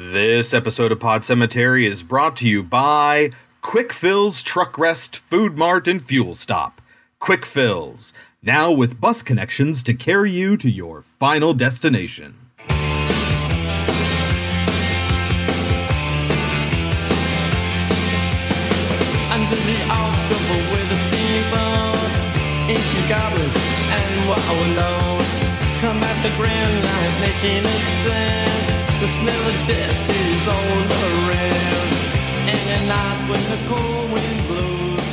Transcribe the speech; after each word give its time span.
This 0.00 0.54
episode 0.54 0.92
of 0.92 1.00
Pod 1.00 1.24
Cemetery 1.24 1.84
is 1.84 2.04
brought 2.04 2.36
to 2.36 2.48
you 2.48 2.62
by 2.62 3.32
Quick 3.62 3.92
Fills 3.92 4.44
Truck 4.44 4.78
Rest, 4.78 5.16
Food 5.16 5.58
Mart, 5.58 5.88
and 5.88 6.00
Fuel 6.00 6.36
Stop. 6.36 6.80
Quick 7.18 7.44
Fills, 7.44 8.14
now 8.40 8.70
with 8.70 9.00
bus 9.00 9.22
connections 9.22 9.82
to 9.82 9.94
carry 9.94 10.30
you 10.30 10.56
to 10.58 10.70
your 10.70 11.02
final 11.02 11.52
destination. 11.52 12.36
Under 12.60 12.78
the 19.50 19.78
October 19.90 20.58
with 20.70 20.88
the 20.90 20.98
steamboats, 21.10 22.22
ancient 22.70 23.08
goblins 23.08 23.56
and 23.90 24.28
wallows 24.28 25.26
come 25.80 26.00
at 26.00 26.22
the 26.22 26.30
grand 26.36 26.84
line 26.84 27.20
making 27.20 27.66
a 27.66 27.80
sound. 27.80 28.67
The 29.00 29.06
smell 29.06 29.48
of 29.48 29.54
death 29.68 30.10
is 30.10 30.48
all 30.48 30.54
around. 31.06 31.88
And 32.50 32.62
at 32.68 32.84
night 32.88 33.30
when 33.30 33.42
the 33.48 33.58
cold 33.68 34.10
wind 34.10 34.40
blows, 34.48 35.06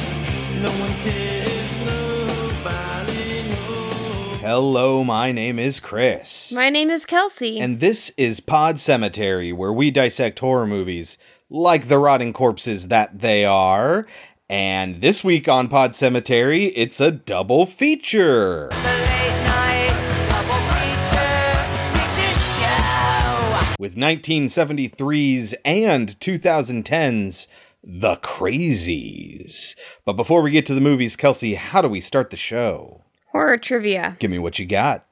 no 0.63 0.71
one 0.81 0.93
cares, 1.03 1.71
nobody 1.85 3.47
knows. 3.49 4.41
Hello, 4.41 5.03
my 5.03 5.31
name 5.31 5.59
is 5.59 5.79
Chris. 5.79 6.51
My 6.51 6.71
name 6.71 6.89
is 6.89 7.05
Kelsey. 7.05 7.59
and 7.59 7.79
this 7.79 8.11
is 8.17 8.39
Pod 8.39 8.79
Cemetery, 8.79 9.53
where 9.53 9.73
we 9.73 9.91
dissect 9.91 10.39
horror 10.39 10.65
movies 10.65 11.19
like 11.51 11.87
the 11.87 11.99
rotting 11.99 12.33
corpses 12.33 12.87
that 12.87 13.19
they 13.19 13.45
are. 13.45 14.07
And 14.49 15.01
this 15.01 15.23
week 15.23 15.47
on 15.47 15.67
Pod 15.67 15.93
Cemetery, 15.95 16.65
it's 16.75 16.99
a 16.99 17.11
double 17.11 17.67
feature. 17.67 18.69
With 23.85 23.97
1973's 23.97 25.53
and 25.63 26.19
2010's 26.19 27.47
The 27.83 28.15
Crazies. 28.15 29.75
But 30.03 30.13
before 30.13 30.41
we 30.41 30.49
get 30.49 30.65
to 30.65 30.73
the 30.73 30.81
movies, 30.81 31.15
Kelsey, 31.15 31.53
how 31.53 31.83
do 31.83 31.87
we 31.87 32.01
start 32.01 32.31
the 32.31 32.35
show? 32.35 33.03
Horror 33.31 33.59
trivia. 33.59 34.17
Give 34.17 34.31
me 34.31 34.39
what 34.39 34.57
you 34.57 34.65
got. 34.65 35.05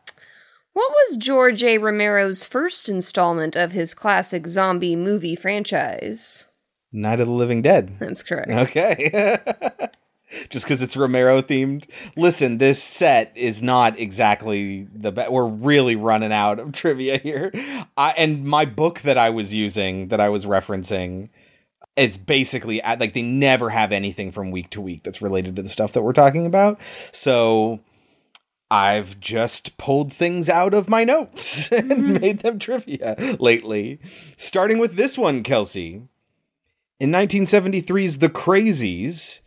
What 0.72 0.90
was 0.90 1.18
George 1.18 1.64
A. 1.64 1.78
Romero's 1.78 2.46
first 2.46 2.90
installment 2.90 3.56
of 3.56 3.74
his 3.74 3.94
classic 3.94 4.48
zombie 4.48 4.96
movie 4.96 5.36
franchise? 5.36 6.48
Night 6.92 7.20
of 7.20 7.28
the 7.28 7.34
Living 7.34 7.62
Dead. 7.62 7.96
That's 8.00 8.24
correct. 8.24 8.50
Okay. 8.50 9.38
Just 10.50 10.66
because 10.66 10.82
it's 10.82 10.98
Romero 10.98 11.42
themed. 11.42 11.86
Listen, 12.16 12.58
this 12.58 12.82
set 12.82 13.32
is 13.36 13.62
not 13.62 14.00
exactly 14.00 14.88
the 14.94 15.12
best. 15.12 15.32
We're 15.32 15.48
really 15.48 15.96
running 15.96 16.32
out 16.32 16.60
of 16.60 16.72
trivia 16.74 17.18
here. 17.18 17.52
I, 17.98 18.12
and 18.12 18.46
my 18.46 18.66
book 18.66 19.02
that 19.02 19.18
I 19.18 19.30
was 19.30 19.54
using, 19.54 20.10
that 20.10 20.20
I 20.20 20.30
was 20.30 20.46
referencing, 20.46 21.30
it's 21.96 22.18
basically 22.18 22.82
like 22.84 23.14
they 23.14 23.22
never 23.22 23.70
have 23.70 23.92
anything 23.92 24.32
from 24.32 24.52
week 24.52 24.70
to 24.72 24.82
week 24.82 25.04
that's 25.04 25.22
related 25.22 25.56
to 25.58 25.62
the 25.62 25.70
stuff 25.70 25.94
that 25.94 26.02
we're 26.02 26.14
talking 26.14 26.46
about. 26.46 26.80
So 27.12 27.80
I've 28.72 29.20
just 29.20 29.78
pulled 29.78 30.12
things 30.12 30.50
out 30.50 30.74
of 30.74 30.90
my 30.90 31.04
notes 31.04 31.72
and 31.72 31.92
mm-hmm. 31.92 32.14
made 32.14 32.40
them 32.40 32.58
trivia 32.58 33.38
lately. 33.40 34.00
Starting 34.36 34.80
with 34.80 34.96
this 34.96 35.18
one, 35.18 35.44
Kelsey. 35.44 36.08
In 37.00 37.12
1973's 37.12 38.20
The 38.20 38.30
Crazies, 38.30 39.42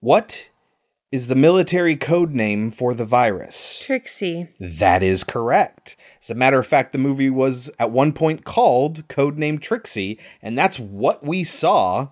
what 0.00 0.48
is 1.10 1.28
the 1.28 1.34
military 1.34 1.96
code 1.96 2.32
name 2.32 2.70
for 2.70 2.94
the 2.94 3.04
virus? 3.04 3.80
Trixie. 3.84 4.48
That 4.60 5.02
is 5.02 5.24
correct. 5.24 5.96
As 6.22 6.30
a 6.30 6.34
matter 6.34 6.58
of 6.58 6.66
fact, 6.66 6.92
the 6.92 6.98
movie 6.98 7.30
was 7.30 7.70
at 7.78 7.90
one 7.90 8.12
point 8.12 8.44
called 8.44 9.08
Codename 9.08 9.60
Trixie, 9.60 10.18
and 10.42 10.56
that's 10.56 10.78
what 10.78 11.24
we 11.24 11.44
saw 11.44 12.08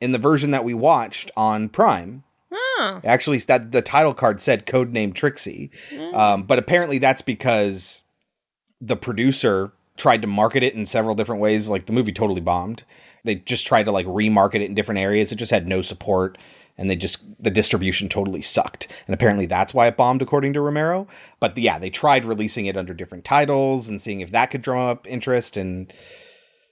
in 0.00 0.12
the 0.12 0.18
version 0.18 0.50
that 0.52 0.64
we 0.64 0.74
watched 0.74 1.30
on 1.36 1.68
Prime. 1.68 2.24
Oh. 2.52 3.00
Actually, 3.04 3.38
that 3.38 3.72
the 3.72 3.82
title 3.82 4.14
card 4.14 4.40
said 4.40 4.66
Codename 4.66 5.14
Trixie, 5.14 5.70
um, 6.14 6.44
but 6.44 6.58
apparently 6.58 6.98
that's 6.98 7.22
because 7.22 8.02
the 8.80 8.96
producer 8.96 9.72
tried 9.98 10.22
to 10.22 10.26
market 10.26 10.62
it 10.62 10.74
in 10.74 10.86
several 10.86 11.14
different 11.14 11.42
ways. 11.42 11.68
Like 11.68 11.86
the 11.86 11.92
movie 11.92 12.12
totally 12.12 12.40
bombed. 12.40 12.84
They 13.22 13.34
just 13.34 13.66
tried 13.66 13.84
to 13.84 13.92
like 13.92 14.06
remarket 14.06 14.56
it 14.56 14.62
in 14.62 14.74
different 14.74 15.00
areas. 15.00 15.30
It 15.30 15.36
just 15.36 15.50
had 15.50 15.68
no 15.68 15.82
support, 15.82 16.38
and 16.80 16.90
they 16.90 16.96
just 16.96 17.22
the 17.38 17.50
distribution 17.50 18.08
totally 18.08 18.40
sucked. 18.40 18.88
And 19.06 19.14
apparently 19.14 19.44
that's 19.44 19.74
why 19.74 19.86
it 19.86 19.98
bombed, 19.98 20.22
according 20.22 20.54
to 20.54 20.62
Romero. 20.62 21.06
But 21.38 21.56
yeah, 21.56 21.78
they 21.78 21.90
tried 21.90 22.24
releasing 22.24 22.64
it 22.64 22.76
under 22.76 22.94
different 22.94 23.24
titles 23.24 23.88
and 23.88 24.00
seeing 24.00 24.20
if 24.20 24.30
that 24.32 24.50
could 24.50 24.62
draw 24.62 24.88
up 24.88 25.06
interest 25.06 25.56
and. 25.56 25.92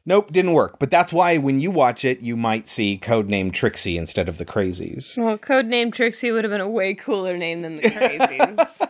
Nope, 0.07 0.33
didn't 0.33 0.55
work. 0.55 0.79
But 0.79 0.91
that's 0.91 1.13
why 1.13 1.37
when 1.37 1.61
you 1.61 1.71
watch 1.71 2.03
it, 2.03 2.21
you 2.21 2.35
might 2.35 2.67
see 2.67 2.99
codename 2.99 3.53
Trixie 3.53 3.99
instead 3.99 4.27
of 4.27 4.39
the 4.39 4.47
Crazies. 4.47 5.23
Well, 5.23 5.37
codename 5.37 5.93
Trixie 5.93 6.31
would 6.31 6.45
have 6.45 6.51
been 6.51 6.63
a 6.63 6.69
way 6.69 6.95
cooler 6.95 7.37
name 7.37 7.61
than 7.61 7.77
the 7.77 7.83
Crazies. 7.91 8.89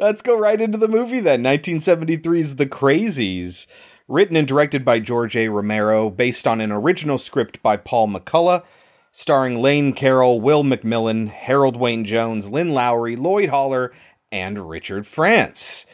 Let's 0.00 0.22
go 0.22 0.38
right 0.38 0.58
into 0.58 0.78
the 0.78 0.88
movie 0.88 1.20
then. 1.20 1.44
1973's 1.44 2.56
The 2.56 2.64
Crazies, 2.64 3.66
written 4.08 4.34
and 4.34 4.48
directed 4.48 4.82
by 4.82 4.98
George 4.98 5.36
A. 5.36 5.48
Romero, 5.48 6.08
based 6.08 6.46
on 6.46 6.62
an 6.62 6.72
original 6.72 7.18
script 7.18 7.62
by 7.62 7.76
Paul 7.76 8.08
McCollough, 8.08 8.64
starring 9.12 9.60
Lane 9.60 9.92
Carroll, 9.92 10.40
Will 10.40 10.64
McMillan, 10.64 11.28
Harold 11.28 11.76
Wayne 11.76 12.04
Jones, 12.04 12.50
Lynn 12.50 12.72
Lowry, 12.72 13.14
Lloyd 13.14 13.50
Hollar, 13.50 13.92
and 14.32 14.68
Richard 14.68 15.06
France. 15.06 15.84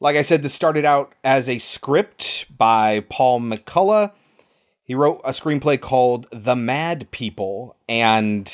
Like 0.00 0.16
I 0.16 0.22
said, 0.22 0.42
this 0.42 0.52
started 0.52 0.84
out 0.84 1.14
as 1.22 1.48
a 1.48 1.58
script 1.58 2.46
by 2.56 3.00
Paul 3.08 3.40
McCollough. 3.40 4.12
He 4.82 4.96
wrote 4.96 5.20
a 5.24 5.30
screenplay 5.30 5.80
called 5.80 6.26
The 6.32 6.56
Mad 6.56 7.10
People, 7.12 7.76
and 7.88 8.52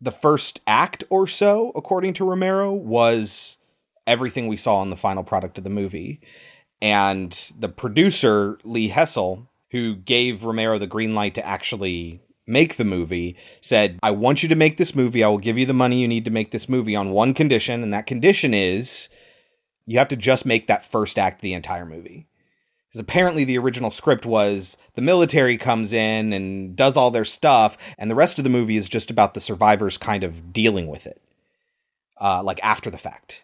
the 0.00 0.10
first 0.10 0.60
act 0.66 1.04
or 1.08 1.28
so, 1.28 1.70
according 1.76 2.14
to 2.14 2.24
Romero, 2.24 2.72
was 2.72 3.58
everything 4.06 4.48
we 4.48 4.56
saw 4.56 4.82
in 4.82 4.90
the 4.90 4.96
final 4.96 5.22
product 5.22 5.56
of 5.58 5.64
the 5.64 5.70
movie. 5.70 6.20
And 6.82 7.30
the 7.56 7.68
producer, 7.68 8.58
Lee 8.64 8.88
Hessel, 8.88 9.48
who 9.70 9.94
gave 9.94 10.42
Romero 10.42 10.78
the 10.78 10.88
green 10.88 11.12
light 11.12 11.34
to 11.36 11.46
actually 11.46 12.20
make 12.46 12.76
the 12.76 12.84
movie, 12.84 13.36
said, 13.60 13.98
I 14.02 14.10
want 14.10 14.42
you 14.42 14.48
to 14.48 14.54
make 14.54 14.76
this 14.76 14.94
movie. 14.94 15.24
I 15.24 15.28
will 15.28 15.38
give 15.38 15.58
you 15.58 15.66
the 15.66 15.72
money 15.72 16.00
you 16.00 16.08
need 16.08 16.24
to 16.24 16.30
make 16.30 16.50
this 16.50 16.68
movie 16.68 16.96
on 16.96 17.10
one 17.10 17.34
condition. 17.34 17.82
And 17.82 17.92
that 17.92 18.06
condition 18.06 18.52
is 18.54 19.08
you 19.86 19.98
have 19.98 20.08
to 20.08 20.16
just 20.16 20.46
make 20.46 20.66
that 20.66 20.84
first 20.84 21.18
act 21.18 21.40
the 21.40 21.54
entire 21.54 21.86
movie. 21.86 22.26
Because 22.88 23.00
apparently 23.00 23.44
the 23.44 23.58
original 23.58 23.90
script 23.90 24.24
was 24.24 24.76
the 24.94 25.02
military 25.02 25.56
comes 25.56 25.92
in 25.92 26.32
and 26.32 26.76
does 26.76 26.96
all 26.96 27.10
their 27.10 27.24
stuff, 27.24 27.76
and 27.98 28.08
the 28.08 28.14
rest 28.14 28.38
of 28.38 28.44
the 28.44 28.50
movie 28.50 28.76
is 28.76 28.88
just 28.88 29.10
about 29.10 29.34
the 29.34 29.40
survivors 29.40 29.98
kind 29.98 30.22
of 30.22 30.52
dealing 30.52 30.86
with 30.86 31.04
it, 31.04 31.20
uh, 32.20 32.40
like 32.44 32.60
after 32.62 32.90
the 32.90 32.98
fact. 32.98 33.42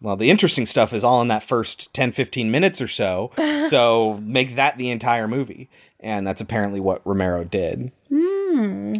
Well, 0.00 0.16
the 0.16 0.30
interesting 0.30 0.66
stuff 0.66 0.92
is 0.92 1.04
all 1.04 1.22
in 1.22 1.28
that 1.28 1.42
first 1.42 1.92
10, 1.94 2.12
15 2.12 2.50
minutes 2.50 2.80
or 2.80 2.88
so. 2.88 3.32
so 3.68 4.20
make 4.22 4.56
that 4.56 4.78
the 4.78 4.90
entire 4.90 5.26
movie. 5.28 5.68
And 6.02 6.26
that's 6.26 6.40
apparently 6.40 6.80
what 6.80 7.06
Romero 7.06 7.44
did. 7.44 7.92
Hmm. 8.08 8.94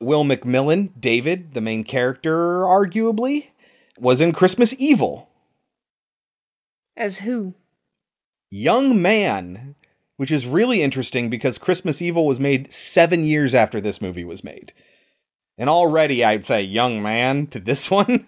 Will 0.00 0.24
McMillan, 0.24 0.90
David, 0.98 1.54
the 1.54 1.60
main 1.60 1.82
character, 1.82 2.60
arguably, 2.60 3.48
was 3.98 4.20
in 4.20 4.32
Christmas 4.32 4.74
Evil. 4.78 5.30
As 6.96 7.18
who? 7.18 7.54
Young 8.50 9.00
Man, 9.02 9.74
which 10.16 10.30
is 10.30 10.46
really 10.46 10.82
interesting 10.82 11.28
because 11.28 11.58
Christmas 11.58 12.00
Evil 12.00 12.26
was 12.26 12.40
made 12.40 12.72
seven 12.72 13.24
years 13.24 13.54
after 13.54 13.80
this 13.80 14.00
movie 14.00 14.24
was 14.24 14.44
made. 14.44 14.72
And 15.58 15.70
already 15.70 16.22
I'd 16.22 16.44
say 16.44 16.62
young 16.62 17.02
man 17.02 17.46
to 17.48 17.60
this 17.60 17.90
one. 17.90 18.26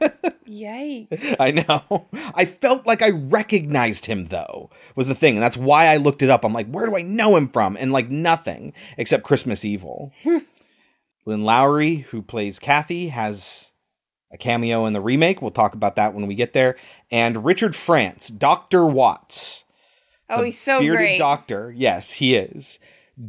Yikes. 0.49 1.37
I 1.41 1.51
know. 1.51 2.07
I 2.35 2.45
felt 2.45 2.87
like 2.87 3.03
I 3.03 3.11
recognized 3.11 4.07
him 4.07 4.27
though, 4.27 4.71
was 4.97 5.09
the 5.09 5.15
thing. 5.15 5.35
And 5.35 5.43
that's 5.43 5.57
why 5.57 5.87
I 5.87 5.97
looked 5.97 6.23
it 6.23 6.31
up. 6.31 6.45
I'm 6.45 6.53
like, 6.55 6.69
where 6.69 6.87
do 6.87 6.97
I 6.97 7.03
know 7.03 7.37
him 7.37 7.49
from? 7.49 7.77
And 7.77 7.93
like 7.93 8.09
nothing 8.09 8.73
except 8.97 9.25
Christmas 9.25 9.65
Evil. 9.65 10.13
Lynn 11.27 11.45
Lowry, 11.45 11.97
who 11.97 12.23
plays 12.23 12.59
Kathy, 12.59 13.09
has 13.09 13.73
a 14.33 14.39
cameo 14.39 14.87
in 14.87 14.95
the 14.95 15.01
remake. 15.01 15.43
We'll 15.43 15.51
talk 15.51 15.75
about 15.75 15.97
that 15.97 16.15
when 16.15 16.27
we 16.27 16.35
get 16.35 16.55
there. 16.55 16.77
And 17.11 17.45
Richard 17.45 17.77
France, 17.77 18.29
Dr. 18.29 18.87
Watts. 18.87 19.65
Oh, 20.31 20.43
he's 20.43 20.59
so 20.59 20.81
bearded 20.81 20.99
great. 20.99 21.19
doctor. 21.19 21.73
Yes, 21.75 22.15
he 22.15 22.35
is. 22.35 22.79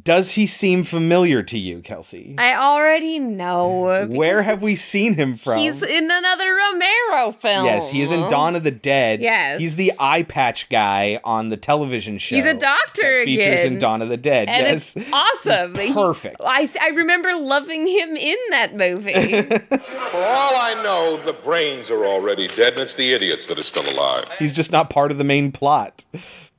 Does 0.04 0.34
he 0.34 0.46
seem 0.46 0.84
familiar 0.84 1.42
to 1.42 1.58
you, 1.58 1.82
Kelsey? 1.82 2.36
I 2.38 2.54
already 2.54 3.18
know. 3.18 4.06
Where 4.08 4.44
have 4.44 4.62
we 4.62 4.76
seen 4.76 5.16
him 5.16 5.36
from? 5.36 5.58
He's 5.58 5.82
in 5.82 6.04
another 6.12 6.54
Romero 6.54 7.32
film. 7.32 7.66
Yes, 7.66 7.90
he 7.90 8.04
is 8.04 8.12
in 8.12 8.30
Dawn 8.30 8.56
of 8.56 8.64
the 8.64 8.70
Dead. 8.70 9.20
Yes. 9.20 9.60
He's 9.60 9.78
the 9.78 9.92
eye 10.00 10.22
patch 10.22 10.70
guy 10.70 11.20
on 11.24 11.50
the 11.50 11.58
television 11.58 12.20
show. 12.20 12.36
He's 12.36 12.46
a 12.46 12.54
doctor 12.54 13.02
that 13.20 13.26
features 13.26 13.62
again. 13.62 13.74
in 13.74 13.80
Dawn 13.80 14.04
of 14.04 14.10
the 14.10 14.18
Dead. 14.18 14.48
And 14.48 14.68
yes. 14.68 14.96
it's 14.96 15.12
awesome. 15.12 15.74
He's 15.74 15.88
He- 15.88 15.94
perfect. 15.94 16.36
I 16.46 16.70
I 16.80 16.90
remember 16.90 17.34
loving 17.36 17.88
him 17.88 18.16
in 18.16 18.38
that 18.52 18.76
movie. 18.76 19.42
For 19.42 20.18
all 20.18 20.56
I 20.56 20.80
know, 20.84 21.18
the 21.18 21.34
brains 21.34 21.90
are 21.90 22.06
already 22.06 22.48
dead, 22.48 22.74
and 22.74 22.82
it's 22.84 22.94
the 22.94 23.12
idiots 23.14 23.48
that 23.48 23.58
are 23.58 23.64
still 23.64 23.90
alive. 23.92 24.26
He's 24.38 24.54
just 24.54 24.72
not 24.72 24.92
part 24.92 25.12
of 25.12 25.18
the 25.18 25.24
main 25.24 25.52
plot. 25.52 26.06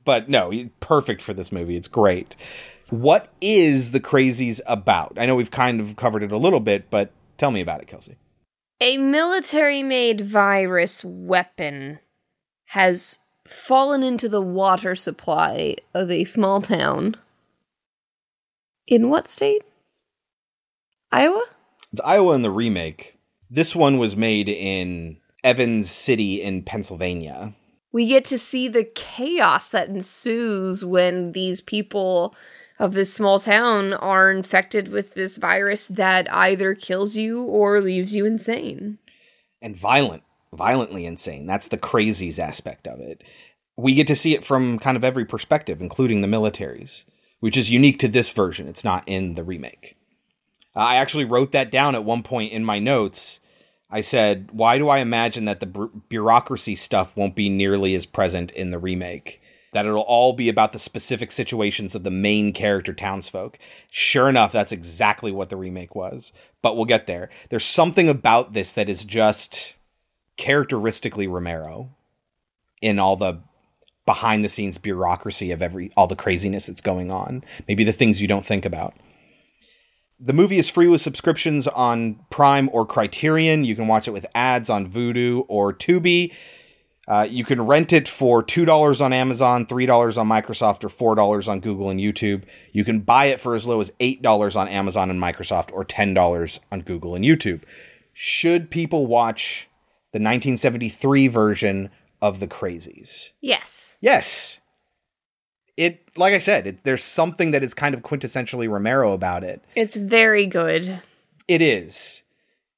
but 0.03 0.27
no, 0.27 0.49
he- 0.49 0.69
perfect 0.81 1.21
for 1.21 1.33
this 1.33 1.51
movie. 1.53 1.77
It's 1.77 1.87
great. 1.87 2.35
What 2.91 3.29
is 3.39 3.93
the 3.93 4.01
Crazies 4.01 4.59
about? 4.67 5.13
I 5.17 5.25
know 5.25 5.35
we've 5.35 5.49
kind 5.49 5.79
of 5.79 5.95
covered 5.95 6.23
it 6.23 6.31
a 6.33 6.37
little 6.37 6.59
bit, 6.59 6.89
but 6.89 7.11
tell 7.37 7.49
me 7.49 7.61
about 7.61 7.81
it, 7.81 7.87
Kelsey. 7.87 8.17
A 8.81 8.97
military 8.97 9.81
made 9.81 10.19
virus 10.21 11.01
weapon 11.01 11.99
has 12.65 13.19
fallen 13.47 14.03
into 14.03 14.27
the 14.27 14.41
water 14.41 14.97
supply 14.97 15.77
of 15.93 16.11
a 16.11 16.25
small 16.25 16.59
town. 16.59 17.15
In 18.87 19.09
what 19.09 19.29
state? 19.29 19.63
Iowa? 21.13 21.43
It's 21.93 22.01
Iowa 22.03 22.35
in 22.35 22.41
the 22.41 22.51
remake. 22.51 23.17
This 23.49 23.73
one 23.73 23.99
was 23.99 24.17
made 24.17 24.49
in 24.49 25.17
Evans 25.45 25.89
City 25.89 26.41
in 26.41 26.63
Pennsylvania. 26.63 27.53
We 27.93 28.07
get 28.07 28.25
to 28.25 28.37
see 28.37 28.67
the 28.67 28.83
chaos 28.83 29.69
that 29.69 29.87
ensues 29.87 30.83
when 30.83 31.31
these 31.31 31.61
people 31.61 32.35
of 32.81 32.93
this 32.93 33.13
small 33.13 33.39
town 33.39 33.93
are 33.93 34.31
infected 34.31 34.87
with 34.89 35.13
this 35.13 35.37
virus 35.37 35.87
that 35.87 36.31
either 36.33 36.73
kills 36.73 37.15
you 37.15 37.43
or 37.43 37.79
leaves 37.79 38.15
you 38.15 38.25
insane. 38.25 38.97
and 39.61 39.77
violent, 39.77 40.23
violently 40.51 41.05
insane. 41.05 41.45
That's 41.45 41.67
the 41.67 41.77
crazies 41.77 42.39
aspect 42.39 42.87
of 42.87 42.99
it. 42.99 43.23
We 43.77 43.93
get 43.93 44.07
to 44.07 44.15
see 44.15 44.33
it 44.33 44.43
from 44.43 44.79
kind 44.79 44.97
of 44.97 45.03
every 45.03 45.25
perspective, 45.25 45.79
including 45.79 46.21
the 46.21 46.27
militaries, 46.27 47.05
which 47.39 47.55
is 47.55 47.69
unique 47.69 47.99
to 47.99 48.07
this 48.07 48.31
version. 48.33 48.67
It's 48.67 48.83
not 48.83 49.03
in 49.07 49.35
the 49.35 49.43
remake. 49.43 49.95
Uh, 50.75 50.79
I 50.79 50.95
actually 50.95 51.25
wrote 51.25 51.51
that 51.51 51.69
down 51.71 51.93
at 51.95 52.03
one 52.03 52.23
point 52.23 52.51
in 52.51 52.65
my 52.65 52.79
notes. 52.79 53.39
I 53.89 54.01
said, 54.01 54.49
"Why 54.51 54.77
do 54.77 54.89
I 54.89 54.99
imagine 54.99 55.45
that 55.45 55.59
the 55.59 55.65
bu- 55.65 56.01
bureaucracy 56.09 56.75
stuff 56.75 57.15
won't 57.17 57.35
be 57.35 57.49
nearly 57.49 57.93
as 57.93 58.05
present 58.05 58.51
in 58.51 58.71
the 58.71 58.79
remake? 58.79 59.40
That 59.73 59.85
it'll 59.85 60.01
all 60.01 60.33
be 60.33 60.49
about 60.49 60.73
the 60.73 60.79
specific 60.79 61.31
situations 61.31 61.95
of 61.95 62.03
the 62.03 62.11
main 62.11 62.53
character 62.53 62.93
townsfolk." 62.93 63.57
Sure 63.89 64.27
enough, 64.27 64.51
that's 64.51 64.71
exactly 64.71 65.31
what 65.31 65.49
the 65.49 65.57
remake 65.57 65.95
was. 65.95 66.33
But 66.61 66.75
we'll 66.75 66.85
get 66.85 67.07
there. 67.07 67.29
There's 67.49 67.65
something 67.65 68.09
about 68.09 68.53
this 68.53 68.73
that 68.73 68.89
is 68.89 69.05
just 69.05 69.75
characteristically 70.37 71.27
Romero 71.27 71.89
in 72.81 72.99
all 72.99 73.15
the 73.15 73.39
behind 74.05 74.43
the 74.43 74.49
scenes 74.49 74.77
bureaucracy 74.77 75.51
of 75.51 75.61
every 75.61 75.91
all 75.95 76.07
the 76.07 76.15
craziness 76.15 76.65
that's 76.67 76.81
going 76.81 77.11
on. 77.11 77.43
Maybe 77.67 77.83
the 77.83 77.93
things 77.93 78.21
you 78.21 78.27
don't 78.27 78.45
think 78.45 78.65
about. 78.65 78.95
The 80.19 80.33
movie 80.33 80.57
is 80.57 80.69
free 80.69 80.87
with 80.87 81.01
subscriptions 81.01 81.67
on 81.67 82.19
Prime 82.29 82.69
or 82.73 82.85
Criterion. 82.85 83.63
You 83.63 83.75
can 83.75 83.87
watch 83.87 84.07
it 84.07 84.11
with 84.11 84.25
ads 84.35 84.69
on 84.69 84.87
Vudu 84.87 85.45
or 85.47 85.73
Tubi. 85.73 86.31
Uh, 87.07 87.27
you 87.29 87.43
can 87.43 87.61
rent 87.61 87.91
it 87.91 88.07
for 88.07 88.43
$2 88.43 89.01
on 89.01 89.11
Amazon, 89.11 89.65
$3 89.65 90.17
on 90.17 90.27
Microsoft, 90.27 90.83
or 90.83 91.15
$4 91.15 91.47
on 91.47 91.59
Google 91.59 91.89
and 91.89 91.99
YouTube. 91.99 92.43
You 92.71 92.83
can 92.83 92.99
buy 92.99 93.25
it 93.25 93.39
for 93.39 93.55
as 93.55 93.65
low 93.65 93.79
as 93.79 93.91
$8 93.99 94.55
on 94.55 94.67
Amazon 94.67 95.09
and 95.09 95.21
Microsoft, 95.21 95.71
or 95.73 95.83
$10 95.83 96.59
on 96.71 96.81
Google 96.81 97.15
and 97.15 97.25
YouTube. 97.25 97.63
Should 98.13 98.69
people 98.69 99.07
watch 99.07 99.67
the 100.11 100.17
1973 100.17 101.27
version 101.27 101.89
of 102.21 102.39
The 102.39 102.47
Crazies? 102.47 103.31
Yes. 103.41 103.97
Yes. 103.99 104.59
It, 105.75 106.07
like 106.15 106.33
I 106.33 106.37
said, 106.37 106.67
it, 106.67 106.83
there's 106.83 107.03
something 107.03 107.51
that 107.51 107.63
is 107.63 107.73
kind 107.73 107.95
of 107.95 108.03
quintessentially 108.03 108.69
Romero 108.69 109.13
about 109.13 109.43
it. 109.43 109.63
It's 109.75 109.95
very 109.95 110.45
good. 110.45 111.01
It 111.47 111.61
is. 111.61 112.21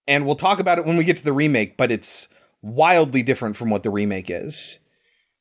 And 0.07 0.25
we'll 0.25 0.35
talk 0.35 0.59
about 0.59 0.77
it 0.77 0.85
when 0.85 0.95
we 0.95 1.03
get 1.03 1.17
to 1.17 1.23
the 1.23 1.33
remake, 1.33 1.75
but 1.75 1.91
it's 1.91 2.29
wildly 2.63 3.21
different 3.21 3.55
from 3.55 3.69
what 3.69 3.83
the 3.83 3.91
remake 3.91 4.29
is. 4.29 4.79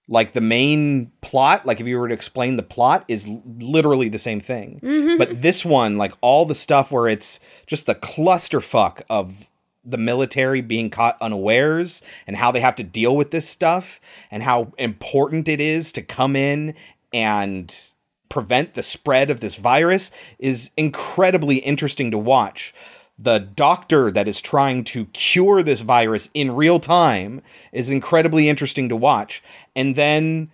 Like 0.09 0.33
the 0.33 0.41
main 0.43 1.13
plot, 1.23 1.65
like 1.65 1.81
if 1.81 1.87
you 1.87 1.99
were 1.99 2.09
to 2.09 2.15
explain 2.15 2.57
the 2.57 2.63
plot, 2.63 3.05
is 3.09 3.29
literally 3.47 4.11
the 4.11 4.19
same 4.19 4.41
thing. 4.41 4.81
Mm-hmm. 4.83 5.17
But 5.17 5.41
this 5.41 5.65
one, 5.65 5.97
like 5.97 6.13
all 6.21 6.45
the 6.45 6.55
stuff 6.55 6.93
where 6.93 7.09
it's 7.09 7.41
just 7.67 7.87
the 7.87 7.95
clusterfuck 7.95 9.03
of 9.09 9.49
the 9.85 9.97
military 9.97 10.61
being 10.61 10.91
caught 10.91 11.17
unawares 11.21 12.03
and 12.27 12.37
how 12.37 12.53
they 12.53 12.61
have 12.61 12.77
to 12.77 12.85
deal 12.85 13.17
with 13.17 13.31
this 13.31 13.49
stuff 13.49 14.01
and 14.31 14.43
how 14.43 14.73
important 14.77 15.49
it 15.49 15.61
is 15.61 15.93
to 15.93 16.03
come 16.03 16.37
in 16.37 16.75
and 17.13 17.93
prevent 18.29 18.75
the 18.75 18.83
spread 18.83 19.29
of 19.29 19.41
this 19.41 19.57
virus 19.57 20.11
is 20.39 20.71
incredibly 20.77 21.57
interesting 21.59 22.11
to 22.11 22.19
watch. 22.19 22.73
The 23.19 23.39
doctor 23.39 24.11
that 24.11 24.27
is 24.27 24.41
trying 24.41 24.85
to 24.85 25.07
cure 25.07 25.63
this 25.63 25.81
virus 25.81 26.31
in 26.35 26.57
real 26.57 26.81
time 26.81 27.43
is 27.73 27.91
incredibly 27.91 28.49
interesting 28.49 28.89
to 28.89 28.97
watch. 28.97 29.43
And 29.77 29.97
then 29.97 30.51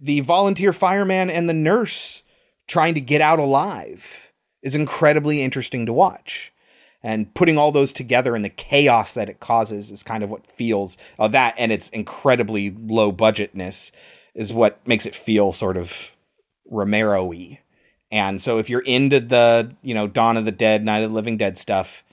the 0.00 0.20
volunteer 0.20 0.72
fireman 0.72 1.30
and 1.30 1.48
the 1.48 1.54
nurse 1.54 2.22
trying 2.66 2.94
to 2.94 3.00
get 3.00 3.20
out 3.20 3.38
alive 3.38 4.32
is 4.62 4.74
incredibly 4.74 5.42
interesting 5.42 5.86
to 5.86 5.92
watch. 5.92 6.52
And 7.02 7.32
putting 7.34 7.58
all 7.58 7.70
those 7.70 7.92
together 7.92 8.34
and 8.34 8.44
the 8.44 8.48
chaos 8.50 9.14
that 9.14 9.28
it 9.28 9.38
causes 9.38 9.90
is 9.90 10.02
kind 10.02 10.24
of 10.24 10.30
what 10.30 10.50
feels 10.50 10.96
uh, 11.18 11.28
that 11.28 11.54
and 11.56 11.70
its 11.70 11.88
incredibly 11.90 12.70
low 12.70 13.12
budgetness 13.12 13.92
is 14.34 14.52
what 14.52 14.84
makes 14.86 15.06
it 15.06 15.14
feel 15.14 15.52
sort 15.52 15.76
of 15.76 16.16
Romero-y. 16.66 17.60
And 18.10 18.40
so 18.40 18.58
if 18.58 18.70
you're 18.70 18.80
into 18.80 19.20
the, 19.20 19.76
you 19.82 19.94
know, 19.94 20.06
Dawn 20.06 20.36
of 20.36 20.44
the 20.44 20.52
Dead, 20.52 20.84
Night 20.84 21.02
of 21.02 21.10
the 21.10 21.14
Living 21.14 21.36
Dead 21.36 21.58
stuff, 21.58 22.04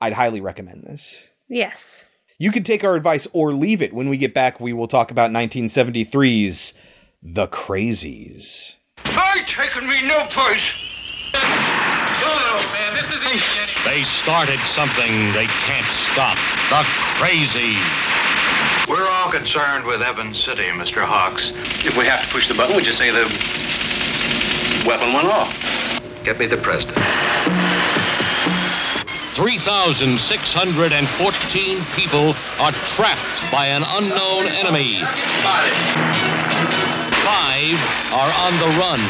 I'd 0.00 0.14
highly 0.14 0.40
recommend 0.40 0.84
this. 0.84 1.28
Yes. 1.48 2.06
You 2.38 2.50
can 2.50 2.62
take 2.62 2.82
our 2.82 2.96
advice 2.96 3.28
or 3.32 3.52
leave 3.52 3.82
it. 3.82 3.92
When 3.92 4.08
we 4.08 4.16
get 4.16 4.32
back, 4.32 4.60
we 4.60 4.72
will 4.72 4.88
talk 4.88 5.10
about 5.10 5.30
1973's 5.30 6.74
The 7.22 7.46
Crazies. 7.48 8.76
I 9.04 9.44
taken 9.46 9.88
me 9.88 10.02
no 10.02 10.26
place. 10.26 10.62
They 13.84 14.04
started 14.04 14.58
something 14.74 15.32
they 15.32 15.46
can't 15.46 15.94
stop. 16.12 16.36
The 16.70 16.84
Crazies. 17.18 18.88
We're 18.88 19.06
all 19.06 19.30
concerned 19.30 19.86
with 19.86 20.02
Evans 20.02 20.42
City, 20.42 20.64
Mr. 20.64 21.04
Hawks. 21.04 21.52
If 21.84 21.96
we 21.96 22.04
have 22.06 22.26
to 22.26 22.32
push 22.32 22.48
the 22.48 22.54
button, 22.54 22.74
would 22.74 22.86
you 22.86 22.92
say 22.92 23.10
the 23.10 23.28
weapon 24.86 25.12
went 25.12 25.28
off. 25.28 25.52
Get 26.24 26.38
me 26.38 26.46
the 26.46 26.56
president. 26.58 26.96
3,614 29.34 31.84
people 31.96 32.34
are 32.58 32.72
trapped 32.94 33.52
by 33.52 33.66
an 33.66 33.82
unknown 33.86 34.46
enemy. 34.48 35.00
Five 37.24 37.78
are 38.12 38.32
on 38.32 38.58
the 38.58 38.68
run. 38.78 39.00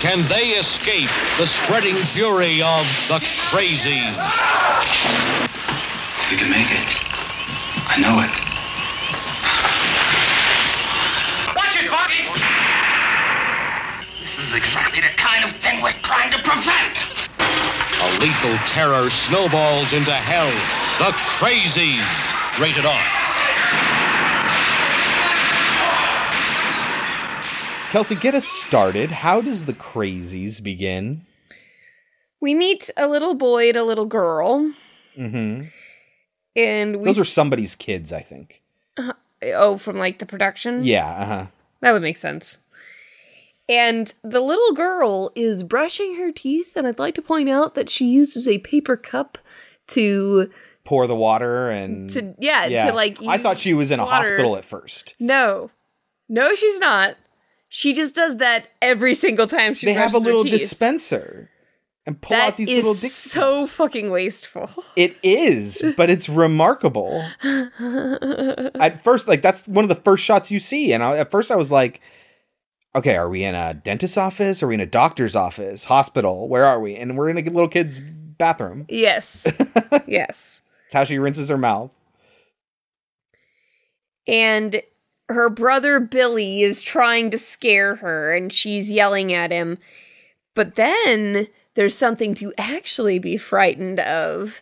Can 0.00 0.28
they 0.28 0.50
escape 0.58 1.10
the 1.38 1.46
spreading 1.46 2.04
fury 2.06 2.60
of 2.60 2.86
the 3.08 3.20
crazies? 3.50 4.16
We 6.30 6.36
can 6.36 6.50
make 6.50 6.70
it. 6.70 6.96
I 7.88 7.96
know 7.98 8.20
it. 8.20 8.30
Watch 11.56 11.76
it, 11.82 11.90
Bucky! 11.90 12.28
This 14.42 14.50
is 14.50 14.56
exactly 14.56 15.00
the 15.00 15.14
kind 15.16 15.44
of 15.44 15.60
thing 15.62 15.80
we're 15.82 15.92
trying 16.02 16.32
to 16.32 16.38
prevent. 16.42 16.98
A 17.38 18.18
lethal 18.18 18.58
terror 18.66 19.08
snowballs 19.08 19.92
into 19.92 20.10
hell. 20.10 20.50
The 20.98 21.12
crazies. 21.38 22.02
Rated 22.60 22.84
R. 22.84 23.00
Kelsey, 27.90 28.16
get 28.16 28.34
us 28.34 28.44
started. 28.48 29.12
How 29.12 29.40
does 29.40 29.66
The 29.66 29.74
Crazies 29.74 30.60
begin? 30.60 31.24
We 32.40 32.54
meet 32.54 32.90
a 32.96 33.06
little 33.06 33.34
boy 33.34 33.68
and 33.68 33.76
a 33.76 33.84
little 33.84 34.06
girl. 34.06 34.72
Mm-hmm. 35.16 35.66
And 36.56 36.96
we 36.96 37.04
Those 37.04 37.18
are 37.20 37.24
somebody's 37.24 37.76
kids, 37.76 38.12
I 38.12 38.22
think. 38.22 38.60
oh, 39.54 39.78
from 39.78 39.98
like 39.98 40.18
the 40.18 40.26
production? 40.26 40.82
Yeah, 40.82 41.06
uh-huh. 41.08 41.46
That 41.80 41.92
would 41.92 42.02
make 42.02 42.16
sense. 42.16 42.58
And 43.72 44.12
the 44.22 44.40
little 44.40 44.72
girl 44.74 45.32
is 45.34 45.62
brushing 45.62 46.16
her 46.16 46.30
teeth, 46.30 46.76
and 46.76 46.86
I'd 46.86 46.98
like 46.98 47.14
to 47.14 47.22
point 47.22 47.48
out 47.48 47.74
that 47.74 47.88
she 47.88 48.04
uses 48.04 48.46
a 48.46 48.58
paper 48.58 48.98
cup 48.98 49.38
to 49.88 50.50
Pour 50.84 51.06
the 51.06 51.16
water 51.16 51.70
and 51.70 52.10
to 52.10 52.34
yeah, 52.38 52.86
to 52.86 52.92
like 52.92 53.18
I 53.26 53.38
thought 53.38 53.56
she 53.56 53.72
was 53.72 53.90
in 53.90 54.00
a 54.00 54.04
hospital 54.04 54.56
at 54.56 54.64
first. 54.64 55.14
No. 55.20 55.70
No, 56.28 56.54
she's 56.54 56.78
not. 56.80 57.16
She 57.68 57.94
just 57.94 58.14
does 58.14 58.38
that 58.38 58.68
every 58.82 59.14
single 59.14 59.46
time 59.46 59.74
she 59.74 59.86
They 59.86 59.92
have 59.94 60.12
a 60.12 60.18
little 60.18 60.44
dispenser 60.44 61.50
and 62.04 62.20
pull 62.20 62.36
That 62.36 62.48
out 62.48 62.56
these 62.56 62.68
little 62.68 62.94
dick 62.94 63.12
so 63.12 63.66
fucking 63.66 64.10
wasteful. 64.10 64.68
It 64.96 65.16
is, 65.22 65.82
but 65.96 66.10
it's 66.10 66.28
remarkable. 66.28 67.26
at 67.42 69.00
first, 69.02 69.28
like 69.28 69.40
that's 69.40 69.68
one 69.68 69.84
of 69.84 69.88
the 69.88 70.02
first 70.02 70.24
shots 70.24 70.50
you 70.50 70.58
see, 70.58 70.92
and 70.92 71.02
I, 71.02 71.18
at 71.18 71.30
first 71.30 71.50
I 71.50 71.56
was 71.56 71.70
like, 71.70 72.00
"Okay, 72.94 73.16
are 73.16 73.28
we 73.28 73.44
in 73.44 73.54
a 73.54 73.74
dentist's 73.74 74.16
office? 74.16 74.62
Are 74.62 74.68
we 74.68 74.74
in 74.74 74.80
a 74.80 74.86
doctor's 74.86 75.36
office? 75.36 75.86
Hospital? 75.86 76.48
Where 76.48 76.64
are 76.64 76.80
we?" 76.80 76.96
And 76.96 77.16
we're 77.16 77.28
in 77.28 77.38
a 77.38 77.42
little 77.42 77.68
kid's 77.68 77.98
bathroom. 77.98 78.86
Yes. 78.88 79.46
yes. 80.06 80.62
It's 80.86 80.94
how 80.94 81.04
she 81.04 81.18
rinses 81.18 81.48
her 81.48 81.58
mouth. 81.58 81.94
And 84.26 84.82
her 85.28 85.48
brother 85.48 86.00
Billy 86.00 86.62
is 86.62 86.82
trying 86.82 87.30
to 87.30 87.38
scare 87.38 87.96
her 87.96 88.34
and 88.34 88.52
she's 88.52 88.90
yelling 88.90 89.32
at 89.32 89.50
him. 89.50 89.78
But 90.54 90.74
then 90.74 91.48
there's 91.74 91.96
something 91.96 92.34
to 92.34 92.52
actually 92.58 93.18
be 93.18 93.36
frightened 93.36 94.00
of. 94.00 94.60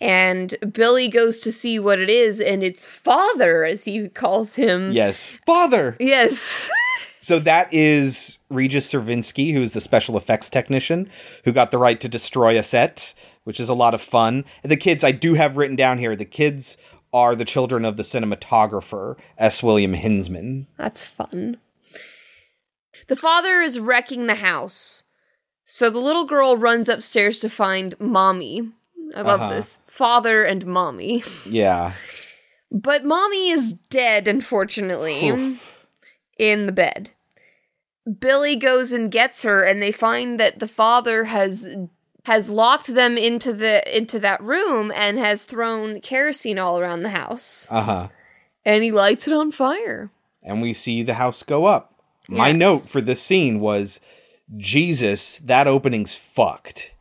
And 0.00 0.56
Billy 0.72 1.08
goes 1.08 1.38
to 1.40 1.52
see 1.52 1.78
what 1.78 2.00
it 2.00 2.10
is, 2.10 2.40
and 2.40 2.64
it's 2.64 2.84
father, 2.84 3.64
as 3.64 3.84
he 3.84 4.08
calls 4.08 4.56
him. 4.56 4.90
Yes. 4.90 5.30
Father! 5.46 5.96
Yes. 6.00 6.68
So 7.22 7.38
that 7.38 7.72
is 7.72 8.38
Regis 8.50 8.92
Survinski, 8.92 9.52
who's 9.54 9.72
the 9.72 9.80
special 9.80 10.16
effects 10.16 10.50
technician 10.50 11.08
who 11.44 11.52
got 11.52 11.70
the 11.70 11.78
right 11.78 12.00
to 12.00 12.08
destroy 12.08 12.58
a 12.58 12.62
set, 12.64 13.14
which 13.44 13.60
is 13.60 13.68
a 13.68 13.74
lot 13.74 13.94
of 13.94 14.02
fun. 14.02 14.44
And 14.64 14.72
the 14.72 14.76
kids 14.76 15.04
I 15.04 15.12
do 15.12 15.34
have 15.34 15.56
written 15.56 15.76
down 15.76 15.98
here, 15.98 16.16
the 16.16 16.24
kids 16.24 16.76
are 17.12 17.36
the 17.36 17.44
children 17.44 17.84
of 17.84 17.96
the 17.96 18.02
cinematographer, 18.02 19.16
S. 19.38 19.62
William 19.62 19.94
Hinzman. 19.94 20.66
That's 20.76 21.04
fun. 21.04 21.58
The 23.06 23.16
father 23.16 23.60
is 23.60 23.78
wrecking 23.78 24.26
the 24.26 24.36
house. 24.36 25.04
So 25.64 25.90
the 25.90 25.98
little 26.00 26.24
girl 26.24 26.56
runs 26.56 26.88
upstairs 26.88 27.38
to 27.40 27.48
find 27.48 27.94
mommy. 28.00 28.68
I 29.14 29.22
love 29.22 29.40
Uh-huh. 29.42 29.50
this. 29.54 29.78
Father 29.86 30.42
and 30.42 30.66
mommy. 30.66 31.22
Yeah. 31.46 31.92
But 32.70 33.04
mommy 33.04 33.50
is 33.50 33.74
dead, 33.90 34.26
unfortunately, 34.26 35.28
Oof. 35.28 35.81
In 36.42 36.66
the 36.66 36.72
bed. 36.72 37.10
Billy 38.18 38.56
goes 38.56 38.90
and 38.90 39.12
gets 39.12 39.44
her, 39.44 39.62
and 39.62 39.80
they 39.80 39.92
find 39.92 40.40
that 40.40 40.58
the 40.58 40.66
father 40.66 41.24
has 41.24 41.68
has 42.24 42.48
locked 42.50 42.88
them 42.88 43.16
into 43.16 43.52
the 43.52 43.96
into 43.96 44.18
that 44.18 44.40
room 44.42 44.92
and 44.94 45.18
has 45.18 45.44
thrown 45.44 46.00
kerosene 46.00 46.58
all 46.58 46.80
around 46.80 47.02
the 47.02 47.10
house. 47.10 47.68
Uh 47.70 47.82
huh. 47.82 48.08
And 48.64 48.82
he 48.82 48.90
lights 48.90 49.26
it 49.28 49.32
on 49.32 49.52
fire. 49.52 50.10
And 50.42 50.60
we 50.60 50.72
see 50.72 51.02
the 51.02 51.14
house 51.14 51.42
go 51.44 51.66
up. 51.66 51.94
My 52.28 52.50
note 52.52 52.78
for 52.80 53.00
this 53.00 53.22
scene 53.22 53.60
was 53.60 54.00
Jesus, 54.56 55.38
that 55.38 55.66
opening's 55.66 56.14
fucked. 56.14 56.94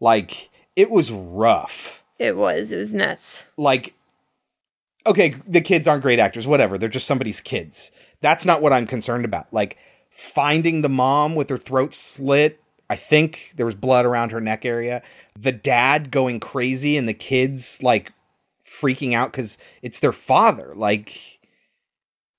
Like, 0.00 0.50
it 0.74 0.90
was 0.90 1.10
rough. 1.12 2.02
It 2.18 2.36
was. 2.36 2.72
It 2.72 2.76
was 2.76 2.94
nuts. 2.94 3.48
like 3.56 3.94
okay 5.06 5.34
the 5.46 5.60
kids 5.60 5.88
aren't 5.88 6.02
great 6.02 6.20
actors 6.20 6.46
whatever 6.46 6.78
they're 6.78 6.88
just 6.88 7.08
somebody's 7.08 7.40
kids 7.40 7.90
that's 8.22 8.46
not 8.46 8.62
what 8.62 8.72
i'm 8.72 8.86
concerned 8.86 9.24
about 9.24 9.46
like 9.52 9.76
finding 10.10 10.82
the 10.82 10.88
mom 10.88 11.34
with 11.34 11.48
her 11.48 11.58
throat 11.58 11.92
slit 11.92 12.60
i 12.88 12.96
think 12.96 13.52
there 13.56 13.66
was 13.66 13.74
blood 13.74 14.06
around 14.06 14.32
her 14.32 14.40
neck 14.40 14.64
area 14.64 15.02
the 15.38 15.52
dad 15.52 16.10
going 16.10 16.40
crazy 16.40 16.96
and 16.96 17.08
the 17.08 17.14
kids 17.14 17.82
like 17.82 18.12
freaking 18.64 19.12
out 19.12 19.30
because 19.30 19.58
it's 19.82 20.00
their 20.00 20.12
father 20.12 20.72
like 20.74 21.40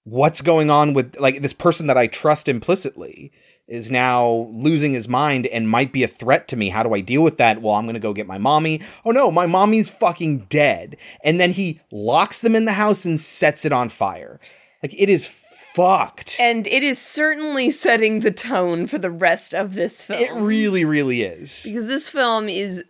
what's 0.04 0.42
going 0.42 0.72
on 0.72 0.94
with 0.94 1.16
like 1.20 1.42
this 1.42 1.54
person 1.54 1.88
that 1.88 1.98
i 1.98 2.08
trust 2.08 2.48
implicitly 2.48 3.32
is 3.68 3.90
now 3.90 4.50
losing 4.52 4.94
his 4.94 5.08
mind 5.08 5.48
and 5.48 5.70
might 5.70 5.94
be 5.94 6.04
a 6.04 6.08
threat 6.08 6.48
to 6.50 6.56
me. 6.56 6.70
How 6.70 6.84
do 6.84 6.94
I 6.94 7.00
deal 7.00 7.24
with 7.24 7.38
that? 7.38 7.62
Well, 7.62 7.76
I'm 7.76 7.86
going 7.86 7.94
to 7.94 8.00
go 8.00 8.14
get 8.14 8.28
my 8.28 8.38
mommy. 8.38 8.82
Oh 9.06 9.12
no, 9.12 9.32
my 9.32 9.46
mommy's 9.46 9.90
fucking 9.90 10.46
dead. 10.50 10.98
And 11.24 11.40
then 11.40 11.52
he 11.52 11.80
locks 11.92 12.42
them 12.42 12.56
in 12.56 12.66
the 12.66 12.74
house 12.74 13.06
and 13.06 13.20
sets 13.20 13.64
it 13.66 13.72
on 13.72 13.90
fire. 13.90 14.40
Like 14.82 14.94
it 15.00 15.10
is 15.10 15.28
fucked. 15.74 16.38
And 16.40 16.68
it 16.68 16.84
is 16.84 17.00
certainly 17.00 17.70
setting 17.70 18.20
the 18.20 18.32
tone 18.32 18.88
for 18.88 18.98
the 18.98 19.12
rest 19.12 19.54
of 19.54 19.74
this 19.74 20.06
film. 20.06 20.22
It 20.22 20.32
really, 20.34 20.86
really 20.86 21.24
is. 21.24 21.64
because 21.66 21.88
this 21.88 22.08
film 22.08 22.50
is 22.50 22.84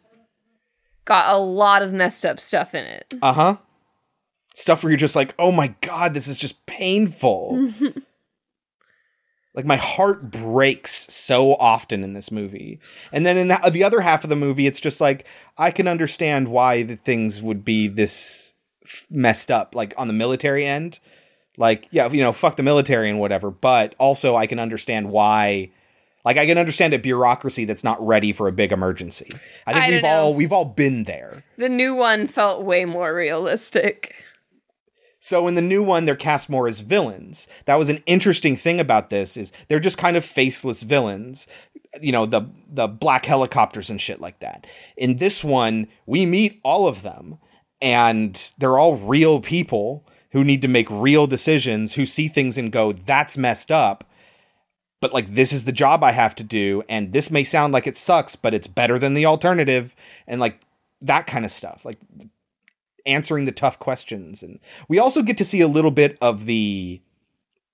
got 1.05 1.33
a 1.33 1.37
lot 1.37 1.81
of 1.81 1.93
messed 1.93 2.25
up 2.25 2.39
stuff 2.39 2.73
in 2.75 2.85
it. 2.85 3.13
Uh 3.21 3.33
huh. 3.33 3.57
Stuff 4.55 4.83
where 4.83 4.91
you're 4.91 4.97
just 4.97 5.15
like, 5.15 5.33
oh 5.39 5.51
my 5.51 5.75
God, 5.81 6.13
this 6.13 6.27
is 6.27 6.37
just 6.37 6.65
painful. 6.65 7.71
like 9.55 9.65
my 9.65 9.77
heart 9.77 10.29
breaks 10.31 11.11
so 11.13 11.55
often 11.55 12.03
in 12.03 12.13
this 12.13 12.31
movie. 12.31 12.79
And 13.11 13.25
then 13.25 13.37
in 13.37 13.47
the, 13.47 13.69
the 13.71 13.83
other 13.83 14.01
half 14.01 14.23
of 14.23 14.29
the 14.29 14.35
movie, 14.35 14.67
it's 14.67 14.79
just 14.79 15.01
like, 15.01 15.25
I 15.57 15.71
can 15.71 15.87
understand 15.87 16.47
why 16.49 16.83
the 16.83 16.95
things 16.95 17.41
would 17.41 17.65
be 17.65 17.87
this 17.87 18.53
f- 18.85 19.07
messed 19.09 19.49
up, 19.49 19.73
like 19.73 19.93
on 19.97 20.07
the 20.07 20.13
military 20.13 20.65
end. 20.65 20.99
Like, 21.57 21.87
yeah, 21.91 22.09
you 22.09 22.21
know, 22.21 22.31
fuck 22.31 22.55
the 22.55 22.63
military 22.63 23.09
and 23.09 23.19
whatever. 23.19 23.51
But 23.51 23.95
also, 23.97 24.35
I 24.35 24.47
can 24.47 24.59
understand 24.59 25.11
why. 25.11 25.71
Like, 26.25 26.37
I 26.37 26.45
can 26.45 26.57
understand 26.57 26.93
a 26.93 26.99
bureaucracy 26.99 27.65
that's 27.65 27.83
not 27.83 28.05
ready 28.05 28.31
for 28.31 28.47
a 28.47 28.51
big 28.51 28.71
emergency. 28.71 29.27
I 29.67 29.73
think 29.73 29.85
I 29.85 29.89
we've 29.89 30.03
know. 30.03 30.09
all 30.09 30.33
we've 30.33 30.53
all 30.53 30.65
been 30.65 31.03
there. 31.03 31.43
The 31.57 31.69
new 31.69 31.95
one 31.95 32.27
felt 32.27 32.63
way 32.63 32.85
more 32.85 33.13
realistic. 33.13 34.15
So 35.19 35.47
in 35.47 35.55
the 35.55 35.61
new 35.61 35.81
one, 35.83 36.03
they're 36.03 36.17
cast 36.17 36.49
more 36.49 36.67
as 36.67 36.81
villains. 36.81 37.47
That 37.63 37.75
was 37.75 37.87
an 37.87 38.03
interesting 38.05 38.57
thing 38.57 38.81
about 38.81 39.09
this 39.09 39.37
is 39.37 39.53
they're 39.69 39.79
just 39.79 39.97
kind 39.97 40.17
of 40.17 40.25
faceless 40.25 40.83
villains. 40.83 41.47
You 42.01 42.11
know, 42.11 42.25
the 42.25 42.41
the 42.67 42.87
black 42.87 43.25
helicopters 43.25 43.89
and 43.89 44.01
shit 44.01 44.19
like 44.19 44.39
that. 44.39 44.67
In 44.97 45.17
this 45.17 45.41
one, 45.41 45.87
we 46.05 46.25
meet 46.25 46.59
all 46.63 46.87
of 46.87 47.03
them, 47.03 47.37
and 47.81 48.51
they're 48.57 48.77
all 48.77 48.97
real 48.97 49.39
people 49.39 50.05
who 50.33 50.43
need 50.43 50.61
to 50.61 50.67
make 50.67 50.87
real 50.89 51.25
decisions, 51.25 51.95
who 51.95 52.05
see 52.05 52.27
things 52.27 52.57
and 52.57 52.71
go, 52.71 52.91
"That's 52.91 53.37
messed 53.37 53.71
up." 53.71 54.03
But 55.01 55.13
like 55.13 55.33
this 55.35 55.51
is 55.51 55.63
the 55.63 55.71
job 55.71 56.03
I 56.03 56.11
have 56.11 56.35
to 56.35 56.43
do, 56.43 56.83
and 56.87 57.13
this 57.13 57.31
may 57.31 57.43
sound 57.43 57.73
like 57.73 57.87
it 57.87 57.97
sucks, 57.97 58.35
but 58.35 58.53
it's 58.53 58.67
better 58.67 58.99
than 58.99 59.13
the 59.13 59.25
alternative, 59.25 59.95
and 60.27 60.39
like 60.39 60.59
that 61.01 61.27
kind 61.27 61.45
of 61.45 61.51
stuff. 61.51 61.85
Like 61.85 61.97
answering 63.05 63.45
the 63.45 63.51
tough 63.51 63.79
questions. 63.79 64.43
And 64.43 64.59
we 64.87 64.99
also 64.99 65.21
get 65.21 65.37
to 65.37 65.45
see 65.45 65.61
a 65.61 65.67
little 65.67 65.91
bit 65.91 66.17
of 66.21 66.45
the 66.45 67.01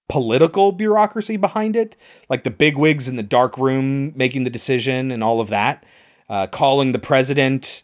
political 0.07 0.71
bureaucracy 0.71 1.37
behind 1.37 1.75
it, 1.75 1.95
like 2.29 2.43
the 2.43 2.51
bigwigs 2.51 3.07
in 3.07 3.15
the 3.15 3.23
dark 3.23 3.57
room 3.57 4.11
making 4.15 4.43
the 4.43 4.49
decision 4.49 5.11
and 5.11 5.23
all 5.23 5.39
of 5.39 5.49
that, 5.49 5.85
uh, 6.29 6.47
calling 6.47 6.91
the 6.91 6.99
president. 6.99 7.83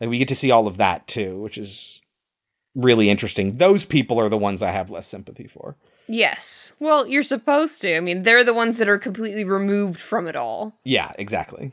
Like 0.00 0.10
we 0.10 0.18
get 0.18 0.28
to 0.28 0.34
see 0.34 0.50
all 0.50 0.66
of 0.66 0.78
that 0.78 1.06
too, 1.06 1.38
which 1.40 1.58
is 1.58 2.00
really 2.76 3.10
interesting. 3.10 3.56
Those 3.56 3.84
people 3.84 4.20
are 4.20 4.28
the 4.28 4.38
ones 4.38 4.62
I 4.62 4.70
have 4.70 4.90
less 4.90 5.08
sympathy 5.08 5.48
for. 5.48 5.76
Yes. 6.06 6.74
Well, 6.78 7.08
you're 7.08 7.22
supposed 7.24 7.80
to. 7.82 7.96
I 7.96 8.00
mean, 8.00 8.22
they're 8.22 8.44
the 8.44 8.54
ones 8.54 8.76
that 8.76 8.88
are 8.88 8.98
completely 8.98 9.42
removed 9.42 9.98
from 9.98 10.28
it 10.28 10.36
all. 10.36 10.78
Yeah, 10.84 11.12
exactly. 11.18 11.72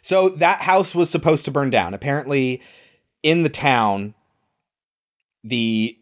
So 0.00 0.28
that 0.30 0.62
house 0.62 0.94
was 0.94 1.10
supposed 1.10 1.44
to 1.44 1.52
burn 1.52 1.70
down. 1.70 1.94
Apparently, 1.94 2.60
in 3.22 3.44
the 3.44 3.48
town, 3.48 4.14
the 5.44 5.96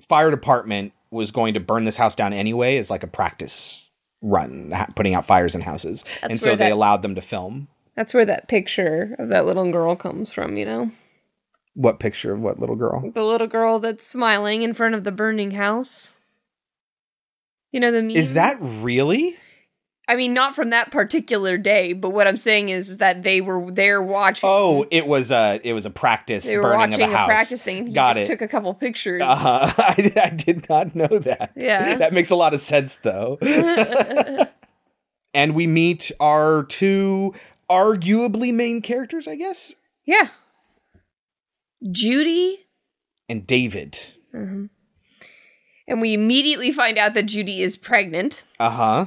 fire 0.00 0.30
department 0.30 0.92
was 1.10 1.30
going 1.30 1.54
to 1.54 1.60
burn 1.60 1.84
this 1.84 1.96
house 1.98 2.14
down 2.14 2.32
anyway 2.32 2.76
as 2.78 2.88
like 2.88 3.02
a 3.02 3.08
practice 3.08 3.84
run, 4.22 4.72
putting 4.94 5.14
out 5.14 5.26
fires 5.26 5.54
in 5.54 5.60
houses. 5.60 6.04
and 6.22 6.40
so 6.40 6.50
where 6.50 6.56
they 6.56 6.70
allowed 6.70 7.02
them 7.02 7.14
to 7.14 7.20
film. 7.20 7.68
That's 7.94 8.14
where 8.14 8.24
that 8.24 8.48
picture 8.48 9.16
of 9.18 9.28
that 9.28 9.44
little 9.44 9.70
girl 9.70 9.96
comes 9.96 10.32
from, 10.32 10.56
you 10.56 10.64
know? 10.64 10.90
What 11.78 12.00
picture 12.00 12.32
of 12.32 12.40
what 12.40 12.58
little 12.58 12.74
girl? 12.74 13.08
The 13.14 13.22
little 13.22 13.46
girl 13.46 13.78
that's 13.78 14.04
smiling 14.04 14.62
in 14.62 14.74
front 14.74 14.96
of 14.96 15.04
the 15.04 15.12
burning 15.12 15.52
house. 15.52 16.16
You 17.70 17.78
know 17.78 17.92
the 17.92 18.02
meme? 18.02 18.16
Is 18.16 18.34
that 18.34 18.56
really? 18.60 19.36
I 20.08 20.16
mean, 20.16 20.34
not 20.34 20.56
from 20.56 20.70
that 20.70 20.90
particular 20.90 21.56
day, 21.56 21.92
but 21.92 22.10
what 22.10 22.26
I'm 22.26 22.36
saying 22.36 22.70
is 22.70 22.98
that 22.98 23.22
they 23.22 23.40
were 23.40 23.70
there 23.70 24.02
watching. 24.02 24.48
Oh, 24.50 24.86
it 24.90 25.06
was 25.06 25.30
a 25.30 25.60
it 25.62 25.72
was 25.72 25.86
a 25.86 25.90
practice 25.90 26.46
they 26.46 26.56
were 26.56 26.64
burning 26.64 26.94
of 26.94 26.98
watching 26.98 27.14
a 27.14 27.16
house. 27.16 27.28
practice 27.28 27.62
thing. 27.62 27.86
He 27.86 27.92
Got 27.92 28.16
just 28.16 28.22
it. 28.22 28.26
took 28.26 28.40
a 28.42 28.48
couple 28.48 28.74
pictures. 28.74 29.22
Uh-huh. 29.22 29.72
I, 29.78 30.12
I 30.20 30.30
did 30.30 30.68
not 30.68 30.96
know 30.96 31.06
that. 31.06 31.52
Yeah. 31.54 31.94
that 31.98 32.12
makes 32.12 32.30
a 32.30 32.36
lot 32.36 32.54
of 32.54 32.60
sense, 32.60 32.96
though. 32.96 33.38
and 35.32 35.54
we 35.54 35.68
meet 35.68 36.10
our 36.18 36.64
two 36.64 37.34
arguably 37.70 38.52
main 38.52 38.82
characters, 38.82 39.28
I 39.28 39.36
guess, 39.36 39.76
Yeah. 40.04 40.30
Judy, 41.90 42.66
and 43.28 43.46
David. 43.46 43.98
and 44.32 46.00
we 46.00 46.14
immediately 46.14 46.72
find 46.72 46.98
out 46.98 47.14
that 47.14 47.26
Judy 47.26 47.62
is 47.62 47.76
pregnant 47.76 48.44
Uh 48.58 48.70
huh. 48.70 49.06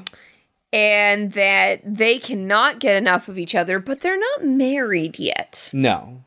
and 0.73 1.33
that 1.33 1.81
they 1.85 2.17
cannot 2.19 2.79
get 2.79 2.95
enough 2.95 3.27
of 3.27 3.37
each 3.37 3.55
other, 3.55 3.79
but 3.79 4.01
they're 4.01 4.19
not 4.19 4.45
married 4.45 5.19
yet. 5.19 5.69
No, 5.73 6.23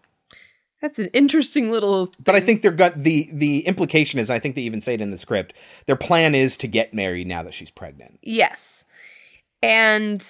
That's 0.82 0.98
an 0.98 1.08
interesting 1.12 1.70
little. 1.70 2.12
but 2.22 2.34
I 2.34 2.40
think 2.40 2.60
they're 2.62 2.70
got 2.70 3.02
the 3.02 3.28
the 3.32 3.66
implication 3.66 4.18
is 4.20 4.28
I 4.30 4.38
think 4.38 4.54
they 4.54 4.62
even 4.62 4.80
say 4.80 4.94
it 4.94 5.00
in 5.00 5.10
the 5.10 5.16
script. 5.16 5.54
Their 5.86 5.96
plan 5.96 6.34
is 6.34 6.56
to 6.58 6.66
get 6.68 6.92
married 6.94 7.26
now 7.26 7.42
that 7.42 7.54
she's 7.54 7.70
pregnant. 7.70 8.18
Yes. 8.22 8.84
And 9.62 10.22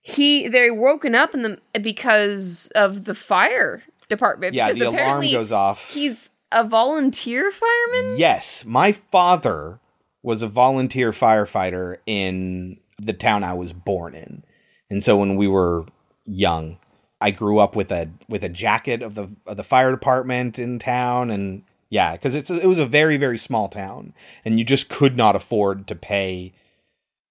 he, 0.00 0.48
they're 0.48 0.74
woken 0.74 1.14
up 1.14 1.32
in 1.32 1.42
the 1.42 1.60
because 1.80 2.70
of 2.74 3.04
the 3.04 3.14
fire 3.14 3.84
department. 4.08 4.54
Yeah, 4.54 4.68
because 4.68 4.78
the 4.80 4.88
alarm 4.88 5.30
goes 5.30 5.52
off. 5.52 5.92
He's 5.92 6.30
a 6.52 6.64
volunteer 6.64 7.50
fireman. 7.50 8.18
Yes, 8.18 8.64
my 8.64 8.92
father 8.92 9.80
was 10.22 10.42
a 10.42 10.48
volunteer 10.48 11.10
firefighter 11.12 11.98
in 12.06 12.78
the 12.98 13.12
town 13.12 13.44
I 13.44 13.54
was 13.54 13.72
born 13.72 14.14
in. 14.14 14.44
And 14.88 15.02
so 15.02 15.16
when 15.16 15.36
we 15.36 15.48
were 15.48 15.84
young, 16.24 16.78
I 17.20 17.30
grew 17.30 17.58
up 17.58 17.74
with 17.74 17.90
a 17.90 18.10
with 18.28 18.44
a 18.44 18.48
jacket 18.48 19.02
of 19.02 19.14
the 19.14 19.30
of 19.46 19.56
the 19.56 19.64
fire 19.64 19.90
department 19.90 20.58
in 20.58 20.78
town 20.78 21.30
and 21.30 21.62
Yeah, 21.94 22.12
because 22.12 22.34
it's 22.34 22.50
it 22.50 22.66
was 22.66 22.80
a 22.80 22.86
very 22.86 23.16
very 23.16 23.38
small 23.38 23.68
town, 23.68 24.14
and 24.44 24.58
you 24.58 24.64
just 24.64 24.88
could 24.88 25.16
not 25.16 25.36
afford 25.36 25.86
to 25.86 25.94
pay 25.94 26.52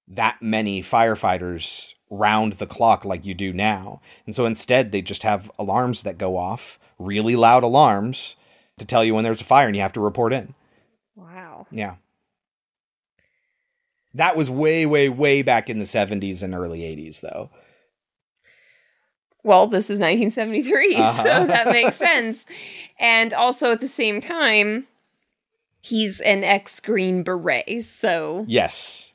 that 0.07 0.41
many 0.41 0.81
firefighters 0.81 1.92
round 2.13 2.53
the 2.53 2.67
clock 2.67 3.03
like 3.05 3.25
you 3.25 3.33
do 3.33 3.51
now. 3.51 3.99
And 4.25 4.35
so 4.35 4.45
instead, 4.45 4.91
they 4.91 5.01
just 5.01 5.23
have 5.23 5.51
alarms 5.57 6.03
that 6.03 6.17
go 6.17 6.37
off, 6.37 6.79
really 6.99 7.35
loud 7.35 7.63
alarms, 7.63 8.35
to 8.77 8.85
tell 8.85 9.03
you 9.03 9.15
when 9.15 9.23
there's 9.23 9.41
a 9.41 9.45
fire 9.45 9.67
and 9.67 9.75
you 9.75 9.81
have 9.81 9.93
to 9.93 9.99
report 10.01 10.31
in. 10.33 10.53
Wow. 11.15 11.67
Yeah. 11.71 11.95
That 14.13 14.35
was 14.35 14.49
way, 14.49 14.85
way, 14.85 15.09
way 15.09 15.41
back 15.41 15.69
in 15.69 15.79
the 15.79 15.85
70s 15.85 16.43
and 16.43 16.53
early 16.53 16.81
80s, 16.81 17.21
though. 17.21 17.49
Well, 19.43 19.67
this 19.67 19.89
is 19.89 19.99
1973, 19.99 20.95
Uh-huh. 20.97 21.23
so 21.23 21.47
that 21.47 21.67
makes 21.67 21.95
sense. 21.97 22.45
And 22.99 23.33
also 23.33 23.71
at 23.71 23.81
the 23.81 23.87
same 23.87 24.21
time, 24.21 24.87
he's 25.81 26.19
an 26.21 26.43
ex 26.43 26.79
Green 26.79 27.23
Beret, 27.23 27.83
so 27.83 28.45
Yes. 28.47 29.12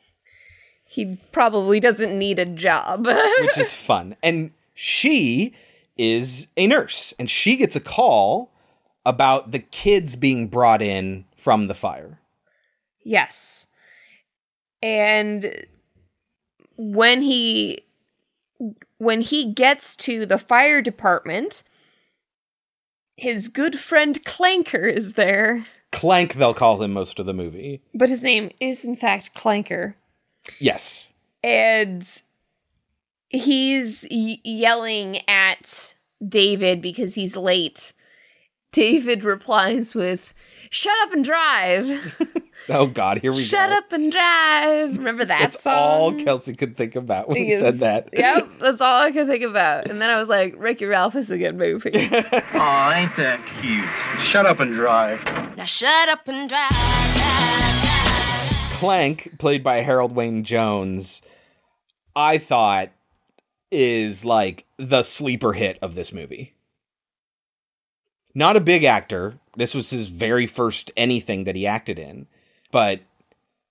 He 0.90 1.18
probably 1.32 1.78
doesn't 1.80 2.18
need 2.18 2.38
a 2.38 2.46
job. 2.46 3.06
which 3.40 3.58
is 3.58 3.74
fun. 3.74 4.16
And 4.22 4.52
she 4.72 5.54
is 5.98 6.48
a 6.56 6.66
nurse, 6.66 7.12
and 7.18 7.28
she 7.28 7.56
gets 7.56 7.76
a 7.76 7.80
call 7.80 8.50
about 9.04 9.50
the 9.52 9.58
kids 9.58 10.16
being 10.16 10.48
brought 10.48 10.80
in 10.80 11.26
from 11.36 11.66
the 11.68 11.74
fire. 11.74 12.20
yes. 13.04 13.66
And 14.82 15.66
when 16.76 17.22
he 17.22 17.80
when 18.98 19.20
he 19.22 19.52
gets 19.52 19.96
to 19.96 20.24
the 20.24 20.38
fire 20.38 20.80
department, 20.80 21.64
his 23.16 23.48
good 23.48 23.78
friend 23.80 24.24
Clanker 24.24 24.90
is 24.92 25.14
there, 25.14 25.66
Clank, 25.90 26.34
they'll 26.34 26.54
call 26.54 26.80
him 26.80 26.92
most 26.92 27.18
of 27.18 27.26
the 27.26 27.34
movie. 27.34 27.82
but 27.92 28.08
his 28.08 28.22
name 28.22 28.50
is 28.60 28.84
in 28.84 28.94
fact 28.94 29.34
Clanker. 29.34 29.94
Yes. 30.58 31.12
and 31.42 32.06
he's 33.28 34.06
y- 34.10 34.40
yelling 34.44 35.18
at 35.28 35.94
David 36.26 36.80
because 36.82 37.14
he's 37.14 37.36
late. 37.36 37.92
David 38.72 39.24
replies 39.24 39.94
with, 39.94 40.34
"Shut 40.70 40.94
up 41.02 41.12
and 41.12 41.24
drive! 41.24 42.22
Oh, 42.70 42.86
God, 42.86 43.18
here 43.20 43.30
we 43.32 43.40
Shut 43.40 43.70
go. 43.70 43.74
Shut 43.76 43.84
up 43.84 43.92
and 43.92 44.12
drive!" 44.12 44.98
Remember 44.98 45.24
that 45.24 45.38
That's 45.40 45.62
song? 45.62 45.72
all 45.72 46.12
Kelsey 46.12 46.54
could 46.54 46.76
think 46.76 46.96
about 46.96 47.28
when 47.28 47.38
he 47.38 47.50
Yes. 47.50 47.60
said 47.60 47.74
that. 47.78 48.08
Yep, 48.18 48.48
that's 48.60 48.80
all 48.80 49.00
I 49.00 49.10
could 49.12 49.26
think 49.28 49.44
about. 49.44 49.88
And 49.88 50.00
then 50.02 50.10
I 50.10 50.18
was 50.18 50.28
like, 50.28 50.54
"Wreck-It 50.58 50.86
Ralph 50.86 51.14
is 51.16 51.30
a 51.30 51.38
good 51.38 51.56
movie." 51.56 51.90
oh, 51.94 52.92
ain't 52.94 53.16
that 53.16 53.40
cute? 53.62 54.26
Shut 54.26 54.44
up 54.44 54.58
and 54.60 54.74
drive. 54.74 55.24
Now 55.56 55.64
shut 55.64 56.08
up 56.10 56.26
and 56.28 56.48
drive. 56.48 57.67
Clank, 58.78 59.38
played 59.38 59.64
by 59.64 59.78
Harold 59.78 60.14
Wayne 60.14 60.44
Jones, 60.44 61.20
I 62.14 62.38
thought 62.38 62.90
is 63.70 64.24
like 64.24 64.64
the 64.76 65.02
sleeper 65.02 65.52
hit 65.52 65.78
of 65.82 65.94
this 65.94 66.12
movie. 66.12 66.54
Not 68.34 68.56
a 68.56 68.60
big 68.60 68.84
actor. 68.84 69.38
This 69.56 69.74
was 69.74 69.90
his 69.90 70.08
very 70.08 70.46
first 70.46 70.92
anything 70.96 71.44
that 71.44 71.56
he 71.56 71.66
acted 71.66 71.98
in, 71.98 72.28
but 72.70 73.00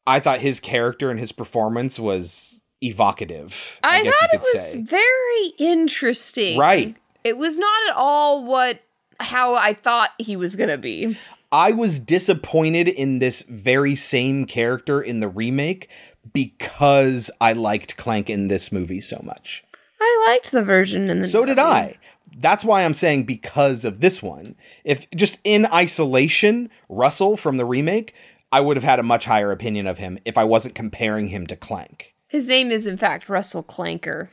I 0.05 0.19
thought 0.19 0.39
his 0.39 0.59
character 0.59 1.09
and 1.09 1.19
his 1.19 1.31
performance 1.31 1.99
was 1.99 2.63
evocative. 2.81 3.79
I, 3.83 3.99
I, 3.99 4.03
guess 4.03 4.17
thought 4.17 4.33
you 4.33 4.39
it 4.39 4.45
was 4.53 4.71
say. 4.71 4.81
very 4.81 5.47
interesting. 5.57 6.59
Right. 6.59 6.97
It 7.23 7.37
was 7.37 7.57
not 7.57 7.89
at 7.89 7.95
all 7.95 8.43
what 8.43 8.81
how 9.19 9.55
I 9.55 9.73
thought 9.73 10.11
he 10.19 10.35
was 10.35 10.55
gonna 10.55 10.77
be. 10.77 11.17
I 11.51 11.71
was 11.71 11.99
disappointed 11.99 12.87
in 12.89 13.19
this 13.19 13.43
very 13.43 13.95
same 13.95 14.45
character 14.45 15.01
in 15.01 15.21
the 15.21 15.29
remake 15.29 15.89
because 16.33 17.31
I 17.39 17.53
liked 17.53 17.97
Clank 17.97 18.29
in 18.29 18.47
this 18.47 18.71
movie 18.71 19.01
so 19.01 19.21
much. 19.23 19.63
I 19.99 20.25
liked 20.27 20.51
the 20.51 20.63
version 20.63 21.09
in 21.09 21.21
the 21.21 21.27
So 21.27 21.45
did 21.45 21.59
I. 21.59 21.95
That's 22.39 22.65
why 22.65 22.83
I'm 22.83 22.93
saying 22.93 23.23
because 23.23 23.85
of 23.85 24.01
this 24.01 24.21
one. 24.21 24.55
If 24.83 25.09
just 25.11 25.39
in 25.43 25.65
isolation, 25.67 26.69
Russell 26.89 27.37
from 27.37 27.57
the 27.57 27.65
remake, 27.65 28.13
I 28.51 28.61
would 28.61 28.77
have 28.77 28.83
had 28.83 28.99
a 28.99 29.03
much 29.03 29.25
higher 29.25 29.51
opinion 29.51 29.87
of 29.87 29.97
him 29.97 30.19
if 30.25 30.37
I 30.37 30.43
wasn't 30.43 30.75
comparing 30.75 31.29
him 31.29 31.47
to 31.47 31.55
Clank. 31.55 32.13
His 32.27 32.47
name 32.47 32.71
is 32.71 32.85
in 32.85 32.97
fact 32.97 33.29
Russell 33.29 33.63
Clanker 33.63 34.27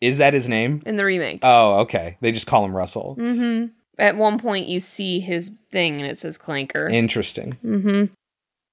Is 0.00 0.18
that 0.18 0.32
his 0.32 0.48
name? 0.48 0.80
in 0.86 0.96
the 0.96 1.04
remake. 1.04 1.40
Oh, 1.42 1.80
okay. 1.80 2.16
They 2.20 2.32
just 2.32 2.46
call 2.46 2.64
him 2.64 2.74
Russell. 2.76 3.16
mm-hmm. 3.18 3.66
At 4.02 4.16
one 4.16 4.36
point, 4.36 4.66
you 4.66 4.80
see 4.80 5.20
his 5.20 5.56
thing 5.70 6.00
and 6.00 6.10
it 6.10 6.18
says 6.18 6.36
Clanker. 6.36 6.90
Interesting. 6.90 7.56
mm-hmm. 7.64 8.06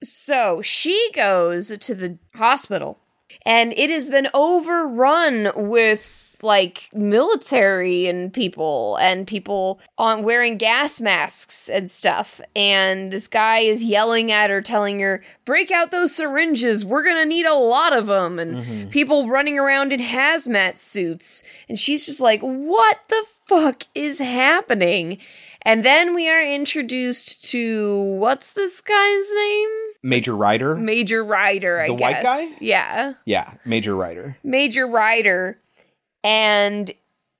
So 0.01 0.63
she 0.63 1.11
goes 1.13 1.67
to 1.77 1.93
the 1.93 2.17
hospital, 2.33 2.97
and 3.45 3.73
it 3.73 3.89
has 3.89 4.09
been 4.09 4.27
overrun 4.33 5.51
with 5.55 6.29
like 6.41 6.89
military 6.93 8.07
and 8.07 8.33
people 8.33 8.95
and 8.97 9.27
people 9.27 9.79
on 9.97 10.23
wearing 10.23 10.57
gas 10.57 11.01
masks 11.01 11.67
and 11.69 11.89
stuff. 11.91 12.39
And 12.55 13.11
this 13.11 13.27
guy 13.27 13.59
is 13.59 13.83
yelling 13.83 14.31
at 14.31 14.49
her 14.49 14.61
telling 14.61 14.99
her 14.99 15.21
break 15.45 15.71
out 15.71 15.91
those 15.91 16.15
syringes. 16.15 16.85
We're 16.85 17.03
gonna 17.03 17.25
need 17.25 17.45
a 17.45 17.53
lot 17.53 17.93
of 17.93 18.07
them 18.07 18.39
and 18.39 18.57
mm-hmm. 18.57 18.89
people 18.89 19.27
running 19.27 19.59
around 19.59 19.91
in 19.91 19.99
hazmat 19.99 20.79
suits. 20.79 21.43
And 21.67 21.79
she's 21.79 22.05
just 22.05 22.21
like 22.21 22.41
what 22.41 22.99
the 23.09 23.25
fuck 23.45 23.83
is 23.95 24.19
happening? 24.19 25.17
And 25.61 25.83
then 25.83 26.15
we 26.15 26.29
are 26.29 26.43
introduced 26.43 27.43
to 27.51 28.01
what's 28.19 28.53
this 28.53 28.79
guy's 28.79 29.33
name 29.33 29.78
Major 30.01 30.35
Ryder? 30.35 30.75
major 30.75 31.23
Ryder 31.23 31.81
i 31.81 31.87
The 31.87 31.93
white 31.93 32.23
guy? 32.23 32.45
yeah 32.59 33.13
yeah, 33.25 33.53
Major 33.65 33.95
Ryder. 33.95 34.37
Major 34.43 34.87
Ryder, 34.87 35.59
and 36.23 36.91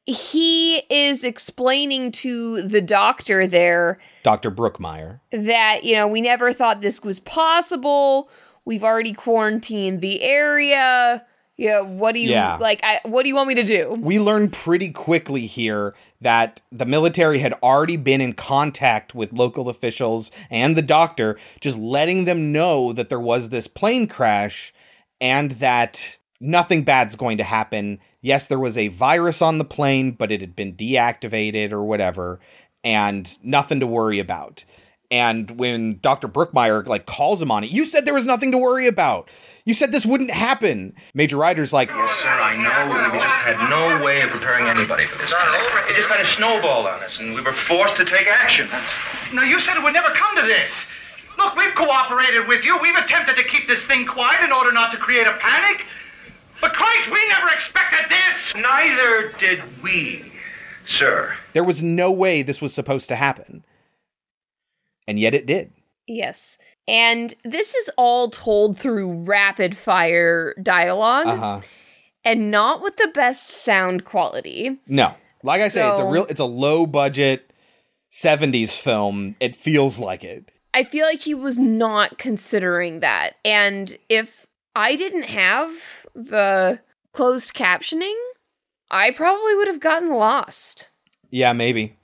he 0.05 0.77
is 0.89 1.23
explaining 1.23 2.11
to 2.11 2.61
the 2.63 2.81
doctor 2.81 3.45
there 3.45 3.99
Dr. 4.23 4.49
Brookmeyer. 4.51 5.19
that, 5.31 5.83
you 5.83 5.95
know, 5.95 6.07
we 6.07 6.19
never 6.21 6.51
thought 6.51 6.81
this 6.81 7.03
was 7.03 7.19
possible. 7.19 8.29
We've 8.65 8.83
already 8.83 9.13
quarantined 9.13 10.01
the 10.01 10.21
area. 10.21 11.25
Yeah, 11.59 11.81
what 11.81 12.13
do 12.13 12.21
you 12.21 12.29
Yeah. 12.29 12.55
like? 12.55 12.79
I, 12.83 13.01
what 13.03 13.23
do 13.23 13.27
you 13.29 13.35
want 13.35 13.49
me 13.49 13.55
to 13.55 13.63
do? 13.63 13.97
We 13.99 14.17
learned 14.17 14.53
pretty 14.53 14.91
quickly 14.91 15.45
here 15.45 15.93
that 16.21 16.61
the 16.71 16.85
military 16.85 17.39
had 17.39 17.53
already 17.61 17.97
been 17.97 18.21
in 18.21 18.31
contact 18.31 19.13
with 19.13 19.33
local 19.33 19.67
officials 19.67 20.31
and 20.49 20.77
the 20.77 20.81
doctor, 20.81 21.37
just 21.59 21.77
letting 21.77 22.23
them 22.23 22.53
know 22.53 22.93
that 22.93 23.09
there 23.09 23.19
was 23.19 23.49
this 23.49 23.67
plane 23.67 24.07
crash 24.07 24.73
and 25.19 25.51
that 25.51 26.17
nothing 26.39 26.83
bad's 26.83 27.17
going 27.17 27.37
to 27.37 27.43
happen. 27.43 27.99
Yes, 28.21 28.47
there 28.47 28.57
was 28.57 28.77
a 28.77 28.87
virus 28.87 29.41
on 29.41 29.57
the 29.57 29.65
plane, 29.65 30.11
but 30.11 30.31
it 30.31 30.39
had 30.39 30.55
been 30.55 30.75
deactivated 30.75 31.73
or 31.73 31.83
whatever, 31.83 32.39
and 32.85 33.37
nothing 33.43 33.81
to 33.81 33.87
worry 33.87 34.19
about. 34.19 34.63
And 35.11 35.57
when 35.59 35.99
Dr. 36.01 36.27
Brookmeyer 36.27 36.85
like 36.85 37.07
calls 37.07 37.41
him 37.41 37.49
on 37.49 37.63
it, 37.63 37.71
you 37.71 37.85
said 37.85 38.05
there 38.05 38.13
was 38.13 38.27
nothing 38.27 38.51
to 38.51 38.57
worry 38.59 38.85
about. 38.87 39.29
You 39.65 39.73
said 39.73 39.91
this 39.91 40.05
wouldn't 40.05 40.29
happen. 40.31 40.93
Major 41.15 41.37
Ryder's 41.37 41.73
like, 41.73 41.89
Yes, 41.89 42.19
sir, 42.21 42.27
I 42.29 42.55
know. 42.55 43.11
We 43.11 43.19
just 43.19 43.35
had 43.35 43.69
no 43.69 44.03
way 44.03 44.21
of 44.21 44.29
preparing 44.29 44.67
anybody 44.67 45.07
for 45.07 45.17
this. 45.17 45.31
It 45.31 45.95
just 45.95 46.09
kind 46.09 46.21
of 46.21 46.27
snowballed 46.27 46.85
on 46.85 47.01
us, 47.01 47.17
and 47.19 47.33
we 47.33 47.41
were 47.41 47.53
forced 47.53 47.95
to 47.97 48.05
take 48.05 48.27
action. 48.27 48.67
That's 48.71 48.87
No, 49.33 49.41
you 49.41 49.59
said 49.59 49.77
it 49.77 49.83
would 49.83 49.93
never 49.93 50.13
come 50.13 50.35
to 50.37 50.43
this. 50.43 50.69
Look, 51.39 51.55
we've 51.55 51.73
cooperated 51.73 52.47
with 52.47 52.63
you. 52.63 52.77
We've 52.79 52.95
attempted 52.95 53.35
to 53.37 53.43
keep 53.43 53.67
this 53.67 53.83
thing 53.85 54.05
quiet 54.05 54.43
in 54.43 54.51
order 54.51 54.71
not 54.71 54.91
to 54.91 54.97
create 54.97 55.25
a 55.25 55.33
panic. 55.33 55.85
But 56.61 56.73
Christ, 56.73 57.09
we 57.09 57.27
never 57.29 57.47
expected 57.49 58.05
this. 58.09 58.61
Neither 58.61 59.31
did 59.39 59.63
we, 59.81 60.31
sir. 60.85 61.35
There 61.53 61.63
was 61.63 61.81
no 61.81 62.11
way 62.11 62.41
this 62.41 62.61
was 62.61 62.73
supposed 62.73 63.07
to 63.09 63.15
happen. 63.15 63.63
And 65.09 65.19
yet 65.19 65.33
it 65.33 65.47
did. 65.47 65.71
Yes. 66.07 66.57
And 66.87 67.33
this 67.43 67.73
is 67.73 67.89
all 67.97 68.29
told 68.29 68.77
through 68.77 69.23
rapid 69.23 69.75
fire 69.75 70.53
dialogue 70.61 71.25
Uh-huh. 71.27 71.61
and 72.23 72.51
not 72.51 72.81
with 72.83 72.97
the 72.97 73.07
best 73.13 73.49
sound 73.49 74.05
quality. 74.05 74.77
No. 74.87 75.15
Like 75.41 75.61
I 75.61 75.67
say, 75.69 75.89
it's 75.89 75.99
a 75.99 76.05
real 76.05 76.25
it's 76.25 76.39
a 76.39 76.45
low 76.45 76.85
budget 76.85 77.51
70s 78.11 78.79
film. 78.79 79.35
It 79.39 79.55
feels 79.55 79.97
like 79.99 80.23
it. 80.23 80.51
I 80.73 80.83
feel 80.83 81.05
like 81.05 81.21
he 81.21 81.33
was 81.33 81.57
not 81.59 82.17
considering 82.19 82.99
that. 82.99 83.35
And 83.43 83.97
if 84.09 84.45
I 84.75 84.95
didn't 84.95 85.23
have 85.23 85.71
the 86.13 86.81
closed 87.13 87.53
captioning, 87.53 88.15
I 88.91 89.11
probably 89.11 89.55
would 89.55 89.67
have 89.67 89.79
gotten 89.79 90.09
lost. 90.11 90.89
Yeah, 91.31 91.53
maybe. 91.53 91.95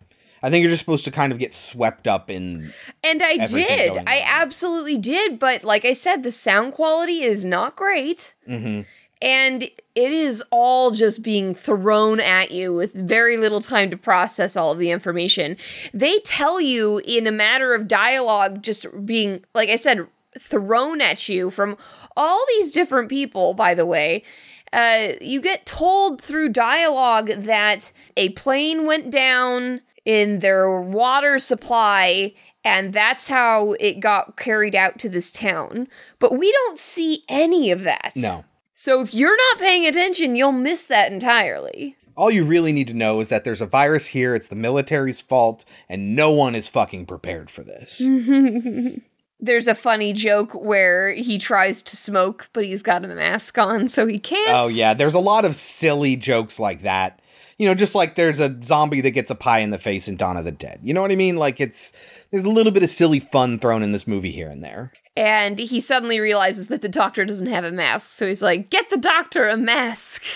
I 0.46 0.52
think 0.52 0.62
you're 0.62 0.70
just 0.70 0.82
supposed 0.82 1.06
to 1.06 1.12
kind 1.12 1.32
of 1.32 1.40
get 1.40 1.56
swept 1.56 2.08
up 2.08 2.30
in 2.30 2.72
And 3.04 3.24
I 3.24 3.48
did. 3.48 3.98
I 4.06 4.22
absolutely 4.24 4.96
did. 4.96 5.40
But 5.40 5.64
like 5.64 5.86
I 5.86 5.94
said, 5.94 6.22
the 6.22 6.32
sound 6.32 6.74
quality 6.74 7.24
is 7.24 7.44
not 7.44 7.76
great. 7.76 8.36
Mhm. 8.48 8.86
And 9.24 9.64
it 9.64 10.12
is 10.12 10.44
all 10.52 10.92
just 10.92 11.24
being 11.24 11.56
thrown 11.56 12.20
at 12.20 12.52
you 12.52 12.76
with 12.76 12.94
very 12.94 13.38
little 13.38 13.60
time 13.60 13.90
to 13.90 13.98
process 13.98 14.56
all 14.56 14.72
of 14.72 14.78
the 14.78 14.92
information. 14.92 15.58
They 15.96 16.20
tell 16.20 16.62
you 16.62 17.02
in 17.04 17.26
a 17.26 17.32
matter 17.32 17.74
of 17.74 17.88
dialogue, 17.88 18.62
just 18.62 18.86
being, 19.04 19.44
like 19.56 19.70
I 19.70 19.78
said, 19.78 20.06
thrown 20.38 21.02
at 21.02 21.28
you 21.28 21.50
from 21.50 21.76
all 22.16 22.46
these 22.50 22.72
different 22.72 23.10
people, 23.10 23.56
by 23.56 23.74
the 23.74 23.86
way. 23.86 24.24
Uh, 24.72 25.14
you 25.22 25.42
get 25.42 25.66
told 25.66 26.22
through 26.22 26.50
dialogue 26.50 27.30
that 27.30 27.92
a 28.16 28.30
plane 28.30 28.86
went 28.86 29.10
down 29.10 29.82
in 30.06 30.40
their 30.40 30.80
water 30.80 31.40
supply 31.40 32.34
and 32.66 32.94
that's 32.94 33.30
how 33.30 33.74
it 33.80 34.00
got 34.00 34.38
carried 34.38 34.74
out 34.74 34.98
to 35.00 35.08
this 35.08 35.32
town. 35.32 35.88
But 36.18 36.38
we 36.38 36.52
don't 36.52 36.80
see 36.80 37.24
any 37.30 37.70
of 37.70 37.84
that. 37.84 38.14
No. 38.16 38.44
So 38.74 39.02
if 39.02 39.14
you're 39.14 39.38
not 39.38 39.60
paying 39.60 39.86
attention, 39.86 40.36
you'll 40.36 40.52
miss 40.52 40.88
that 40.88 41.12
entirely. 41.12 41.96
All 42.18 42.32
you 42.32 42.44
really 42.44 42.72
need 42.72 42.88
to 42.88 42.94
know 42.94 43.20
is 43.20 43.30
that 43.30 43.44
there's 43.44 43.62
a 43.62 43.66
virus 43.68 44.08
here, 44.08 44.34
it's 44.34 44.48
the 44.48 44.56
military's 44.56 45.22
fault, 45.22 45.64
and 45.88 46.16
no 46.16 46.32
one 46.32 46.56
is 46.56 46.68
fucking 46.68 47.06
prepared 47.06 47.50
for 47.52 47.64
this. 47.64 48.02
There's 49.40 49.68
a 49.68 49.76
funny 49.76 50.14
joke 50.14 50.54
where 50.54 51.14
he 51.14 51.38
tries 51.38 51.82
to 51.84 51.98
smoke, 51.98 52.50
but 52.54 52.64
he's 52.64 52.82
got 52.82 53.04
a 53.04 53.08
mask 53.10 53.58
on, 53.58 53.90
so 53.90 54.08
he 54.08 54.18
can't. 54.18 54.50
Oh 54.50 54.70
yeah, 54.70 54.94
there's 54.94 55.14
a 55.14 55.20
lot 55.20 55.44
of 55.44 55.56
silly 55.56 56.16
jokes 56.16 56.58
like 56.58 56.84
that. 56.84 57.20
You 57.58 57.68
know, 57.68 57.74
just 57.74 57.96
like 57.96 58.16
there's 58.16 58.40
a 58.40 58.58
zombie 58.64 59.02
that 59.02 59.12
gets 59.12 59.32
a 59.32 59.36
pie 59.36 59.60
in 59.60 59.70
the 59.70 59.78
face 59.78 60.08
in 60.08 60.18
Dawn 60.18 60.36
of 60.36 60.44
the 60.44 60.52
Dead. 60.52 60.80
You 60.84 60.94
know 60.94 61.02
what 61.02 61.12
I 61.12 61.16
mean? 61.16 61.38
Like 61.38 61.62
it's 61.62 61.94
there's 62.32 62.46
a 62.46 62.50
little 62.50 62.72
bit 62.72 62.84
of 62.84 62.90
silly 62.90 63.20
fun 63.20 63.60
thrown 63.60 63.82
in 63.82 63.92
this 63.92 64.08
movie 64.08 64.32
here 64.32 64.50
and 64.50 64.64
there. 64.64 64.92
And 65.16 65.58
he 65.58 65.80
suddenly 65.80 66.20
realizes 66.20 66.68
that 66.68 66.82
the 66.82 66.90
doctor 66.90 67.24
doesn't 67.24 67.48
have 67.48 67.64
a 67.64 67.72
mask, 67.72 68.12
so 68.12 68.28
he's 68.28 68.44
like, 68.44 68.70
"Get 68.70 68.90
the 68.90 68.98
doctor 68.98 69.48
a 69.48 69.58
mask." 69.58 70.24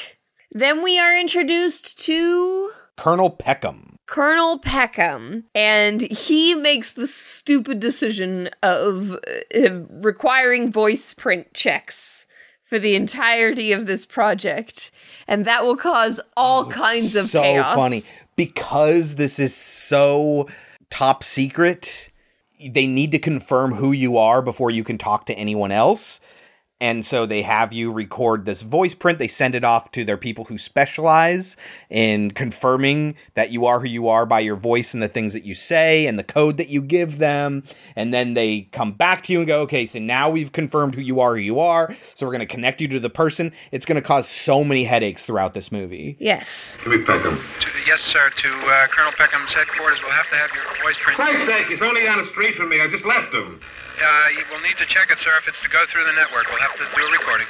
Then 0.51 0.81
we 0.81 0.97
are 0.97 1.15
introduced 1.15 2.03
to 2.05 2.71
Colonel 2.97 3.29
Peckham. 3.29 3.99
Colonel 4.07 4.57
Peckham, 4.57 5.43
and 5.53 6.01
he 6.01 6.55
makes 6.55 6.93
the 6.93 7.05
stupid 7.05 7.79
decision 7.79 8.49
of 8.63 9.11
uh, 9.11 9.69
requiring 9.91 10.71
voice 10.71 11.13
print 11.13 11.53
checks 11.53 12.25
for 12.63 12.79
the 12.79 12.95
entirety 12.95 13.71
of 13.71 13.85
this 13.85 14.05
project, 14.05 14.89
and 15.29 15.45
that 15.45 15.63
will 15.63 15.77
cause 15.77 16.19
all 16.35 16.65
oh, 16.65 16.69
kinds 16.69 17.15
of 17.15 17.27
so 17.27 17.41
chaos. 17.41 17.75
funny 17.75 18.01
because 18.35 19.15
this 19.15 19.39
is 19.39 19.55
so 19.55 20.49
top 20.89 21.23
secret. 21.23 22.09
They 22.59 22.87
need 22.87 23.11
to 23.11 23.19
confirm 23.19 23.75
who 23.75 23.91
you 23.91 24.17
are 24.17 24.41
before 24.41 24.71
you 24.71 24.83
can 24.83 24.97
talk 24.97 25.27
to 25.27 25.35
anyone 25.35 25.71
else. 25.71 26.19
And 26.81 27.05
so 27.05 27.25
they 27.25 27.41
have 27.41 27.73
you 27.73 27.91
record 27.91 28.45
this 28.45 28.61
voice 28.61 28.93
print. 28.93 29.19
They 29.19 29.27
send 29.27 29.53
it 29.53 29.65
off 29.65 29.91
to 29.91 30.05
their 30.05 30.15
people 30.15 30.45
who 30.45 30.57
specialize 30.57 31.57
in 31.89 32.31
confirming 32.31 33.15
that 33.33 33.51
you 33.51 33.65
are 33.65 33.81
who 33.81 33.87
you 33.87 34.07
are 34.07 34.25
by 34.25 34.39
your 34.39 34.55
voice 34.55 34.93
and 34.93 35.03
the 35.03 35.09
things 35.09 35.33
that 35.33 35.43
you 35.43 35.55
say 35.55 36.07
and 36.07 36.17
the 36.17 36.23
code 36.23 36.55
that 36.55 36.69
you 36.69 36.81
give 36.81 37.17
them. 37.17 37.63
And 37.97 38.13
then 38.13 38.33
they 38.33 38.69
come 38.71 38.93
back 38.93 39.23
to 39.23 39.33
you 39.33 39.39
and 39.39 39.47
go, 39.47 39.61
okay, 39.63 39.85
so 39.85 39.99
now 39.99 40.29
we've 40.29 40.53
confirmed 40.53 40.95
who 40.95 41.01
you 41.01 41.19
are, 41.19 41.35
who 41.35 41.41
you 41.41 41.59
are. 41.59 41.93
So 42.15 42.25
we're 42.25 42.31
going 42.31 42.47
to 42.47 42.53
connect 42.53 42.79
you 42.79 42.87
to 42.87 42.99
the 42.99 43.09
person. 43.09 43.51
It's 43.73 43.85
going 43.85 43.97
to 43.97 44.01
cause 44.01 44.29
so 44.29 44.63
many 44.63 44.85
headaches 44.85 45.25
throughout 45.25 45.53
this 45.53 45.73
movie. 45.73 46.15
Yes. 46.19 46.77
Give 46.77 46.93
me 46.93 47.03
Peckham. 47.03 47.43
Yes, 47.85 47.99
sir. 47.99 48.29
To 48.29 48.47
uh, 48.47 48.87
Colonel 48.87 49.11
Peckham's 49.13 49.53
headquarters, 49.53 49.99
we'll 50.01 50.11
have 50.11 50.29
to 50.29 50.35
have 50.35 50.51
your 50.53 50.63
voice 50.81 50.95
print. 51.03 51.17
For 51.17 51.25
Christ's 51.25 51.45
sake, 51.45 51.67
he's 51.67 51.81
only 51.81 52.03
down 52.03 52.19
the 52.19 52.27
street 52.27 52.55
from 52.55 52.69
me. 52.69 52.79
I 52.79 52.87
just 52.87 53.03
left 53.03 53.33
him. 53.33 53.59
Uh, 53.99 54.29
you 54.31 54.45
will 54.49 54.61
need 54.61 54.77
to 54.77 54.85
check 54.85 55.11
it, 55.11 55.19
sir, 55.19 55.31
if 55.41 55.47
it's 55.47 55.61
to 55.61 55.67
go 55.67 55.85
through 55.87 56.05
the 56.05 56.13
network. 56.13 56.47
We'll 56.47 56.63
have 56.63 56.71
to 56.77 56.87
do 56.95 57.05
a 57.05 57.11
recording. 57.11 57.47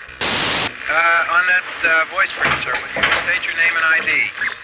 Uh, 0.90 1.36
on 1.38 1.46
that 1.46 1.70
uh, 1.86 2.06
voice 2.10 2.30
print, 2.34 2.56
sir, 2.64 2.74
will 2.74 3.04
you 3.06 3.14
state 3.22 3.46
your 3.46 3.54
name 3.54 3.74
and 3.78 3.86
ID? 4.02 4.10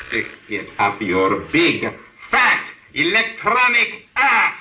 Stick 0.07 0.27
it 0.49 0.69
up 0.79 0.99
your 0.99 1.41
big, 1.53 1.93
fat, 2.31 2.65
electronic 2.95 4.07
ass. 4.15 4.57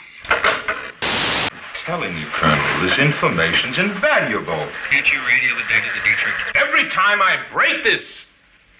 Telling 1.87 2.14
you, 2.18 2.26
Colonel, 2.26 2.82
this 2.82 2.98
information's 2.98 3.78
invaluable. 3.78 4.68
Can't 4.90 5.10
you 5.10 5.18
radio 5.26 5.54
the 5.56 5.64
data 5.68 5.87
to 5.94 6.00
Dietrich? 6.04 6.34
Every 6.56 6.90
time 6.90 7.22
I 7.22 7.38
break 7.50 7.82
this 7.84 8.26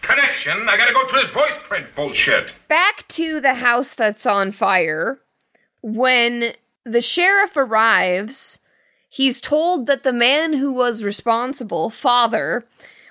connection, 0.03 0.69
I 0.69 0.77
gotta 0.77 0.93
go 0.93 1.09
through 1.09 1.23
this 1.23 1.31
voice 1.31 1.57
print 1.67 1.87
bullshit. 1.97 2.53
Back 2.69 3.09
to 3.09 3.41
the 3.41 3.55
house 3.55 3.95
that's 3.95 4.27
on 4.27 4.51
fire. 4.51 5.21
When 5.81 6.55
the 6.85 7.01
sheriff 7.01 7.57
arrives, 7.57 8.61
he's 9.09 9.41
told 9.41 9.87
that 9.87 10.03
the 10.03 10.13
man 10.13 10.55
who 10.55 10.73
was 10.73 11.03
responsible, 11.05 11.91
father, 11.91 12.67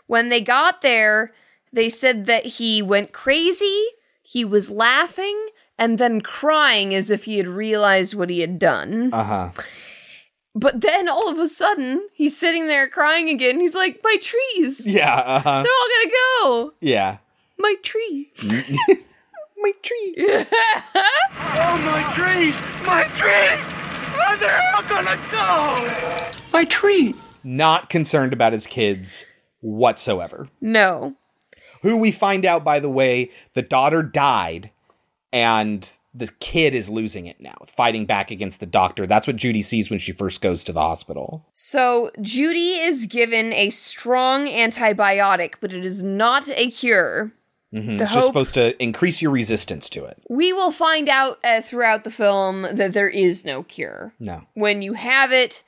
when 0.08 0.30
they 0.30 0.42
got 0.42 0.82
there, 0.82 1.32
they 1.72 1.90
said 1.90 2.26
that 2.26 2.46
he 2.46 2.82
went 2.82 3.12
crazy, 3.12 3.84
he 4.22 4.46
was 4.46 4.70
laughing, 4.70 5.50
and 5.78 5.98
then 5.98 6.22
crying 6.22 6.94
as 6.94 7.10
if 7.10 7.26
he 7.26 7.38
had 7.38 7.48
realized 7.48 8.16
what 8.16 8.30
he 8.30 8.42
had 8.42 8.60
done. 8.60 9.10
Uh 9.12 9.24
huh. 9.24 9.50
But 10.56 10.82
then 10.82 11.10
all 11.10 11.30
of 11.30 11.40
a 11.40 11.48
sudden, 11.48 12.08
he's 12.14 12.38
sitting 12.38 12.68
there 12.68 12.88
crying 12.88 13.28
again. 13.30 13.60
He's 13.60 13.74
like, 13.74 14.00
My 14.04 14.18
trees! 14.22 14.88
Yeah. 14.88 15.16
Uh 15.16 15.40
huh. 15.40 15.64
They're 15.64 15.72
all 15.72 15.90
gonna 15.90 16.12
go! 16.12 16.74
Yeah. 16.80 17.18
My 17.58 17.76
tree! 17.82 18.32
My 19.64 19.72
tree. 19.82 20.16
Oh, 21.56 21.78
my 21.78 22.12
trees! 22.16 22.56
My 22.84 23.04
trees! 23.18 23.66
Oh, 24.20 24.38
they're 24.40 24.62
all 24.76 24.84
gonna 24.90 25.18
go! 25.32 26.32
My 26.52 26.66
tree! 26.66 27.16
Not 27.44 27.90
concerned 27.90 28.34
about 28.34 28.54
his 28.54 28.68
kids 28.68 29.26
whatsoever. 29.62 30.50
No. 30.60 31.16
Who 31.84 31.98
we 31.98 32.12
find 32.12 32.46
out, 32.46 32.64
by 32.64 32.80
the 32.80 32.90
way, 32.90 33.30
the 33.54 33.62
daughter 33.62 34.04
died 34.04 34.72
and 35.32 35.90
the 36.14 36.28
kid 36.40 36.74
is 36.74 36.90
losing 36.90 37.26
it 37.26 37.40
now, 37.40 37.58
fighting 37.68 38.06
back 38.06 38.32
against 38.32 38.60
the 38.60 38.66
doctor. 38.66 39.08
That's 39.08 39.28
what 39.28 39.36
Judy 39.36 39.62
sees 39.62 39.90
when 39.90 40.00
she 40.00 40.12
first 40.12 40.42
goes 40.42 40.64
to 40.66 40.74
the 40.74 40.82
hospital. 40.82 41.46
So, 41.54 42.12
Judy 42.22 42.80
is 42.80 43.06
given 43.06 43.54
a 43.54 43.70
strong 43.70 44.48
antibiotic, 44.48 45.56
but 45.62 45.72
it 45.74 45.86
is 45.86 46.04
not 46.04 46.50
a 46.50 46.70
cure. 46.70 47.32
Mhm. 47.74 47.98
The 47.98 48.04
it's 48.04 48.14
just 48.14 48.28
supposed 48.28 48.54
to 48.54 48.82
increase 48.82 49.22
your 49.22 49.32
resistance 49.32 49.90
to 49.90 50.06
it. 50.06 50.18
We 50.30 50.54
will 50.54 50.72
find 50.72 51.10
out 51.10 51.40
uh, 51.44 51.62
throughout 51.62 52.04
the 52.04 52.12
film 52.12 52.68
that 52.72 52.94
there 52.94 53.10
is 53.10 53.44
no 53.44 53.64
cure. 53.64 54.14
No. 54.20 54.44
When 54.54 54.82
you 54.82 54.94
have 54.94 55.32
it, 55.32 55.64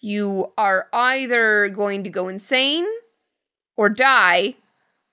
you 0.00 0.52
are 0.58 0.88
either 0.92 1.68
going 1.68 2.02
to 2.04 2.10
go 2.10 2.28
insane 2.28 2.86
or 3.76 3.88
die 3.88 4.56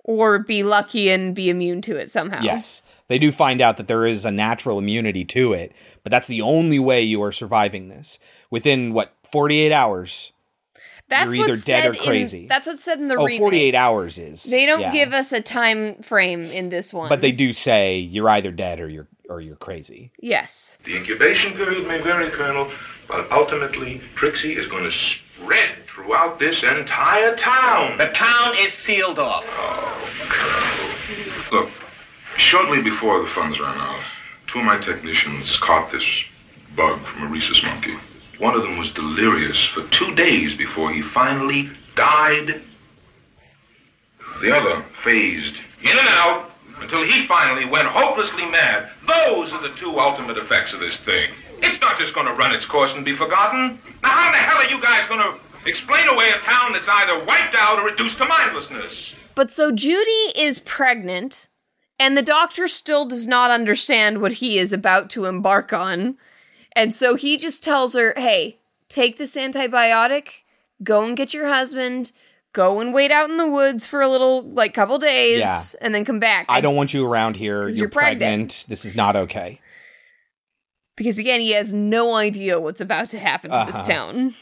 or 0.03 0.39
be 0.39 0.63
lucky 0.63 1.09
and 1.09 1.35
be 1.35 1.49
immune 1.49 1.81
to 1.83 1.95
it 1.95 2.09
somehow. 2.09 2.41
Yes. 2.41 2.81
They 3.07 3.19
do 3.19 3.31
find 3.31 3.61
out 3.61 3.77
that 3.77 3.87
there 3.87 4.05
is 4.05 4.25
a 4.25 4.31
natural 4.31 4.79
immunity 4.79 5.25
to 5.25 5.53
it, 5.53 5.73
but 6.03 6.11
that's 6.11 6.27
the 6.27 6.41
only 6.41 6.79
way 6.79 7.01
you 7.01 7.21
are 7.21 7.31
surviving 7.31 7.89
this. 7.89 8.17
Within 8.49 8.93
what, 8.93 9.13
48 9.31 9.71
hours? 9.71 10.31
That's 11.11 11.35
You're 11.35 11.45
either 11.45 11.57
dead 11.57 11.93
or 11.93 11.93
crazy. 11.93 12.43
In, 12.43 12.47
that's 12.47 12.67
what's 12.67 12.81
said 12.81 12.99
in 12.99 13.09
the 13.09 13.15
oh, 13.15 13.25
remake. 13.25 13.39
48 13.39 13.75
hours 13.75 14.17
is. 14.17 14.43
They 14.43 14.65
don't 14.65 14.79
yeah. 14.79 14.93
give 14.93 15.11
us 15.11 15.33
a 15.33 15.41
time 15.41 15.95
frame 15.95 16.43
in 16.43 16.69
this 16.69 16.93
one. 16.93 17.09
But 17.09 17.19
they 17.19 17.33
do 17.33 17.51
say 17.51 17.99
you're 17.99 18.29
either 18.29 18.49
dead 18.49 18.79
or 18.79 18.87
you're 18.87 19.09
or 19.29 19.41
you're 19.41 19.57
crazy. 19.57 20.09
Yes. 20.21 20.77
The 20.85 20.95
incubation 20.95 21.51
period 21.53 21.85
may 21.85 21.99
vary, 21.99 22.29
Colonel, 22.29 22.71
but 23.09 23.29
ultimately, 23.29 24.01
Trixie 24.15 24.55
is 24.55 24.67
going 24.67 24.85
to 24.85 24.91
spread 24.91 25.69
throughout 25.85 26.39
this 26.39 26.63
entire 26.63 27.35
town. 27.35 27.97
The 27.97 28.07
town 28.07 28.55
is 28.57 28.71
sealed 28.73 29.19
off. 29.19 29.43
Oh, 29.47 30.09
Colonel. 30.29 31.61
Look, 31.61 31.71
shortly 32.37 32.81
before 32.81 33.21
the 33.21 33.29
funds 33.35 33.59
ran 33.59 33.77
out, 33.77 34.01
two 34.47 34.59
of 34.59 34.65
my 34.65 34.77
technicians 34.77 35.57
caught 35.57 35.91
this 35.91 36.05
bug 36.75 37.05
from 37.05 37.23
a 37.23 37.27
rhesus 37.27 37.61
monkey. 37.63 37.97
One 38.41 38.55
of 38.55 38.63
them 38.63 38.79
was 38.79 38.89
delirious 38.89 39.63
for 39.65 39.83
two 39.89 40.15
days 40.15 40.55
before 40.55 40.91
he 40.91 41.03
finally 41.03 41.69
died. 41.95 42.59
The 44.41 44.57
other 44.57 44.83
phased 45.03 45.57
in 45.83 45.91
and 45.95 46.07
out 46.07 46.49
until 46.79 47.03
he 47.03 47.27
finally 47.27 47.65
went 47.65 47.87
hopelessly 47.87 48.47
mad. 48.47 48.89
Those 49.07 49.53
are 49.53 49.61
the 49.61 49.75
two 49.75 49.99
ultimate 49.99 50.39
effects 50.39 50.73
of 50.73 50.79
this 50.79 50.97
thing. 50.97 51.29
It's 51.61 51.79
not 51.81 51.99
just 51.99 52.15
going 52.15 52.25
to 52.25 52.33
run 52.33 52.51
its 52.51 52.65
course 52.65 52.93
and 52.93 53.05
be 53.05 53.15
forgotten. 53.15 53.79
Now, 54.01 54.09
how 54.09 54.25
in 54.25 54.31
the 54.31 54.39
hell 54.39 54.57
are 54.57 54.75
you 54.75 54.81
guys 54.81 55.07
going 55.07 55.21
to 55.21 55.69
explain 55.69 56.07
away 56.07 56.31
a 56.31 56.39
town 56.39 56.73
that's 56.73 56.87
either 56.87 57.23
wiped 57.23 57.53
out 57.53 57.77
or 57.77 57.85
reduced 57.85 58.17
to 58.17 58.25
mindlessness? 58.25 59.13
But 59.35 59.51
so 59.51 59.71
Judy 59.71 60.33
is 60.35 60.57
pregnant, 60.57 61.47
and 61.99 62.17
the 62.17 62.23
doctor 62.23 62.67
still 62.67 63.05
does 63.05 63.27
not 63.27 63.51
understand 63.51 64.19
what 64.19 64.33
he 64.33 64.57
is 64.57 64.73
about 64.73 65.11
to 65.11 65.25
embark 65.25 65.71
on. 65.71 66.17
And 66.75 66.93
so 66.95 67.15
he 67.15 67.37
just 67.37 67.63
tells 67.63 67.93
her, 67.95 68.13
hey, 68.15 68.59
take 68.89 69.17
this 69.17 69.35
antibiotic, 69.35 70.43
go 70.83 71.03
and 71.03 71.17
get 71.17 71.33
your 71.33 71.47
husband, 71.47 72.11
go 72.53 72.79
and 72.79 72.93
wait 72.93 73.11
out 73.11 73.29
in 73.29 73.37
the 73.37 73.47
woods 73.47 73.85
for 73.87 74.01
a 74.01 74.07
little, 74.07 74.41
like, 74.43 74.73
couple 74.73 74.97
days, 74.97 75.39
Yeah. 75.39 75.61
and 75.81 75.93
then 75.93 76.05
come 76.05 76.19
back. 76.19 76.45
I 76.49 76.61
don't 76.61 76.75
want 76.75 76.93
you 76.93 77.05
around 77.05 77.35
here. 77.37 77.63
You're, 77.63 77.69
you're 77.71 77.89
pregnant. 77.89 78.19
pregnant. 78.19 78.65
This 78.69 78.85
is 78.85 78.95
not 78.95 79.15
okay. 79.15 79.59
because 80.97 81.17
again, 81.17 81.39
he 81.41 81.51
has 81.51 81.73
no 81.73 82.15
idea 82.15 82.59
what's 82.59 82.81
about 82.81 83.07
to 83.09 83.17
happen 83.19 83.49
to 83.51 83.63
this 83.65 83.75
Uh-huh. 83.77 83.87
town. 83.87 84.33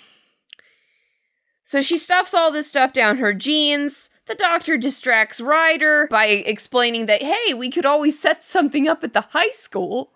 So 1.63 1.81
she 1.81 1.97
stuffs 1.97 2.33
all 2.33 2.51
this 2.51 2.67
stuff 2.67 2.91
down 2.93 3.17
her 3.17 3.33
jeans. 3.33 4.09
The 4.25 4.33
doctor 4.35 4.75
distracts 4.75 5.39
Ryder 5.39 6.07
by 6.09 6.25
explaining 6.25 7.05
that, 7.05 7.21
hey, 7.21 7.53
we 7.53 7.69
could 7.69 7.85
always 7.85 8.19
set 8.19 8.43
something 8.43 8.87
up 8.87 9.03
at 9.03 9.13
the 9.13 9.21
high 9.29 9.51
school. 9.51 10.11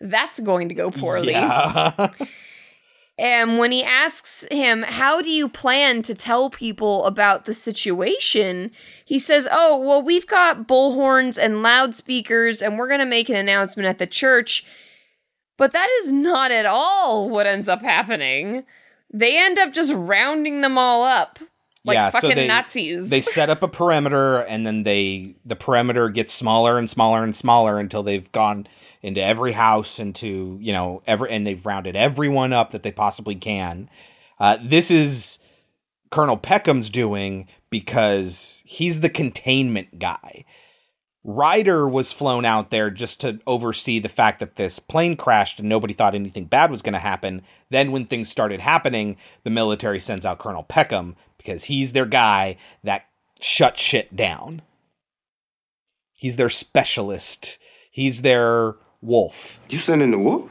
That's 0.00 0.40
going 0.40 0.68
to 0.68 0.74
go 0.74 0.90
poorly. 0.90 1.32
Yeah. 1.32 2.10
And 3.18 3.56
when 3.58 3.72
he 3.72 3.82
asks 3.82 4.46
him, 4.50 4.82
How 4.82 5.22
do 5.22 5.30
you 5.30 5.48
plan 5.48 6.02
to 6.02 6.14
tell 6.14 6.50
people 6.50 7.06
about 7.06 7.46
the 7.46 7.54
situation? 7.54 8.70
He 9.04 9.18
says, 9.18 9.48
Oh, 9.50 9.78
well, 9.78 10.02
we've 10.02 10.26
got 10.26 10.68
bullhorns 10.68 11.38
and 11.42 11.62
loudspeakers, 11.62 12.60
and 12.60 12.76
we're 12.76 12.88
going 12.88 13.00
to 13.00 13.06
make 13.06 13.28
an 13.28 13.36
announcement 13.36 13.88
at 13.88 13.98
the 13.98 14.06
church. 14.06 14.66
But 15.56 15.72
that 15.72 15.88
is 16.02 16.12
not 16.12 16.50
at 16.50 16.66
all 16.66 17.30
what 17.30 17.46
ends 17.46 17.68
up 17.68 17.80
happening. 17.80 18.64
They 19.10 19.38
end 19.38 19.58
up 19.58 19.72
just 19.72 19.94
rounding 19.94 20.60
them 20.60 20.76
all 20.76 21.02
up 21.02 21.38
like 21.86 21.94
yeah, 21.94 22.10
fucking 22.10 22.30
so 22.30 22.34
they, 22.34 22.46
Nazis. 22.46 23.08
They 23.08 23.20
set 23.20 23.48
up 23.48 23.62
a 23.62 23.68
perimeter, 23.68 24.38
and 24.38 24.66
then 24.66 24.82
they 24.82 25.36
the 25.44 25.56
perimeter 25.56 26.08
gets 26.08 26.32
smaller 26.32 26.78
and 26.78 26.90
smaller 26.90 27.22
and 27.22 27.34
smaller 27.34 27.78
until 27.78 28.02
they've 28.02 28.30
gone 28.32 28.66
into 29.02 29.22
every 29.22 29.52
house, 29.52 29.98
into 29.98 30.58
you 30.60 30.72
know 30.72 31.02
every, 31.06 31.30
and 31.30 31.46
they've 31.46 31.64
rounded 31.64 31.96
everyone 31.96 32.52
up 32.52 32.72
that 32.72 32.82
they 32.82 32.92
possibly 32.92 33.36
can. 33.36 33.88
Uh, 34.38 34.58
this 34.60 34.90
is 34.90 35.38
Colonel 36.10 36.36
Peckham's 36.36 36.90
doing 36.90 37.46
because 37.70 38.62
he's 38.64 39.00
the 39.00 39.08
containment 39.08 39.98
guy. 39.98 40.44
Ryder 41.28 41.88
was 41.88 42.12
flown 42.12 42.44
out 42.44 42.70
there 42.70 42.88
just 42.88 43.20
to 43.22 43.40
oversee 43.48 43.98
the 43.98 44.08
fact 44.08 44.38
that 44.38 44.54
this 44.54 44.78
plane 44.78 45.16
crashed 45.16 45.58
and 45.58 45.68
nobody 45.68 45.92
thought 45.92 46.14
anything 46.14 46.44
bad 46.44 46.70
was 46.70 46.82
going 46.82 46.92
to 46.92 47.00
happen. 47.00 47.42
Then, 47.68 47.90
when 47.90 48.06
things 48.06 48.28
started 48.28 48.60
happening, 48.60 49.16
the 49.42 49.50
military 49.50 49.98
sends 49.98 50.24
out 50.24 50.38
Colonel 50.38 50.62
Peckham 50.62 51.16
because 51.46 51.64
he's 51.64 51.92
their 51.92 52.06
guy 52.06 52.56
that 52.82 53.06
shuts 53.40 53.80
shit 53.80 54.16
down. 54.16 54.62
He's 56.18 56.36
their 56.36 56.48
specialist. 56.48 57.58
He's 57.90 58.22
their 58.22 58.74
wolf. 59.00 59.60
You 59.68 59.78
sending 59.78 60.10
the 60.10 60.18
wolf? 60.18 60.50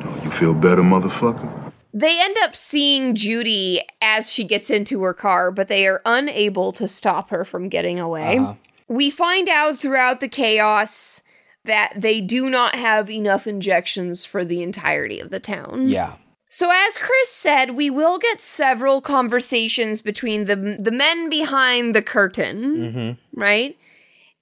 Oh, 0.00 0.20
you 0.24 0.30
feel 0.30 0.54
better, 0.54 0.82
motherfucker? 0.82 1.72
They 1.94 2.20
end 2.20 2.36
up 2.42 2.56
seeing 2.56 3.14
Judy 3.14 3.82
as 4.00 4.32
she 4.32 4.44
gets 4.44 4.70
into 4.70 5.02
her 5.02 5.14
car, 5.14 5.50
but 5.52 5.68
they 5.68 5.86
are 5.86 6.00
unable 6.04 6.72
to 6.72 6.88
stop 6.88 7.30
her 7.30 7.44
from 7.44 7.68
getting 7.68 8.00
away. 8.00 8.38
Uh-huh. 8.38 8.54
We 8.88 9.10
find 9.10 9.48
out 9.48 9.78
throughout 9.78 10.20
the 10.20 10.28
chaos 10.28 11.22
that 11.64 11.92
they 11.94 12.20
do 12.20 12.50
not 12.50 12.74
have 12.74 13.08
enough 13.08 13.46
injections 13.46 14.24
for 14.24 14.44
the 14.44 14.62
entirety 14.62 15.20
of 15.20 15.30
the 15.30 15.38
town. 15.38 15.86
Yeah. 15.86 16.16
So 16.54 16.70
as 16.70 16.98
Chris 16.98 17.30
said, 17.30 17.70
we 17.70 17.88
will 17.88 18.18
get 18.18 18.38
several 18.42 19.00
conversations 19.00 20.02
between 20.02 20.44
the 20.44 20.54
the 20.78 20.90
men 20.90 21.30
behind 21.30 21.94
the 21.94 22.02
curtain, 22.02 22.58
Mm-hmm. 22.76 23.40
right? 23.40 23.76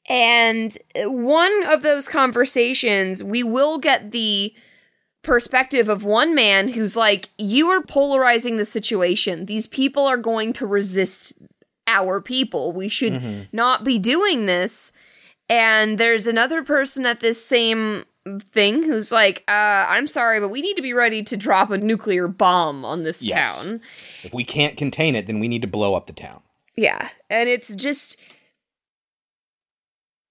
And 0.09 0.77
one 0.97 1.65
of 1.73 1.83
those 1.85 2.09
conversations, 2.09 3.23
we 3.23 3.45
will 3.45 3.79
get 3.79 4.11
the 4.11 4.53
perspective 5.23 5.89
of 5.89 6.03
one 6.03 6.35
man 6.35 6.69
who's 6.71 6.97
like, 6.97 7.29
You 7.39 7.69
are 7.69 7.81
polarizing 7.83 8.57
the 8.57 8.65
situation. 8.67 9.47
These 9.47 9.69
people 9.69 10.05
are 10.07 10.17
going 10.17 10.53
to 10.55 10.67
resist 10.67 11.35
our 11.87 12.21
people. 12.21 12.73
We 12.73 12.89
should 12.89 13.13
Mhm. 13.13 13.47
not 13.53 13.85
be 13.85 13.99
doing 14.01 14.47
this. 14.47 14.91
And 15.49 15.97
there's 15.97 16.27
another 16.27 16.63
person 16.65 17.07
at 17.07 17.21
this 17.21 17.45
same 17.45 18.05
thing 18.53 18.83
who's 18.83 19.11
like, 19.11 19.45
uh, 19.49 19.51
I'm 19.89 20.07
sorry, 20.07 20.41
but 20.41 20.49
we 20.51 20.61
need 20.61 20.75
to 20.77 20.83
be 20.83 20.93
ready 20.93 21.23
to 21.23 21.37
drop 21.37 21.71
a 21.71 21.79
nuclear 21.79 22.29
bomb 22.29 22.85
on 22.85 23.03
this 23.03 23.23
Yes. 23.25 23.65
town. 23.67 23.81
If 24.23 24.35
we 24.35 24.45
can't 24.45 24.77
contain 24.77 25.15
it, 25.17 25.27
then 25.27 25.41
we 25.41 25.49
need 25.49 25.63
to 25.63 25.69
blow 25.69 25.95
up 25.95 26.07
the 26.07 26.13
town. 26.13 26.43
Yeah. 26.77 27.09
And 27.29 27.49
it's 27.49 27.75
just 27.75 28.21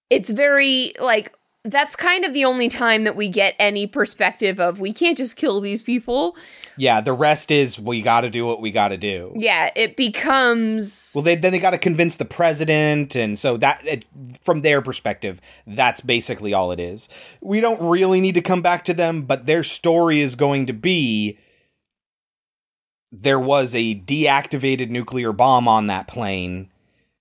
it's 0.08 0.30
very 0.30 0.92
like 1.00 1.32
that's 1.64 1.94
kind 1.94 2.24
of 2.24 2.32
the 2.32 2.44
only 2.44 2.68
time 2.68 3.04
that 3.04 3.14
we 3.16 3.28
get 3.28 3.54
any 3.58 3.86
perspective 3.86 4.58
of 4.58 4.80
we 4.80 4.92
can't 4.92 5.18
just 5.18 5.36
kill 5.36 5.60
these 5.60 5.82
people. 5.82 6.36
Yeah, 6.80 7.02
the 7.02 7.12
rest 7.12 7.50
is 7.50 7.78
we 7.78 8.00
got 8.00 8.22
to 8.22 8.30
do 8.30 8.46
what 8.46 8.62
we 8.62 8.70
got 8.70 8.88
to 8.88 8.96
do. 8.96 9.34
Yeah, 9.36 9.70
it 9.76 9.98
becomes 9.98 11.12
Well, 11.14 11.22
they, 11.22 11.34
then 11.34 11.52
they 11.52 11.58
got 11.58 11.72
to 11.72 11.78
convince 11.78 12.16
the 12.16 12.24
president, 12.24 13.14
and 13.14 13.38
so 13.38 13.58
that 13.58 13.86
it, 13.86 14.06
from 14.42 14.62
their 14.62 14.80
perspective, 14.80 15.42
that's 15.66 16.00
basically 16.00 16.54
all 16.54 16.72
it 16.72 16.80
is. 16.80 17.10
We 17.42 17.60
don't 17.60 17.82
really 17.82 18.18
need 18.18 18.32
to 18.32 18.40
come 18.40 18.62
back 18.62 18.86
to 18.86 18.94
them, 18.94 19.22
but 19.22 19.44
their 19.44 19.62
story 19.62 20.20
is 20.20 20.36
going 20.36 20.64
to 20.66 20.72
be 20.72 21.38
there 23.12 23.38
was 23.38 23.74
a 23.74 23.96
deactivated 23.96 24.88
nuclear 24.88 25.34
bomb 25.34 25.68
on 25.68 25.86
that 25.88 26.08
plane 26.08 26.70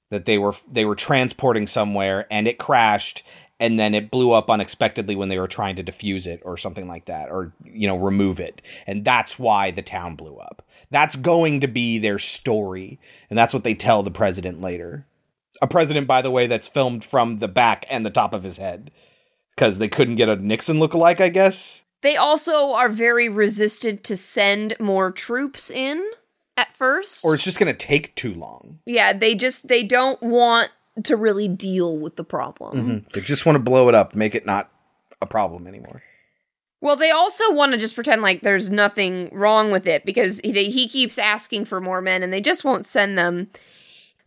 that 0.09 0.23
they 0.23 0.37
were 0.37 0.55
they 0.71 0.85
were 0.85 0.95
transporting 0.95 1.67
somewhere, 1.67 2.25
and 2.31 2.47
it 2.47 2.59
crashed, 2.59 3.23
and 3.59 3.79
then 3.79 3.93
it 3.93 4.09
blew 4.11 4.31
up 4.31 4.49
unexpectedly 4.49 5.15
when 5.15 5.29
they 5.29 5.37
were 5.39 5.47
trying 5.47 5.75
to 5.75 5.83
defuse 5.83 6.25
it 6.25 6.41
or 6.45 6.57
something 6.57 6.87
like 6.87 7.05
that, 7.05 7.29
or 7.29 7.53
you 7.65 7.87
know 7.87 7.97
remove 7.97 8.39
it, 8.39 8.61
and 8.87 9.03
that's 9.05 9.37
why 9.37 9.71
the 9.71 9.81
town 9.81 10.15
blew 10.15 10.37
up. 10.37 10.61
That's 10.91 11.15
going 11.15 11.59
to 11.61 11.67
be 11.67 11.97
their 11.99 12.19
story, 12.19 12.99
and 13.29 13.37
that's 13.37 13.53
what 13.53 13.63
they 13.63 13.75
tell 13.75 14.01
the 14.03 14.11
president 14.11 14.61
later. 14.61 15.05
A 15.61 15.67
president, 15.67 16.07
by 16.07 16.21
the 16.21 16.31
way, 16.31 16.47
that's 16.47 16.69
filmed 16.69 17.03
from 17.03 17.37
the 17.37 17.49
back 17.49 17.85
and 17.89 18.05
the 18.05 18.09
top 18.09 18.33
of 18.33 18.43
his 18.43 18.57
head 18.57 18.91
because 19.55 19.77
they 19.77 19.89
couldn't 19.89 20.15
get 20.15 20.29
a 20.29 20.37
Nixon 20.37 20.79
look-alike 20.79 21.19
I 21.19 21.27
guess. 21.29 21.83
they 22.01 22.15
also 22.15 22.71
are 22.73 22.87
very 22.87 23.27
resistant 23.27 24.05
to 24.05 24.15
send 24.15 24.75
more 24.79 25.11
troops 25.11 25.69
in 25.69 26.11
at 26.55 26.73
first. 26.73 27.25
Or 27.25 27.33
it's 27.33 27.43
just 27.43 27.59
going 27.59 27.71
to 27.71 27.77
take 27.77 28.15
too 28.15 28.33
long. 28.33 28.79
yeah, 28.85 29.11
they 29.11 29.35
just 29.35 29.67
they 29.67 29.83
don't 29.83 30.21
want 30.21 30.71
to 31.03 31.15
really 31.15 31.47
deal 31.47 31.97
with 31.97 32.15
the 32.15 32.23
problem. 32.23 33.03
Mhm. 33.05 33.11
They 33.11 33.21
just 33.21 33.45
want 33.45 33.55
to 33.55 33.59
blow 33.63 33.89
it 33.89 33.95
up, 33.95 34.15
make 34.15 34.35
it 34.35 34.45
not 34.45 34.69
a 35.21 35.25
problem 35.25 35.67
anymore. 35.67 36.01
Well, 36.81 36.95
they 36.95 37.11
also 37.11 37.51
want 37.53 37.73
to 37.73 37.77
just 37.77 37.95
pretend 37.95 38.21
like 38.21 38.41
there's 38.41 38.69
nothing 38.69 39.29
wrong 39.33 39.71
with 39.71 39.85
it 39.85 40.05
because 40.05 40.39
he, 40.41 40.69
he 40.71 40.87
keeps 40.87 41.17
asking 41.17 41.65
for 41.65 41.81
more 41.81 42.01
men 42.01 42.23
and 42.23 42.31
they 42.31 42.41
just 42.41 42.63
won't 42.63 42.85
send 42.85 43.17
them. 43.17 43.49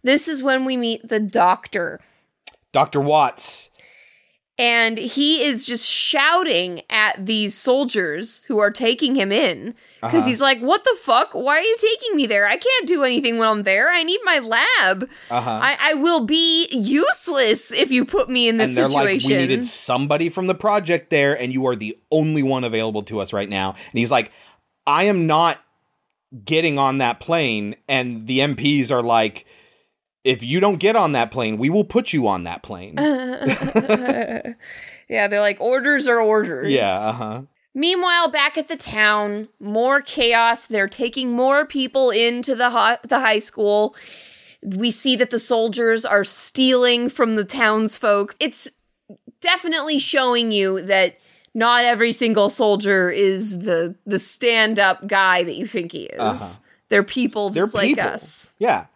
This 0.02 0.28
is 0.28 0.42
when 0.42 0.64
we 0.64 0.76
meet 0.76 1.08
the 1.08 1.20
doctor. 1.20 2.00
Dr. 2.72 3.00
Watts. 3.00 3.70
And 4.58 4.98
he 4.98 5.42
is 5.42 5.64
just 5.64 5.88
shouting 5.88 6.82
at 6.90 7.24
these 7.24 7.54
soldiers 7.56 8.44
who 8.44 8.58
are 8.58 8.70
taking 8.70 9.14
him 9.14 9.32
in 9.32 9.74
because 10.00 10.14
Uh-huh. 10.20 10.26
he's 10.26 10.42
like, 10.42 10.60
What 10.60 10.84
the 10.84 10.94
fuck? 11.00 11.32
Why 11.32 11.56
are 11.58 11.62
you 11.62 11.76
taking 11.78 12.14
me 12.16 12.26
there? 12.26 12.46
I 12.46 12.58
can't 12.58 12.86
do 12.86 13.02
anything 13.02 13.38
when 13.38 13.48
I'm 13.48 13.62
there. 13.62 13.90
I 13.90 14.02
need 14.02 14.20
my 14.24 14.38
lab. 14.40 15.08
Uh-huh. 15.30 15.50
I, 15.50 15.76
I 15.80 15.94
will 15.94 16.20
be 16.26 16.68
useless 16.70 17.72
if 17.72 17.90
you 17.90 18.04
put 18.04 18.28
me 18.28 18.46
in 18.48 18.58
this 18.58 18.76
and 18.76 18.76
they're 18.78 18.90
situation. 18.90 19.30
like, 19.30 19.38
we 19.40 19.46
needed 19.46 19.64
somebody 19.64 20.28
from 20.28 20.48
the 20.48 20.54
project 20.54 21.08
there, 21.10 21.36
and 21.36 21.52
you 21.52 21.66
are 21.66 21.74
the 21.74 21.98
only 22.10 22.42
one 22.42 22.62
available 22.62 23.02
to 23.04 23.20
us 23.20 23.32
right 23.32 23.48
now. 23.48 23.70
And 23.70 23.98
he's 23.98 24.10
like, 24.10 24.30
I 24.86 25.04
am 25.04 25.26
not 25.26 25.60
getting 26.44 26.78
on 26.78 26.98
that 26.98 27.20
plane. 27.20 27.74
And 27.88 28.26
the 28.26 28.40
MPs 28.40 28.90
are 28.90 29.02
like, 29.02 29.46
if 30.24 30.44
you 30.44 30.60
don't 30.60 30.76
get 30.78 30.96
on 30.96 31.12
that 31.12 31.30
plane, 31.30 31.56
we 31.58 31.68
will 31.70 31.84
put 31.84 32.12
you 32.12 32.26
on 32.28 32.44
that 32.44 32.62
plane. 32.62 32.94
yeah, 32.98 34.54
they're 35.28 35.40
like, 35.40 35.60
orders 35.60 36.06
are 36.06 36.20
orders. 36.20 36.70
yeah, 36.70 36.98
uh 37.08 37.12
huh. 37.12 37.42
Meanwhile, 37.74 38.30
back 38.30 38.58
at 38.58 38.68
the 38.68 38.76
town, 38.76 39.48
more 39.58 40.02
chaos. 40.02 40.66
They're 40.66 40.88
taking 40.88 41.32
more 41.32 41.64
people 41.64 42.10
into 42.10 42.54
the 42.54 42.70
ho- 42.70 42.98
the 43.02 43.20
high 43.20 43.38
school. 43.38 43.96
We 44.62 44.90
see 44.90 45.16
that 45.16 45.30
the 45.30 45.38
soldiers 45.38 46.04
are 46.04 46.22
stealing 46.24 47.08
from 47.08 47.36
the 47.36 47.44
townsfolk. 47.44 48.36
It's 48.38 48.68
definitely 49.40 49.98
showing 49.98 50.52
you 50.52 50.82
that 50.82 51.16
not 51.54 51.84
every 51.84 52.12
single 52.12 52.50
soldier 52.50 53.10
is 53.10 53.60
the 53.62 53.96
the 54.06 54.18
stand 54.18 54.78
up 54.78 55.06
guy 55.06 55.42
that 55.42 55.56
you 55.56 55.66
think 55.66 55.92
he 55.92 56.04
is. 56.04 56.20
Uh-huh. 56.20 56.62
They're 56.90 57.02
people 57.02 57.48
They're 57.50 57.62
just 57.64 57.74
like 57.74 57.88
people. 57.88 58.04
us. 58.04 58.52
Yeah. 58.58 58.86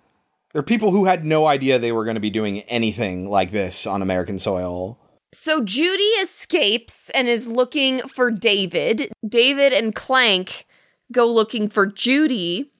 They're 0.56 0.62
people 0.62 0.90
who 0.90 1.04
had 1.04 1.26
no 1.26 1.44
idea 1.44 1.78
they 1.78 1.92
were 1.92 2.06
going 2.06 2.14
to 2.14 2.20
be 2.20 2.30
doing 2.30 2.62
anything 2.62 3.28
like 3.28 3.50
this 3.50 3.86
on 3.86 4.00
American 4.00 4.38
soil. 4.38 4.98
So 5.30 5.62
Judy 5.62 6.02
escapes 6.02 7.10
and 7.10 7.28
is 7.28 7.46
looking 7.46 7.98
for 8.08 8.30
David. 8.30 9.12
David 9.28 9.74
and 9.74 9.94
Clank 9.94 10.64
go 11.12 11.30
looking 11.30 11.68
for 11.68 11.84
Judy. 11.84 12.72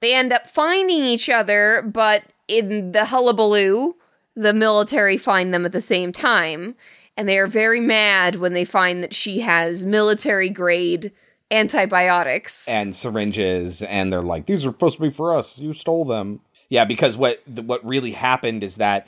They 0.00 0.14
end 0.14 0.32
up 0.32 0.46
finding 0.46 1.02
each 1.02 1.28
other, 1.28 1.82
but 1.82 2.32
in 2.46 2.92
the 2.92 3.06
hullabaloo, 3.06 3.94
the 4.36 4.54
military 4.54 5.16
find 5.16 5.52
them 5.52 5.66
at 5.66 5.72
the 5.72 5.80
same 5.80 6.12
time. 6.12 6.76
And 7.16 7.28
they 7.28 7.40
are 7.40 7.48
very 7.48 7.80
mad 7.80 8.36
when 8.36 8.52
they 8.52 8.64
find 8.64 9.02
that 9.02 9.16
she 9.16 9.40
has 9.40 9.84
military 9.84 10.48
grade 10.48 11.10
antibiotics. 11.50 12.68
and 12.68 12.96
syringes 12.96 13.82
and 13.82 14.12
they're 14.12 14.22
like 14.22 14.46
these 14.46 14.64
are 14.64 14.70
supposed 14.70 14.96
to 14.96 15.02
be 15.02 15.10
for 15.10 15.36
us 15.36 15.60
you 15.60 15.72
stole 15.72 16.04
them 16.04 16.40
yeah 16.68 16.84
because 16.84 17.16
what 17.16 17.40
what 17.48 17.84
really 17.84 18.12
happened 18.12 18.62
is 18.62 18.76
that 18.76 19.06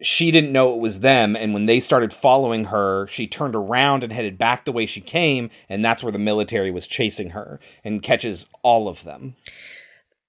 she 0.00 0.30
didn't 0.32 0.50
know 0.52 0.74
it 0.74 0.80
was 0.80 1.00
them 1.00 1.36
and 1.36 1.54
when 1.54 1.66
they 1.66 1.78
started 1.78 2.12
following 2.12 2.66
her 2.66 3.06
she 3.06 3.26
turned 3.26 3.54
around 3.54 4.02
and 4.02 4.12
headed 4.12 4.36
back 4.36 4.64
the 4.64 4.72
way 4.72 4.84
she 4.86 5.00
came 5.00 5.48
and 5.68 5.84
that's 5.84 6.02
where 6.02 6.10
the 6.12 6.18
military 6.18 6.70
was 6.70 6.86
chasing 6.88 7.30
her 7.30 7.60
and 7.84 8.02
catches 8.02 8.46
all 8.62 8.88
of 8.88 9.04
them 9.04 9.34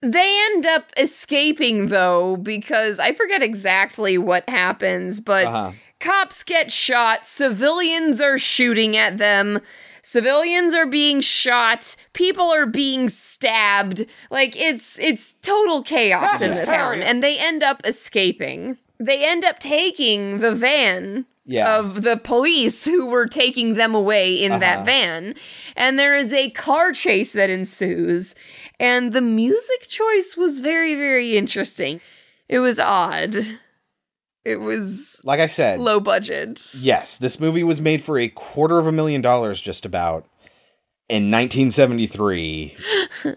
They 0.01 0.37
end 0.51 0.65
up 0.65 0.91
escaping 0.97 1.87
though 1.87 2.35
because 2.37 2.99
I 2.99 3.13
forget 3.13 3.41
exactly 3.41 4.17
what 4.17 4.47
happens, 4.49 5.19
but 5.21 5.45
Uh-huh. 5.45 5.71
cops 5.99 6.43
get 6.43 6.71
shot, 6.71 7.25
civilians 7.25 8.19
are 8.19 8.37
shooting 8.37 8.97
at 8.97 9.17
them. 9.17 9.61
Civilians 10.03 10.73
are 10.75 10.85
being 10.85 11.21
shot, 11.21 11.95
people 12.11 12.49
are 12.51 12.65
being 12.65 13.07
stabbed. 13.09 14.05
Like 14.29 14.55
it's 14.55 14.99
it's 14.99 15.33
total 15.41 15.81
chaos 15.81 16.41
in 16.41 16.53
the 16.53 16.65
town 16.65 17.01
and 17.01 17.23
they 17.23 17.37
end 17.39 17.63
up 17.63 17.81
escaping. 17.85 18.77
They 18.99 19.25
end 19.25 19.43
up 19.45 19.59
taking 19.59 20.39
the 20.39 20.53
van 20.53 21.25
Yeah. 21.45 21.77
of 21.79 22.03
the 22.03 22.17
police 22.17 22.83
who 22.85 23.05
were 23.05 23.27
taking 23.27 23.75
them 23.75 23.95
away 23.95 24.33
in 24.35 24.51
Uh-huh. 24.51 24.59
that 24.59 24.85
van. 24.85 25.35
And 25.75 25.97
there 25.97 26.15
is 26.17 26.33
a 26.33 26.49
car 26.51 26.91
chase 26.91 27.31
that 27.33 27.49
ensues. 27.49 28.35
And 28.79 29.13
the 29.13 29.21
music 29.21 29.87
choice 29.87 30.35
was 30.37 30.59
very, 30.59 30.95
very 30.95 31.37
interesting. 31.37 32.01
It 32.49 32.59
was 32.59 32.77
odd. 32.77 33.57
It 34.45 34.57
was 34.59 35.21
Like 35.23 35.39
I 35.39 35.47
said, 35.47 35.79
low 35.79 35.99
budget. 35.99 36.61
yes, 36.81 37.17
this 37.17 37.39
movie 37.39 37.63
was 37.63 37.79
made 37.79 38.01
for 38.01 38.17
a 38.19 38.27
quarter 38.27 38.77
of 38.77 38.87
a 38.87 38.91
million 38.91 39.21
dollars 39.21 39.61
just 39.61 39.85
about. 39.85 40.25
In 41.09 41.29
1973, 41.31 42.75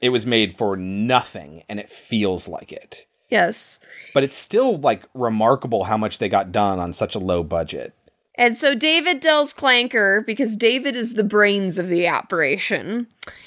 it 0.00 0.08
was 0.10 0.26
made 0.26 0.54
for 0.54 0.76
nothing 0.76 1.62
and 1.68 1.78
it 1.78 1.90
feels 1.90 2.48
like 2.48 2.72
it. 2.72 3.06
Yes. 3.28 3.80
But 4.14 4.24
it's 4.24 4.36
still 4.36 4.76
like 4.76 5.04
remarkable 5.14 5.84
how 5.84 5.96
much 5.96 6.18
they 6.18 6.28
got 6.28 6.52
done 6.52 6.78
on 6.78 6.92
such 6.92 7.14
a 7.14 7.18
low 7.20 7.42
budget. 7.42 7.94
And 8.34 8.56
so 8.56 8.74
David 8.74 9.22
tells 9.22 9.54
Clanker, 9.54 10.24
because 10.24 10.56
David 10.56 10.94
is 10.94 11.14
the 11.14 11.24
brains 11.24 11.78
of 11.78 11.88
the 11.88 12.06
operation, 12.08 13.06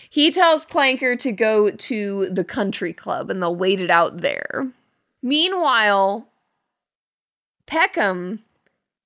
he 0.09 0.31
tells 0.31 0.65
Clanker 0.65 1.17
to 1.19 1.31
go 1.31 1.69
to 1.69 2.29
the 2.29 2.43
country 2.43 2.93
club 2.93 3.29
and 3.29 3.41
they'll 3.41 3.55
wait 3.55 3.79
it 3.79 3.91
out 3.91 4.17
there. 4.21 4.71
Meanwhile, 5.21 6.27
Peckham 7.65 8.43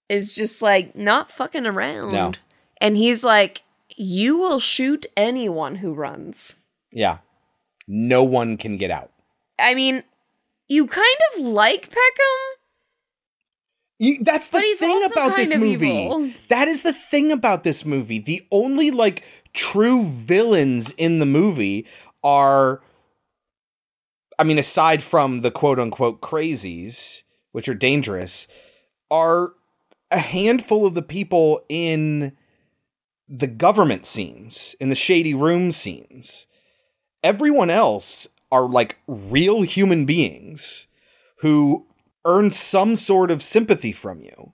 is 0.10 0.34
just 0.34 0.62
like 0.62 0.96
not 0.96 1.30
fucking 1.30 1.66
around. 1.66 2.12
No. 2.12 2.32
And 2.80 2.98
he's 2.98 3.24
like, 3.24 3.64
You 3.96 4.38
will 4.38 4.60
shoot 4.60 5.06
anyone 5.18 5.76
who 5.76 5.94
runs. 5.94 6.58
Yeah. 6.92 7.20
No 7.88 8.24
one 8.24 8.58
can 8.58 8.78
get 8.78 8.92
out. 8.92 9.12
I 9.60 9.74
mean, 9.74 10.04
you 10.68 10.88
kind 10.88 11.18
of 11.36 11.42
like 11.42 11.90
Peckham. 11.90 12.60
You, 14.00 14.24
that's 14.24 14.50
the 14.50 14.60
thing 14.78 15.04
about 15.12 15.36
this 15.36 15.56
movie. 15.56 15.88
evil. 15.88 16.30
That 16.50 16.68
is 16.68 16.84
the 16.84 16.94
thing 16.94 17.32
about 17.32 17.64
this 17.64 17.86
movie. 17.86 18.20
The 18.20 18.46
only 18.52 18.92
like 18.92 19.24
true 19.54 20.04
villains 20.04 20.92
in 20.92 21.20
the 21.20 21.26
movie 21.26 21.86
are 22.24 22.82
I 24.40 24.44
mean 24.44 24.58
aside 24.58 25.04
from 25.04 25.42
the 25.42 25.52
quote 25.52 25.80
unquote 25.80 26.22
crazies, 26.22 27.24
which 27.52 27.68
are 27.68 27.76
dangerous, 27.76 28.48
are 29.12 29.54
a 30.12 30.20
handful 30.20 30.86
of 30.86 30.94
the 30.94 31.02
people 31.02 31.64
in 31.70 32.34
the 33.28 33.48
government 33.48 34.06
scenes, 34.06 34.76
in 34.80 34.90
the 34.90 34.96
shady 34.96 35.34
room 35.34 35.72
scenes. 35.72 36.48
Everyone 37.24 37.70
else 37.70 38.28
are 38.52 38.68
like 38.68 38.98
real 39.08 39.62
human 39.62 40.06
beings 40.06 40.88
who 41.38 41.88
earn 42.26 42.52
some 42.52 42.96
sort 42.96 43.32
of 43.32 43.42
sympathy 43.42 43.92
from 43.92 44.22
you. 44.22 44.54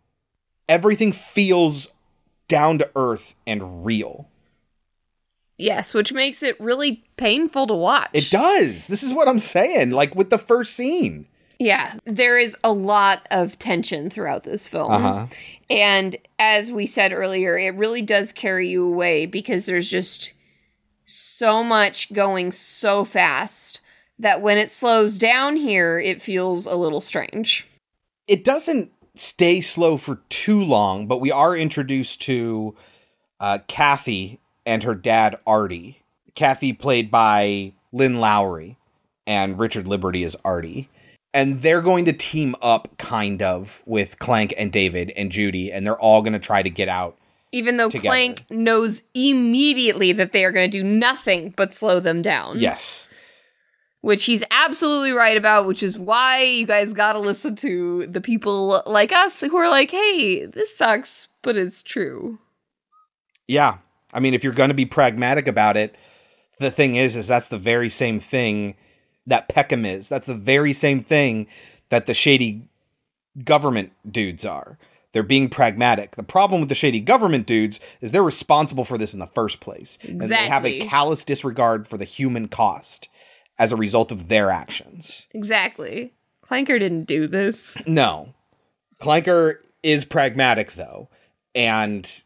Everything 0.68 1.12
feels 1.12 1.90
down 2.48 2.78
to 2.80 2.90
earth 2.96 3.36
and 3.46 3.86
real. 3.86 4.30
Yes, 5.60 5.94
which 5.94 6.14
makes 6.14 6.42
it 6.42 6.60
really 6.60 7.04
painful 7.18 7.68
to 7.68 7.74
watch. 7.74 8.10
It 8.14 8.30
does. 8.30 8.88
This 8.88 9.04
is 9.04 9.14
what 9.14 9.28
I'm 9.28 9.40
saying. 9.40 9.92
Like 9.92 10.16
with 10.16 10.30
the 10.30 10.38
first 10.38 10.74
scene. 10.74 11.28
Yeah, 11.60 11.96
there 12.06 12.38
is 12.38 12.58
a 12.64 12.72
lot 12.72 13.28
of 13.30 13.60
tension 13.60 14.10
throughout 14.10 14.46
this 14.46 14.70
film. 14.70 14.92
Uh-huh. 14.92 15.28
And 15.70 16.16
as 16.40 16.72
we 16.72 16.86
said 16.86 17.12
earlier, 17.12 17.58
it 17.58 17.76
really 17.76 18.02
does 18.02 18.32
carry 18.32 18.70
you 18.70 18.86
away 18.86 19.26
because 19.26 19.66
there's 19.66 19.90
just 19.90 20.32
so 21.04 21.62
much 21.62 22.14
going 22.14 22.54
so 22.54 23.04
fast 23.04 23.82
that 24.18 24.42
when 24.42 24.58
it 24.58 24.72
slows 24.72 25.18
down 25.18 25.58
here, 25.58 26.00
it 26.00 26.22
feels 26.22 26.66
a 26.66 26.76
little 26.76 27.02
strange. 27.02 27.68
It 28.28 28.46
doesn't 28.46 28.92
stay 29.16 29.60
slow 29.60 29.98
for 29.98 30.22
too 30.30 30.64
long, 30.64 31.08
but 31.08 31.20
we 31.20 31.32
are 31.32 31.58
introduced 31.58 32.22
to 32.22 32.78
uh, 33.42 33.60
Kathy 33.68 34.40
and 34.70 34.84
her 34.84 34.94
dad, 34.94 35.40
Artie. 35.48 36.04
Kathy, 36.36 36.74
played 36.74 37.10
by 37.10 37.74
Lynn 37.92 38.20
Lowry, 38.20 38.78
and 39.26 39.58
Richard 39.58 39.88
Liberty 39.88 40.24
is 40.24 40.38
Artie. 40.46 40.90
And 41.34 41.64
they're 41.64 41.82
going 41.82 42.06
to 42.06 42.14
team 42.14 42.56
up, 42.62 42.96
kind 42.98 43.42
of, 43.42 43.82
with 43.88 44.20
Clank 44.20 44.54
and 44.58 44.72
David 44.72 45.12
and 45.18 45.32
Judy, 45.32 45.72
and 45.72 45.86
they're 45.86 46.00
all 46.00 46.22
going 46.22 46.34
to 46.34 46.40
try 46.40 46.62
to 46.62 46.70
get 46.70 46.88
out. 46.88 47.18
Even 47.52 47.78
though 47.78 47.90
Together. 47.90 48.10
Clank 48.10 48.46
knows 48.52 49.08
immediately 49.16 50.12
that 50.12 50.34
they 50.34 50.46
are 50.46 50.52
going 50.52 50.70
to 50.70 50.78
do 50.78 50.84
nothing 50.84 51.52
but 51.58 51.74
slow 51.74 52.00
them 52.00 52.22
down. 52.22 52.60
Yes. 52.60 53.10
which 54.02 54.26
he's 54.26 54.44
absolutely 54.50 55.12
right 55.12 55.38
about, 55.38 55.66
which 55.66 55.84
is 55.84 55.98
why 56.00 56.42
you 56.42 56.66
guys 56.66 56.94
gotta 56.94 57.20
listen 57.20 57.56
to 57.58 58.08
the 58.08 58.22
people 58.22 58.82
like 58.86 59.12
us 59.12 59.42
who 59.42 59.56
are 59.58 59.70
like, 59.70 59.92
hey, 59.92 60.46
this 60.46 60.76
sucks, 60.78 61.28
but 61.42 61.58
it's 61.58 61.84
true. 61.84 62.40
Yeah. 63.48 63.80
I 64.14 64.20
mean, 64.20 64.34
if 64.34 64.44
you're 64.44 64.54
going 64.54 64.70
to 64.70 64.76
be 64.76 64.86
pragmatic 64.86 65.48
about 65.48 65.78
it, 65.78 65.96
the 66.60 66.72
thing 66.72 66.96
is, 66.96 67.16
is 67.16 67.28
that's 67.28 67.48
the 67.48 67.58
very 67.58 67.90
same 67.90 68.20
thing 68.20 68.76
that 69.26 69.48
Peckham 69.50 69.86
is. 69.86 70.10
That's 70.10 70.28
the 70.28 70.36
very 70.36 70.74
same 70.74 71.02
thing 71.02 71.48
that 71.90 72.06
the 72.06 72.14
shady 72.14 72.68
government 73.44 73.94
dudes 74.10 74.46
are. 74.46 74.78
They're 75.12 75.24
being 75.24 75.50
pragmatic. 75.50 76.16
The 76.16 76.24
problem 76.24 76.62
with 76.62 76.70
the 76.70 76.76
shady 76.76 77.00
government 77.00 77.48
dudes 77.48 77.80
is 78.00 78.12
they're 78.12 78.24
responsible 78.24 78.86
for 78.86 78.98
this 78.98 79.14
in 79.14 79.20
the 79.20 79.28
first 79.28 79.60
place. 79.60 79.98
And 80.08 80.22
they 80.22 80.48
have 80.48 80.66
a 80.66 80.80
callous 80.82 81.24
disregard 81.24 81.88
for 81.88 81.98
the 81.98 82.06
human 82.06 82.48
cost 82.48 83.10
as 83.58 83.72
a 83.72 83.76
result 83.76 84.12
of 84.12 84.28
their 84.28 84.52
actions. 84.52 85.28
Exactly. 85.32 86.14
Clanker 86.46 86.80
didn't 86.80 87.06
do 87.06 87.28
this. 87.28 87.88
No. 87.88 88.34
Clanker 89.02 89.56
is 89.82 90.06
pragmatic 90.06 90.74
though, 90.74 91.10
and 91.56 92.24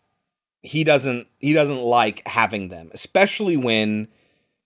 he 0.63 0.83
doesn't 0.83 1.27
he 1.39 1.53
doesn't 1.53 1.81
like 1.81 2.25
having 2.27 2.69
them, 2.69 2.89
especially 2.93 3.57
when 3.57 4.07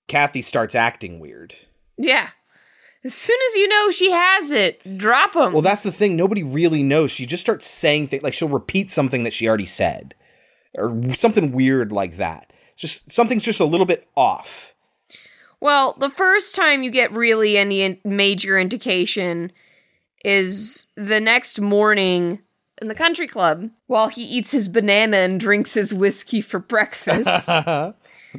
Kathy 0.08 0.42
starts 0.42 0.76
acting 0.76 1.20
weird. 1.20 1.56
Yeah. 1.98 2.30
As 3.04 3.14
soon 3.14 3.38
as 3.50 3.56
you 3.56 3.68
know 3.68 3.92
she 3.92 4.12
has 4.12 4.52
it, 4.52 4.98
drop 4.98 5.34
them. 5.34 5.54
Well, 5.54 5.62
that's 5.62 5.84
the 5.84 5.92
thing. 5.92 6.16
Nobody 6.16 6.44
really 6.44 6.84
knows. 6.84 7.12
She 7.12 7.26
just 7.26 7.42
starts 7.42 7.68
saying 7.68 8.08
things 8.08 8.24
like 8.24 8.34
she'll 8.34 8.50
repeat 8.50 8.92
something 8.92 9.24
that 9.24 9.34
she 9.34 9.48
already 9.48 9.66
said, 9.66 10.14
or 10.76 11.02
something 11.16 11.52
weird 11.52 11.92
like 11.92 12.18
that. 12.18 12.52
Just 12.76 13.12
something's 13.12 13.44
just 13.44 13.60
a 13.60 13.66
little 13.66 13.86
bit 13.86 14.08
off. 14.16 14.76
Well, 15.60 15.96
the 16.00 16.10
first 16.10 16.56
time 16.56 16.84
you 16.84 16.92
get 16.92 17.12
really 17.12 17.58
any 17.58 18.00
major 18.04 18.60
indication 18.60 19.52
is 20.24 20.88
the 20.96 21.20
next 21.20 21.60
morning 21.60 22.40
in 22.82 22.88
the 22.88 22.96
country 22.96 23.28
club 23.28 23.70
while 23.88 24.08
he 24.10 24.24
eats 24.24 24.52
his 24.52 24.68
banana 24.68 25.18
and 25.18 25.40
drinks 25.40 25.74
his 25.74 25.94
whiskey 25.94 26.42
for 26.42 26.60
breakfast. 26.60 27.50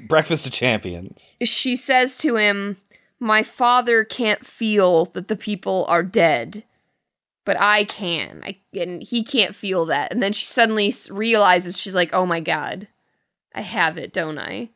Breakfast 0.06 0.46
of 0.46 0.52
Champions. 0.52 1.36
she 1.42 1.74
says 1.74 2.16
to 2.18 2.36
him, 2.36 2.76
My 3.18 3.42
father 3.42 4.04
can't 4.04 4.44
feel 4.46 5.06
that 5.06 5.28
the 5.28 5.34
people 5.36 5.86
are 5.88 6.02
dead, 6.04 6.62
but 7.44 7.58
I 7.58 7.84
can. 7.84 8.42
I, 8.44 8.56
and 8.78 9.02
he 9.02 9.24
can't 9.24 9.54
feel 9.56 9.86
that. 9.86 10.12
And 10.12 10.22
then 10.22 10.32
she 10.32 10.44
suddenly 10.46 10.94
realizes, 11.10 11.80
she's 11.80 11.94
like, 11.94 12.12
Oh 12.12 12.26
my 12.26 12.38
God, 12.40 12.86
I 13.54 13.62
have 13.62 13.96
it, 13.98 14.12
don't 14.12 14.38
I? 14.38 14.68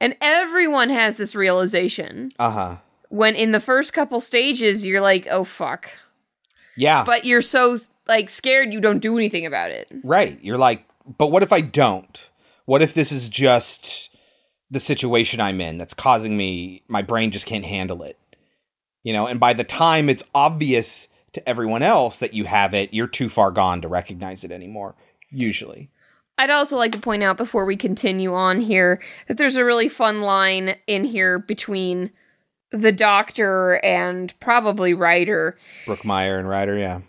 And 0.00 0.16
everyone 0.20 0.90
has 0.90 1.16
this 1.18 1.34
realization 1.34 2.32
Uh 2.38 2.50
huh. 2.50 2.76
when 3.10 3.34
in 3.36 3.52
the 3.52 3.60
first 3.60 3.92
couple 3.92 4.18
stages, 4.20 4.86
you're 4.86 5.00
like, 5.02 5.26
Oh 5.30 5.44
fuck. 5.44 5.90
Yeah. 6.74 7.04
But 7.04 7.24
you're 7.24 7.42
so 7.42 7.76
like 8.08 8.28
scared 8.30 8.72
you 8.72 8.80
don't 8.80 9.00
do 9.00 9.16
anything 9.16 9.46
about 9.46 9.70
it. 9.70 9.90
Right. 10.02 10.38
You're 10.42 10.58
like, 10.58 10.84
but 11.18 11.30
what 11.30 11.42
if 11.42 11.52
I 11.52 11.60
don't? 11.60 12.30
What 12.64 12.82
if 12.82 12.94
this 12.94 13.12
is 13.12 13.28
just 13.28 14.10
the 14.70 14.80
situation 14.80 15.40
I'm 15.40 15.60
in 15.60 15.78
that's 15.78 15.94
causing 15.94 16.36
me, 16.36 16.82
my 16.88 17.02
brain 17.02 17.30
just 17.30 17.46
can't 17.46 17.64
handle 17.64 18.02
it? 18.02 18.18
You 19.04 19.12
know, 19.12 19.26
and 19.26 19.38
by 19.38 19.52
the 19.52 19.64
time 19.64 20.08
it's 20.08 20.24
obvious 20.34 21.08
to 21.32 21.48
everyone 21.48 21.82
else 21.82 22.18
that 22.18 22.34
you 22.34 22.44
have 22.44 22.74
it, 22.74 22.92
you're 22.92 23.06
too 23.06 23.28
far 23.28 23.50
gone 23.50 23.80
to 23.82 23.88
recognize 23.88 24.42
it 24.42 24.50
anymore, 24.50 24.96
usually. 25.30 25.90
I'd 26.38 26.50
also 26.50 26.76
like 26.76 26.92
to 26.92 26.98
point 26.98 27.22
out 27.22 27.36
before 27.36 27.64
we 27.64 27.76
continue 27.76 28.34
on 28.34 28.60
here 28.60 29.00
that 29.28 29.38
there's 29.38 29.56
a 29.56 29.64
really 29.64 29.88
fun 29.88 30.22
line 30.22 30.76
in 30.86 31.04
here 31.04 31.38
between 31.38 32.10
the 32.72 32.92
doctor 32.92 33.74
and 33.84 34.34
probably 34.40 34.92
Ryder. 34.92 35.56
Brookmyre 35.86 36.38
and 36.38 36.48
Ryder, 36.48 36.76
yeah. 36.76 37.00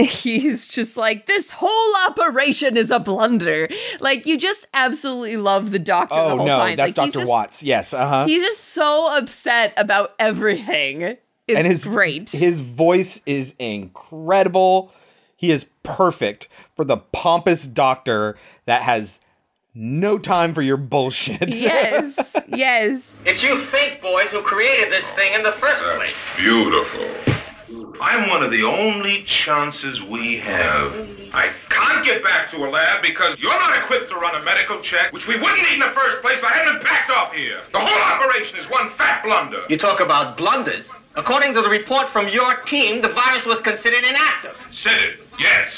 he's 0.22 0.68
just 0.68 0.96
like 0.96 1.26
this 1.26 1.50
whole 1.50 1.94
operation 2.06 2.76
is 2.76 2.90
a 2.90 2.98
blunder. 2.98 3.68
Like 4.00 4.26
you 4.26 4.38
just 4.38 4.66
absolutely 4.74 5.36
love 5.36 5.70
the 5.70 5.78
doctor 5.78 6.14
the 6.14 6.20
Oh 6.22 6.36
whole 6.38 6.46
no, 6.46 6.56
time. 6.58 6.76
that's 6.76 6.96
like, 6.96 7.04
he's 7.06 7.14
Dr. 7.14 7.22
just- 7.22 7.30
Watts. 7.30 7.62
Yes, 7.62 7.94
uh-huh. 7.94 8.26
He's 8.26 8.42
just 8.42 8.60
so 8.60 9.16
upset 9.16 9.72
about 9.76 10.14
everything. 10.18 11.02
It's 11.02 11.58
and 11.58 11.66
his 11.66 11.84
great. 11.84 12.30
His 12.30 12.60
voice 12.60 13.20
is 13.26 13.54
incredible. 13.58 14.92
He 15.36 15.50
is 15.50 15.66
perfect 15.82 16.48
for 16.76 16.84
the 16.84 16.98
pompous 16.98 17.66
doctor 17.66 18.36
that 18.66 18.82
has 18.82 19.20
no 19.74 20.18
time 20.18 20.52
for 20.54 20.62
your 20.62 20.76
bullshit. 20.76 21.54
yes, 21.54 22.36
yes. 22.48 23.22
It's 23.24 23.42
you 23.42 23.64
fake 23.66 24.02
boys 24.02 24.28
who 24.30 24.42
created 24.42 24.92
this 24.92 25.04
thing 25.16 25.32
in 25.34 25.42
the 25.42 25.52
first 25.52 25.82
place. 25.82 26.14
Beautiful. 26.36 27.08
I'm 28.00 28.30
one 28.30 28.42
of 28.42 28.50
the 28.50 28.64
only 28.64 29.22
chances 29.24 30.00
we 30.02 30.38
have. 30.38 30.92
I 31.34 31.52
can't 31.68 32.04
get 32.04 32.24
back 32.24 32.50
to 32.50 32.56
a 32.56 32.68
lab 32.68 33.02
because 33.02 33.38
you're 33.38 33.52
not 33.52 33.76
equipped 33.84 34.08
to 34.10 34.16
run 34.16 34.34
a 34.40 34.42
medical 34.42 34.80
check, 34.80 35.12
which 35.12 35.26
we 35.26 35.38
wouldn't 35.38 35.62
need 35.62 35.74
in 35.74 35.80
the 35.80 35.92
first 35.94 36.22
place 36.22 36.38
if 36.38 36.44
I 36.44 36.52
hadn't 36.52 36.78
been 36.78 36.86
packed 36.86 37.10
off 37.10 37.34
here. 37.34 37.60
The 37.72 37.78
whole 37.78 38.02
operation 38.02 38.58
is 38.58 38.68
one 38.70 38.90
fat 38.96 39.22
blunder. 39.22 39.64
You 39.68 39.76
talk 39.76 40.00
about 40.00 40.38
blunders. 40.38 40.86
According 41.14 41.52
to 41.54 41.60
the 41.60 41.68
report 41.68 42.08
from 42.08 42.28
your 42.28 42.56
team, 42.62 43.02
the 43.02 43.08
virus 43.08 43.44
was 43.44 43.60
considered 43.60 44.04
inactive. 44.04 44.56
Said 44.70 44.98
it. 44.98 45.20
Yes. 45.38 45.68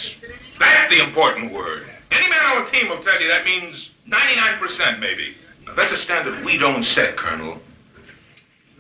That's 0.60 0.94
the 0.94 1.02
important 1.02 1.52
word. 1.52 1.88
Any 2.12 2.28
man 2.28 2.44
on 2.44 2.64
the 2.64 2.70
team 2.70 2.88
will 2.88 3.02
tell 3.02 3.20
you 3.20 3.26
that 3.28 3.44
means 3.44 3.90
99% 4.08 5.00
maybe. 5.00 5.34
Now, 5.66 5.74
that's 5.74 5.92
a 5.92 5.96
standard 5.96 6.44
we 6.44 6.56
don't 6.56 6.84
set, 6.84 7.16
Colonel. 7.16 7.60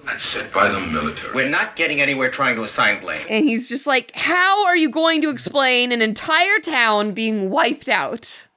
That's 0.04 0.24
set 0.24 0.52
by 0.52 0.68
the 0.70 0.80
military. 0.80 1.32
We're 1.34 1.48
not 1.48 1.76
getting 1.76 2.00
anywhere 2.00 2.30
trying 2.30 2.56
to 2.56 2.64
assign 2.64 3.00
blame. 3.00 3.24
And 3.28 3.44
he's 3.44 3.68
just 3.68 3.86
like, 3.86 4.10
How 4.14 4.64
are 4.66 4.76
you 4.76 4.90
going 4.90 5.22
to 5.22 5.30
explain 5.30 5.92
an 5.92 6.02
entire 6.02 6.58
town 6.58 7.12
being 7.12 7.50
wiped 7.50 7.88
out? 7.88 8.48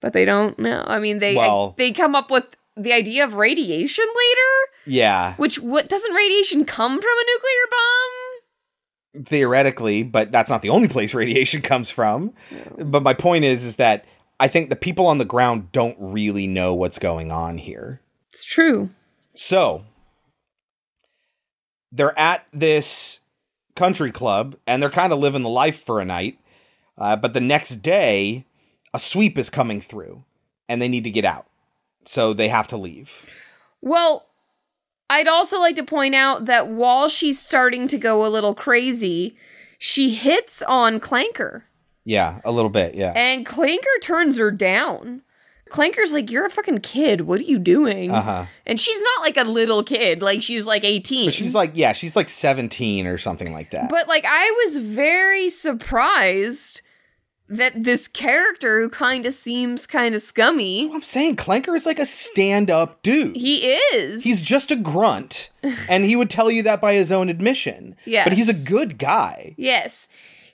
But 0.00 0.12
they 0.12 0.24
don't 0.24 0.58
know. 0.58 0.84
I 0.86 0.98
mean, 1.00 1.18
they 1.18 1.34
Well- 1.34 1.74
they 1.76 1.90
come 1.92 2.14
up 2.14 2.30
with 2.30 2.44
the 2.76 2.92
idea 2.92 3.24
of 3.24 3.34
radiation 3.34 4.04
later, 4.06 4.70
Yeah, 4.94 5.34
which 5.36 5.58
what 5.58 5.88
doesn't 5.88 6.12
radiation 6.14 6.64
come 6.64 6.92
from 7.00 7.10
a 7.10 7.24
nuclear 7.32 7.66
bomb? 7.70 9.24
theoretically, 9.24 10.02
but 10.02 10.30
that's 10.30 10.50
not 10.50 10.60
the 10.60 10.68
only 10.68 10.88
place 10.88 11.14
radiation 11.14 11.62
comes 11.62 11.88
from. 11.90 12.34
But 12.78 13.02
my 13.02 13.14
point 13.14 13.44
is 13.44 13.64
is 13.64 13.76
that 13.76 14.04
I 14.38 14.46
think 14.48 14.68
the 14.68 14.76
people 14.76 15.06
on 15.06 15.16
the 15.16 15.24
ground 15.24 15.72
don't 15.72 15.96
really 15.98 16.46
know 16.46 16.74
what's 16.74 16.98
going 16.98 17.32
on 17.32 17.56
here. 17.58 18.02
It's 18.30 18.44
true. 18.44 18.90
So 19.34 19.84
they're 21.92 22.18
at 22.18 22.46
this 22.52 23.20
country 23.74 24.10
club 24.10 24.56
and 24.66 24.82
they're 24.82 24.90
kind 24.90 25.12
of 25.12 25.18
living 25.18 25.42
the 25.42 25.48
life 25.48 25.78
for 25.80 26.00
a 26.00 26.04
night. 26.04 26.38
Uh, 26.98 27.16
but 27.16 27.34
the 27.34 27.40
next 27.40 27.76
day, 27.76 28.44
a 28.94 28.98
sweep 28.98 29.36
is 29.36 29.50
coming 29.50 29.80
through 29.80 30.24
and 30.68 30.80
they 30.80 30.88
need 30.88 31.04
to 31.04 31.10
get 31.10 31.24
out. 31.24 31.46
So 32.04 32.32
they 32.32 32.48
have 32.48 32.68
to 32.68 32.76
leave. 32.76 33.28
Well, 33.80 34.26
I'd 35.10 35.28
also 35.28 35.60
like 35.60 35.76
to 35.76 35.84
point 35.84 36.14
out 36.14 36.46
that 36.46 36.68
while 36.68 37.08
she's 37.08 37.38
starting 37.38 37.86
to 37.88 37.98
go 37.98 38.26
a 38.26 38.28
little 38.28 38.54
crazy, 38.54 39.36
she 39.78 40.14
hits 40.14 40.62
on 40.62 41.00
Clanker. 41.00 41.62
Yeah, 42.04 42.40
a 42.44 42.52
little 42.52 42.70
bit. 42.70 42.94
Yeah. 42.94 43.12
And 43.14 43.44
Clanker 43.44 44.00
turns 44.00 44.38
her 44.38 44.50
down. 44.50 45.22
Clanker's 45.76 46.12
like, 46.12 46.30
You're 46.30 46.46
a 46.46 46.50
fucking 46.50 46.80
kid. 46.80 47.22
What 47.22 47.40
are 47.40 47.44
you 47.44 47.58
doing? 47.58 48.10
Uh 48.10 48.22
huh. 48.22 48.46
And 48.64 48.80
she's 48.80 49.00
not 49.02 49.22
like 49.22 49.36
a 49.36 49.44
little 49.44 49.82
kid. 49.82 50.22
Like, 50.22 50.42
she's 50.42 50.66
like 50.66 50.84
18. 50.84 51.26
But 51.26 51.34
she's 51.34 51.54
like, 51.54 51.72
yeah, 51.74 51.92
she's 51.92 52.16
like 52.16 52.28
17 52.28 53.06
or 53.06 53.18
something 53.18 53.52
like 53.52 53.70
that. 53.70 53.90
But, 53.90 54.08
like, 54.08 54.24
I 54.26 54.50
was 54.64 54.78
very 54.78 55.48
surprised 55.48 56.82
that 57.48 57.84
this 57.84 58.08
character 58.08 58.80
who 58.80 58.88
kind 58.88 59.24
of 59.24 59.32
seems 59.32 59.86
kind 59.86 60.14
of 60.14 60.22
scummy. 60.22 60.90
I'm 60.92 61.02
saying 61.02 61.36
Clanker 61.36 61.76
is 61.76 61.86
like 61.86 61.98
a 61.98 62.06
stand 62.06 62.70
up 62.70 63.02
dude. 63.02 63.36
He 63.36 63.66
is. 63.68 64.24
He's 64.24 64.42
just 64.42 64.70
a 64.70 64.76
grunt, 64.76 65.50
and 65.88 66.04
he 66.04 66.16
would 66.16 66.30
tell 66.30 66.50
you 66.50 66.62
that 66.64 66.80
by 66.80 66.94
his 66.94 67.12
own 67.12 67.28
admission. 67.28 67.94
Yeah. 68.04 68.24
But 68.24 68.32
he's 68.32 68.48
a 68.48 68.68
good 68.68 68.98
guy. 68.98 69.54
Yes. 69.56 70.08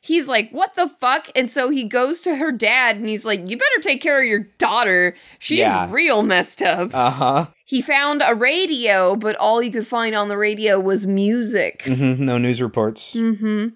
He's 0.04 0.26
like, 0.26 0.50
what 0.50 0.74
the 0.74 0.88
fuck? 1.00 1.28
And 1.36 1.48
so 1.48 1.70
he 1.70 1.84
goes 1.84 2.22
to 2.22 2.34
her 2.34 2.50
dad 2.50 2.96
and 2.96 3.06
he's 3.08 3.24
like, 3.24 3.48
you 3.48 3.56
better 3.56 3.80
take 3.80 4.02
care 4.02 4.20
of 4.20 4.26
your 4.26 4.48
daughter. 4.58 5.14
She's 5.38 5.60
Yeah. 5.60 5.88
real 5.92 6.24
messed 6.24 6.60
up. 6.60 6.90
Uh 6.92 7.10
huh. 7.10 7.46
He 7.64 7.80
found 7.80 8.20
a 8.26 8.34
radio, 8.34 9.14
but 9.14 9.36
all 9.36 9.60
he 9.60 9.70
could 9.70 9.86
find 9.86 10.16
on 10.16 10.26
the 10.28 10.36
radio 10.36 10.80
was 10.80 11.06
music. 11.06 11.82
hmm 11.84 12.24
No 12.24 12.36
news 12.36 12.60
reports. 12.60 13.12
hmm 13.12 13.68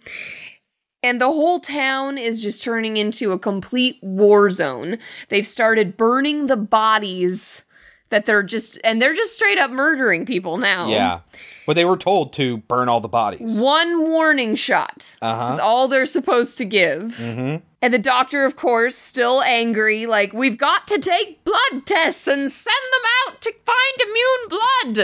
And 1.03 1.21
the 1.21 1.31
whole 1.31 1.61
town 1.61 2.19
is 2.19 2.43
just 2.43 2.65
turning 2.65 2.97
into 2.97 3.31
a 3.31 3.39
complete 3.39 3.99
war 4.03 4.51
zone. 4.51 4.99
They've 5.29 5.47
started 5.47 5.97
burning 5.97 6.49
the 6.49 6.57
bodies 6.57 7.63
that 8.11 8.25
they're 8.27 8.43
just, 8.43 8.79
and 8.85 9.03
they're 9.03 9.15
just 9.15 9.35
straight 9.35 9.59
up 9.59 9.71
murdering 9.71 10.25
people 10.27 10.57
now. 10.59 10.89
Yeah. 10.89 11.21
But 11.67 11.75
they 11.75 11.85
were 11.85 11.97
told 11.97 12.33
to 12.35 12.59
burn 12.59 12.89
all 12.89 13.01
the 13.01 13.09
bodies. 13.09 13.59
One 13.61 14.01
warning 14.03 14.55
shot 14.55 15.17
Uh-huh. 15.21 15.53
is 15.53 15.59
all 15.59 15.89
they're 15.89 16.07
supposed 16.07 16.57
to 16.59 16.65
give. 16.65 17.17
Mm-hmm. 17.19 17.65
And 17.83 17.93
the 17.95 17.99
doctor, 17.99 18.45
of 18.45 18.57
course, 18.57 18.97
still 18.97 19.43
angry, 19.43 20.07
like, 20.07 20.33
we've 20.33 20.57
got 20.57 20.87
to 20.89 20.99
take 20.99 21.45
blood 21.45 21.85
tests 21.85 22.27
and 22.29 22.51
send 22.51 22.75
them 22.93 23.03
out 23.29 23.41
to 23.43 23.53
find 23.65 24.01
immune 24.09 24.49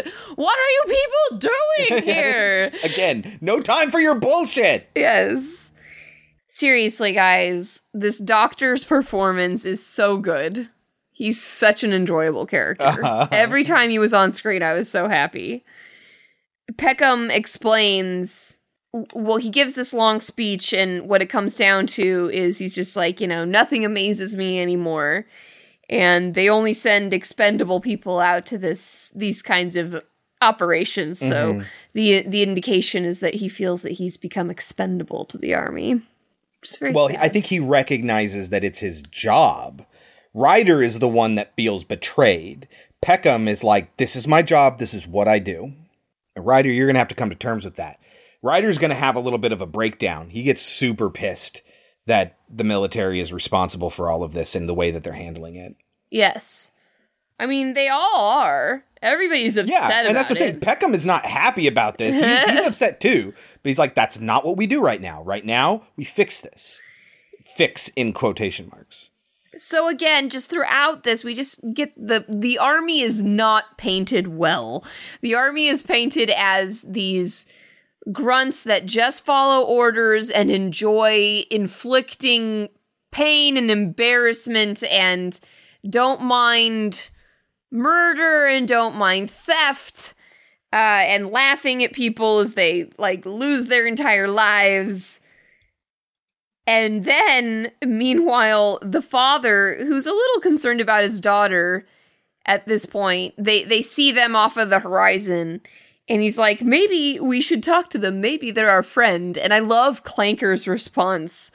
blood. 0.02 0.12
What 0.36 0.56
are 0.58 0.70
you 0.70 0.84
people 0.86 1.50
doing 1.90 2.02
here? 2.14 2.70
Again, 2.84 3.38
no 3.40 3.60
time 3.60 3.90
for 3.90 3.98
your 4.00 4.14
bullshit. 4.14 4.88
yes. 4.94 5.70
Seriously, 6.48 7.12
guys, 7.12 7.82
this 7.94 8.18
doctor's 8.18 8.84
performance 8.84 9.64
is 9.64 9.84
so 9.84 10.18
good. 10.18 10.68
He's 11.22 11.40
such 11.40 11.84
an 11.84 11.92
enjoyable 11.92 12.46
character. 12.46 12.84
Uh-huh. 13.04 13.28
Every 13.30 13.62
time 13.62 13.90
he 13.90 13.98
was 14.00 14.12
on 14.12 14.32
screen, 14.32 14.60
I 14.60 14.72
was 14.72 14.90
so 14.90 15.06
happy. 15.06 15.64
Peckham 16.76 17.30
explains 17.30 18.58
well, 19.14 19.36
he 19.36 19.48
gives 19.48 19.74
this 19.74 19.94
long 19.94 20.18
speech, 20.18 20.74
and 20.74 21.08
what 21.08 21.22
it 21.22 21.26
comes 21.30 21.56
down 21.56 21.86
to 21.86 22.28
is 22.32 22.58
he's 22.58 22.74
just 22.74 22.96
like, 22.96 23.20
you 23.20 23.28
know, 23.28 23.44
nothing 23.44 23.84
amazes 23.84 24.36
me 24.36 24.60
anymore. 24.60 25.26
And 25.88 26.34
they 26.34 26.48
only 26.48 26.72
send 26.72 27.14
expendable 27.14 27.80
people 27.80 28.18
out 28.18 28.44
to 28.46 28.58
this 28.58 29.10
these 29.14 29.42
kinds 29.42 29.76
of 29.76 30.02
operations. 30.40 31.20
So 31.20 31.54
Mhm. 31.54 31.64
the 31.92 32.22
the 32.22 32.42
indication 32.42 33.04
is 33.04 33.20
that 33.20 33.34
he 33.34 33.48
feels 33.48 33.82
that 33.82 33.92
he's 33.92 34.16
become 34.16 34.50
expendable 34.50 35.24
to 35.26 35.38
the 35.38 35.54
army. 35.54 36.00
Which 36.60 36.72
is 36.72 36.78
very 36.78 36.92
Well, 36.92 37.08
sad. 37.10 37.20
I 37.20 37.28
think 37.28 37.46
he 37.46 37.60
recognizes 37.60 38.48
that 38.50 38.64
it's 38.64 38.80
his 38.80 39.02
job. 39.02 39.86
Ryder 40.34 40.82
is 40.82 40.98
the 40.98 41.08
one 41.08 41.34
that 41.34 41.54
feels 41.56 41.84
betrayed. 41.84 42.68
Peckham 43.00 43.48
is 43.48 43.62
like, 43.64 43.96
this 43.96 44.16
is 44.16 44.26
my 44.28 44.42
job, 44.42 44.78
this 44.78 44.94
is 44.94 45.06
what 45.06 45.28
I 45.28 45.38
do. 45.38 45.74
And 46.34 46.46
Ryder, 46.46 46.70
you're 46.70 46.86
going 46.86 46.94
to 46.94 47.00
have 47.00 47.08
to 47.08 47.14
come 47.14 47.30
to 47.30 47.36
terms 47.36 47.64
with 47.64 47.76
that. 47.76 47.98
Ryder's 48.42 48.78
going 48.78 48.90
to 48.90 48.96
have 48.96 49.14
a 49.14 49.20
little 49.20 49.38
bit 49.38 49.52
of 49.52 49.60
a 49.60 49.66
breakdown. 49.66 50.30
He 50.30 50.42
gets 50.42 50.62
super 50.62 51.10
pissed 51.10 51.62
that 52.06 52.38
the 52.48 52.64
military 52.64 53.20
is 53.20 53.32
responsible 53.32 53.90
for 53.90 54.10
all 54.10 54.22
of 54.22 54.32
this 54.32 54.56
and 54.56 54.68
the 54.68 54.74
way 54.74 54.90
that 54.90 55.04
they're 55.04 55.12
handling 55.12 55.56
it. 55.56 55.76
yes. 56.10 56.70
I 57.38 57.46
mean, 57.46 57.74
they 57.74 57.88
all 57.88 58.28
are. 58.28 58.84
Everybody's 59.02 59.56
upset 59.56 59.90
Yeah, 59.90 60.06
and 60.06 60.16
that's 60.16 60.28
the 60.28 60.36
thing. 60.36 60.60
Peckham 60.60 60.94
is 60.94 61.04
not 61.04 61.26
happy 61.26 61.66
about 61.66 61.98
this. 61.98 62.20
He's, 62.20 62.44
he's 62.56 62.64
upset 62.66 63.00
too, 63.00 63.32
but 63.34 63.68
he's 63.68 63.80
like, 63.80 63.96
"That's 63.96 64.20
not 64.20 64.44
what 64.44 64.56
we 64.56 64.68
do 64.68 64.80
right 64.80 65.00
now. 65.00 65.24
Right 65.24 65.44
now, 65.44 65.82
we 65.96 66.04
fix 66.04 66.40
this. 66.40 66.80
Fix 67.42 67.88
in 67.96 68.12
quotation 68.12 68.68
marks." 68.70 69.10
So 69.56 69.88
again, 69.88 70.30
just 70.30 70.48
throughout 70.48 71.02
this, 71.02 71.24
we 71.24 71.34
just 71.34 71.62
get 71.74 71.92
the 71.96 72.24
the 72.28 72.58
army 72.58 73.00
is 73.00 73.22
not 73.22 73.76
painted 73.76 74.28
well. 74.28 74.84
The 75.20 75.34
army 75.34 75.66
is 75.66 75.82
painted 75.82 76.30
as 76.30 76.82
these 76.82 77.52
grunts 78.10 78.64
that 78.64 78.86
just 78.86 79.24
follow 79.24 79.64
orders 79.64 80.30
and 80.30 80.50
enjoy 80.50 81.44
inflicting 81.50 82.68
pain 83.10 83.56
and 83.56 83.70
embarrassment 83.70 84.82
and 84.84 85.38
don't 85.88 86.22
mind 86.22 87.10
murder 87.70 88.46
and 88.46 88.66
don't 88.66 88.96
mind 88.96 89.30
theft 89.30 90.14
uh, 90.72 90.76
and 91.06 91.28
laughing 91.28 91.84
at 91.84 91.92
people 91.92 92.38
as 92.38 92.54
they 92.54 92.90
like 92.98 93.26
lose 93.26 93.66
their 93.66 93.86
entire 93.86 94.28
lives. 94.28 95.20
And 96.66 97.04
then, 97.04 97.72
meanwhile, 97.84 98.78
the 98.82 99.02
father, 99.02 99.76
who's 99.80 100.06
a 100.06 100.12
little 100.12 100.40
concerned 100.40 100.80
about 100.80 101.02
his 101.02 101.20
daughter 101.20 101.86
at 102.46 102.66
this 102.66 102.86
point, 102.86 103.34
they, 103.36 103.64
they 103.64 103.82
see 103.82 104.12
them 104.12 104.36
off 104.36 104.56
of 104.56 104.70
the 104.70 104.80
horizon. 104.80 105.60
And 106.08 106.22
he's 106.22 106.38
like, 106.38 106.62
maybe 106.62 107.18
we 107.18 107.40
should 107.40 107.62
talk 107.62 107.90
to 107.90 107.98
them. 107.98 108.20
Maybe 108.20 108.50
they're 108.50 108.70
our 108.70 108.82
friend. 108.82 109.36
And 109.36 109.52
I 109.52 109.58
love 109.60 110.04
Clanker's 110.04 110.68
response. 110.68 111.52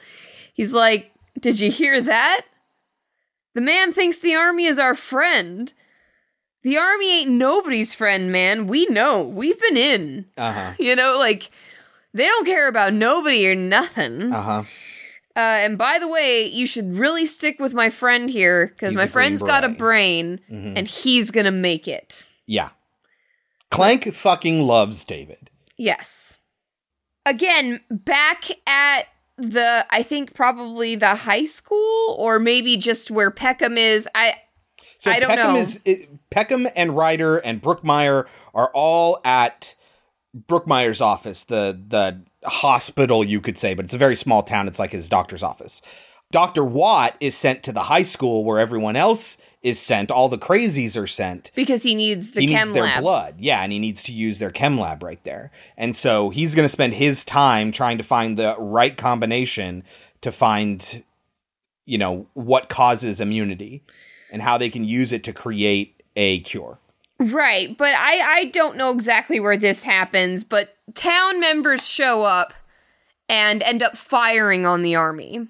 He's 0.53 0.73
like, 0.73 1.11
Did 1.39 1.59
you 1.59 1.71
hear 1.71 2.01
that? 2.01 2.41
The 3.53 3.61
man 3.61 3.91
thinks 3.93 4.19
the 4.19 4.35
army 4.35 4.65
is 4.65 4.79
our 4.79 4.95
friend. 4.95 5.71
The 6.63 6.77
army 6.77 7.21
ain't 7.21 7.31
nobody's 7.31 7.93
friend, 7.93 8.31
man. 8.31 8.67
We 8.67 8.87
know. 8.87 9.21
We've 9.21 9.59
been 9.59 9.77
in. 9.77 10.25
Uh 10.37 10.51
huh. 10.51 10.73
You 10.79 10.95
know, 10.95 11.17
like, 11.17 11.49
they 12.13 12.25
don't 12.25 12.45
care 12.45 12.67
about 12.67 12.93
nobody 12.93 13.47
or 13.47 13.55
nothing. 13.55 14.33
Uh 14.33 14.41
huh. 14.41 14.63
Uh, 15.37 15.39
and 15.39 15.77
by 15.77 15.99
the 15.99 16.07
way, 16.07 16.45
you 16.47 16.65
should 16.65 16.95
really 16.97 17.25
stick 17.27 17.59
with 17.59 17.73
my 17.75 17.91
friend 17.91 18.29
here 18.29 18.67
because 18.73 18.95
my 18.95 19.05
friend's 19.05 19.43
got 19.43 19.63
a 19.63 19.69
brain 19.69 20.39
Mhm. 20.51 20.73
and 20.75 20.87
he's 20.87 21.29
gonna 21.29 21.51
make 21.51 21.87
it. 21.87 22.25
Yeah. 22.47 22.69
Clank 23.69 24.11
fucking 24.13 24.63
loves 24.63 25.05
David. 25.05 25.51
Yes. 25.77 26.39
Again, 27.25 27.81
back 27.91 28.45
at 28.65 29.03
the 29.37 29.85
I 29.91 30.01
think 30.01 30.33
probably 30.33 30.95
the 30.95 31.13
high 31.13 31.45
school 31.45 32.15
or 32.17 32.39
maybe 32.39 32.75
just 32.75 33.11
where 33.11 33.29
Peckham 33.29 33.77
is. 33.77 34.09
I 34.15 34.33
So 34.97 35.11
I 35.11 35.19
don't 35.19 35.29
Peckham 35.29 35.53
know. 35.53 35.59
is 35.59 35.79
Peckham 36.31 36.67
and 36.75 36.97
Ryder 36.97 37.37
and 37.37 37.61
Brookmyre 37.61 38.25
are 38.55 38.71
all 38.73 39.19
at 39.23 39.75
Brookmyre's 40.35 41.01
office, 41.01 41.43
the 41.43 41.79
the 41.87 42.23
hospital 42.47 43.23
you 43.23 43.41
could 43.41 43.57
say, 43.57 43.73
but 43.73 43.85
it's 43.85 43.93
a 43.93 43.97
very 43.97 44.15
small 44.15 44.43
town. 44.43 44.67
It's 44.67 44.79
like 44.79 44.91
his 44.91 45.09
doctor's 45.09 45.43
office. 45.43 45.81
Dr. 46.31 46.63
Watt 46.63 47.15
is 47.21 47.37
sent 47.37 47.63
to 47.63 47.71
the 47.71 47.83
high 47.83 48.03
school 48.03 48.43
where 48.43 48.59
everyone 48.59 48.97
else 48.97 49.37
is 49.63 49.79
sent. 49.79 50.11
All 50.11 50.27
the 50.27 50.37
crazies 50.37 51.01
are 51.01 51.07
sent. 51.07 51.51
because 51.55 51.83
he 51.83 51.95
needs 51.95 52.31
the 52.31 52.41
he 52.41 52.47
chem 52.47 52.63
needs 52.63 52.73
their 52.73 52.83
lab. 52.83 53.01
blood. 53.01 53.35
Yeah, 53.39 53.61
and 53.61 53.71
he 53.71 53.79
needs 53.79 54.03
to 54.03 54.11
use 54.11 54.39
their 54.39 54.51
chem 54.51 54.77
lab 54.77 55.03
right 55.03 55.21
there. 55.23 55.51
And 55.77 55.95
so 55.95 56.29
he's 56.29 56.53
going 56.53 56.65
to 56.65 56.69
spend 56.69 56.95
his 56.95 57.23
time 57.23 57.71
trying 57.71 57.97
to 57.97 58.03
find 58.03 58.37
the 58.37 58.55
right 58.59 58.97
combination 58.97 59.83
to 60.21 60.31
find 60.31 61.03
you 61.85 61.97
know 61.97 62.27
what 62.33 62.67
causes 62.67 63.21
immunity 63.21 63.83
and 64.29 64.41
how 64.41 64.57
they 64.57 64.69
can 64.69 64.83
use 64.83 65.13
it 65.13 65.23
to 65.23 65.33
create 65.33 66.03
a 66.17 66.41
cure. 66.41 66.79
Right, 67.19 67.75
but 67.75 67.95
I 67.95 68.19
I 68.39 68.45
don't 68.45 68.77
know 68.77 68.91
exactly 68.91 69.39
where 69.39 69.57
this 69.57 69.83
happens, 69.83 70.43
but 70.43 70.75
town 70.93 71.39
members 71.39 71.87
show 71.87 72.23
up 72.23 72.53
and 73.27 73.63
end 73.63 73.81
up 73.81 73.97
firing 73.97 74.65
on 74.65 74.83
the 74.83 74.95
army. 74.95 75.47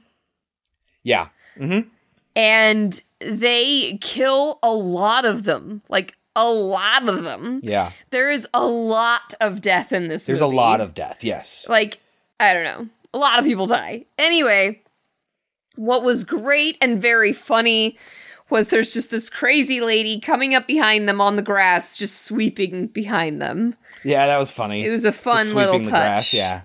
Yeah. 1.03 1.27
Mhm. 1.57 1.87
And 2.35 3.01
they 3.19 3.97
kill 4.01 4.59
a 4.63 4.71
lot 4.71 5.25
of 5.25 5.43
them. 5.43 5.81
Like 5.89 6.15
a 6.35 6.45
lot 6.49 7.07
of 7.09 7.23
them. 7.23 7.59
Yeah. 7.63 7.91
There 8.11 8.29
is 8.31 8.47
a 8.53 8.65
lot 8.65 9.33
of 9.41 9.59
death 9.61 9.91
in 9.91 10.07
this 10.07 10.25
There's 10.25 10.39
a 10.39 10.47
lot 10.47 10.79
of 10.81 10.93
death. 10.93 11.23
Yes. 11.23 11.65
like 11.67 11.99
I 12.39 12.53
don't 12.53 12.63
know. 12.63 12.87
A 13.13 13.17
lot 13.17 13.39
of 13.39 13.45
people 13.45 13.67
die. 13.67 14.05
Anyway, 14.17 14.81
what 15.75 16.03
was 16.03 16.23
great 16.23 16.77
and 16.81 17.01
very 17.01 17.33
funny 17.33 17.97
was 18.49 18.69
there's 18.69 18.93
just 18.93 19.11
this 19.11 19.29
crazy 19.29 19.81
lady 19.81 20.19
coming 20.19 20.55
up 20.55 20.67
behind 20.67 21.07
them 21.07 21.19
on 21.19 21.35
the 21.35 21.41
grass, 21.41 21.95
just 21.95 22.23
sweeping 22.23 22.87
behind 22.87 23.41
them. 23.41 23.75
Yeah, 24.03 24.27
that 24.27 24.37
was 24.37 24.51
funny. 24.51 24.85
It 24.85 24.91
was 24.91 25.05
a 25.05 25.11
fun 25.11 25.53
little 25.53 25.73
sweeping 25.73 25.83
the 25.83 25.91
touch. 25.91 26.01
grass, 26.01 26.33
yeah. 26.33 26.61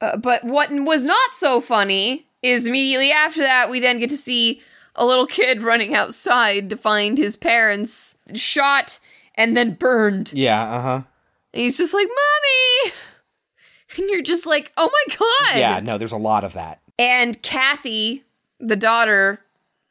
Uh, 0.00 0.16
but 0.16 0.44
what 0.44 0.68
was 0.70 1.04
not 1.04 1.32
so 1.32 1.60
funny 1.60 2.26
is 2.42 2.66
immediately 2.66 3.10
after 3.10 3.40
that, 3.40 3.70
we 3.70 3.80
then 3.80 3.98
get 3.98 4.10
to 4.10 4.16
see 4.16 4.60
a 4.96 5.04
little 5.04 5.26
kid 5.26 5.62
running 5.62 5.94
outside 5.94 6.70
to 6.70 6.76
find 6.76 7.18
his 7.18 7.36
parents 7.36 8.18
shot 8.34 8.98
and 9.34 9.56
then 9.56 9.74
burned. 9.74 10.32
Yeah, 10.34 10.62
uh-huh. 10.62 11.02
And 11.52 11.62
he's 11.62 11.78
just 11.78 11.94
like, 11.94 12.08
Mommy! 12.08 12.92
And 13.96 14.08
you're 14.10 14.22
just 14.22 14.46
like, 14.46 14.72
oh 14.76 14.90
my 14.90 15.16
god! 15.16 15.58
Yeah, 15.58 15.80
no, 15.80 15.98
there's 15.98 16.12
a 16.12 16.16
lot 16.16 16.42
of 16.44 16.54
that. 16.54 16.80
And 16.98 17.40
Kathy, 17.42 18.24
the 18.58 18.76
daughter 18.76 19.43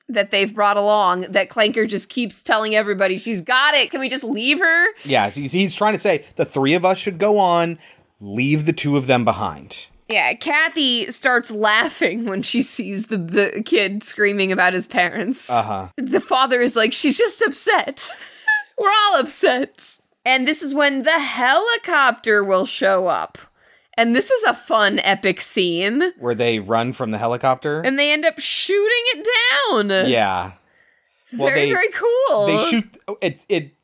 that 0.09 0.31
they've 0.31 0.53
brought 0.53 0.77
along, 0.77 1.21
that 1.31 1.49
Clanker 1.49 1.87
just 1.87 2.09
keeps 2.09 2.43
telling 2.43 2.75
everybody, 2.75 3.17
she's 3.17 3.41
got 3.41 3.73
it. 3.73 3.91
Can 3.91 3.99
we 3.99 4.09
just 4.09 4.23
leave 4.23 4.59
her? 4.59 4.87
Yeah, 5.03 5.29
he's, 5.29 5.75
trying 5.75 5.93
to 5.93 5.99
say 5.99 6.25
the 6.35 6.45
three 6.45 6.73
of 6.73 6.85
us 6.85 6.97
should 6.97 7.17
go 7.17 7.37
on, 7.37 7.77
leave 8.19 8.65
the 8.65 8.73
two 8.73 8.97
of 8.97 9.07
them 9.07 9.25
behind. 9.25 9.87
Yeah, 10.09 10.33
Kathy 10.33 11.09
starts 11.11 11.49
laughing 11.49 12.25
when 12.25 12.41
she 12.41 12.61
sees 12.61 13.07
the, 13.07 13.17
the 13.17 13.63
kid 13.65 14.03
screaming 14.03 14.51
about 14.51 14.73
his 14.73 14.85
parents. 14.85 15.49
Uh-huh. 15.49 15.89
The 15.97 16.19
father 16.19 16.61
is 16.61 16.75
like, 16.75 16.93
she's 16.93 17.17
just 17.17 17.41
upset. 17.41 18.07
We're 18.77 18.91
all 18.91 19.19
upset. 19.19 19.99
And 20.25 20.47
this 20.47 20.61
is 20.61 20.73
when 20.73 21.03
the 21.03 21.19
helicopter 21.19 22.43
will 22.43 22.65
show 22.65 23.07
up. 23.07 23.37
And 23.97 24.15
this 24.15 24.31
is 24.31 24.43
a 24.43 24.53
fun, 24.53 24.99
epic 24.99 25.39
scene. 25.39 26.13
Where 26.17 26.35
they 26.35 26.59
run 26.59 26.93
from 26.93 27.11
the 27.11 27.17
helicopter. 27.17 27.81
And 27.81 27.99
they 27.99 28.11
end 28.11 28.25
up 28.25 28.39
shooting 28.39 29.03
it 29.15 29.27
down. 29.69 30.09
yeah. 30.09 30.53
It's 31.25 31.35
very, 31.35 31.71
very 31.71 31.89
cool. 31.91 32.47
They 32.47 32.57
shoot 32.65 32.97
oh, 33.07 33.17
it 33.21 33.45
it 33.49 33.75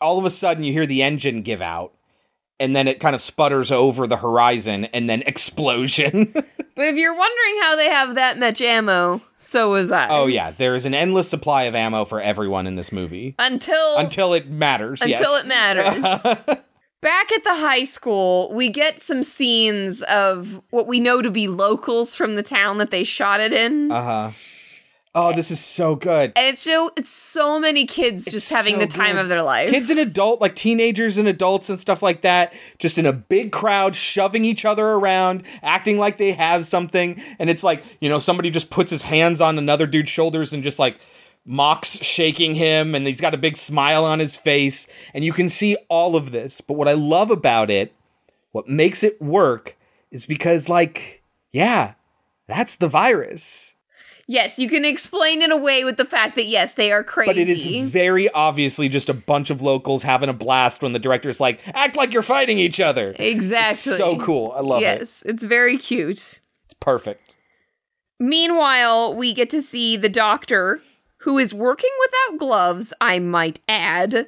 all 0.00 0.18
of 0.18 0.24
a 0.24 0.30
sudden 0.30 0.64
you 0.64 0.72
hear 0.72 0.86
the 0.86 1.02
engine 1.02 1.42
give 1.42 1.62
out 1.62 1.94
and 2.60 2.76
then 2.76 2.86
it 2.86 3.00
kind 3.00 3.14
of 3.14 3.22
sputters 3.22 3.72
over 3.72 4.06
the 4.06 4.18
horizon 4.18 4.84
and 4.86 5.08
then 5.08 5.22
explosion. 5.26 6.34
But 6.76 6.86
if 6.86 6.96
you're 6.96 7.14
wondering 7.14 7.62
how 7.62 7.76
they 7.76 7.90
have 7.90 8.14
that 8.14 8.38
much 8.38 8.62
ammo, 8.62 9.20
so 9.36 9.72
was 9.72 9.92
I. 9.92 10.08
oh 10.08 10.26
yeah, 10.28 10.50
there 10.50 10.74
is 10.74 10.86
an 10.86 10.94
endless 10.94 11.28
supply 11.28 11.64
of 11.64 11.74
ammo 11.74 12.06
for 12.06 12.22
everyone 12.22 12.66
in 12.66 12.76
this 12.76 12.90
movie. 12.90 13.34
Until 13.38 13.98
Until 13.98 14.32
it 14.32 14.48
matters. 14.48 15.02
until 15.02 15.32
yes. 15.32 15.44
it 15.44 15.46
matters. 15.46 16.60
Back 17.02 17.32
at 17.32 17.44
the 17.44 17.56
high 17.56 17.84
school, 17.84 18.52
we 18.52 18.68
get 18.68 19.00
some 19.00 19.22
scenes 19.22 20.02
of 20.02 20.60
what 20.68 20.86
we 20.86 21.00
know 21.00 21.22
to 21.22 21.30
be 21.30 21.48
locals 21.48 22.14
from 22.14 22.36
the 22.36 22.42
town 22.42 22.76
that 22.76 22.90
they 22.90 23.04
shot 23.04 23.40
it 23.40 23.54
in. 23.54 23.90
Uh-huh. 23.90 24.32
Oh, 25.12 25.32
this 25.32 25.50
is 25.50 25.58
so 25.58 25.96
good. 25.96 26.32
and 26.36 26.46
it's 26.46 26.62
so 26.62 26.92
it's 26.96 27.12
so 27.12 27.58
many 27.58 27.84
kids 27.84 28.26
just 28.26 28.48
having 28.48 28.74
so 28.74 28.80
the 28.80 28.86
time 28.86 29.16
good. 29.16 29.22
of 29.22 29.28
their 29.28 29.42
life. 29.42 29.68
Kids 29.70 29.90
and 29.90 29.98
adult, 29.98 30.40
like 30.40 30.54
teenagers 30.54 31.18
and 31.18 31.26
adults 31.26 31.68
and 31.68 31.80
stuff 31.80 32.00
like 32.00 32.20
that, 32.20 32.52
just 32.78 32.96
in 32.96 33.06
a 33.06 33.12
big 33.12 33.50
crowd, 33.50 33.96
shoving 33.96 34.44
each 34.44 34.64
other 34.64 34.86
around, 34.86 35.42
acting 35.64 35.98
like 35.98 36.18
they 36.18 36.30
have 36.32 36.64
something. 36.64 37.20
And 37.40 37.50
it's 37.50 37.64
like, 37.64 37.82
you 38.00 38.08
know, 38.08 38.20
somebody 38.20 38.50
just 38.50 38.70
puts 38.70 38.90
his 38.92 39.02
hands 39.02 39.40
on 39.40 39.58
another 39.58 39.86
dude's 39.88 40.10
shoulders 40.10 40.52
and 40.52 40.62
just 40.62 40.78
like 40.78 40.96
mocks 41.44 42.02
shaking 42.02 42.54
him, 42.54 42.94
and 42.94 43.06
he's 43.06 43.20
got 43.20 43.34
a 43.34 43.38
big 43.38 43.56
smile 43.56 44.04
on 44.04 44.18
his 44.18 44.36
face. 44.36 44.86
And 45.14 45.24
you 45.24 45.32
can 45.32 45.48
see 45.48 45.76
all 45.88 46.16
of 46.16 46.32
this. 46.32 46.60
But 46.60 46.74
what 46.74 46.88
I 46.88 46.92
love 46.92 47.30
about 47.30 47.70
it, 47.70 47.94
what 48.52 48.68
makes 48.68 49.02
it 49.02 49.20
work, 49.20 49.76
is 50.10 50.26
because, 50.26 50.68
like, 50.68 51.22
yeah, 51.50 51.94
that's 52.46 52.76
the 52.76 52.88
virus. 52.88 53.74
yes, 54.30 54.58
you 54.60 54.68
can 54.68 54.84
explain 54.84 55.42
it 55.42 55.50
away 55.50 55.82
with 55.84 55.96
the 55.96 56.04
fact 56.04 56.36
that 56.36 56.46
yes, 56.46 56.74
they 56.74 56.92
are 56.92 57.02
crazy. 57.02 57.26
But 57.26 57.36
it 57.36 57.48
is 57.48 57.90
very 57.90 58.30
obviously 58.30 58.88
just 58.88 59.08
a 59.08 59.14
bunch 59.14 59.50
of 59.50 59.60
locals 59.60 60.04
having 60.04 60.28
a 60.28 60.32
blast 60.32 60.82
when 60.82 60.92
the 60.92 60.98
director's 60.98 61.40
like, 61.40 61.60
act 61.74 61.96
like 61.96 62.12
you're 62.12 62.22
fighting 62.22 62.58
each 62.58 62.80
other. 62.80 63.14
exactly 63.18 63.72
It's 63.72 63.96
so 63.96 64.16
cool. 64.18 64.52
I 64.52 64.60
love 64.60 64.82
it. 64.82 64.84
Yes, 64.84 65.22
it's 65.26 65.42
very 65.42 65.76
cute. 65.76 66.10
It's 66.64 66.74
perfect. 66.78 67.36
Meanwhile, 68.20 69.14
we 69.16 69.34
get 69.34 69.50
to 69.50 69.60
see 69.60 69.96
the 69.96 70.08
doctor 70.08 70.80
who 71.20 71.38
is 71.38 71.52
working 71.54 71.90
without 72.00 72.38
gloves, 72.38 72.92
I 73.00 73.18
might 73.18 73.60
add. 73.68 74.26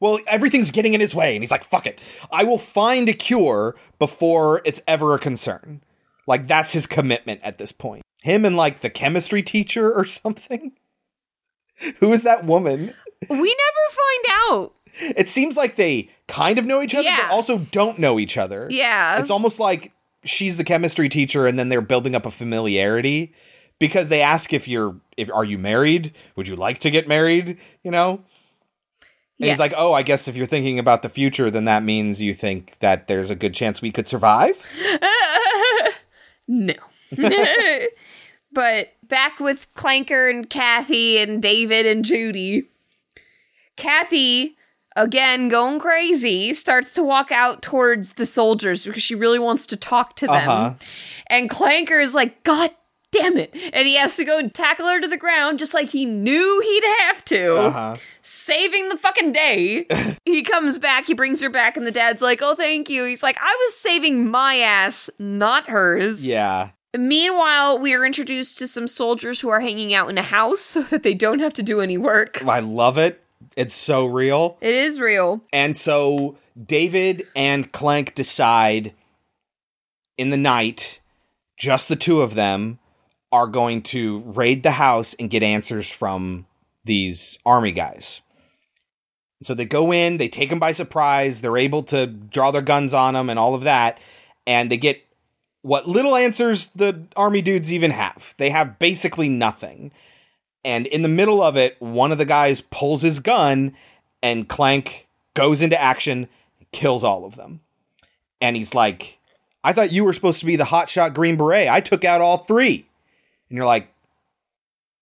Well, 0.00 0.18
everything's 0.26 0.72
getting 0.72 0.94
in 0.94 1.00
his 1.00 1.14
way, 1.14 1.34
and 1.36 1.42
he's 1.42 1.50
like, 1.52 1.64
fuck 1.64 1.86
it. 1.86 2.00
I 2.32 2.42
will 2.44 2.58
find 2.58 3.08
a 3.08 3.12
cure 3.12 3.76
before 3.98 4.60
it's 4.64 4.82
ever 4.88 5.14
a 5.14 5.18
concern. 5.18 5.82
Like, 6.26 6.48
that's 6.48 6.72
his 6.72 6.86
commitment 6.86 7.40
at 7.44 7.58
this 7.58 7.70
point. 7.72 8.02
Him 8.22 8.44
and, 8.44 8.56
like, 8.56 8.80
the 8.80 8.90
chemistry 8.90 9.42
teacher 9.42 9.92
or 9.92 10.04
something. 10.06 10.72
Who 11.98 12.12
is 12.12 12.22
that 12.24 12.44
woman? 12.44 12.94
We 13.28 13.36
never 13.36 13.46
find 13.90 14.24
out. 14.50 14.72
It 15.16 15.28
seems 15.28 15.56
like 15.56 15.76
they 15.76 16.10
kind 16.28 16.58
of 16.58 16.66
know 16.66 16.82
each 16.82 16.94
other, 16.94 17.04
Yeah. 17.04 17.28
but 17.28 17.30
also 17.34 17.58
don't 17.58 17.98
know 17.98 18.18
each 18.18 18.36
other. 18.36 18.66
Yeah. 18.70 19.18
It's 19.18 19.30
almost 19.30 19.58
like 19.58 19.92
she's 20.24 20.56
the 20.58 20.64
chemistry 20.64 21.08
teacher 21.08 21.46
and 21.46 21.58
then 21.58 21.68
they're 21.68 21.80
building 21.80 22.14
up 22.14 22.26
a 22.26 22.30
familiarity 22.30 23.32
because 23.78 24.08
they 24.08 24.20
ask 24.20 24.52
if 24.52 24.68
you're 24.68 24.96
if 25.22 25.30
are 25.32 25.44
you 25.44 25.58
married? 25.58 26.14
Would 26.36 26.48
you 26.48 26.56
like 26.56 26.80
to 26.80 26.90
get 26.90 27.08
married? 27.08 27.58
You 27.82 27.90
know? 27.90 28.24
And 29.40 29.50
he's 29.50 29.58
like, 29.58 29.72
"Oh, 29.76 29.92
I 29.92 30.02
guess 30.02 30.28
if 30.28 30.36
you're 30.36 30.46
thinking 30.46 30.78
about 30.78 31.02
the 31.02 31.08
future, 31.08 31.50
then 31.50 31.64
that 31.64 31.82
means 31.82 32.22
you 32.22 32.32
think 32.32 32.78
that 32.78 33.08
there's 33.08 33.30
a 33.30 33.34
good 33.34 33.54
chance 33.54 33.82
we 33.82 33.90
could 33.90 34.06
survive?" 34.06 34.64
No. 36.48 36.74
but 38.52 38.92
back 39.02 39.40
with 39.40 39.72
Clanker 39.74 40.30
and 40.30 40.48
Kathy 40.48 41.18
and 41.18 41.40
David 41.40 41.86
and 41.86 42.04
Judy. 42.04 42.68
Kathy, 43.76 44.56
again 44.94 45.48
going 45.48 45.80
crazy, 45.80 46.52
starts 46.52 46.92
to 46.94 47.02
walk 47.02 47.32
out 47.32 47.62
towards 47.62 48.14
the 48.14 48.26
soldiers 48.26 48.84
because 48.84 49.02
she 49.02 49.14
really 49.14 49.38
wants 49.38 49.66
to 49.66 49.76
talk 49.76 50.16
to 50.16 50.26
them. 50.26 50.48
Uh-huh. 50.48 50.74
And 51.28 51.48
Clanker 51.48 52.02
is 52.02 52.14
like, 52.14 52.42
God 52.42 52.70
damn 53.12 53.36
it. 53.36 53.54
And 53.72 53.86
he 53.86 53.94
has 53.96 54.16
to 54.16 54.24
go 54.24 54.48
tackle 54.48 54.86
her 54.86 55.00
to 55.00 55.06
the 55.06 55.16
ground 55.16 55.58
just 55.58 55.74
like 55.74 55.90
he 55.90 56.04
knew 56.04 56.60
he'd 56.64 57.02
have 57.04 57.24
to. 57.26 57.56
Uh-huh. 57.56 57.96
Saving 58.22 58.88
the 58.88 58.96
fucking 58.96 59.32
day. 59.32 59.86
he 60.24 60.42
comes 60.42 60.78
back, 60.78 61.06
he 61.06 61.14
brings 61.14 61.40
her 61.42 61.50
back, 61.50 61.76
and 61.76 61.86
the 61.86 61.92
dad's 61.92 62.22
like, 62.22 62.42
Oh, 62.42 62.54
thank 62.54 62.88
you. 62.88 63.04
He's 63.04 63.22
like, 63.22 63.36
I 63.40 63.56
was 63.66 63.76
saving 63.76 64.28
my 64.28 64.56
ass, 64.56 65.08
not 65.18 65.68
hers. 65.68 66.24
Yeah. 66.24 66.70
Meanwhile, 66.96 67.78
we 67.78 67.94
are 67.94 68.04
introduced 68.04 68.58
to 68.58 68.66
some 68.68 68.86
soldiers 68.86 69.40
who 69.40 69.48
are 69.48 69.60
hanging 69.60 69.94
out 69.94 70.10
in 70.10 70.18
a 70.18 70.22
house 70.22 70.60
so 70.60 70.82
that 70.84 71.02
they 71.02 71.14
don't 71.14 71.40
have 71.40 71.54
to 71.54 71.62
do 71.62 71.80
any 71.80 71.98
work. 71.98 72.44
I 72.44 72.60
love 72.60 72.98
it. 72.98 73.22
It's 73.56 73.74
so 73.74 74.06
real. 74.06 74.56
It 74.60 74.74
is 74.74 75.00
real. 75.00 75.42
And 75.52 75.76
so 75.76 76.36
David 76.62 77.26
and 77.34 77.70
Clank 77.72 78.14
decide 78.14 78.94
in 80.16 80.30
the 80.30 80.36
night, 80.36 81.00
just 81.56 81.88
the 81.88 81.96
two 81.96 82.20
of 82.20 82.34
them, 82.34 82.78
are 83.32 83.46
going 83.46 83.82
to 83.82 84.20
raid 84.20 84.62
the 84.62 84.72
house 84.72 85.14
and 85.14 85.30
get 85.30 85.42
answers 85.42 85.90
from 85.90 86.46
these 86.84 87.38
army 87.44 87.72
guys. 87.72 88.20
So 89.42 89.54
they 89.54 89.64
go 89.64 89.92
in, 89.92 90.18
they 90.18 90.28
take 90.28 90.50
them 90.50 90.60
by 90.60 90.72
surprise, 90.72 91.40
they're 91.40 91.56
able 91.56 91.82
to 91.84 92.06
draw 92.06 92.50
their 92.50 92.62
guns 92.62 92.94
on 92.94 93.14
them 93.14 93.28
and 93.28 93.38
all 93.38 93.54
of 93.54 93.62
that, 93.62 93.98
and 94.46 94.70
they 94.70 94.76
get 94.76 95.02
what 95.62 95.88
little 95.88 96.14
answers 96.14 96.66
the 96.68 97.06
army 97.16 97.40
dudes 97.42 97.72
even 97.72 97.92
have. 97.92 98.34
They 98.36 98.50
have 98.50 98.78
basically 98.78 99.28
nothing. 99.28 99.92
And 100.64 100.86
in 100.86 101.02
the 101.02 101.08
middle 101.08 101.42
of 101.42 101.56
it, 101.56 101.76
one 101.80 102.12
of 102.12 102.18
the 102.18 102.24
guys 102.24 102.60
pulls 102.60 103.02
his 103.02 103.18
gun 103.20 103.74
and 104.22 104.48
Clank 104.48 105.08
goes 105.34 105.62
into 105.62 105.80
action, 105.80 106.28
kills 106.72 107.02
all 107.02 107.24
of 107.24 107.36
them. 107.36 107.60
And 108.40 108.56
he's 108.56 108.74
like, 108.74 109.18
I 109.64 109.72
thought 109.72 109.92
you 109.92 110.04
were 110.04 110.12
supposed 110.12 110.40
to 110.40 110.46
be 110.46 110.56
the 110.56 110.64
hotshot 110.64 111.14
Green 111.14 111.36
Beret. 111.36 111.68
I 111.68 111.80
took 111.80 112.04
out 112.04 112.20
all 112.20 112.38
three. 112.38 112.86
And 113.52 113.58
you're 113.58 113.66
like, 113.66 113.92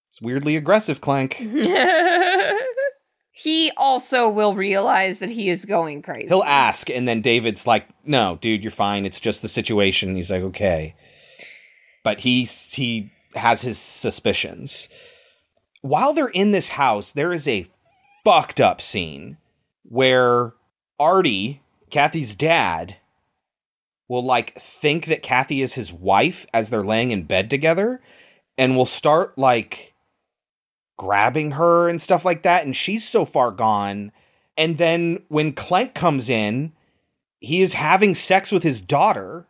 it's 0.08 0.20
weirdly 0.20 0.56
aggressive, 0.56 1.00
Clank. 1.00 1.34
he 3.30 3.70
also 3.76 4.28
will 4.28 4.56
realize 4.56 5.20
that 5.20 5.30
he 5.30 5.48
is 5.48 5.64
going 5.64 6.02
crazy. 6.02 6.26
He'll 6.26 6.42
ask, 6.42 6.90
and 6.90 7.06
then 7.06 7.20
David's 7.20 7.64
like, 7.64 7.86
"No, 8.04 8.38
dude, 8.40 8.60
you're 8.60 8.72
fine. 8.72 9.06
It's 9.06 9.20
just 9.20 9.40
the 9.40 9.46
situation." 9.46 10.16
He's 10.16 10.32
like, 10.32 10.42
"Okay," 10.42 10.96
but 12.02 12.22
he 12.22 12.42
he 12.42 13.12
has 13.36 13.62
his 13.62 13.78
suspicions. 13.78 14.88
While 15.80 16.12
they're 16.12 16.26
in 16.26 16.50
this 16.50 16.70
house, 16.70 17.12
there 17.12 17.32
is 17.32 17.46
a 17.46 17.70
fucked 18.24 18.60
up 18.60 18.80
scene 18.80 19.36
where 19.84 20.54
Artie, 20.98 21.62
Kathy's 21.88 22.34
dad, 22.34 22.96
will 24.08 24.24
like 24.24 24.58
think 24.58 25.06
that 25.06 25.22
Kathy 25.22 25.62
is 25.62 25.74
his 25.74 25.92
wife 25.92 26.46
as 26.52 26.68
they're 26.68 26.82
laying 26.82 27.12
in 27.12 27.22
bed 27.22 27.48
together, 27.48 28.00
and 28.60 28.76
will 28.76 28.84
start 28.84 29.38
like 29.38 29.94
grabbing 30.98 31.52
her 31.52 31.88
and 31.88 32.00
stuff 32.00 32.26
like 32.26 32.42
that. 32.42 32.66
And 32.66 32.76
she's 32.76 33.08
so 33.08 33.24
far 33.24 33.50
gone. 33.50 34.12
And 34.58 34.76
then 34.76 35.24
when 35.28 35.54
Clank 35.54 35.94
comes 35.94 36.28
in, 36.28 36.74
he 37.40 37.62
is 37.62 37.72
having 37.72 38.14
sex 38.14 38.52
with 38.52 38.62
his 38.62 38.82
daughter. 38.82 39.46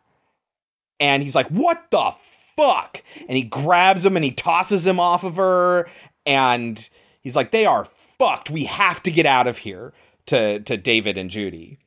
And 1.01 1.25
he's 1.25 1.35
like, 1.35 1.49
What 1.49 1.91
the 1.91 2.13
fuck? 2.57 3.03
And 3.29 3.37
he 3.37 3.43
grabs 3.43 4.07
him 4.07 4.15
and 4.15 4.25
he 4.25 4.31
tosses 4.31 4.87
him 4.87 5.01
off 5.01 5.25
of 5.25 5.35
her. 5.35 5.89
And 6.25 6.89
he's 7.21 7.35
like, 7.35 7.51
They 7.51 7.67
are 7.67 7.89
fucked. 7.97 8.49
We 8.49 8.67
have 8.67 9.03
to 9.03 9.11
get 9.11 9.27
out 9.27 9.49
of 9.49 9.59
here 9.59 9.93
to, 10.27 10.61
to 10.61 10.77
David 10.77 11.19
and 11.19 11.31
Judy. 11.31 11.79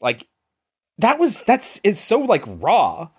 Like, 0.00 0.26
that 0.96 1.18
was, 1.18 1.42
that's, 1.42 1.78
it's 1.84 2.00
so 2.00 2.20
like 2.20 2.44
raw. 2.46 3.10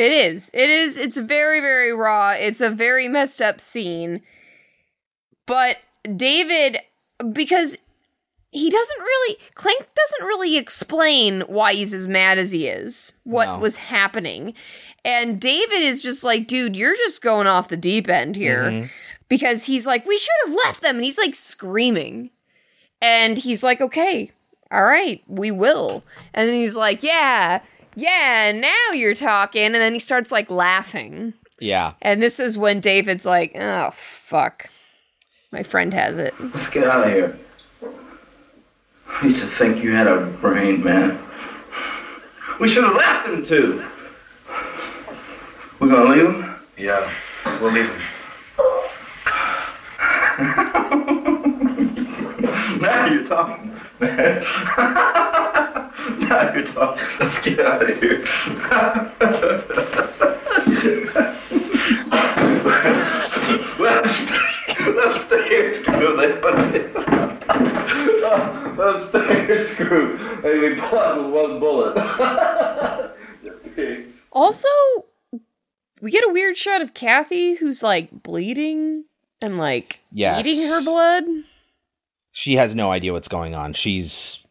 It 0.00 0.12
is. 0.12 0.50
It 0.54 0.70
is. 0.70 0.96
It's 0.96 1.18
very, 1.18 1.60
very 1.60 1.92
raw. 1.92 2.30
It's 2.30 2.60
a 2.62 2.70
very 2.70 3.06
messed 3.06 3.42
up 3.42 3.60
scene. 3.60 4.22
But 5.46 5.76
David, 6.16 6.78
because 7.32 7.76
he 8.50 8.70
doesn't 8.70 9.00
really, 9.00 9.36
Clank 9.54 9.80
doesn't 9.94 10.26
really 10.26 10.56
explain 10.56 11.42
why 11.42 11.74
he's 11.74 11.92
as 11.92 12.08
mad 12.08 12.38
as 12.38 12.50
he 12.50 12.66
is, 12.66 13.18
what 13.24 13.46
No. 13.46 13.58
was 13.58 13.76
happening. 13.76 14.54
And 15.04 15.40
David 15.40 15.80
is 15.82 16.02
just 16.02 16.24
like, 16.24 16.46
dude, 16.46 16.76
you're 16.76 16.96
just 16.96 17.22
going 17.22 17.46
off 17.46 17.68
the 17.68 17.76
deep 17.76 18.08
end 18.08 18.36
here. 18.36 18.64
Mhm. 18.64 18.90
Because 19.28 19.64
he's 19.64 19.86
like, 19.86 20.06
we 20.06 20.16
should 20.18 20.30
have 20.46 20.54
left 20.64 20.80
them. 20.82 20.96
And 20.96 21.04
he's 21.04 21.18
like 21.18 21.34
screaming. 21.34 22.30
And 23.02 23.38
he's 23.38 23.62
like, 23.62 23.80
okay, 23.80 24.30
all 24.70 24.84
right, 24.84 25.22
we 25.26 25.50
will. 25.50 26.04
And 26.34 26.48
then 26.48 26.54
he's 26.54 26.76
like, 26.76 27.02
yeah, 27.02 27.60
yeah, 28.00 28.52
now 28.54 28.94
you're 28.94 29.14
talking. 29.14 29.66
And 29.66 29.74
then 29.74 29.92
he 29.92 29.98
starts 29.98 30.32
like 30.32 30.50
laughing. 30.50 31.34
Yeah. 31.58 31.92
And 32.00 32.22
this 32.22 32.40
is 32.40 32.56
when 32.56 32.80
David's 32.80 33.26
like, 33.26 33.52
oh, 33.54 33.90
fuck. 33.92 34.70
My 35.52 35.62
friend 35.62 35.92
has 35.92 36.16
it. 36.16 36.32
Let's 36.38 36.70
get 36.70 36.86
out 36.86 37.06
of 37.06 37.12
here. 37.12 37.38
I 39.08 39.26
used 39.26 39.40
to 39.40 39.50
think 39.58 39.82
you 39.82 39.92
had 39.92 40.06
a 40.06 40.26
brain, 40.40 40.82
man. 40.82 41.18
We 42.60 42.68
should 42.68 42.84
have 42.84 42.94
left 42.94 43.28
him 43.28 43.46
too. 43.46 43.84
We're 45.80 45.88
gonna 45.88 46.14
leave 46.14 46.26
him? 46.26 46.54
Yeah, 46.76 47.12
we'll 47.60 47.72
leave 47.72 47.86
him. 47.86 47.98
now 52.80 53.06
you're 53.06 53.26
talking, 53.26 53.80
man. 56.30 56.46
now 56.46 56.54
you're 56.54 56.66
talking. 56.72 57.04
Let's 57.20 57.44
get 57.44 57.60
out 57.60 57.90
of 57.90 57.98
here. 58.00 58.24
let's, 63.78 64.08
let's 64.86 65.24
stay 65.26 65.48
here, 65.48 65.82
screw 65.82 66.16
them. 66.16 66.40
let's 68.78 69.08
stay 69.08 69.46
here, 69.46 69.74
screw. 69.74 70.16
Hey, 70.42 70.58
we 70.58 70.74
blood 70.74 71.18
with 71.24 71.32
one 71.32 71.60
bullet. 71.60 71.96
Also, 74.32 74.68
we 76.00 76.10
get 76.10 76.24
a 76.24 76.32
weird 76.32 76.56
shot 76.56 76.80
of 76.82 76.94
Kathy 76.94 77.54
who's 77.54 77.82
like 77.82 78.22
bleeding 78.22 79.04
and 79.42 79.58
like 79.58 80.00
Yes. 80.12 80.46
eating 80.46 80.68
her 80.68 80.82
blood. 80.84 81.24
She 82.32 82.54
has 82.54 82.74
no 82.74 82.92
idea 82.92 83.12
what's 83.12 83.28
going 83.28 83.54
on. 83.54 83.72
She's 83.72 84.44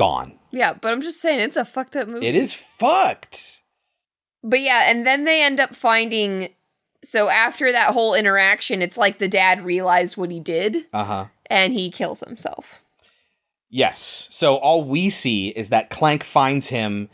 gone. 0.00 0.38
Yeah, 0.50 0.72
but 0.72 0.92
I'm 0.92 1.02
just 1.02 1.20
saying 1.20 1.40
it's 1.40 1.56
a 1.56 1.64
fucked 1.64 1.94
up 1.94 2.08
movie. 2.08 2.26
It 2.26 2.34
is 2.34 2.54
fucked. 2.54 3.60
But 4.42 4.60
yeah, 4.62 4.90
and 4.90 5.06
then 5.06 5.24
they 5.24 5.42
end 5.42 5.60
up 5.60 5.74
finding. 5.76 6.48
So 7.04 7.28
after 7.28 7.70
that 7.70 7.92
whole 7.92 8.14
interaction, 8.14 8.80
it's 8.82 8.96
like 8.96 9.18
the 9.18 9.28
dad 9.28 9.62
realized 9.64 10.16
what 10.16 10.30
he 10.30 10.40
did 10.40 10.86
Uh 10.92 11.04
huh. 11.04 11.26
and 11.50 11.72
he 11.74 11.90
kills 11.90 12.20
himself. 12.20 12.82
Yes. 13.68 14.26
So 14.30 14.56
all 14.56 14.84
we 14.84 15.10
see 15.10 15.48
is 15.50 15.68
that 15.68 15.90
Clank 15.90 16.24
finds 16.24 16.68
him. 16.68 17.08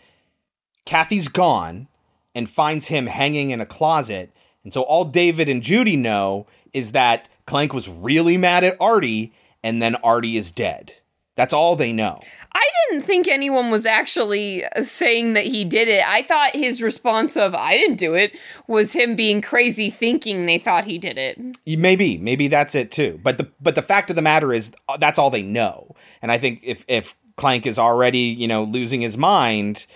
Kathy's 0.85 1.29
gone 1.29 1.89
and 2.35 2.49
finds 2.49 2.87
him 2.89 3.07
hanging 3.07 3.51
in 3.51 3.61
a 3.61 3.67
closet. 3.67 4.31
And 4.65 4.73
so 4.73 4.83
all 4.83 5.05
David 5.05 5.49
and 5.49 5.63
Judy 5.63 5.97
know 5.97 6.47
is 6.73 6.93
that 6.93 7.29
Clank 7.47 7.75
was 7.75 7.89
really 7.89 8.39
mad 8.39 8.65
at 8.65 8.77
Artie 8.81 9.33
and 9.63 9.83
then 9.83 9.97
Artie 9.97 10.37
is 10.37 10.51
dead. 10.53 10.95
That's 11.37 11.53
all 11.53 11.77
they 11.77 11.93
know. 11.93 12.19
I 12.53 12.65
didn't 12.91 13.05
think 13.05 13.29
anyone 13.29 13.71
was 13.71 13.85
actually 13.85 14.65
uh, 14.65 14.81
saying 14.83 15.35
that 15.35 15.45
he 15.45 15.65
did 15.65 15.87
it. 15.87 16.03
I 16.07 16.23
thought 16.23 16.57
his 16.57 16.81
response 16.81 17.37
of 17.37 17.55
"I 17.55 17.77
didn't 17.77 17.99
do 17.99 18.15
it" 18.15 18.37
was 18.67 18.95
him 18.95 19.15
being 19.15 19.43
crazy, 19.43 19.91
thinking 19.91 20.47
they 20.47 20.59
thought 20.59 20.87
he 20.87 20.97
did 20.97 21.19
it. 21.19 21.39
Maybe, 21.67 22.17
maybe 22.17 22.49
that's 22.49 22.75
it 22.75 22.91
too. 22.91 23.21
But 23.23 23.37
the 23.37 23.51
but 23.61 23.75
the 23.75 23.83
fact 23.83 24.09
of 24.09 24.17
the 24.17 24.23
matter 24.23 24.53
is 24.53 24.73
uh, 24.89 24.97
that's 24.97 25.19
all 25.19 25.31
they 25.31 25.43
know. 25.43 25.95
And 26.23 26.33
I 26.33 26.39
think 26.39 26.61
if 26.63 26.87
if 26.89 27.15
Clank 27.37 27.67
is 27.67 27.79
already, 27.79 28.19
you 28.19 28.49
know, 28.49 28.63
losing 28.65 29.03
his 29.03 29.19
mind, 29.19 29.87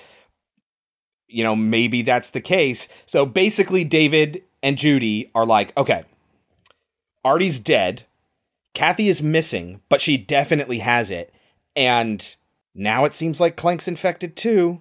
you 1.26 1.42
know, 1.42 1.56
maybe 1.56 2.02
that's 2.02 2.30
the 2.30 2.40
case. 2.42 2.86
So 3.06 3.24
basically 3.24 3.82
David 3.82 4.42
and 4.62 4.76
Judy 4.76 5.30
are 5.34 5.46
like, 5.46 5.74
okay, 5.76 6.04
Artie's 7.24 7.58
dead. 7.58 8.04
Kathy 8.74 9.08
is 9.08 9.22
missing, 9.22 9.80
but 9.88 10.00
she 10.00 10.16
definitely 10.16 10.78
has 10.78 11.10
it. 11.10 11.34
And 11.76 12.36
now 12.74 13.04
it 13.04 13.12
seems 13.14 13.40
like 13.40 13.56
Clank's 13.56 13.88
infected 13.88 14.36
too. 14.36 14.80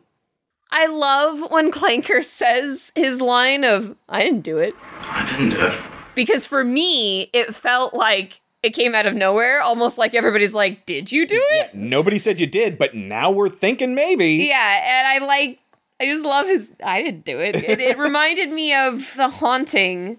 I 0.72 0.86
love 0.88 1.50
when 1.52 1.72
Clanker 1.72 2.24
says 2.24 2.92
his 2.96 3.20
line 3.22 3.64
of 3.64 3.96
"I 4.08 4.24
didn't 4.24 4.42
do 4.42 4.58
it." 4.60 4.76
I 5.02 5.28
didn't 5.32 5.50
do 5.52 5.66
it. 5.66 5.80
because 6.16 6.46
for 6.46 6.64
me 6.64 7.30
it 7.34 7.56
felt 7.56 7.94
like 7.94 8.42
it 8.62 8.72
came 8.72 8.94
out 8.94 9.06
of 9.08 9.16
nowhere 9.16 9.62
almost 9.62 9.98
like 9.98 10.14
everybody's 10.14 10.54
like 10.54 10.86
did 10.86 11.12
you 11.12 11.26
do 11.26 11.42
it 11.54 11.74
Nobody 11.74 12.18
said 12.20 12.40
you 12.40 12.46
did, 12.48 12.78
but 12.78 12.94
now 12.94 13.32
we're 13.32 13.50
thinking 13.50 13.96
maybe. 13.96 14.34
yeah 14.48 14.82
and 15.00 15.08
i 15.24 15.26
like 15.26 15.60
i 16.00 16.06
just 16.06 16.26
love 16.26 16.46
his 16.46 16.74
i 16.84 17.02
didn't 17.02 17.24
do 17.26 17.40
it 17.40 17.56
it, 17.56 17.80
it 17.80 17.98
reminded 18.08 18.50
me 18.52 18.74
of 18.76 19.14
the 19.16 19.30
haunting 19.30 20.18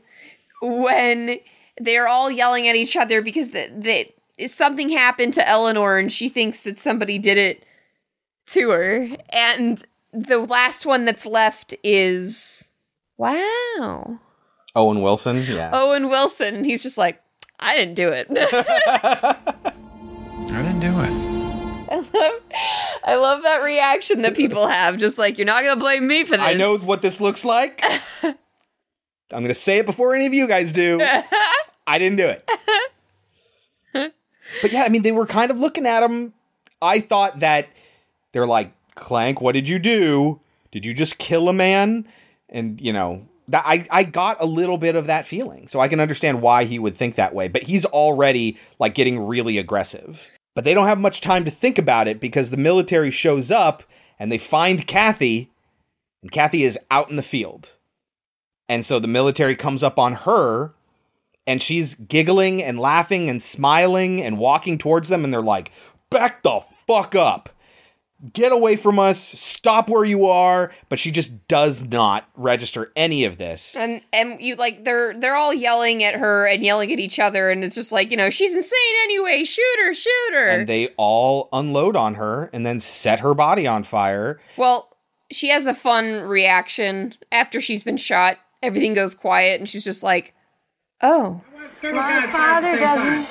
when 0.62 1.38
they're 1.80 2.08
all 2.08 2.30
yelling 2.30 2.68
at 2.68 2.76
each 2.76 2.96
other 2.96 3.22
because 3.22 3.50
that 3.50 3.82
that 3.82 4.50
something 4.50 4.90
happened 4.90 5.32
to 5.34 5.48
eleanor 5.48 5.98
and 5.98 6.12
she 6.12 6.28
thinks 6.28 6.60
that 6.62 6.78
somebody 6.78 7.18
did 7.18 7.36
it 7.36 7.64
to 8.46 8.70
her 8.70 9.08
and 9.30 9.84
the 10.12 10.38
last 10.38 10.86
one 10.86 11.04
that's 11.04 11.26
left 11.26 11.74
is 11.82 12.70
wow 13.16 14.18
Owen 14.76 15.02
Wilson, 15.02 15.44
yeah. 15.48 15.70
Owen 15.72 16.10
Wilson. 16.10 16.64
He's 16.64 16.82
just 16.82 16.96
like, 16.96 17.20
I 17.58 17.76
didn't 17.76 17.94
do 17.94 18.08
it. 18.10 18.28
I 18.30 19.36
didn't 20.48 20.80
do 20.80 21.00
it. 21.00 21.30
I 21.92 21.96
love, 21.96 22.42
I 23.04 23.14
love 23.16 23.42
that 23.42 23.62
reaction 23.62 24.22
that 24.22 24.36
people 24.36 24.68
have. 24.68 24.96
Just 24.98 25.18
like, 25.18 25.38
you're 25.38 25.44
not 25.44 25.64
going 25.64 25.76
to 25.76 25.80
blame 25.80 26.06
me 26.06 26.24
for 26.24 26.36
this. 26.36 26.40
I 26.40 26.54
know 26.54 26.78
what 26.78 27.02
this 27.02 27.20
looks 27.20 27.44
like. 27.44 27.82
I'm 28.22 28.34
going 29.30 29.48
to 29.48 29.54
say 29.54 29.78
it 29.78 29.86
before 29.86 30.14
any 30.14 30.26
of 30.26 30.34
you 30.34 30.46
guys 30.46 30.72
do. 30.72 30.98
I 31.90 31.98
didn't 31.98 32.18
do 32.18 32.26
it. 32.26 32.48
but 34.62 34.72
yeah, 34.72 34.82
I 34.82 34.88
mean, 34.88 35.02
they 35.02 35.12
were 35.12 35.26
kind 35.26 35.50
of 35.50 35.58
looking 35.58 35.86
at 35.86 36.02
him. 36.02 36.32
I 36.80 37.00
thought 37.00 37.40
that 37.40 37.68
they're 38.32 38.46
like, 38.46 38.72
Clank, 38.94 39.40
what 39.40 39.52
did 39.52 39.68
you 39.68 39.78
do? 39.78 40.40
Did 40.70 40.84
you 40.84 40.94
just 40.94 41.18
kill 41.18 41.48
a 41.48 41.52
man? 41.52 42.06
And, 42.48 42.80
you 42.80 42.92
know, 42.92 43.26
That 43.48 43.64
I 43.66 43.86
I 43.90 44.04
got 44.04 44.40
a 44.40 44.46
little 44.46 44.78
bit 44.78 44.94
of 44.96 45.06
that 45.06 45.26
feeling. 45.26 45.68
So 45.68 45.80
I 45.80 45.88
can 45.88 46.00
understand 46.00 46.40
why 46.42 46.64
he 46.64 46.78
would 46.78 46.96
think 46.96 47.16
that 47.16 47.34
way, 47.34 47.48
but 47.48 47.64
he's 47.64 47.84
already 47.86 48.56
like 48.78 48.94
getting 48.94 49.18
really 49.18 49.58
aggressive. 49.58 50.28
But 50.54 50.64
they 50.64 50.74
don't 50.74 50.86
have 50.86 50.98
much 51.00 51.20
time 51.20 51.44
to 51.44 51.50
think 51.50 51.78
about 51.78 52.08
it 52.08 52.20
because 52.20 52.50
the 52.50 52.56
military 52.56 53.10
shows 53.10 53.50
up 53.50 53.82
and 54.18 54.30
they 54.30 54.38
find 54.38 54.86
Kathy 54.86 55.50
and 56.22 56.30
Kathy 56.30 56.62
is 56.62 56.78
out 56.90 57.10
in 57.10 57.16
the 57.16 57.22
field. 57.22 57.76
And 58.68 58.84
so 58.84 58.98
the 59.00 59.08
military 59.08 59.56
comes 59.56 59.82
up 59.82 59.98
on 59.98 60.14
her 60.14 60.74
and 61.50 61.60
she's 61.60 61.94
giggling 61.94 62.62
and 62.62 62.78
laughing 62.78 63.28
and 63.28 63.42
smiling 63.42 64.22
and 64.22 64.38
walking 64.38 64.78
towards 64.78 65.08
them 65.08 65.24
and 65.24 65.32
they're 65.32 65.42
like, 65.42 65.70
"Back 66.10 66.42
the 66.42 66.60
fuck 66.86 67.14
up." 67.14 67.50
get 68.32 68.52
away 68.52 68.76
from 68.76 68.98
us, 68.98 69.18
stop 69.18 69.88
where 69.88 70.04
you 70.04 70.26
are, 70.26 70.70
but 70.88 70.98
she 70.98 71.10
just 71.10 71.48
does 71.48 71.82
not 71.84 72.28
register 72.34 72.92
any 72.94 73.24
of 73.24 73.38
this. 73.38 73.76
And 73.76 74.02
and 74.12 74.40
you 74.40 74.56
like 74.56 74.84
they're 74.84 75.18
they're 75.18 75.36
all 75.36 75.54
yelling 75.54 76.04
at 76.04 76.14
her 76.14 76.46
and 76.46 76.62
yelling 76.62 76.92
at 76.92 77.00
each 77.00 77.18
other 77.18 77.50
and 77.50 77.64
it's 77.64 77.74
just 77.74 77.92
like, 77.92 78.10
you 78.10 78.16
know, 78.16 78.30
she's 78.30 78.54
insane 78.54 78.94
anyway. 79.04 79.44
Shoot 79.44 79.64
her, 79.84 79.94
shoot 79.94 80.32
her. 80.32 80.48
And 80.48 80.68
they 80.68 80.88
all 80.96 81.48
unload 81.52 81.96
on 81.96 82.14
her 82.14 82.50
and 82.52 82.66
then 82.66 82.80
set 82.80 83.20
her 83.20 83.34
body 83.34 83.66
on 83.66 83.84
fire. 83.84 84.40
well, 84.56 84.88
she 85.32 85.48
has 85.50 85.66
a 85.66 85.74
fun 85.74 86.22
reaction 86.22 87.14
after 87.30 87.60
she's 87.60 87.84
been 87.84 87.96
shot. 87.96 88.36
Everything 88.62 88.94
goes 88.94 89.14
quiet 89.14 89.60
and 89.60 89.68
she's 89.68 89.84
just 89.84 90.02
like, 90.02 90.34
"Oh, 91.02 91.40
My 91.82 92.28
father 92.30 92.76
doesn't. 92.78 93.26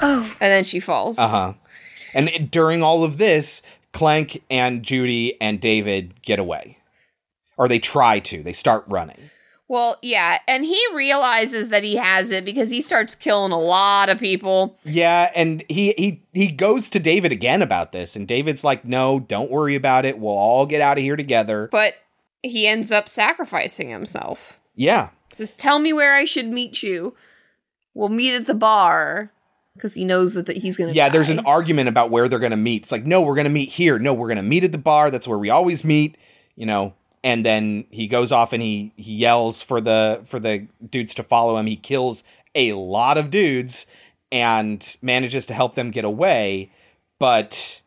oh." 0.00 0.24
And 0.40 0.52
then 0.52 0.64
she 0.64 0.80
falls. 0.80 1.18
Uh-huh. 1.18 1.54
And 2.14 2.28
it- 2.28 2.50
during 2.50 2.82
all 2.82 3.04
of 3.04 3.18
this, 3.18 3.62
Clank 3.92 4.42
and 4.50 4.82
Judy 4.82 5.40
and 5.40 5.60
David 5.60 6.22
get 6.22 6.38
away. 6.38 6.78
Or 7.56 7.68
they 7.68 7.78
try 7.78 8.18
to. 8.20 8.42
They 8.42 8.52
start 8.54 8.84
running. 8.88 9.30
Well, 9.72 9.96
yeah, 10.02 10.40
and 10.46 10.66
he 10.66 10.78
realizes 10.92 11.70
that 11.70 11.82
he 11.82 11.96
has 11.96 12.30
it 12.30 12.44
because 12.44 12.68
he 12.68 12.82
starts 12.82 13.14
killing 13.14 13.52
a 13.52 13.58
lot 13.58 14.10
of 14.10 14.18
people. 14.18 14.76
Yeah, 14.84 15.30
and 15.34 15.64
he 15.66 15.94
he 15.96 16.22
he 16.34 16.48
goes 16.48 16.90
to 16.90 16.98
David 16.98 17.32
again 17.32 17.62
about 17.62 17.90
this 17.90 18.14
and 18.14 18.28
David's 18.28 18.64
like, 18.64 18.84
"No, 18.84 19.18
don't 19.18 19.50
worry 19.50 19.74
about 19.74 20.04
it. 20.04 20.18
We'll 20.18 20.34
all 20.34 20.66
get 20.66 20.82
out 20.82 20.98
of 20.98 21.02
here 21.02 21.16
together." 21.16 21.70
But 21.72 21.94
he 22.42 22.66
ends 22.66 22.92
up 22.92 23.08
sacrificing 23.08 23.88
himself. 23.88 24.60
Yeah. 24.76 25.08
Says, 25.30 25.54
"Tell 25.54 25.78
me 25.78 25.94
where 25.94 26.14
I 26.14 26.26
should 26.26 26.48
meet 26.48 26.82
you. 26.82 27.16
We'll 27.94 28.10
meet 28.10 28.34
at 28.34 28.46
the 28.46 28.54
bar." 28.54 29.32
Because 29.72 29.94
he 29.94 30.04
knows 30.04 30.34
that, 30.34 30.44
that 30.44 30.58
he's 30.58 30.76
gonna. 30.76 30.92
Yeah, 30.92 31.08
there's 31.08 31.30
an 31.30 31.46
argument 31.46 31.88
about 31.88 32.10
where 32.10 32.28
they're 32.28 32.38
going 32.38 32.50
to 32.50 32.58
meet. 32.58 32.82
It's 32.82 32.92
like, 32.92 33.06
no, 33.06 33.22
we're 33.22 33.36
going 33.36 33.44
to 33.44 33.50
meet 33.50 33.70
here. 33.70 33.98
No, 33.98 34.12
we're 34.12 34.28
going 34.28 34.36
to 34.36 34.42
meet 34.42 34.64
at 34.64 34.72
the 34.72 34.76
bar. 34.76 35.10
That's 35.10 35.26
where 35.26 35.38
we 35.38 35.48
always 35.48 35.82
meet. 35.82 36.18
You 36.56 36.66
know. 36.66 36.92
And 37.24 37.46
then 37.46 37.84
he 37.90 38.08
goes 38.08 38.32
off 38.32 38.52
and 38.52 38.62
he 38.62 38.92
he 38.96 39.12
yells 39.14 39.62
for 39.62 39.80
the 39.80 40.22
for 40.24 40.40
the 40.40 40.66
dudes 40.90 41.14
to 41.14 41.22
follow 41.22 41.56
him. 41.56 41.66
He 41.66 41.76
kills 41.76 42.24
a 42.54 42.72
lot 42.72 43.16
of 43.18 43.30
dudes 43.30 43.86
and 44.32 44.96
manages 45.02 45.46
to 45.46 45.54
help 45.54 45.74
them 45.74 45.90
get 45.90 46.04
away, 46.04 46.72
but 47.18 47.80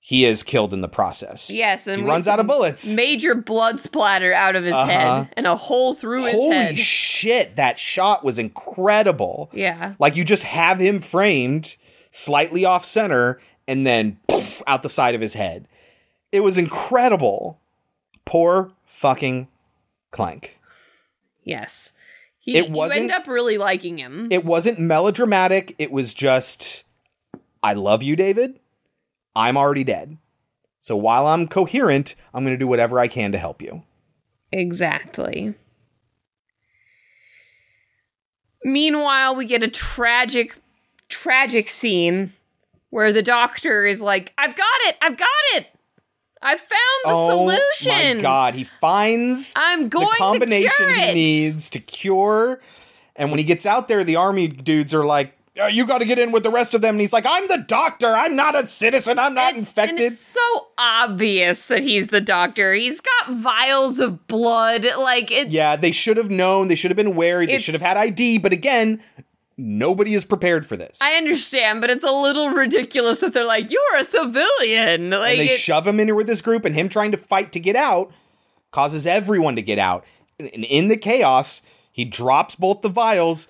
he 0.00 0.24
is 0.24 0.42
killed 0.42 0.72
in 0.74 0.80
the 0.80 0.88
process. 0.88 1.48
Yes, 1.48 1.86
and 1.86 2.02
he 2.02 2.08
runs 2.08 2.26
out 2.26 2.40
of 2.40 2.48
bullets. 2.48 2.96
Major 2.96 3.36
blood 3.36 3.78
splatter 3.78 4.32
out 4.32 4.56
of 4.56 4.64
his 4.64 4.72
Uh-huh. 4.74 4.86
head 4.86 5.28
and 5.36 5.46
a 5.46 5.54
hole 5.54 5.94
through 5.94 6.24
his 6.24 6.32
Holy 6.34 6.56
head. 6.56 6.76
shit! 6.78 7.54
That 7.54 7.78
shot 7.78 8.24
was 8.24 8.36
incredible. 8.38 9.48
yeah. 9.52 9.94
Like 10.00 10.16
you 10.16 10.24
just 10.24 10.42
have 10.42 10.80
him 10.80 11.00
framed 11.00 11.76
slightly 12.10 12.64
off 12.64 12.84
center 12.84 13.40
and 13.68 13.86
then 13.86 14.18
poof, 14.28 14.60
out 14.66 14.82
the 14.82 14.88
side 14.88 15.14
of 15.14 15.20
his 15.20 15.34
head. 15.34 15.68
It 16.32 16.40
was 16.40 16.58
incredible. 16.58 17.60
Poor 18.24 18.72
fucking 18.86 19.48
Clank. 20.10 20.58
Yes. 21.44 21.92
He, 22.38 22.56
It 22.56 22.68
you 22.68 22.72
wasn't- 22.74 23.00
end 23.02 23.10
up 23.12 23.26
really 23.26 23.58
liking 23.58 23.98
him. 23.98 24.28
It 24.30 24.44
wasn't 24.44 24.78
melodramatic. 24.78 25.74
It 25.78 25.90
was 25.92 26.12
just, 26.14 26.84
I 27.62 27.72
love 27.74 28.02
you, 28.02 28.16
David. 28.16 28.58
I'm 29.34 29.56
already 29.56 29.84
dead. 29.84 30.18
So 30.80 30.96
while 30.96 31.26
I'm 31.28 31.46
coherent, 31.48 32.14
I'm 32.34 32.44
going 32.44 32.54
to 32.54 32.58
do 32.58 32.66
whatever 32.66 32.98
I 32.98 33.06
can 33.08 33.32
to 33.32 33.38
help 33.38 33.62
you. 33.62 33.82
Exactly. 34.50 35.54
Meanwhile, 38.64 39.34
we 39.36 39.44
get 39.44 39.62
a 39.62 39.68
tragic, 39.68 40.56
tragic 41.08 41.68
scene 41.68 42.32
where 42.90 43.12
the 43.12 43.22
doctor 43.22 43.86
is 43.86 44.02
like, 44.02 44.32
I've 44.36 44.54
got 44.56 44.80
it! 44.82 44.96
I've 45.00 45.16
got 45.16 45.28
it! 45.54 45.66
I 46.42 46.56
found 46.56 46.70
the 47.04 47.10
oh 47.10 47.48
solution! 47.48 48.16
my 48.16 48.22
god, 48.22 48.54
he 48.54 48.64
finds 48.64 49.52
I'm 49.54 49.88
going 49.88 50.06
the 50.06 50.16
combination 50.18 50.94
he 50.94 51.12
needs 51.14 51.70
to 51.70 51.78
cure. 51.78 52.60
And 53.14 53.30
when 53.30 53.38
he 53.38 53.44
gets 53.44 53.66
out 53.66 53.88
there, 53.88 54.02
the 54.02 54.16
army 54.16 54.48
dudes 54.48 54.92
are 54.92 55.04
like, 55.04 55.36
"Uh, 55.60 55.66
"You 55.66 55.86
got 55.86 55.98
to 55.98 56.04
get 56.04 56.18
in 56.18 56.32
with 56.32 56.42
the 56.42 56.50
rest 56.50 56.74
of 56.74 56.80
them." 56.80 56.94
And 56.94 57.00
he's 57.00 57.12
like, 57.12 57.26
"I'm 57.28 57.46
the 57.46 57.58
doctor. 57.58 58.08
I'm 58.08 58.34
not 58.34 58.56
a 58.56 58.66
citizen. 58.66 59.18
I'm 59.18 59.34
not 59.34 59.54
infected." 59.54 60.00
And 60.00 60.12
it's 60.12 60.20
so 60.20 60.68
obvious 60.78 61.66
that 61.66 61.82
he's 61.82 62.08
the 62.08 62.20
doctor. 62.20 62.72
He's 62.74 63.00
got 63.00 63.34
vials 63.34 64.00
of 64.00 64.26
blood. 64.26 64.84
Like, 64.98 65.30
it, 65.30 65.48
yeah, 65.48 65.76
they 65.76 65.92
should 65.92 66.16
have 66.16 66.30
known. 66.30 66.68
They 66.68 66.74
should 66.74 66.90
have 66.90 66.96
been 66.96 67.14
wary. 67.14 67.46
They 67.46 67.60
should 67.60 67.74
have 67.74 67.82
had 67.82 67.96
ID. 67.96 68.38
But 68.38 68.52
again, 68.52 69.00
nobody 69.56 70.14
is 70.14 70.24
prepared 70.24 70.64
for 70.66 70.76
this. 70.76 70.98
I 71.00 71.14
understand, 71.14 71.80
but 71.80 71.90
it's 71.90 72.04
a 72.04 72.10
little 72.10 72.50
ridiculous 72.50 73.18
that 73.20 73.32
they're 73.32 73.46
like, 73.46 73.70
"You're 73.70 73.96
a 73.98 74.04
civilian." 74.04 75.10
Like, 75.10 75.30
and 75.38 75.40
they 75.40 75.50
it- 75.54 75.58
shove 75.60 75.86
him 75.86 76.00
in 76.00 76.08
here 76.08 76.14
with 76.14 76.26
this 76.26 76.40
group, 76.42 76.64
and 76.64 76.74
him 76.74 76.88
trying 76.88 77.10
to 77.12 77.16
fight 77.16 77.52
to 77.52 77.60
get 77.60 77.76
out 77.76 78.12
causes 78.70 79.06
everyone 79.06 79.56
to 79.56 79.62
get 79.62 79.78
out. 79.78 80.04
And 80.38 80.48
in 80.48 80.88
the 80.88 80.96
chaos, 80.96 81.62
he 81.90 82.04
drops 82.04 82.54
both 82.54 82.80
the 82.82 82.88
vials 82.88 83.48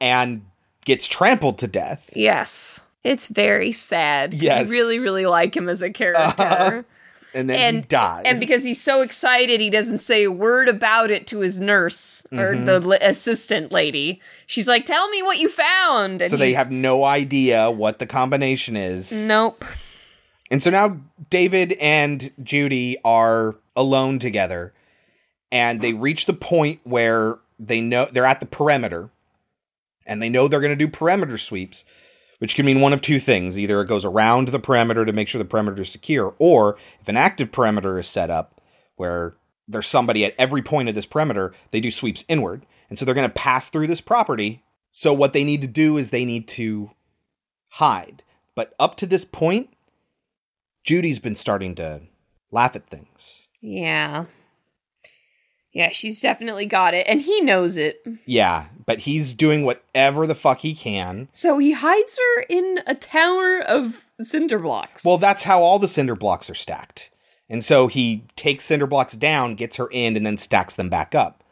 and 0.00 0.44
gets 0.84 1.06
trampled 1.08 1.58
to 1.58 1.66
death. 1.66 2.10
yes, 2.14 2.80
it's 3.04 3.26
very 3.26 3.72
sad. 3.72 4.32
Yes. 4.34 4.66
you 4.68 4.72
really, 4.72 4.98
really 4.98 5.26
like 5.26 5.56
him 5.56 5.68
as 5.68 5.82
a 5.82 5.90
character. 5.92 6.84
And 7.34 7.48
then 7.48 7.58
he 7.58 7.64
and 7.64 7.88
dies. 7.88 8.22
and 8.26 8.40
because 8.40 8.62
he's 8.64 8.80
so 8.82 9.02
excited, 9.02 9.60
he 9.60 9.70
doesn't 9.70 9.98
say 9.98 10.24
a 10.24 10.32
word 10.32 10.68
about 10.68 11.10
it 11.10 11.26
to 11.28 11.40
his 11.40 11.60
nurse 11.60 12.26
or 12.32 12.54
Mhm. 12.54 12.64
the 12.64 12.98
assistant 13.08 13.70
lady. 13.72 14.20
She's 14.46 14.66
like, 14.66 14.84
"Tell 14.86 15.08
me 15.10 15.22
what 15.22 15.38
you 15.38 15.48
found." 15.48 16.22
And 16.22 16.30
so 16.30 16.36
they 16.36 16.54
have 16.54 16.70
no 16.70 17.04
idea 17.04 17.70
what 17.70 17.98
the 18.00 18.06
combination 18.06 18.76
is. 18.76 19.12
nope. 19.12 19.64
And 20.50 20.60
so 20.62 20.70
now 20.70 20.96
David 21.30 21.74
and 21.80 22.32
Judy 22.42 22.96
are 23.04 23.54
alone 23.76 24.18
together 24.18 24.72
and 25.52 25.80
they 25.80 25.92
reach 25.92 26.26
the 26.26 26.32
point 26.32 26.80
where 26.82 27.36
they 27.58 27.80
know 27.80 28.08
they're 28.10 28.26
at 28.26 28.40
the 28.40 28.46
perimeter 28.46 29.10
and 30.06 30.20
they 30.20 30.28
know 30.28 30.48
they're 30.48 30.58
going 30.60 30.76
to 30.76 30.84
do 30.84 30.88
perimeter 30.88 31.38
sweeps, 31.38 31.84
which 32.40 32.56
can 32.56 32.66
mean 32.66 32.80
one 32.80 32.92
of 32.92 33.00
two 33.00 33.20
things. 33.20 33.58
Either 33.58 33.80
it 33.80 33.86
goes 33.86 34.04
around 34.04 34.48
the 34.48 34.58
perimeter 34.58 35.04
to 35.04 35.12
make 35.12 35.28
sure 35.28 35.38
the 35.38 35.44
perimeter 35.44 35.82
is 35.82 35.90
secure, 35.90 36.34
or 36.38 36.76
if 37.00 37.08
an 37.08 37.16
active 37.16 37.52
perimeter 37.52 37.98
is 37.98 38.08
set 38.08 38.30
up 38.30 38.60
where 38.96 39.36
there's 39.68 39.86
somebody 39.86 40.24
at 40.24 40.34
every 40.38 40.62
point 40.62 40.88
of 40.88 40.94
this 40.94 41.06
perimeter, 41.06 41.54
they 41.70 41.80
do 41.80 41.90
sweeps 41.90 42.24
inward. 42.28 42.66
And 42.88 42.98
so 42.98 43.04
they're 43.04 43.14
going 43.14 43.28
to 43.28 43.32
pass 43.32 43.68
through 43.68 43.86
this 43.86 44.00
property. 44.00 44.64
So 44.90 45.12
what 45.12 45.32
they 45.32 45.44
need 45.44 45.60
to 45.60 45.68
do 45.68 45.96
is 45.96 46.10
they 46.10 46.24
need 46.24 46.48
to 46.48 46.90
hide. 47.68 48.24
But 48.56 48.74
up 48.80 48.96
to 48.96 49.06
this 49.06 49.24
point, 49.24 49.70
Judy's 50.82 51.20
been 51.20 51.36
starting 51.36 51.74
to 51.76 52.02
laugh 52.50 52.74
at 52.74 52.88
things. 52.88 53.46
Yeah. 53.60 54.24
Yeah, 55.72 55.90
she's 55.90 56.20
definitely 56.20 56.66
got 56.66 56.94
it, 56.94 57.06
and 57.06 57.20
he 57.20 57.40
knows 57.42 57.76
it. 57.76 58.04
Yeah, 58.26 58.66
but 58.90 59.00
he's 59.00 59.34
doing 59.34 59.64
whatever 59.64 60.26
the 60.26 60.34
fuck 60.34 60.62
he 60.62 60.74
can. 60.74 61.28
So 61.30 61.58
he 61.58 61.70
hides 61.70 62.18
her 62.18 62.44
in 62.48 62.80
a 62.88 62.94
tower 62.96 63.60
of 63.60 64.04
cinder 64.20 64.58
blocks. 64.58 65.04
Well, 65.04 65.16
that's 65.16 65.44
how 65.44 65.62
all 65.62 65.78
the 65.78 65.86
cinder 65.86 66.16
blocks 66.16 66.50
are 66.50 66.56
stacked. 66.56 67.12
And 67.48 67.64
so 67.64 67.86
he 67.86 68.24
takes 68.34 68.64
cinder 68.64 68.88
blocks 68.88 69.12
down, 69.12 69.54
gets 69.54 69.76
her 69.76 69.86
in, 69.92 70.16
and 70.16 70.26
then 70.26 70.36
stacks 70.38 70.74
them 70.74 70.88
back 70.88 71.14
up. 71.14 71.44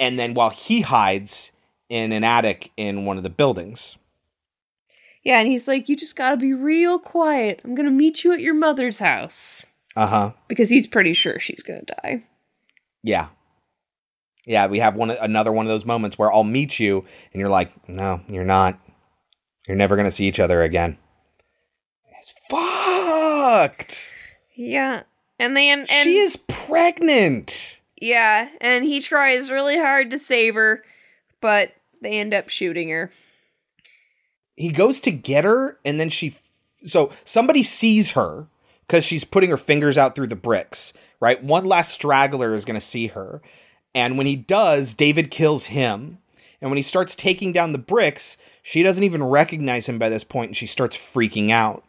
And 0.00 0.18
then 0.18 0.34
while 0.34 0.50
he 0.50 0.80
hides 0.80 1.52
in 1.88 2.10
an 2.10 2.24
attic 2.24 2.72
in 2.76 3.04
one 3.04 3.18
of 3.18 3.22
the 3.22 3.30
buildings. 3.30 3.96
Yeah, 5.22 5.38
and 5.38 5.46
he's 5.46 5.68
like, 5.68 5.88
You 5.88 5.94
just 5.94 6.16
gotta 6.16 6.36
be 6.36 6.52
real 6.52 6.98
quiet. 6.98 7.60
I'm 7.62 7.76
gonna 7.76 7.92
meet 7.92 8.24
you 8.24 8.32
at 8.32 8.40
your 8.40 8.54
mother's 8.54 8.98
house. 8.98 9.66
Uh 9.94 10.08
huh. 10.08 10.32
Because 10.48 10.70
he's 10.70 10.88
pretty 10.88 11.12
sure 11.12 11.38
she's 11.38 11.62
gonna 11.62 11.82
die. 12.02 12.24
Yeah. 13.04 13.28
Yeah, 14.46 14.68
we 14.68 14.78
have 14.78 14.94
one 14.96 15.10
another 15.10 15.52
one 15.52 15.66
of 15.66 15.70
those 15.70 15.84
moments 15.84 16.16
where 16.16 16.32
I'll 16.32 16.44
meet 16.44 16.78
you 16.78 17.04
and 17.32 17.40
you're 17.40 17.50
like, 17.50 17.88
"No, 17.88 18.22
you're 18.28 18.44
not. 18.44 18.78
You're 19.66 19.76
never 19.76 19.96
going 19.96 20.06
to 20.06 20.12
see 20.12 20.26
each 20.26 20.40
other 20.40 20.62
again." 20.62 20.96
It's 22.18 22.32
fucked. 22.48 24.14
Yeah. 24.54 25.02
And 25.38 25.56
then 25.56 25.80
and 25.80 26.04
she 26.04 26.18
is 26.18 26.36
pregnant. 26.36 27.80
Yeah, 28.00 28.48
and 28.60 28.84
he 28.84 29.00
tries 29.00 29.50
really 29.50 29.78
hard 29.78 30.10
to 30.10 30.18
save 30.18 30.54
her, 30.54 30.82
but 31.40 31.72
they 32.02 32.18
end 32.18 32.34
up 32.34 32.48
shooting 32.48 32.90
her. 32.90 33.10
He 34.54 34.70
goes 34.70 35.00
to 35.02 35.10
get 35.10 35.44
her 35.44 35.78
and 35.84 36.00
then 36.00 36.08
she 36.08 36.34
so 36.86 37.10
somebody 37.24 37.62
sees 37.62 38.12
her 38.12 38.46
because 38.86 39.04
she's 39.04 39.24
putting 39.24 39.50
her 39.50 39.56
fingers 39.56 39.98
out 39.98 40.14
through 40.14 40.28
the 40.28 40.36
bricks, 40.36 40.92
right? 41.20 41.42
One 41.42 41.64
last 41.64 41.92
straggler 41.92 42.54
is 42.54 42.64
going 42.64 42.78
to 42.78 42.86
see 42.86 43.08
her. 43.08 43.42
And 43.96 44.18
when 44.18 44.26
he 44.26 44.36
does, 44.36 44.92
David 44.94 45.30
kills 45.30 45.66
him. 45.66 46.18
And 46.60 46.70
when 46.70 46.76
he 46.76 46.82
starts 46.82 47.16
taking 47.16 47.50
down 47.50 47.72
the 47.72 47.78
bricks, 47.78 48.36
she 48.62 48.82
doesn't 48.82 49.02
even 49.04 49.24
recognize 49.24 49.88
him 49.88 49.98
by 49.98 50.08
this 50.10 50.22
point 50.22 50.50
and 50.50 50.56
she 50.56 50.66
starts 50.66 50.96
freaking 50.96 51.50
out. 51.50 51.82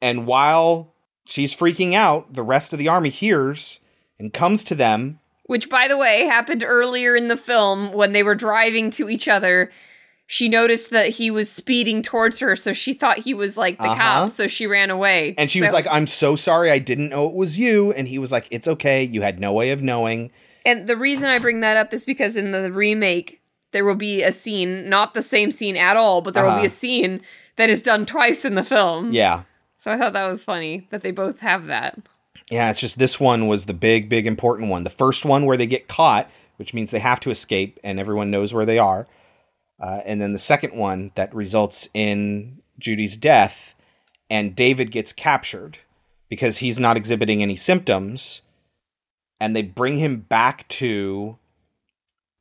And 0.00 0.26
while 0.26 0.94
she's 1.26 1.54
freaking 1.54 1.92
out, 1.92 2.32
the 2.32 2.42
rest 2.42 2.72
of 2.72 2.78
the 2.78 2.88
army 2.88 3.10
hears 3.10 3.80
and 4.18 4.32
comes 4.32 4.64
to 4.64 4.74
them. 4.74 5.20
Which, 5.44 5.68
by 5.68 5.86
the 5.86 5.98
way, 5.98 6.24
happened 6.24 6.64
earlier 6.66 7.14
in 7.14 7.28
the 7.28 7.36
film 7.36 7.92
when 7.92 8.12
they 8.12 8.22
were 8.22 8.34
driving 8.34 8.90
to 8.92 9.10
each 9.10 9.28
other. 9.28 9.70
She 10.26 10.48
noticed 10.48 10.90
that 10.92 11.10
he 11.10 11.30
was 11.30 11.52
speeding 11.52 12.00
towards 12.00 12.38
her, 12.38 12.56
so 12.56 12.72
she 12.72 12.94
thought 12.94 13.18
he 13.18 13.34
was 13.34 13.58
like 13.58 13.76
the 13.76 13.84
Uh-huh. 13.84 13.94
cop, 13.96 14.30
so 14.30 14.46
she 14.46 14.66
ran 14.66 14.88
away. 14.88 15.34
And 15.36 15.50
she 15.50 15.60
was 15.60 15.72
like, 15.72 15.86
I'm 15.90 16.06
so 16.06 16.34
sorry. 16.34 16.70
I 16.70 16.78
didn't 16.78 17.10
know 17.10 17.28
it 17.28 17.34
was 17.34 17.58
you. 17.58 17.92
And 17.92 18.08
he 18.08 18.18
was 18.18 18.32
like, 18.32 18.46
It's 18.50 18.66
okay. 18.66 19.02
You 19.04 19.20
had 19.20 19.38
no 19.38 19.52
way 19.52 19.70
of 19.70 19.82
knowing. 19.82 20.30
And 20.64 20.86
the 20.86 20.96
reason 20.96 21.28
I 21.28 21.38
bring 21.38 21.60
that 21.60 21.76
up 21.76 21.92
is 21.92 22.04
because 22.04 22.36
in 22.36 22.52
the 22.52 22.72
remake, 22.72 23.40
there 23.72 23.84
will 23.84 23.94
be 23.94 24.22
a 24.22 24.32
scene, 24.32 24.88
not 24.88 25.14
the 25.14 25.22
same 25.22 25.52
scene 25.52 25.76
at 25.76 25.96
all, 25.96 26.20
but 26.22 26.32
there 26.34 26.42
will 26.44 26.50
Uh-huh. 26.52 26.60
be 26.60 26.66
a 26.66 26.70
scene 26.70 27.20
that 27.56 27.68
is 27.70 27.82
done 27.82 28.06
twice 28.06 28.44
in 28.44 28.54
the 28.54 28.64
film. 28.64 29.12
Yeah. 29.12 29.42
So 29.76 29.92
I 29.92 29.98
thought 29.98 30.12
that 30.14 30.26
was 30.28 30.42
funny 30.42 30.86
that 30.90 31.02
they 31.02 31.10
both 31.10 31.40
have 31.40 31.66
that. 31.66 31.98
Yeah, 32.50 32.70
it's 32.70 32.80
just 32.80 32.98
this 32.98 33.18
one 33.20 33.46
was 33.48 33.66
the 33.66 33.74
big, 33.74 34.08
big 34.08 34.26
important 34.26 34.70
one. 34.70 34.84
The 34.84 34.90
first 34.90 35.24
one 35.24 35.44
where 35.44 35.56
they 35.56 35.66
get 35.66 35.88
caught, 35.88 36.30
which 36.56 36.72
means 36.72 36.90
they 36.90 36.98
have 37.00 37.20
to 37.20 37.30
escape 37.30 37.78
and 37.84 37.98
everyone 38.00 38.30
knows 38.30 38.54
where 38.54 38.64
they 38.66 38.78
are. 38.78 39.06
Uh, 39.80 40.00
and 40.06 40.20
then 40.20 40.32
the 40.32 40.38
second 40.38 40.74
one 40.74 41.10
that 41.16 41.34
results 41.34 41.88
in 41.94 42.60
Judy's 42.78 43.16
death 43.16 43.74
and 44.30 44.54
David 44.56 44.90
gets 44.90 45.12
captured 45.12 45.78
because 46.28 46.58
he's 46.58 46.80
not 46.80 46.96
exhibiting 46.96 47.42
any 47.42 47.56
symptoms. 47.56 48.42
And 49.40 49.54
they 49.54 49.62
bring 49.62 49.98
him 49.98 50.18
back 50.20 50.66
to 50.68 51.38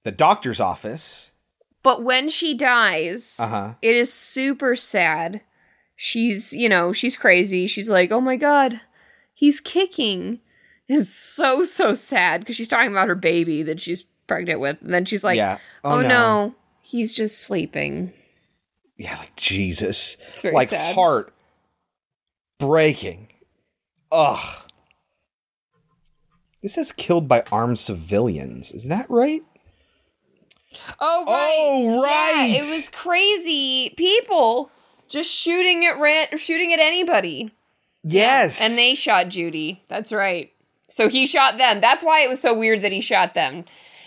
the 0.03 0.11
doctor's 0.11 0.59
office. 0.59 1.31
But 1.81 2.03
when 2.03 2.29
she 2.29 2.53
dies, 2.53 3.37
Uh-huh. 3.39 3.73
it 3.81 3.95
is 3.95 4.11
super 4.13 4.75
sad. 4.75 5.41
She's, 5.95 6.53
you 6.53 6.69
know, 6.69 6.93
she's 6.93 7.17
crazy. 7.17 7.67
She's 7.67 7.89
like, 7.89 8.11
oh 8.11 8.21
my 8.21 8.35
God, 8.35 8.81
he's 9.33 9.59
kicking. 9.59 10.39
It's 10.87 11.09
so, 11.13 11.63
so 11.63 11.95
sad 11.95 12.41
because 12.41 12.55
she's 12.55 12.67
talking 12.67 12.91
about 12.91 13.07
her 13.07 13.15
baby 13.15 13.63
that 13.63 13.79
she's 13.81 14.03
pregnant 14.27 14.59
with. 14.59 14.81
And 14.81 14.93
then 14.93 15.05
she's 15.05 15.23
like, 15.23 15.37
Yeah. 15.37 15.57
oh, 15.83 15.97
Oh, 15.99 16.01
no. 16.01 16.07
no. 16.07 16.55
he's 16.81 17.13
just 17.13 17.41
sleeping. 17.41 18.11
Yeah, 18.97 19.17
like 19.17 19.35
Jesus. 19.35 20.17
It's 20.29 20.41
very 20.41 20.53
like 20.53 20.69
sad. 20.69 20.93
heart 20.95 21.33
breaking. 22.59 23.27
Ugh. 24.11 24.62
This 26.63 26.77
is 26.77 26.91
killed 26.91 27.27
by 27.27 27.43
armed 27.51 27.77
civilians. 27.77 28.71
Is 28.71 28.87
that 28.87 29.05
right? 29.09 29.43
Oh, 30.99 31.23
right. 31.25 31.55
Oh, 31.59 32.01
right. 32.01 32.47
Yeah, 32.49 32.57
it 32.57 32.61
was 32.61 32.89
crazy. 32.89 33.93
People 33.95 34.71
just 35.07 35.29
shooting 35.29 35.85
at 35.85 35.99
rant, 35.99 36.39
shooting 36.39 36.73
at 36.73 36.79
anybody. 36.79 37.51
Yes. 38.03 38.61
And 38.61 38.77
they 38.77 38.95
shot 38.95 39.29
Judy. 39.29 39.83
That's 39.87 40.11
right. 40.11 40.51
So 40.89 41.09
he 41.09 41.25
shot 41.25 41.57
them. 41.57 41.81
That's 41.81 42.03
why 42.03 42.21
it 42.21 42.29
was 42.29 42.41
so 42.41 42.53
weird 42.53 42.81
that 42.81 42.91
he 42.91 43.01
shot 43.01 43.33
them. 43.33 43.65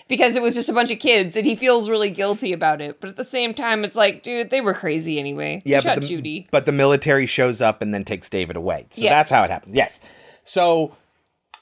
Because 0.08 0.36
it 0.36 0.42
was 0.42 0.54
just 0.54 0.68
a 0.68 0.72
bunch 0.72 0.90
of 0.90 0.98
kids 1.00 1.36
and 1.36 1.44
he 1.44 1.56
feels 1.56 1.90
really 1.90 2.10
guilty 2.10 2.52
about 2.52 2.80
it. 2.80 3.00
But 3.00 3.10
at 3.10 3.16
the 3.16 3.24
same 3.24 3.52
time, 3.54 3.84
it's 3.84 3.96
like, 3.96 4.22
dude, 4.22 4.50
they 4.50 4.60
were 4.60 4.74
crazy 4.74 5.18
anyway. 5.18 5.62
Yeah, 5.64 5.80
shot 5.80 5.96
but 5.96 6.02
the, 6.02 6.08
Judy. 6.08 6.46
but 6.52 6.64
the 6.64 6.72
military 6.72 7.26
shows 7.26 7.60
up 7.60 7.82
and 7.82 7.92
then 7.92 8.04
takes 8.04 8.30
David 8.30 8.56
away. 8.56 8.86
So 8.90 9.02
Yes. 9.02 9.10
that's 9.10 9.30
how 9.30 9.42
it 9.44 9.50
happens. 9.50 9.74
Yes. 9.74 10.00
So 10.44 10.96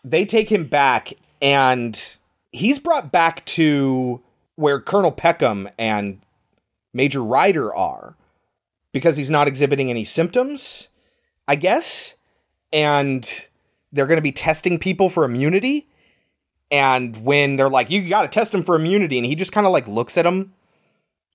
they 0.05 0.27
take 0.27 0.53
him 0.53 0.67
back 0.67 1.15
and 1.41 2.17
he's 2.53 2.79
brought 2.79 3.11
back 3.11 3.45
to 3.47 4.21
where 4.57 4.81
Colonel 4.81 5.11
Peckham 5.11 5.69
and 5.79 6.21
Major 6.93 7.25
Ryder 7.25 7.75
are 7.75 8.15
because 8.93 9.17
he's 9.17 9.31
not 9.31 9.49
exhibiting 9.49 9.91
any 9.91 10.05
symptoms, 10.05 10.89
I 11.49 11.57
guess. 11.57 12.15
And 12.73 13.49
they're 13.93 14.07
going 14.07 14.19
to 14.19 14.23
be 14.23 14.33
testing 14.33 14.79
people 14.79 15.09
for 15.09 15.25
immunity. 15.25 15.89
And 16.71 17.17
when 17.19 17.57
they're 17.57 17.69
like, 17.69 17.91
you 17.91 18.09
got 18.09 18.23
to 18.23 18.29
test 18.29 18.55
him 18.55 18.63
for 18.63 18.75
immunity, 18.75 19.19
and 19.19 19.27
he 19.27 19.35
just 19.35 19.53
kind 19.53 19.67
of 19.67 19.73
like 19.73 19.87
looks 19.87 20.19
at 20.19 20.27
him. 20.27 20.55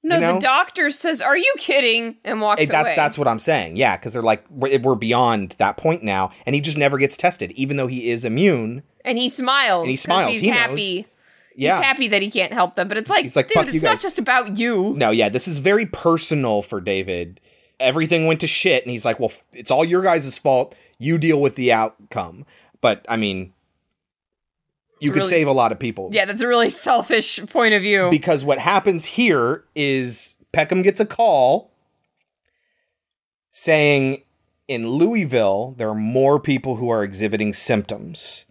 No, 0.01 0.15
you 0.15 0.21
know? 0.21 0.33
the 0.35 0.39
doctor 0.39 0.89
says, 0.89 1.21
Are 1.21 1.35
you 1.37 1.53
kidding? 1.57 2.17
And 2.23 2.39
walks 2.41 2.65
that, 2.67 2.81
away. 2.81 2.93
that's 2.95 3.17
what 3.17 3.27
I'm 3.27 3.39
saying. 3.39 3.75
Yeah, 3.75 3.97
because 3.97 4.13
they're 4.13 4.21
like, 4.21 4.45
we're, 4.49 4.79
we're 4.79 4.95
beyond 4.95 5.55
that 5.57 5.75
point 5.77 6.03
now. 6.03 6.31
And 6.45 6.55
he 6.55 6.61
just 6.61 6.77
never 6.77 6.97
gets 6.97 7.17
tested, 7.17 7.51
even 7.51 7.77
though 7.77 7.87
he 7.87 8.09
is 8.09 8.23
immune. 8.23 8.83
and 9.03 9.17
he 9.17 9.27
smiles. 9.27 9.83
And 9.83 9.91
he 9.91 9.97
smiles. 9.97 10.31
He's 10.33 10.41
He 10.41 10.51
knows. 10.51 10.59
happy. 10.59 11.07
Yeah. 11.55 11.75
He's 11.77 11.85
happy 11.85 12.07
that 12.07 12.21
he 12.21 12.31
can't 12.31 12.53
help 12.53 12.75
them. 12.75 12.87
But 12.87 12.97
it's 12.97 13.09
like, 13.09 13.35
like, 13.35 13.49
dude, 13.49 13.75
it's 13.75 13.83
not 13.83 13.99
just 14.01 14.17
about 14.19 14.57
you. 14.57 14.93
No, 14.95 15.11
yeah, 15.11 15.27
this 15.27 15.47
is 15.47 15.57
very 15.57 15.85
personal 15.85 16.61
for 16.61 16.79
David. 16.79 17.41
Everything 17.81 18.25
went 18.27 18.39
to 18.41 18.47
shit, 18.47 18.83
and 18.83 18.91
he's 18.91 19.03
like, 19.05 19.19
well, 19.19 19.31
it's 19.51 19.71
all 19.71 19.83
your 19.83 20.01
guys' 20.01 20.37
fault. 20.37 20.75
You 20.97 21.17
deal 21.17 21.41
with 21.41 21.55
the 21.55 21.71
outcome. 21.73 22.45
But, 22.81 23.05
I 23.09 23.17
mean, 23.17 23.51
you 25.01 25.09
It's 25.09 25.13
could 25.13 25.19
really- 25.19 25.29
save 25.29 25.47
a 25.47 25.51
lot 25.53 25.71
of 25.71 25.79
people. 25.79 26.09
Yeah, 26.11 26.25
that's 26.25 26.41
a 26.41 26.47
really 26.47 26.69
selfish 26.87 27.39
point 27.47 27.73
of 27.73 27.81
view. 27.81 28.09
Because 28.11 28.43
what 28.45 28.59
happens 28.59 29.05
here 29.05 29.63
is 29.75 30.35
Peckham 30.51 30.81
gets 30.81 30.99
a 30.99 31.05
call 31.05 31.71
saying 33.51 34.23
in 34.67 34.87
Louisville, 34.87 35.73
there 35.77 35.89
are 35.89 35.95
more 35.95 36.39
people 36.39 36.75
who 36.75 36.89
are 36.89 37.03
exhibiting 37.03 37.53
symptoms. 37.53 38.45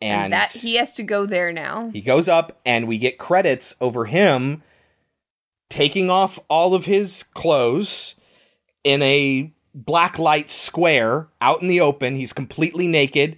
and 0.00 0.24
And, 0.24 0.32
that 0.32 0.50
he 0.52 0.76
has 0.76 0.94
to 0.94 1.02
go 1.02 1.26
there 1.26 1.52
now. 1.52 1.90
he 1.90 2.00
goes 2.00 2.26
up, 2.28 2.58
and 2.64 2.88
we 2.88 2.96
get 2.98 3.18
credits 3.18 3.74
over 3.80 4.06
him 4.06 4.62
taking 5.68 6.10
off 6.10 6.38
all 6.48 6.74
of 6.74 6.86
his 6.86 7.22
clothes 7.34 8.14
in 8.82 9.02
a 9.02 9.52
black 9.74 10.18
light 10.18 10.50
square 10.50 11.28
out 11.40 11.60
in 11.62 11.68
the 11.68 11.80
open. 11.80 12.16
He's 12.16 12.32
completely 12.32 12.88
naked. 12.88 13.36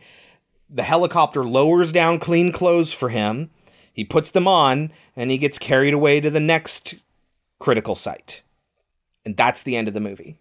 The 0.75 0.83
helicopter 0.83 1.45
lowers 1.45 1.93
down 1.93 2.19
clean 2.19 2.51
clothes 2.53 2.93
for 2.93 3.11
him. 3.11 3.51
He 3.93 4.05
puts 4.05 4.31
them 4.31 4.49
on 4.49 4.91
and 5.15 5.31
he 5.31 5.37
gets 5.39 5.59
carried 5.59 5.93
away 5.93 6.21
to 6.21 6.31
the 6.31 6.41
next 6.41 6.95
critical 7.59 7.95
site. 7.95 8.43
And 9.25 9.37
that's 9.37 9.63
the 9.63 9.77
end 9.77 9.87
of 9.89 9.95
the 9.95 10.01
movie. 10.01 10.39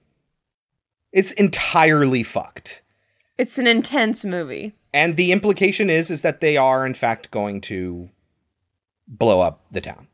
It's 1.11 1.33
entirely 1.33 2.23
fucked. 2.23 2.81
It's 3.37 3.57
an 3.57 3.67
intense 3.67 4.23
movie. 4.23 4.73
And 4.93 5.17
the 5.17 5.31
implication 5.31 5.89
is 5.89 6.09
is 6.09 6.21
that 6.21 6.39
they 6.41 6.55
are 6.57 6.85
in 6.85 6.93
fact 6.93 7.29
going 7.31 7.59
to 7.61 8.09
blow 9.07 9.41
up 9.41 9.59
the 9.69 9.81
town. 9.81 10.07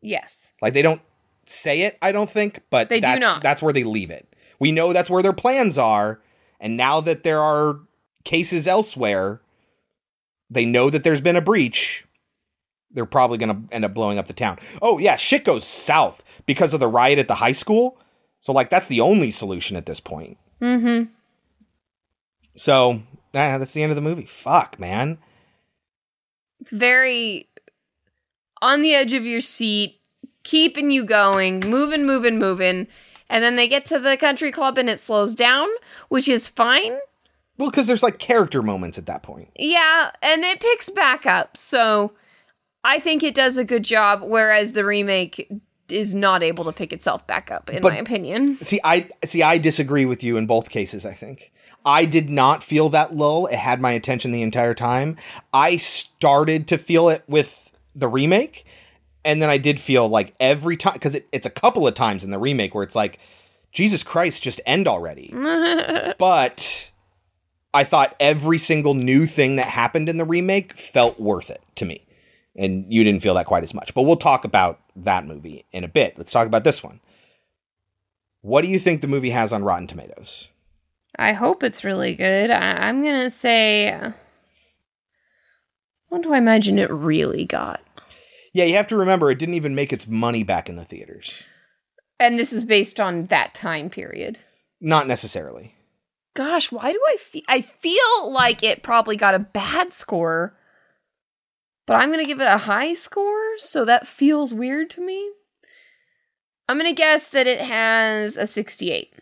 Yes. 0.00 0.52
Like 0.62 0.74
they 0.74 0.82
don't 0.82 1.00
say 1.46 1.82
it, 1.82 1.98
I 2.00 2.12
don't 2.12 2.30
think, 2.30 2.60
but 2.70 2.88
They 2.88 3.00
do 3.00 3.18
not. 3.18 3.42
that's 3.42 3.62
where 3.62 3.72
they 3.72 3.84
leave 3.84 4.10
it. 4.10 4.32
We 4.60 4.70
know 4.70 4.92
that's 4.92 5.10
where 5.10 5.22
their 5.22 5.32
plans 5.32 5.78
are, 5.78 6.20
and 6.60 6.76
now 6.76 7.00
that 7.00 7.22
there 7.22 7.40
are 7.40 7.80
cases 8.24 8.66
elsewhere, 8.68 9.40
they 10.50 10.64
know 10.64 10.90
that 10.90 11.04
there's 11.04 11.20
been 11.20 11.36
a 11.36 11.40
breach. 11.40 12.04
They're 12.90 13.06
probably 13.06 13.38
going 13.38 13.68
to 13.68 13.74
end 13.74 13.84
up 13.84 13.94
blowing 13.94 14.18
up 14.18 14.26
the 14.26 14.32
town. 14.32 14.58
Oh 14.80 14.98
yeah, 14.98 15.16
shit 15.16 15.44
goes 15.44 15.64
south 15.66 16.24
because 16.46 16.72
of 16.72 16.80
the 16.80 16.88
riot 16.88 17.18
at 17.18 17.28
the 17.28 17.36
high 17.36 17.52
school. 17.52 17.98
So 18.40 18.52
like 18.52 18.70
that's 18.70 18.88
the 18.88 19.00
only 19.00 19.30
solution 19.30 19.76
at 19.76 19.86
this 19.86 20.00
point. 20.00 20.38
Mm-hmm. 20.60 21.12
So 22.56 23.02
ah, 23.34 23.58
that's 23.58 23.72
the 23.72 23.82
end 23.82 23.92
of 23.92 23.96
the 23.96 24.02
movie. 24.02 24.24
Fuck, 24.24 24.78
man. 24.80 25.18
It's 26.60 26.72
very 26.72 27.48
on 28.60 28.82
the 28.82 28.94
edge 28.94 29.12
of 29.12 29.24
your 29.24 29.40
seat, 29.40 30.00
keeping 30.42 30.90
you 30.90 31.04
going, 31.04 31.60
moving, 31.66 32.06
moving, 32.06 32.38
moving. 32.38 32.88
And 33.30 33.44
then 33.44 33.56
they 33.56 33.68
get 33.68 33.84
to 33.86 33.98
the 33.98 34.16
country 34.16 34.50
club 34.50 34.78
and 34.78 34.88
it 34.88 34.98
slows 34.98 35.34
down, 35.34 35.68
which 36.08 36.28
is 36.28 36.48
fine. 36.48 36.98
Well, 37.58 37.70
because 37.70 37.86
there's 37.86 38.02
like 38.02 38.18
character 38.18 38.62
moments 38.62 38.98
at 38.98 39.06
that 39.06 39.22
point. 39.22 39.50
Yeah, 39.56 40.10
and 40.22 40.44
it 40.44 40.60
picks 40.60 40.88
back 40.88 41.26
up. 41.26 41.56
So 41.56 42.12
I 42.84 42.98
think 43.00 43.22
it 43.22 43.34
does 43.34 43.56
a 43.56 43.64
good 43.64 43.82
job, 43.82 44.22
whereas 44.22 44.72
the 44.72 44.84
remake 44.84 45.50
is 45.90 46.14
not 46.14 46.42
able 46.42 46.64
to 46.64 46.72
pick 46.72 46.92
itself 46.92 47.26
back 47.26 47.50
up, 47.50 47.68
in 47.70 47.82
But- 47.82 47.92
my 47.94 47.98
opinion. 47.98 48.58
See, 48.60 48.78
I 48.84 49.08
see. 49.24 49.42
I 49.42 49.58
disagree 49.58 50.04
with 50.04 50.22
you 50.22 50.36
in 50.36 50.46
both 50.46 50.68
cases. 50.70 51.04
I 51.04 51.14
think 51.14 51.52
I 51.84 52.04
did 52.04 52.28
not 52.30 52.62
feel 52.62 52.88
that 52.90 53.16
lull. 53.16 53.46
It 53.46 53.56
had 53.56 53.80
my 53.80 53.92
attention 53.92 54.30
the 54.30 54.42
entire 54.42 54.74
time. 54.74 55.16
I 55.52 55.78
started 55.78 56.68
to 56.68 56.78
feel 56.78 57.08
it 57.08 57.24
with 57.26 57.72
the 57.94 58.06
remake, 58.06 58.66
and 59.24 59.40
then 59.42 59.48
I 59.50 59.58
did 59.58 59.80
feel 59.80 60.08
like 60.08 60.34
every 60.38 60.76
time 60.76 60.92
because 60.92 61.14
it, 61.14 61.26
it's 61.32 61.46
a 61.46 61.50
couple 61.50 61.86
of 61.88 61.94
times 61.94 62.22
in 62.22 62.30
the 62.30 62.38
remake 62.38 62.74
where 62.74 62.84
it's 62.84 62.94
like, 62.94 63.18
Jesus 63.72 64.02
Christ, 64.04 64.42
just 64.42 64.60
end 64.66 64.86
already. 64.86 65.32
but 66.18 66.90
I 67.78 67.84
thought 67.84 68.16
every 68.18 68.58
single 68.58 68.94
new 68.94 69.24
thing 69.26 69.54
that 69.54 69.68
happened 69.68 70.08
in 70.08 70.16
the 70.16 70.24
remake 70.24 70.76
felt 70.76 71.20
worth 71.20 71.48
it 71.48 71.62
to 71.76 71.84
me. 71.84 72.04
And 72.56 72.92
you 72.92 73.04
didn't 73.04 73.22
feel 73.22 73.34
that 73.34 73.46
quite 73.46 73.62
as 73.62 73.72
much. 73.72 73.94
But 73.94 74.02
we'll 74.02 74.16
talk 74.16 74.44
about 74.44 74.80
that 74.96 75.24
movie 75.24 75.64
in 75.70 75.84
a 75.84 75.88
bit. 75.88 76.18
Let's 76.18 76.32
talk 76.32 76.48
about 76.48 76.64
this 76.64 76.82
one. 76.82 76.98
What 78.40 78.62
do 78.62 78.68
you 78.68 78.80
think 78.80 79.00
the 79.00 79.06
movie 79.06 79.30
has 79.30 79.52
on 79.52 79.62
Rotten 79.62 79.86
Tomatoes? 79.86 80.48
I 81.16 81.34
hope 81.34 81.62
it's 81.62 81.84
really 81.84 82.16
good. 82.16 82.50
I- 82.50 82.88
I'm 82.88 83.00
gonna 83.04 83.30
say. 83.30 83.92
uh, 83.92 84.10
What 86.08 86.22
do 86.22 86.32
I 86.34 86.38
imagine 86.38 86.80
it 86.80 86.90
really 86.90 87.44
got? 87.44 87.80
Yeah, 88.52 88.64
you 88.64 88.74
have 88.74 88.86
to 88.88 88.96
remember 88.96 89.30
it 89.30 89.38
didn't 89.38 89.54
even 89.54 89.76
make 89.76 89.92
its 89.92 90.08
money 90.08 90.42
back 90.42 90.68
in 90.68 90.74
the 90.74 90.84
theaters. 90.84 91.42
And 92.18 92.36
this 92.38 92.52
is 92.52 92.64
based 92.64 92.98
on 92.98 93.26
that 93.26 93.54
time 93.54 93.88
period. 93.88 94.40
Not 94.80 95.06
necessarily. 95.06 95.76
Gosh, 96.38 96.70
why 96.70 96.92
do 96.92 97.00
I 97.08 97.16
feel? 97.16 97.42
I 97.48 97.60
feel 97.60 98.32
like 98.32 98.62
it 98.62 98.84
probably 98.84 99.16
got 99.16 99.34
a 99.34 99.40
bad 99.40 99.92
score, 99.92 100.56
but 101.84 101.94
I'm 101.94 102.12
gonna 102.12 102.24
give 102.24 102.40
it 102.40 102.46
a 102.46 102.58
high 102.58 102.94
score, 102.94 103.58
so 103.58 103.84
that 103.84 104.06
feels 104.06 104.54
weird 104.54 104.88
to 104.90 105.04
me. 105.04 105.32
I'm 106.68 106.76
gonna 106.76 106.92
guess 106.92 107.28
that 107.30 107.48
it 107.48 107.62
has 107.62 108.36
a 108.36 108.46
68. 108.46 109.12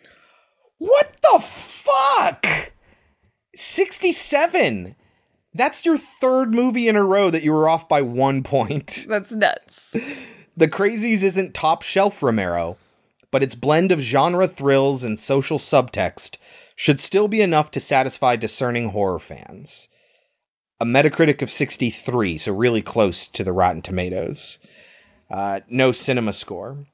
What 0.77 1.17
the 1.23 1.39
fuck? 1.39 2.47
67. 3.55 4.95
That's 5.55 5.87
your 5.87 5.97
third 5.97 6.53
movie 6.53 6.87
in 6.87 6.97
a 6.97 7.03
row 7.03 7.31
that 7.31 7.43
you 7.43 7.55
were 7.55 7.67
off 7.67 7.89
by 7.89 8.03
one 8.03 8.43
point. 8.43 9.07
That's 9.09 9.33
nuts. 9.33 9.97
The 10.55 10.69
Crazies 10.69 11.23
isn't 11.23 11.55
top 11.55 11.81
shelf 11.81 12.23
Romero, 12.23 12.77
but 13.31 13.43
its 13.43 13.55
blend 13.55 13.91
of 13.91 14.01
genre 14.01 14.47
thrills 14.47 15.03
and 15.03 15.19
social 15.19 15.59
subtext 15.59 16.37
should 16.77 17.01
still 17.01 17.27
be 17.27 17.41
enough 17.41 17.71
to 17.73 17.81
satisfy 17.81 18.37
discerning 18.37 18.91
horror 18.91 19.19
fans. 19.19 19.89
A 20.79 20.85
Metacritic 20.85 21.41
of 21.43 21.51
63, 21.51 22.37
so 22.39 22.53
really 22.53 22.83
close 22.83 23.27
to 23.29 23.43
the 23.43 23.53
Rotten 23.53 23.81
Tomatoes. 23.83 24.59
Uh, 25.31 25.61
no 25.69 25.91
cinema 25.91 26.33
score. 26.35 26.87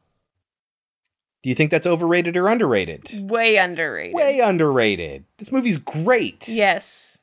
Do 1.43 1.49
you 1.49 1.57
think 1.57 1.73
that's 1.73 1.87
overrated 1.87 2.37
or 2.37 2.47
underrated? 2.49 3.29
Way 3.29 3.57
underrated. 3.57 4.15
Way 4.15 4.39
underrated. 4.39 5.25
This 5.39 5.51
movie's 5.51 5.79
great. 5.79 6.49
Yes. 6.49 7.19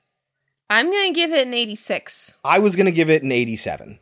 I'm 0.70 0.91
gonna 0.91 1.14
give 1.14 1.32
it 1.32 1.47
an 1.47 1.53
86. 1.53 2.38
I 2.43 2.60
was 2.60 2.76
going 2.76 2.86
to 2.86 2.91
give 2.91 3.10
it 3.10 3.24
an 3.24 3.32
87. 3.32 3.97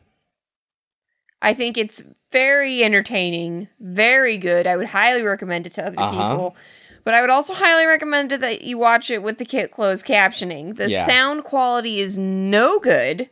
I 1.40 1.54
think 1.54 1.78
it's 1.78 2.02
very 2.32 2.82
entertaining, 2.82 3.68
very 3.80 4.36
good. 4.36 4.66
I 4.66 4.76
would 4.76 4.88
highly 4.88 5.22
recommend 5.22 5.66
it 5.66 5.74
to 5.74 5.86
other 5.86 5.98
Uh-huh. 5.98 6.30
people. 6.32 6.56
But 7.04 7.14
I 7.14 7.20
would 7.20 7.30
also 7.30 7.54
highly 7.54 7.86
recommend 7.86 8.30
that 8.30 8.62
you 8.62 8.78
watch 8.78 9.10
it 9.10 9.22
with 9.22 9.38
the 9.38 9.44
ki- 9.44 9.68
closed 9.68 10.04
captioning. 10.06 10.76
The 10.76 10.90
Yeah. 10.90 11.06
sound 11.06 11.44
quality 11.44 12.00
is 12.00 12.18
no 12.18 12.78
good, 12.78 13.30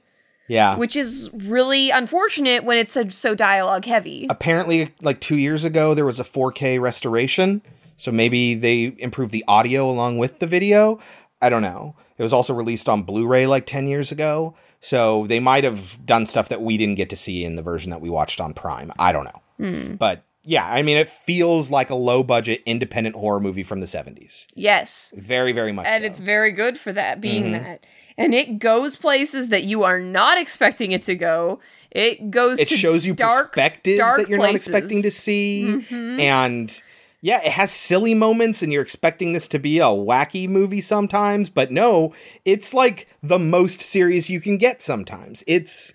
Yeah. 0.48 0.76
which 0.76 0.96
is 0.96 1.30
really 1.34 1.90
unfortunate 1.90 2.64
when 2.64 2.78
it's 2.78 2.92
so, 2.94 3.08
so 3.08 3.34
dialogue 3.34 3.84
heavy. 3.84 4.26
apparently 4.30 4.94
like 5.02 5.20
two 5.20 5.36
years 5.36 5.64
ago 5.64 5.92
there 5.94 6.04
was 6.06 6.20
a 6.20 6.24
4k 6.24 6.78
restoration 6.80 7.62
so 7.96 8.12
maybe 8.12 8.54
they 8.54 8.94
improved 8.98 9.32
the 9.32 9.44
audio 9.48 9.90
along 9.90 10.18
with 10.18 10.38
the 10.38 10.46
video 10.46 10.98
i 11.42 11.48
don't 11.48 11.62
know 11.62 11.96
it 12.18 12.22
was 12.22 12.32
also 12.32 12.54
released 12.54 12.88
on 12.88 13.02
blu-ray 13.02 13.46
like 13.46 13.66
10 13.66 13.86
years 13.88 14.12
ago 14.12 14.54
so 14.80 15.26
they 15.26 15.40
might 15.40 15.64
have 15.64 15.98
done 16.06 16.24
stuff 16.26 16.48
that 16.48 16.62
we 16.62 16.76
didn't 16.76 16.94
get 16.94 17.10
to 17.10 17.16
see 17.16 17.42
in 17.44 17.56
the 17.56 17.62
version 17.62 17.90
that 17.90 18.00
we 18.00 18.08
watched 18.10 18.40
on 18.40 18.52
prime 18.54 18.92
i 18.98 19.10
don't 19.12 19.24
know 19.24 19.40
Hmm. 19.58 19.94
but 19.94 20.22
yeah 20.48 20.66
i 20.66 20.80
mean 20.82 20.96
it 20.96 21.08
feels 21.08 21.70
like 21.70 21.90
a 21.90 21.94
low 21.94 22.22
budget 22.22 22.62
independent 22.64 23.16
horror 23.16 23.40
movie 23.40 23.62
from 23.64 23.80
the 23.80 23.86
70s 23.86 24.46
Yes. 24.54 25.12
very 25.16 25.52
very 25.52 25.72
much 25.72 25.86
and 25.86 26.02
so. 26.02 26.06
it's 26.06 26.20
very 26.20 26.52
good 26.52 26.78
for 26.78 26.92
that 26.92 27.20
being 27.20 27.46
Mhm. 27.46 27.52
that 27.64 27.84
and 28.16 28.32
it 28.34 28.58
goes 28.58 28.96
places 28.96 29.50
that 29.50 29.64
you 29.64 29.82
are 29.82 30.00
not 30.00 30.38
expecting 30.38 30.92
it 30.92 31.02
to 31.02 31.14
go 31.16 31.58
it 31.90 32.30
goes 32.30 32.60
it 32.60 32.68
to 32.68 32.76
shows 32.76 33.04
you 33.06 33.14
dark 33.14 33.52
perspectives 33.52 33.98
dark 33.98 34.18
that 34.18 34.28
you're 34.28 34.38
places. 34.38 34.68
not 34.68 34.76
expecting 34.82 35.02
to 35.02 35.10
see 35.10 35.82
Mhm. 35.90 36.20
and 36.20 36.82
yeah 37.22 37.40
it 37.42 37.52
has 37.52 37.72
silly 37.72 38.14
moments 38.14 38.62
and 38.62 38.72
you're 38.72 38.82
expecting 38.82 39.32
this 39.32 39.48
to 39.48 39.58
be 39.58 39.78
a 39.78 39.84
wacky 39.86 40.48
movie 40.48 40.80
sometimes 40.82 41.50
but 41.50 41.72
no 41.72 42.12
it's 42.44 42.72
like 42.74 43.08
the 43.22 43.38
most 43.38 43.80
serious 43.80 44.30
you 44.30 44.40
can 44.40 44.58
get 44.58 44.80
sometimes 44.82 45.42
it's 45.46 45.92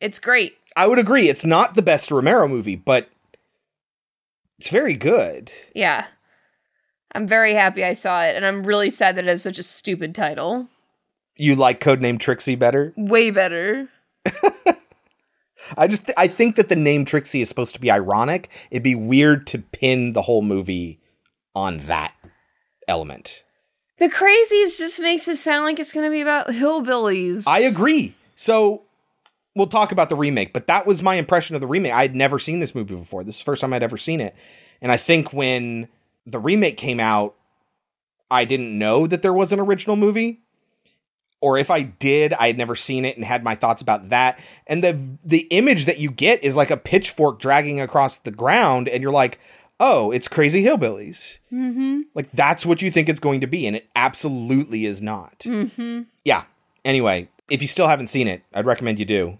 it's 0.00 0.18
great 0.18 0.54
i 0.76 0.86
would 0.86 0.98
agree 0.98 1.28
it's 1.28 1.44
not 1.44 1.74
the 1.74 1.82
best 1.82 2.10
romero 2.10 2.46
movie 2.46 2.76
but 2.76 3.08
it's 4.58 4.70
very 4.70 4.94
good. 4.94 5.52
Yeah. 5.74 6.06
I'm 7.12 7.26
very 7.26 7.54
happy 7.54 7.82
i 7.82 7.94
saw 7.94 8.24
it 8.24 8.36
and 8.36 8.44
i'm 8.44 8.66
really 8.66 8.90
sad 8.90 9.16
that 9.16 9.24
it 9.24 9.28
has 9.28 9.42
such 9.42 9.58
a 9.58 9.62
stupid 9.62 10.14
title. 10.14 10.68
You 11.36 11.54
like 11.54 11.80
codename 11.80 12.18
trixie 12.18 12.56
better? 12.56 12.92
Way 12.96 13.30
better. 13.30 13.88
I 15.76 15.86
just 15.86 16.06
th- 16.06 16.14
i 16.18 16.28
think 16.28 16.56
that 16.56 16.68
the 16.68 16.76
name 16.76 17.04
trixie 17.04 17.40
is 17.40 17.48
supposed 17.48 17.74
to 17.74 17.80
be 17.80 17.90
ironic. 17.90 18.50
It'd 18.70 18.82
be 18.82 18.94
weird 18.94 19.46
to 19.48 19.58
pin 19.58 20.12
the 20.12 20.22
whole 20.22 20.42
movie 20.42 21.00
on 21.54 21.78
that 21.78 22.14
element. 22.86 23.42
The 23.98 24.08
crazies 24.08 24.76
just 24.76 25.00
makes 25.00 25.26
it 25.26 25.36
sound 25.36 25.64
like 25.64 25.80
it's 25.80 25.92
going 25.92 26.06
to 26.06 26.10
be 26.10 26.20
about 26.20 26.48
hillbillies. 26.48 27.46
I 27.46 27.60
agree. 27.60 28.12
So 28.34 28.82
we'll 29.56 29.66
talk 29.66 29.90
about 29.90 30.08
the 30.08 30.14
remake, 30.14 30.52
but 30.52 30.68
that 30.68 30.86
was 30.86 31.02
my 31.02 31.16
impression 31.16 31.56
of 31.56 31.60
the 31.60 31.66
remake. 31.66 31.92
I 31.92 32.02
had 32.02 32.14
never 32.14 32.38
seen 32.38 32.60
this 32.60 32.74
movie 32.74 32.94
before. 32.94 33.24
This 33.24 33.36
is 33.36 33.40
the 33.40 33.46
first 33.46 33.62
time 33.62 33.72
I'd 33.72 33.82
ever 33.82 33.96
seen 33.96 34.20
it. 34.20 34.36
And 34.80 34.92
I 34.92 34.98
think 34.98 35.32
when 35.32 35.88
the 36.26 36.38
remake 36.38 36.76
came 36.76 37.00
out, 37.00 37.34
I 38.30 38.44
didn't 38.44 38.78
know 38.78 39.06
that 39.06 39.22
there 39.22 39.32
was 39.32 39.52
an 39.52 39.58
original 39.58 39.96
movie. 39.96 40.40
Or 41.40 41.58
if 41.58 41.70
I 41.70 41.82
did, 41.82 42.32
I 42.34 42.46
had 42.46 42.58
never 42.58 42.74
seen 42.74 43.04
it 43.04 43.16
and 43.16 43.24
had 43.24 43.44
my 43.44 43.54
thoughts 43.54 43.82
about 43.82 44.08
that. 44.08 44.38
And 44.66 44.82
the 44.82 44.98
the 45.24 45.46
image 45.50 45.84
that 45.84 45.98
you 45.98 46.10
get 46.10 46.42
is 46.42 46.56
like 46.56 46.70
a 46.70 46.76
pitchfork 46.76 47.38
dragging 47.38 47.80
across 47.80 48.18
the 48.18 48.30
ground, 48.30 48.88
and 48.88 49.02
you're 49.02 49.12
like, 49.12 49.38
oh, 49.78 50.10
it's 50.10 50.28
crazy 50.28 50.64
hillbillies. 50.64 51.38
mm-hmm 51.52 52.00
Like 52.14 52.32
that's 52.32 52.64
what 52.64 52.80
you 52.82 52.90
think 52.90 53.08
it's 53.08 53.20
going 53.20 53.40
to 53.42 53.46
be, 53.46 53.66
and 53.66 53.76
it 53.76 53.88
absolutely 53.94 54.86
is 54.86 55.02
not 55.02 55.40
mm-hmm 55.40 56.02
yeah. 56.24 56.44
Anyway, 56.84 57.28
if 57.50 57.62
you 57.62 57.68
still 57.68 57.88
haven't 57.88 58.08
seen 58.08 58.28
it, 58.28 58.42
I'd 58.54 58.66
recommend 58.66 58.98
you 58.98 59.04
do, 59.04 59.38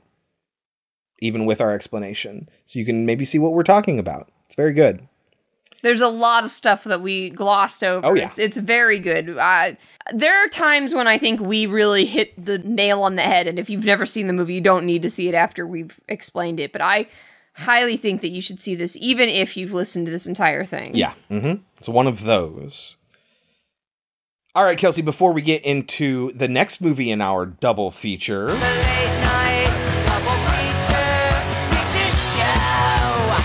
even 1.20 1.46
with 1.46 1.60
our 1.60 1.72
explanation, 1.72 2.48
so 2.66 2.78
you 2.78 2.84
can 2.84 3.06
maybe 3.06 3.24
see 3.24 3.38
what 3.38 3.52
we're 3.52 3.62
talking 3.62 3.98
about. 3.98 4.30
It's 4.46 4.54
very 4.54 4.72
good. 4.72 5.08
There's 5.82 6.00
a 6.00 6.08
lot 6.08 6.42
of 6.42 6.50
stuff 6.50 6.84
that 6.84 7.00
we 7.00 7.30
glossed 7.30 7.84
over. 7.84 8.06
Oh, 8.06 8.14
yeah. 8.14 8.26
It's, 8.26 8.38
it's 8.38 8.56
very 8.56 8.98
good. 8.98 9.36
Uh, 9.36 9.72
there 10.12 10.42
are 10.42 10.48
times 10.48 10.94
when 10.94 11.06
I 11.06 11.18
think 11.18 11.40
we 11.40 11.66
really 11.66 12.06
hit 12.06 12.32
the 12.42 12.58
nail 12.58 13.02
on 13.02 13.16
the 13.16 13.22
head, 13.22 13.46
and 13.46 13.58
if 13.58 13.70
you've 13.70 13.84
never 13.84 14.06
seen 14.06 14.26
the 14.26 14.32
movie, 14.32 14.54
you 14.54 14.60
don't 14.60 14.86
need 14.86 15.02
to 15.02 15.10
see 15.10 15.28
it 15.28 15.34
after 15.34 15.66
we've 15.66 16.00
explained 16.08 16.60
it. 16.60 16.72
But 16.72 16.80
I 16.80 17.06
highly 17.54 17.96
think 17.96 18.20
that 18.22 18.30
you 18.30 18.40
should 18.40 18.58
see 18.58 18.74
this, 18.74 18.96
even 19.00 19.28
if 19.28 19.56
you've 19.56 19.72
listened 19.72 20.06
to 20.06 20.12
this 20.12 20.26
entire 20.26 20.64
thing. 20.64 20.94
Yeah. 20.94 21.12
Mm-hmm. 21.30 21.62
It's 21.76 21.88
one 21.88 22.06
of 22.06 22.24
those. 22.24 22.96
All 24.54 24.64
right, 24.64 24.78
Kelsey. 24.78 25.02
Before 25.02 25.32
we 25.32 25.42
get 25.42 25.62
into 25.64 26.32
the 26.32 26.48
next 26.48 26.80
movie 26.80 27.10
in 27.10 27.20
our 27.20 27.44
double 27.44 27.90
feature, 27.90 28.48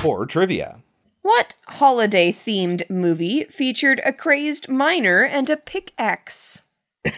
horror 0.01 0.25
trivia. 0.25 0.79
What 1.21 1.55
holiday 1.67 2.31
themed 2.31 2.89
movie 2.89 3.45
featured 3.45 4.01
a 4.03 4.11
crazed 4.11 4.67
miner 4.67 5.23
and 5.23 5.49
a 5.49 5.57
pickaxe? 5.57 6.63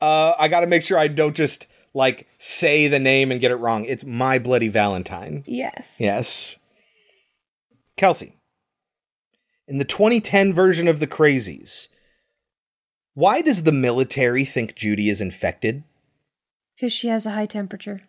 Uh, 0.00 0.34
I 0.38 0.48
got 0.48 0.60
to 0.60 0.66
make 0.66 0.82
sure 0.82 0.98
I 0.98 1.08
don't 1.08 1.34
just 1.34 1.66
like 1.94 2.28
say 2.38 2.88
the 2.88 2.98
name 2.98 3.32
and 3.32 3.40
get 3.40 3.50
it 3.50 3.56
wrong. 3.56 3.84
It's 3.84 4.04
My 4.04 4.38
Bloody 4.38 4.68
Valentine. 4.68 5.42
Yes. 5.46 5.96
Yes. 5.98 6.58
Kelsey, 7.96 8.36
in 9.66 9.78
the 9.78 9.84
2010 9.84 10.52
version 10.52 10.86
of 10.86 11.00
The 11.00 11.06
Crazies, 11.06 11.88
why 13.14 13.40
does 13.40 13.62
the 13.62 13.72
military 13.72 14.44
think 14.44 14.74
Judy 14.74 15.08
is 15.08 15.22
infected? 15.22 15.82
Because 16.76 16.92
she 16.92 17.08
has 17.08 17.24
a 17.24 17.30
high 17.30 17.46
temperature. 17.46 18.02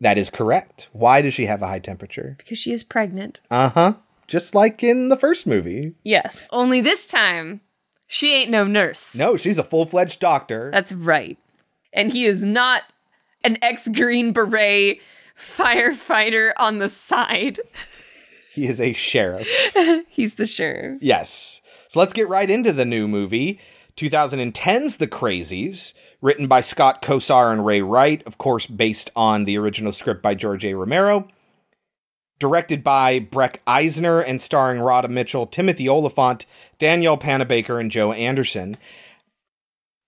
That 0.00 0.16
is 0.18 0.30
correct. 0.30 0.88
Why 0.92 1.20
does 1.22 1.34
she 1.34 1.46
have 1.46 1.62
a 1.62 1.66
high 1.66 1.78
temperature? 1.78 2.34
Because 2.38 2.58
she 2.58 2.72
is 2.72 2.82
pregnant. 2.82 3.40
Uh 3.50 3.68
huh. 3.70 3.94
Just 4.26 4.54
like 4.54 4.82
in 4.82 5.08
the 5.08 5.16
first 5.16 5.46
movie. 5.46 5.94
Yes. 6.02 6.48
Only 6.52 6.80
this 6.80 7.06
time, 7.08 7.60
she 8.06 8.32
ain't 8.32 8.50
no 8.50 8.64
nurse. 8.64 9.14
No, 9.14 9.36
she's 9.36 9.58
a 9.58 9.64
full 9.64 9.86
fledged 9.86 10.20
doctor. 10.20 10.70
That's 10.72 10.92
right. 10.92 11.36
And 11.92 12.12
he 12.12 12.24
is 12.24 12.44
not 12.44 12.84
an 13.44 13.58
ex 13.60 13.88
Green 13.88 14.32
Beret 14.32 15.00
firefighter 15.38 16.52
on 16.56 16.78
the 16.78 16.88
side. 16.88 17.60
He 18.52 18.66
is 18.66 18.80
a 18.80 18.92
sheriff. 18.92 19.46
He's 20.08 20.34
the 20.34 20.44
sheriff. 20.44 20.98
Yes. 21.00 21.60
So 21.86 22.00
let's 22.00 22.12
get 22.12 22.28
right 22.28 22.50
into 22.50 22.72
the 22.72 22.84
new 22.84 23.06
movie. 23.06 23.60
2010's 23.96 24.96
The 24.96 25.06
Crazies, 25.06 25.94
written 26.22 26.46
by 26.46 26.60
Scott 26.60 27.02
Kosar 27.02 27.52
and 27.52 27.64
Ray 27.64 27.80
Wright, 27.82 28.22
of 28.26 28.38
course, 28.38 28.66
based 28.66 29.10
on 29.16 29.44
the 29.44 29.56
original 29.58 29.92
script 29.92 30.22
by 30.22 30.34
George 30.34 30.64
A. 30.64 30.74
Romero. 30.74 31.28
Directed 32.38 32.82
by 32.82 33.18
Breck 33.18 33.60
Eisner 33.66 34.20
and 34.20 34.40
starring 34.40 34.80
Radha 34.80 35.08
Mitchell, 35.08 35.46
Timothy 35.46 35.88
Olyphant, 35.88 36.46
Danielle 36.78 37.18
Panabaker, 37.18 37.78
and 37.78 37.90
Joe 37.90 38.12
Anderson. 38.12 38.78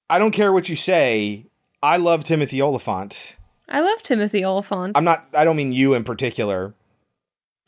I 0.08 0.18
don't 0.18 0.30
care 0.30 0.52
what 0.52 0.68
you 0.68 0.76
say. 0.76 1.46
I 1.82 1.98
love 1.98 2.24
Timothy 2.24 2.62
Olyphant. 2.62 3.36
I 3.68 3.80
love 3.80 4.02
Timothy 4.02 4.44
Olyphant. 4.44 4.96
I'm 4.96 5.04
not, 5.04 5.26
I 5.34 5.44
don't 5.44 5.56
mean 5.56 5.72
you 5.72 5.94
in 5.94 6.04
particular. 6.04 6.74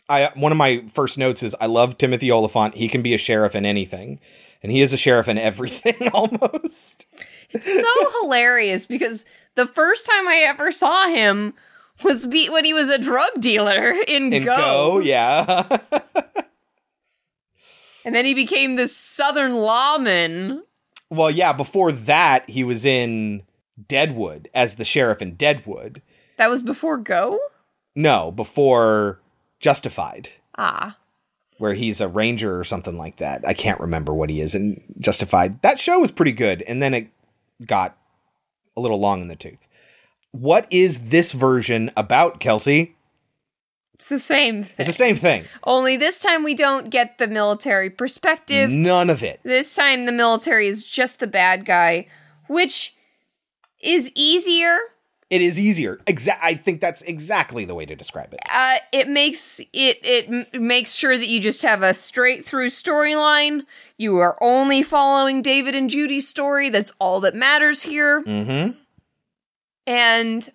I 0.09 0.30
one 0.34 0.53
of 0.53 0.59
my 0.59 0.84
first 0.88 1.16
notes 1.16 1.42
is 1.42 1.57
I 1.61 1.66
love 1.66 1.97
Timothy 1.97 2.30
Olyphant. 2.30 2.74
He 2.74 2.88
can 2.88 3.03
be 3.03 3.14
a 3.14 3.18
sheriff 3.18 3.55
in 3.55 3.64
anything, 3.64 4.20
and 4.62 4.70
he 4.70 4.80
is 4.80 4.92
a 4.92 4.99
sheriff 4.99 5.28
in 5.28 5.38
everything 5.38 6.09
almost. 6.12 7.07
It's 7.55 7.72
so 7.80 8.11
hilarious 8.22 8.86
because 8.86 9.24
the 9.55 9.66
first 9.66 10.07
time 10.07 10.26
I 10.28 10.38
ever 10.46 10.70
saw 10.72 11.09
him 11.09 11.55
was 12.02 12.26
be- 12.26 12.50
when 12.50 12.64
he 12.64 12.74
was 12.74 12.88
a 12.88 12.98
drug 12.98 13.30
dealer 13.38 13.90
in, 14.09 14.32
In 14.32 14.44
Go. 14.44 14.57
Go, 14.57 14.98
yeah. 14.98 15.78
And 18.05 18.14
then 18.14 18.24
he 18.24 18.34
became 18.34 18.76
this 18.76 18.94
southern 18.96 19.55
lawman. 19.55 20.62
well, 21.11 21.30
yeah. 21.30 21.52
Before 21.52 21.90
that, 21.92 22.48
he 22.50 22.62
was 22.64 22.84
in 22.84 23.42
Deadwood 23.88 24.48
as 24.55 24.74
the 24.74 24.84
sheriff 24.84 25.22
in 25.22 25.36
Deadwood. 25.36 26.02
That 26.36 26.50
was 26.50 26.61
before 26.62 26.98
Go? 26.98 27.38
No, 27.94 28.30
before 28.30 29.20
Justified, 29.61 30.30
Ah. 30.59 30.98
where 31.59 31.72
he's 31.74 32.00
a 32.02 32.09
ranger 32.09 32.59
or 32.59 32.64
something 32.64 32.98
like 32.98 33.16
that. 33.16 33.46
I 33.46 33.55
can't 33.55 33.80
remember 33.80 34.12
what 34.12 34.28
he 34.28 34.40
is 34.42 34.55
in 34.55 34.82
Justified. 34.98 35.62
That 35.62 35.78
show 35.78 35.98
was 36.00 36.11
pretty 36.11 36.32
good, 36.32 36.61
and 36.62 36.82
then 36.82 36.92
it 36.92 37.09
got 37.66 37.96
a 38.76 38.80
little 38.80 39.00
long 39.00 39.22
in 39.22 39.28
the 39.28 39.36
tooth. 39.36 39.68
What 40.32 40.66
is 40.70 41.08
this 41.08 41.32
version 41.32 41.90
about, 41.96 42.40
Kelsey? 42.40 42.96
It's 43.94 44.08
the 44.08 44.18
same 44.18 44.64
thing. 44.64 44.74
It's 44.78 44.88
the 44.88 44.92
same 44.92 45.16
thing. 45.16 45.44
Only 45.62 45.96
this 45.96 46.20
time 46.20 46.42
we 46.42 46.54
don't 46.54 46.90
get 46.90 47.18
the 47.18 47.28
military 47.28 47.88
perspective. 47.88 48.68
None 48.68 49.08
of 49.08 49.22
it. 49.22 49.40
This 49.44 49.74
time 49.74 50.06
the 50.06 50.12
military 50.12 50.66
is 50.66 50.82
just 50.82 51.20
the 51.20 51.28
bad 51.28 51.64
guy, 51.64 52.08
which 52.48 52.96
is 53.80 54.10
easier. 54.14 54.78
It 55.31 55.41
is 55.43 55.59
easier. 55.59 55.97
Exa- 56.07 56.39
I 56.43 56.55
think 56.55 56.81
that's 56.81 57.03
exactly 57.03 57.64
the 57.64 57.75
way 57.75 57.87
to 57.87 57.97
describe 57.97 58.33
it. 58.33 58.41
Uh, 58.49 58.77
it 58.93 59.09
makes 59.09 59.59
it 59.72 59.99
it 60.05 60.29
m- 60.29 60.66
makes 60.66 60.95
sure 60.95 61.16
that 61.18 61.29
you 61.29 61.41
just 61.41 61.62
have 61.62 61.83
a 61.83 61.95
straight 61.95 62.45
through 62.45 62.68
storyline. 62.70 63.62
You 63.97 64.18
are 64.18 64.37
only 64.43 64.83
following 64.83 65.41
David 65.43 65.75
and 65.75 65.89
Judy's 65.91 66.29
story. 66.29 66.68
That's 66.68 66.93
all 67.01 67.20
that 67.20 67.35
matters 67.35 67.83
here. 67.83 68.22
Mm-hmm. 68.22 68.77
and 69.87 70.51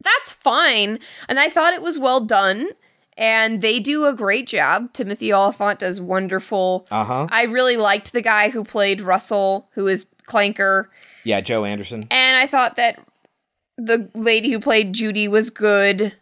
that's 0.00 0.32
fine. 0.32 0.98
And 1.28 1.38
I 1.40 1.48
thought 1.48 1.74
it 1.74 1.82
was 1.82 1.98
well 1.98 2.20
done. 2.20 2.68
And 3.16 3.62
they 3.62 3.80
do 3.80 4.06
a 4.06 4.12
great 4.14 4.46
job. 4.46 4.92
Timothy 4.92 5.32
Olyphant 5.32 5.80
does 5.80 6.00
wonderful. 6.00 6.86
Uh 6.90 7.04
huh. 7.04 7.26
I 7.32 7.42
really 7.42 7.76
liked 7.76 8.12
the 8.12 8.22
guy 8.22 8.50
who 8.50 8.62
played 8.62 9.00
Russell, 9.00 9.68
who 9.72 9.88
is 9.88 10.06
Clanker. 10.28 10.86
Yeah, 11.24 11.40
Joe 11.40 11.64
Anderson. 11.64 12.06
And 12.12 12.36
I 12.36 12.46
thought 12.46 12.76
that 12.76 13.00
the 13.78 14.10
lady 14.12 14.50
who 14.50 14.58
played 14.58 14.92
Judy 14.92 15.28
was 15.28 15.48
good. 15.48 16.14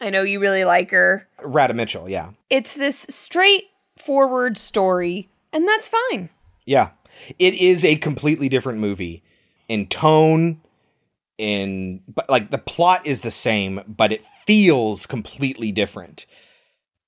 I 0.00 0.10
know 0.10 0.22
you 0.22 0.40
really 0.40 0.64
like 0.64 0.90
her. 0.90 1.28
Radha 1.42 1.74
Mitchell. 1.74 2.08
Yeah. 2.08 2.30
It's 2.48 2.72
this 2.72 3.00
straightforward 3.10 4.56
story, 4.56 5.28
and 5.52 5.68
that's 5.68 5.88
fine. 5.88 6.30
Yeah. 6.64 6.90
It 7.38 7.54
is 7.54 7.84
a 7.84 7.96
completely 7.96 8.48
different 8.48 8.78
movie 8.78 9.22
in 9.68 9.86
tone, 9.86 10.62
in 11.36 12.02
but 12.08 12.28
like 12.30 12.50
the 12.50 12.58
plot 12.58 13.06
is 13.06 13.20
the 13.20 13.30
same, 13.30 13.82
but 13.86 14.10
it 14.10 14.24
feels 14.46 15.04
completely 15.04 15.70
different. 15.70 16.24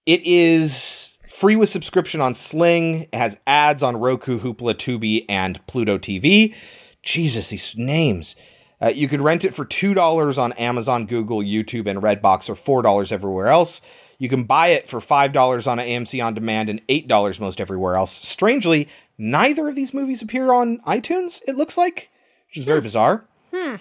It 0.05 0.21
is 0.25 1.19
free 1.27 1.57
with 1.57 1.71
subscription 1.71 2.21
on 2.21 2.35
Sling. 2.35 3.03
It 3.05 3.15
has 3.15 3.41
ads 3.47 3.83
on 3.83 3.97
Roku, 3.97 4.39
Hoopla, 4.39 4.75
Tubi, 4.75 5.25
and 5.29 5.65
Pluto 5.67 5.97
TV. 5.97 6.55
Jesus, 7.03 7.49
these 7.49 7.75
names. 7.77 8.37
Uh, 8.83 8.89
you 8.89 9.07
could 9.07 9.21
rent 9.21 9.45
it 9.45 9.55
for 9.55 9.65
$2 9.65 10.39
on 10.39 10.53
Amazon, 10.55 11.07
Google, 11.07 11.39
YouTube, 11.39 11.87
and 11.87 12.03
Redbox, 12.03 12.49
or 12.51 12.83
$4 12.83 13.13
everywhere 13.13 13.49
else. 13.49 13.81
You 14.19 14.29
can 14.29 14.45
buy 14.45 14.69
it 14.69 14.89
for 14.89 15.01
$5 15.01 15.69
on 15.69 15.79
AMC 15.79 16.25
On 16.25 16.35
Demand 16.35 16.69
and 16.69 16.87
$8 16.89 17.41
most 17.41 17.61
everywhere 17.61 17.97
else. 17.97 18.13
Strangely, 18.13 18.89
neither 19.17 19.69
of 19.69 19.77
these 19.77 19.95
movies 19.95 20.23
appear 20.23 20.53
on 20.53 20.79
iTunes, 20.81 21.41
it 21.47 21.57
looks 21.57 21.77
like, 21.77 22.11
which 22.49 22.59
is 22.59 22.65
very 22.65 22.81
bizarre. 22.81 23.25
Hmm. 23.55 23.77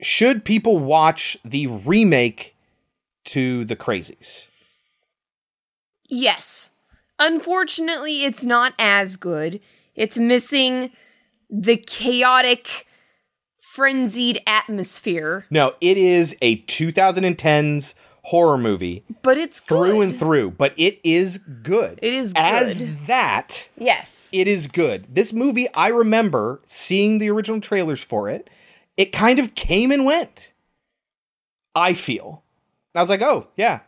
Should 0.00 0.44
people 0.44 0.78
watch 0.78 1.38
the 1.44 1.66
remake 1.66 2.56
to 3.26 3.64
The 3.64 3.76
Crazies? 3.76 4.46
Yes. 6.08 6.70
Unfortunately, 7.18 8.24
it's 8.24 8.44
not 8.44 8.74
as 8.78 9.16
good. 9.16 9.60
It's 9.94 10.18
missing 10.18 10.90
the 11.48 11.76
chaotic, 11.76 12.86
frenzied 13.76 14.40
atmosphere, 14.46 15.44
No, 15.50 15.74
it 15.82 15.98
is 15.98 16.34
a 16.40 16.56
2010s 16.62 17.94
horror 18.24 18.56
movie 18.58 19.04
but 19.22 19.36
it's 19.38 19.60
through 19.60 19.92
good. 19.98 20.08
and 20.08 20.16
through, 20.18 20.50
but 20.52 20.72
it 20.78 20.98
is 21.04 21.38
good. 21.38 21.98
It 22.02 22.12
is 22.14 22.32
As 22.34 22.80
good. 22.82 22.98
that, 23.06 23.68
Yes. 23.76 24.30
it 24.32 24.48
is 24.48 24.66
good. 24.66 25.06
This 25.14 25.32
movie, 25.32 25.68
I 25.74 25.88
remember 25.88 26.60
seeing 26.66 27.18
the 27.18 27.28
original 27.30 27.60
trailers 27.60 28.00
for 28.02 28.28
it. 28.30 28.48
It 28.96 29.12
kind 29.12 29.38
of 29.38 29.54
came 29.54 29.92
and 29.92 30.04
went. 30.06 30.52
I 31.74 31.92
feel. 31.92 32.42
I 32.94 33.00
was 33.02 33.10
like, 33.10 33.20
oh, 33.22 33.48
yeah, 33.56 33.80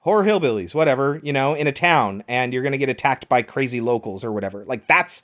horror 0.00 0.24
hillbillies, 0.24 0.74
whatever, 0.74 1.20
you 1.22 1.32
know, 1.34 1.52
in 1.54 1.66
a 1.66 1.72
town, 1.72 2.24
and 2.26 2.52
you're 2.52 2.62
going 2.62 2.72
to 2.72 2.78
get 2.78 2.88
attacked 2.88 3.28
by 3.28 3.42
crazy 3.42 3.80
locals 3.82 4.24
or 4.24 4.32
whatever. 4.32 4.64
Like, 4.64 4.86
that's 4.88 5.22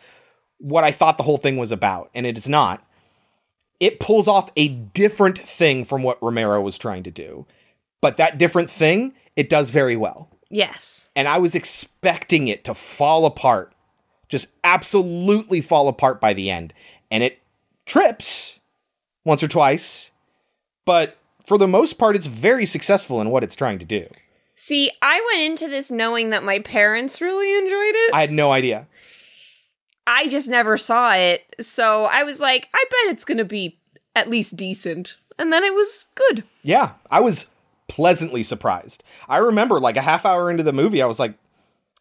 what 0.59 0.85
I 0.85 0.91
thought 0.93 1.17
the 1.17 1.23
whole 1.25 1.39
thing 1.39 1.57
was 1.57 1.73
about, 1.73 2.11
and 2.15 2.27
it 2.27 2.37
is 2.37 2.49
not. 2.49 2.85
It 3.81 3.99
pulls 3.99 4.29
off 4.29 4.51
a 4.57 4.69
different 4.69 5.39
thing 5.39 5.85
from 5.85 6.03
what 6.03 6.23
Romero 6.23 6.61
was 6.61 6.77
trying 6.79 7.03
to 7.05 7.11
do. 7.11 7.47
But 8.03 8.17
that 8.19 8.39
different 8.39 8.71
thing, 8.71 9.15
it 9.37 9.49
does 9.49 9.71
very 9.71 9.97
well 9.97 10.31
Yes. 10.51 11.09
and 11.17 11.27
I 11.29 11.39
was 11.39 11.55
expecting 11.55 12.49
it 12.49 12.65
to 12.65 12.75
fall 12.75 13.25
apart, 13.25 13.73
just 14.29 14.49
absolutely 14.65 15.61
fall 15.61 15.89
apart 15.89 16.21
by 16.21 16.33
the 16.33 16.51
end. 16.51 16.73
And 17.11 17.23
it 17.23 17.39
trips 17.87 18.59
once 19.25 19.43
or 19.43 19.49
twice, 19.49 20.11
but 20.85 21.17
for 21.45 21.59
the 21.59 21.69
most 21.69 21.95
part, 21.95 22.17
it's 22.17 22.27
very 22.27 22.67
successful 22.67 23.21
in 23.21 23.31
what 23.31 23.43
it's 23.43 23.55
trying 23.55 23.79
to 23.79 23.85
do. 23.85 24.07
See, 24.55 24.91
I 25.01 25.21
went 25.33 25.43
into 25.51 25.69
this 25.69 25.91
knowing 25.91 26.31
that 26.31 26.45
my 26.45 26.59
parents 26.59 27.21
really 27.21 27.57
enjoyed 27.57 27.95
it. 27.95 28.15
I 28.15 28.21
had 28.21 28.33
no 28.33 28.53
idea. 28.53 28.87
I 30.11 30.27
just 30.27 30.49
never 30.49 30.77
saw 30.77 31.15
it. 31.15 31.55
So 31.61 32.07
I 32.07 32.25
was 32.25 32.41
like, 32.41 32.69
I 32.75 32.85
bet 32.91 33.13
it's 33.13 33.25
going 33.25 33.39
to 33.39 33.45
be 33.45 33.79
at 34.17 34.29
least 34.29 34.57
decent. 34.57 35.17
And 35.39 35.53
then 35.53 35.63
it 35.63 35.73
was 35.73 36.07
good. 36.17 36.43
Yeah, 36.65 36.95
I 37.13 37.21
was 37.21 37.47
pleasantly 37.87 38.43
surprised. 38.43 39.05
I 39.29 39.37
remember 39.37 39.79
like 39.79 39.97
a 39.97 40.03
half 40.03 40.27
hour 40.27 40.51
into 40.51 40.65
the 40.65 40.73
movie, 40.73 41.01
I 41.01 41.07
was 41.07 41.21
like, 41.21 41.35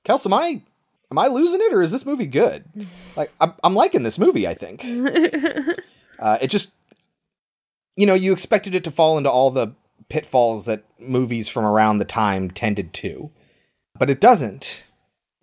Kels, 0.04 0.26
am 0.26 0.34
I 0.34 0.62
am 1.12 1.18
I 1.20 1.28
losing 1.28 1.62
it 1.62 1.72
or 1.72 1.82
is 1.82 1.92
this 1.92 2.06
movie 2.06 2.26
good? 2.26 2.66
Like 3.16 3.32
I'm, 3.42 3.54
I'm 3.64 3.76
liking 3.76 4.04
this 4.04 4.18
movie, 4.20 4.48
I 4.48 4.54
think. 4.54 4.84
Uh, 6.20 6.38
it 6.42 6.50
just, 6.50 6.74
you 7.96 8.06
know, 8.06 8.14
you 8.14 8.34
expected 8.34 8.76
it 8.76 8.84
to 8.84 8.92
fall 8.92 9.18
into 9.18 9.32
all 9.32 9.52
the 9.52 9.72
pitfalls 10.10 10.66
that 10.66 10.84
movies 11.00 11.48
from 11.48 11.64
around 11.64 11.98
the 12.00 12.04
time 12.04 12.52
tended 12.52 12.92
to, 12.94 13.32
but 13.98 14.10
it 14.10 14.20
doesn't. 14.20 14.84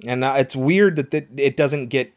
And 0.07 0.23
uh, 0.23 0.35
it's 0.37 0.55
weird 0.55 0.97
that 0.97 1.13
that 1.13 1.29
it 1.39 1.57
doesn't 1.57 1.87
get 1.87 2.13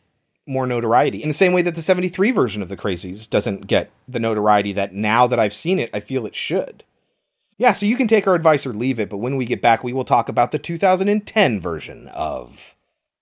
more 0.50 0.68
notoriety 0.68 1.22
in 1.22 1.30
the 1.30 1.34
same 1.34 1.54
way 1.54 1.62
that 1.62 1.76
the 1.76 1.82
73 1.82 2.32
version 2.32 2.62
of 2.62 2.70
The 2.70 2.78
Crazies 2.78 3.30
doesn't 3.30 3.68
get 3.68 3.92
the 4.08 4.20
notoriety 4.20 4.74
that 4.74 4.94
now 4.94 5.28
that 5.28 5.40
I've 5.40 5.54
seen 5.54 5.80
it, 5.80 5.90
I 5.94 6.00
feel 6.00 6.26
it 6.26 6.36
should. 6.36 6.84
Yeah, 7.58 7.74
so 7.74 7.86
you 7.86 7.96
can 7.96 8.08
take 8.08 8.28
our 8.28 8.36
advice 8.36 8.66
or 8.66 8.74
leave 8.74 9.00
it, 9.00 9.10
but 9.10 9.18
when 9.18 9.36
we 9.36 9.46
get 9.46 9.62
back, 9.62 9.84
we 9.84 9.94
will 9.94 10.06
talk 10.06 10.30
about 10.30 10.52
the 10.52 10.60
2010 10.60 11.62
version 11.62 12.08
of 12.08 12.76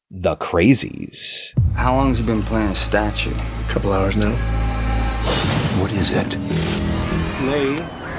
The 0.09 0.35
Crazies. 0.37 1.53
How 1.73 1.95
long 1.95 2.09
has 2.09 2.19
he 2.19 2.25
been 2.25 2.43
playing 2.43 2.69
a 2.69 2.75
statue? 2.75 3.33
A 3.33 3.69
couple 3.69 3.91
hours 3.91 4.15
now. 4.15 4.35
What 5.81 5.91
is 5.91 6.13
it? 6.13 6.37
Lay 7.45 7.75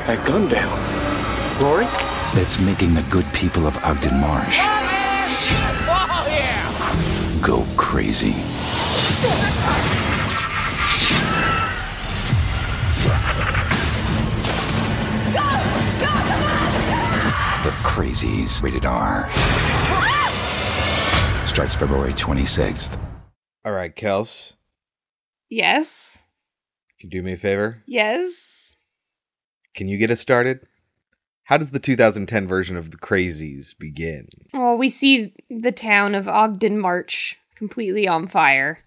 that 0.06 0.24
gun 0.26 0.48
down. 0.48 1.62
Rory? 1.62 1.86
That's 2.34 2.60
making 2.60 2.94
the 2.94 3.02
good 3.10 3.26
people 3.32 3.66
of 3.66 3.76
Ogden 3.78 4.20
Marsh 4.20 4.60
go 7.40 7.64
crazy. 7.76 8.34
The 17.64 17.70
Crazies, 17.82 18.62
rated 18.62 18.84
R. 18.86 19.28
Starts 21.46 21.74
February 21.74 22.12
26th. 22.14 22.96
All 23.64 23.72
right, 23.72 23.94
Kels, 23.94 24.52
Yes. 25.50 26.22
can 27.00 27.10
you 27.10 27.20
do 27.20 27.22
me 27.22 27.32
a 27.32 27.36
favor? 27.36 27.82
Yes. 27.86 28.76
Can 29.74 29.88
you 29.88 29.98
get 29.98 30.10
us 30.12 30.20
started? 30.20 30.60
How 31.44 31.56
does 31.58 31.72
the 31.72 31.80
2010 31.80 32.46
version 32.46 32.76
of 32.76 32.90
The 32.92 32.96
Crazies 32.96 33.76
begin? 33.76 34.28
Well, 34.54 34.78
we 34.78 34.88
see 34.88 35.34
the 35.50 35.72
town 35.72 36.14
of 36.14 36.28
Ogden 36.28 36.78
Marsh 36.78 37.34
completely 37.56 38.06
on 38.06 38.28
fire, 38.28 38.78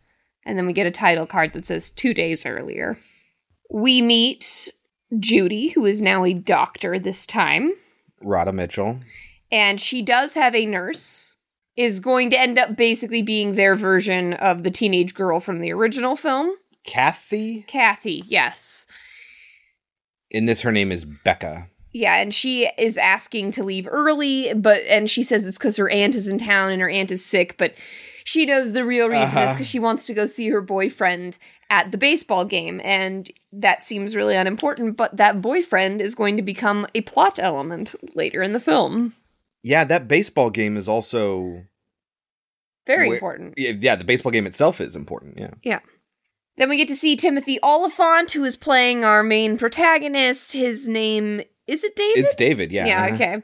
and 0.45 0.57
then 0.57 0.65
we 0.65 0.73
get 0.73 0.87
a 0.87 0.91
title 0.91 1.25
card 1.25 1.53
that 1.53 1.65
says 1.65 1.91
two 1.91 2.13
days 2.13 2.45
earlier. 2.45 2.97
We 3.69 4.01
meet 4.01 4.69
Judy, 5.19 5.69
who 5.69 5.85
is 5.85 6.01
now 6.01 6.23
a 6.23 6.33
doctor 6.33 6.99
this 6.99 7.25
time, 7.25 7.73
Radha 8.21 8.53
Mitchell. 8.53 8.99
And 9.51 9.81
she 9.81 10.01
does 10.01 10.35
have 10.35 10.55
a 10.55 10.65
nurse, 10.65 11.37
is 11.75 11.99
going 11.99 12.29
to 12.29 12.39
end 12.39 12.57
up 12.57 12.75
basically 12.75 13.21
being 13.21 13.55
their 13.55 13.75
version 13.75 14.33
of 14.33 14.63
the 14.63 14.71
teenage 14.71 15.13
girl 15.13 15.39
from 15.39 15.59
the 15.59 15.71
original 15.71 16.15
film. 16.15 16.55
Kathy? 16.85 17.63
Kathy, 17.67 18.23
yes. 18.25 18.87
In 20.29 20.45
this, 20.45 20.61
her 20.61 20.71
name 20.71 20.91
is 20.91 21.05
Becca. 21.05 21.67
Yeah, 21.91 22.21
and 22.21 22.33
she 22.33 22.69
is 22.77 22.97
asking 22.97 23.51
to 23.51 23.63
leave 23.63 23.87
early, 23.89 24.53
but 24.53 24.83
and 24.87 25.09
she 25.09 25.23
says 25.23 25.45
it's 25.45 25.57
because 25.57 25.75
her 25.75 25.89
aunt 25.89 26.15
is 26.15 26.27
in 26.27 26.37
town 26.37 26.71
and 26.71 26.81
her 26.81 26.89
aunt 26.89 27.11
is 27.11 27.25
sick, 27.25 27.57
but 27.57 27.75
she 28.31 28.45
knows 28.45 28.73
the 28.73 28.85
real 28.85 29.07
reason 29.07 29.27
is 29.27 29.33
Uh-huh. 29.35 29.53
because 29.53 29.67
she 29.67 29.79
wants 29.79 30.05
to 30.07 30.13
go 30.13 30.25
see 30.25 30.49
her 30.49 30.61
boyfriend 30.61 31.37
at 31.69 31.91
the 31.91 31.97
baseball 31.97 32.45
game, 32.45 32.81
and 32.83 33.31
that 33.51 33.83
seems 33.83 34.15
really 34.15 34.35
unimportant, 34.35 34.97
but 34.97 35.17
that 35.17 35.41
boyfriend 35.41 36.01
is 36.01 36.15
going 36.15 36.35
to 36.37 36.43
become 36.43 36.87
a 36.95 37.01
plot 37.01 37.39
element 37.39 37.95
later 38.15 38.41
in 38.41 38.53
the 38.53 38.59
film. 38.59 39.13
Yeah, 39.63 39.83
that 39.85 40.07
baseball 40.07 40.49
game 40.49 40.75
is 40.77 40.89
also 40.89 41.63
Very 42.87 43.07
where- 43.07 43.15
important. 43.17 43.53
Yeah, 43.57 43.73
yeah, 43.79 43.95
the 43.95 44.03
baseball 44.03 44.31
game 44.31 44.45
itself 44.47 44.81
is 44.81 44.95
important. 44.95 45.37
Yeah. 45.37 45.51
Yeah. 45.63 45.79
Then 46.57 46.67
we 46.69 46.75
get 46.77 46.87
to 46.89 46.95
see 46.95 47.15
Timothy 47.15 47.57
Olyphant, 47.63 48.31
who 48.31 48.43
is 48.43 48.55
playing 48.57 49.05
our 49.05 49.23
main 49.23 49.57
protagonist. 49.57 50.51
His 50.53 50.87
name 50.87 51.41
is 51.67 51.83
it 51.85 51.95
David? 51.95 52.25
It's 52.25 52.35
David, 52.35 52.71
yeah. 52.71 52.85
Yeah, 52.85 53.03
uh-huh. 53.05 53.15
okay. 53.15 53.41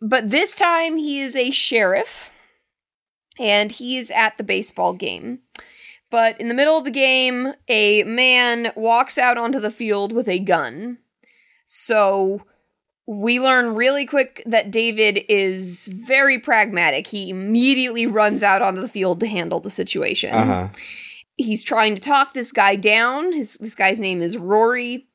But 0.00 0.30
this 0.30 0.56
time 0.56 0.96
he 0.96 1.20
is 1.20 1.36
a 1.36 1.52
sheriff 1.52 2.30
and 3.38 3.72
he's 3.72 4.10
at 4.10 4.36
the 4.38 4.44
baseball 4.44 4.92
game. 4.94 5.40
But 6.10 6.38
in 6.40 6.48
the 6.48 6.54
middle 6.54 6.76
of 6.76 6.84
the 6.84 6.90
game, 6.90 7.54
a 7.68 8.02
man 8.04 8.72
walks 8.76 9.16
out 9.16 9.38
onto 9.38 9.58
the 9.58 9.70
field 9.70 10.12
with 10.12 10.28
a 10.28 10.38
gun. 10.38 10.98
So 11.66 12.42
we 13.06 13.40
learn 13.40 13.74
really 13.74 14.04
quick 14.06 14.42
that 14.46 14.70
David 14.70 15.20
is 15.28 15.88
very 15.88 16.38
pragmatic. 16.38 17.06
He 17.08 17.30
immediately 17.30 18.06
runs 18.06 18.42
out 18.42 18.62
onto 18.62 18.80
the 18.80 18.88
field 18.88 19.20
to 19.20 19.26
handle 19.26 19.60
the 19.60 19.70
situation 19.70 20.32
Uh-huh. 20.34 20.68
he's 21.36 21.62
trying 21.62 21.94
to 21.94 22.00
talk 22.00 22.34
this 22.34 22.52
guy 22.52 22.76
down. 22.76 23.32
His 23.32 23.54
this 23.56 23.74
guy's 23.74 23.98
name 23.98 24.20
is 24.20 24.36
Rory. 24.36 25.08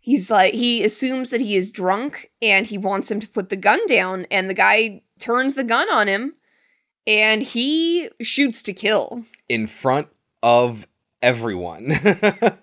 He's 0.00 0.30
like 0.30 0.54
he 0.54 0.82
assumes 0.84 1.30
that 1.30 1.40
he 1.42 1.56
is 1.56 1.70
drunk 1.70 2.30
and 2.40 2.66
he 2.68 2.78
wants 2.78 3.10
him 3.10 3.20
to 3.20 3.28
put 3.28 3.48
the 3.50 3.56
gun 3.56 3.84
down 3.86 4.26
and 4.30 4.48
the 4.48 4.54
guy 4.54 5.02
turns 5.18 5.56
the 5.56 5.64
gun 5.64 5.90
on 5.90 6.06
him 6.08 6.34
and 7.06 7.42
he 7.42 8.08
shoots 8.20 8.62
to 8.64 8.72
kill. 8.72 9.24
In 9.48 9.66
front 9.66 10.08
of 10.42 10.86
everyone. 11.22 11.92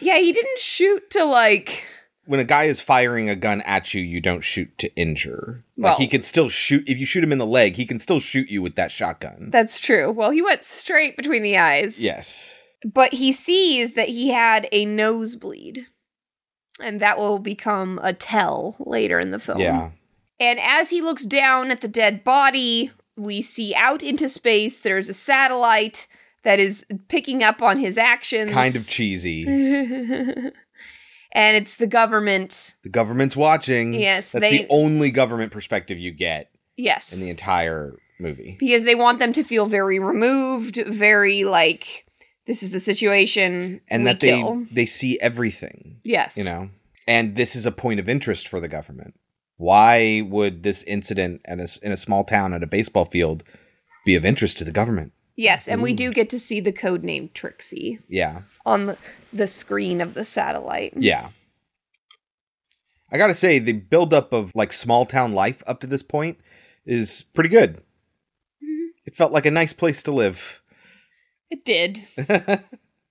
Yeah, 0.00 0.18
he 0.18 0.32
didn't 0.32 0.58
shoot 0.58 1.08
to 1.10 1.24
like 1.24 1.84
when 2.26 2.40
a 2.40 2.44
guy 2.44 2.64
is 2.64 2.80
firing 2.80 3.30
a 3.30 3.36
gun 3.36 3.60
at 3.60 3.94
you, 3.94 4.02
you 4.02 4.20
don't 4.20 4.42
shoot 4.44 4.76
to 4.78 4.92
injure. 4.96 5.64
Well- 5.76 5.92
like 5.92 5.98
he 6.00 6.08
could 6.08 6.24
still 6.24 6.48
shoot 6.48 6.88
if 6.88 6.98
you 6.98 7.06
shoot 7.06 7.22
him 7.22 7.30
in 7.30 7.38
the 7.38 7.46
leg, 7.46 7.76
he 7.76 7.86
can 7.86 8.00
still 8.00 8.18
shoot 8.18 8.48
you 8.50 8.60
with 8.60 8.74
that 8.74 8.90
shotgun. 8.90 9.50
that's 9.52 9.78
true. 9.78 10.10
Well, 10.10 10.30
he 10.30 10.42
went 10.42 10.64
straight 10.64 11.16
between 11.16 11.42
the 11.44 11.56
eyes. 11.56 12.02
Yes. 12.02 12.58
But 12.84 13.14
he 13.14 13.30
sees 13.30 13.94
that 13.94 14.08
he 14.08 14.30
had 14.30 14.68
a 14.72 14.84
nosebleed. 14.84 15.86
And 16.80 16.98
that 17.00 17.18
will 17.18 17.38
become 17.38 18.00
a 18.02 18.12
tell 18.12 18.74
later 18.80 19.20
in 19.20 19.30
the 19.30 19.38
film. 19.38 19.60
Yeah. 19.60 19.90
And 20.40 20.58
as 20.58 20.90
he 20.90 21.00
looks 21.00 21.24
down 21.24 21.70
at 21.70 21.82
the 21.82 21.88
dead 21.88 22.24
body, 22.24 22.90
we 23.18 23.42
see 23.42 23.74
out 23.74 24.02
into 24.02 24.28
space 24.28 24.80
there's 24.80 25.08
a 25.08 25.14
satellite 25.14 26.06
that 26.44 26.60
is 26.60 26.86
picking 27.08 27.42
up 27.42 27.60
on 27.60 27.78
his 27.78 27.98
actions. 27.98 28.52
Kind 28.52 28.76
of 28.76 28.88
cheesy. 28.88 29.44
and 31.32 31.56
it's 31.56 31.76
the 31.76 31.86
government. 31.86 32.76
The 32.82 32.88
government's 32.88 33.36
watching. 33.36 33.94
Yes, 33.94 34.32
That's 34.32 34.42
they- 34.48 34.58
the 34.58 34.66
only 34.70 35.10
government 35.10 35.52
perspective 35.52 35.98
you 35.98 36.10
get 36.12 36.50
Yes. 36.76 37.12
in 37.12 37.20
the 37.20 37.28
entire 37.30 37.98
movie. 38.20 38.56
because 38.58 38.84
they 38.84 38.94
want 38.94 39.18
them 39.18 39.32
to 39.34 39.42
feel 39.44 39.66
very 39.66 39.98
removed, 39.98 40.76
very 40.86 41.44
like 41.44 42.04
this 42.46 42.62
is 42.62 42.70
the 42.70 42.80
situation. 42.80 43.80
And 43.88 44.06
that 44.06 44.20
they 44.20 44.28
kill. 44.38 44.64
they 44.72 44.86
see 44.86 45.18
everything. 45.20 46.00
Yes. 46.04 46.36
You 46.38 46.44
know. 46.44 46.70
And 47.06 47.36
this 47.36 47.56
is 47.56 47.66
a 47.66 47.72
point 47.72 48.00
of 48.00 48.08
interest 48.08 48.48
for 48.48 48.60
the 48.60 48.68
government. 48.68 49.14
Why 49.58 50.22
would 50.22 50.62
this 50.62 50.82
incident 50.84 51.42
at 51.44 51.58
a 51.60 51.64
s 51.64 51.76
in 51.76 51.92
a 51.92 51.96
small 51.96 52.24
town 52.24 52.54
at 52.54 52.62
a 52.62 52.66
baseball 52.66 53.04
field 53.04 53.44
be 54.06 54.14
of 54.14 54.24
interest 54.24 54.56
to 54.58 54.64
the 54.64 54.72
government? 54.72 55.12
Yes, 55.36 55.68
and 55.68 55.82
we 55.82 55.92
do 55.92 56.12
get 56.12 56.30
to 56.30 56.38
see 56.38 56.58
the 56.58 56.72
code 56.72 57.04
name 57.04 57.30
Trixie 57.32 58.00
Yeah. 58.08 58.42
on 58.66 58.86
the, 58.86 58.96
the 59.32 59.46
screen 59.46 60.00
of 60.00 60.14
the 60.14 60.24
satellite. 60.24 60.94
Yeah. 60.96 61.28
I 63.12 63.18
gotta 63.18 63.34
say, 63.34 63.58
the 63.58 63.72
buildup 63.72 64.32
of 64.32 64.52
like 64.54 64.72
small 64.72 65.04
town 65.04 65.34
life 65.34 65.62
up 65.66 65.80
to 65.80 65.86
this 65.86 66.02
point 66.02 66.38
is 66.84 67.24
pretty 67.34 67.50
good. 67.50 67.76
Mm-hmm. 68.62 68.88
It 69.06 69.16
felt 69.16 69.32
like 69.32 69.46
a 69.46 69.50
nice 69.50 69.72
place 69.72 70.02
to 70.04 70.12
live. 70.12 70.60
It 71.50 71.64
did. 71.64 72.02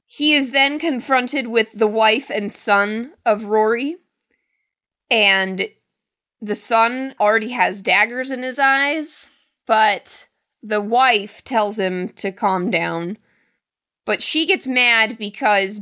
he 0.06 0.34
is 0.34 0.52
then 0.52 0.80
confronted 0.80 1.48
with 1.48 1.72
the 1.74 1.88
wife 1.88 2.30
and 2.30 2.52
son 2.52 3.14
of 3.26 3.46
Rory, 3.46 3.96
and 5.10 5.70
the 6.42 6.56
son 6.56 7.16
already 7.20 7.52
has 7.52 7.82
daggers 7.82 8.32
in 8.32 8.44
his 8.44 8.60
eyes, 8.60 9.32
but 9.66 10.28
the 10.62 10.82
wife 10.82 11.44
tells 11.44 11.80
him 11.80 12.10
to 12.10 12.32
calm 12.32 12.70
down. 12.70 13.18
But 14.06 14.22
she 14.22 14.46
gets 14.46 14.68
mad 14.68 15.18
because 15.18 15.82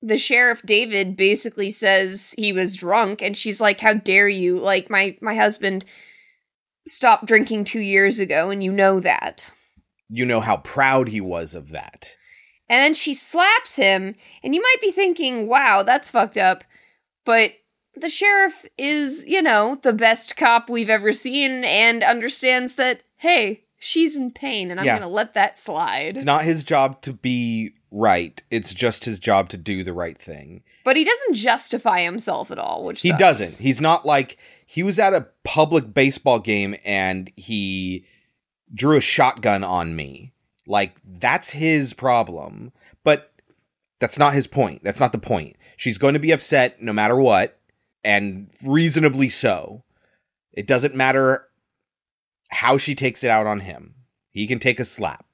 the 0.00 0.18
sheriff 0.18 0.62
David 0.62 1.16
basically 1.16 1.70
says 1.70 2.34
he 2.36 2.52
was 2.52 2.76
drunk 2.76 3.22
and 3.22 3.36
she's 3.36 3.60
like 3.60 3.80
how 3.80 3.94
dare 3.94 4.28
you 4.28 4.58
like 4.58 4.90
my 4.90 5.16
my 5.20 5.36
husband 5.36 5.84
stopped 6.86 7.26
drinking 7.26 7.64
2 7.64 7.78
years 7.78 8.18
ago 8.18 8.50
and 8.50 8.62
you 8.62 8.72
know 8.72 9.00
that. 9.00 9.52
You 10.08 10.24
know 10.24 10.40
how 10.40 10.58
proud 10.58 11.08
he 11.08 11.20
was 11.20 11.54
of 11.54 11.70
that. 11.70 12.16
And 12.68 12.80
then 12.80 12.94
she 12.94 13.12
slaps 13.12 13.76
him, 13.76 14.14
and 14.42 14.54
you 14.54 14.62
might 14.62 14.80
be 14.80 14.90
thinking, 14.90 15.46
wow, 15.46 15.82
that's 15.82 16.10
fucked 16.10 16.38
up. 16.38 16.64
But 17.24 17.52
the 17.94 18.08
sheriff 18.08 18.64
is, 18.78 19.24
you 19.26 19.42
know, 19.42 19.78
the 19.82 19.92
best 19.92 20.36
cop 20.36 20.68
we've 20.70 20.90
ever 20.90 21.12
seen 21.12 21.64
and 21.64 22.02
understands 22.02 22.74
that, 22.76 23.02
hey, 23.18 23.64
she's 23.78 24.16
in 24.16 24.30
pain, 24.30 24.70
and 24.70 24.80
I'm 24.80 24.86
Yeah. 24.86 24.98
gonna 24.98 25.08
let 25.10 25.34
that 25.34 25.58
slide. 25.58 26.16
It's 26.16 26.24
not 26.24 26.44
his 26.44 26.64
job 26.64 27.02
to 27.02 27.12
be 27.12 27.72
right. 27.90 28.42
It's 28.50 28.72
just 28.72 29.04
his 29.04 29.18
job 29.18 29.48
to 29.50 29.56
do 29.56 29.84
the 29.84 29.92
right 29.92 30.18
thing. 30.20 30.62
but 30.84 30.96
he 30.96 31.04
doesn't 31.04 31.34
justify 31.34 32.00
himself 32.00 32.50
at 32.50 32.58
all, 32.58 32.82
which 32.84 33.02
He 33.02 33.08
sucks. 33.10 33.20
doesn't. 33.20 33.62
He's 33.62 33.80
not 33.80 34.04
like 34.04 34.36
he 34.66 34.82
was 34.82 34.98
at 34.98 35.14
a 35.14 35.28
public 35.44 35.94
baseball 35.94 36.40
game 36.40 36.74
and 36.84 37.30
he 37.36 38.04
drew 38.74 38.96
a 38.96 39.00
shotgun 39.00 39.62
on 39.62 39.94
me. 39.94 40.32
Like 40.66 40.96
that's 41.04 41.50
his 41.50 41.92
problem. 41.92 42.72
But 43.04 43.32
that's 44.00 44.18
not 44.18 44.34
his 44.34 44.48
point. 44.48 44.82
That's 44.82 44.98
not 44.98 45.12
the 45.12 45.18
point. 45.18 45.54
She's 45.76 45.98
going 45.98 46.14
to 46.14 46.20
be 46.20 46.32
upset 46.32 46.82
no 46.82 46.92
matter 46.92 47.14
what 47.16 47.60
and 48.04 48.48
reasonably 48.62 49.28
so. 49.28 49.84
It 50.52 50.66
doesn't 50.66 50.94
matter 50.94 51.48
how 52.50 52.76
she 52.78 52.94
takes 52.94 53.24
it 53.24 53.30
out 53.30 53.46
on 53.46 53.60
him. 53.60 53.94
He 54.30 54.46
can 54.46 54.58
take 54.58 54.80
a 54.80 54.84
slap. 54.84 55.24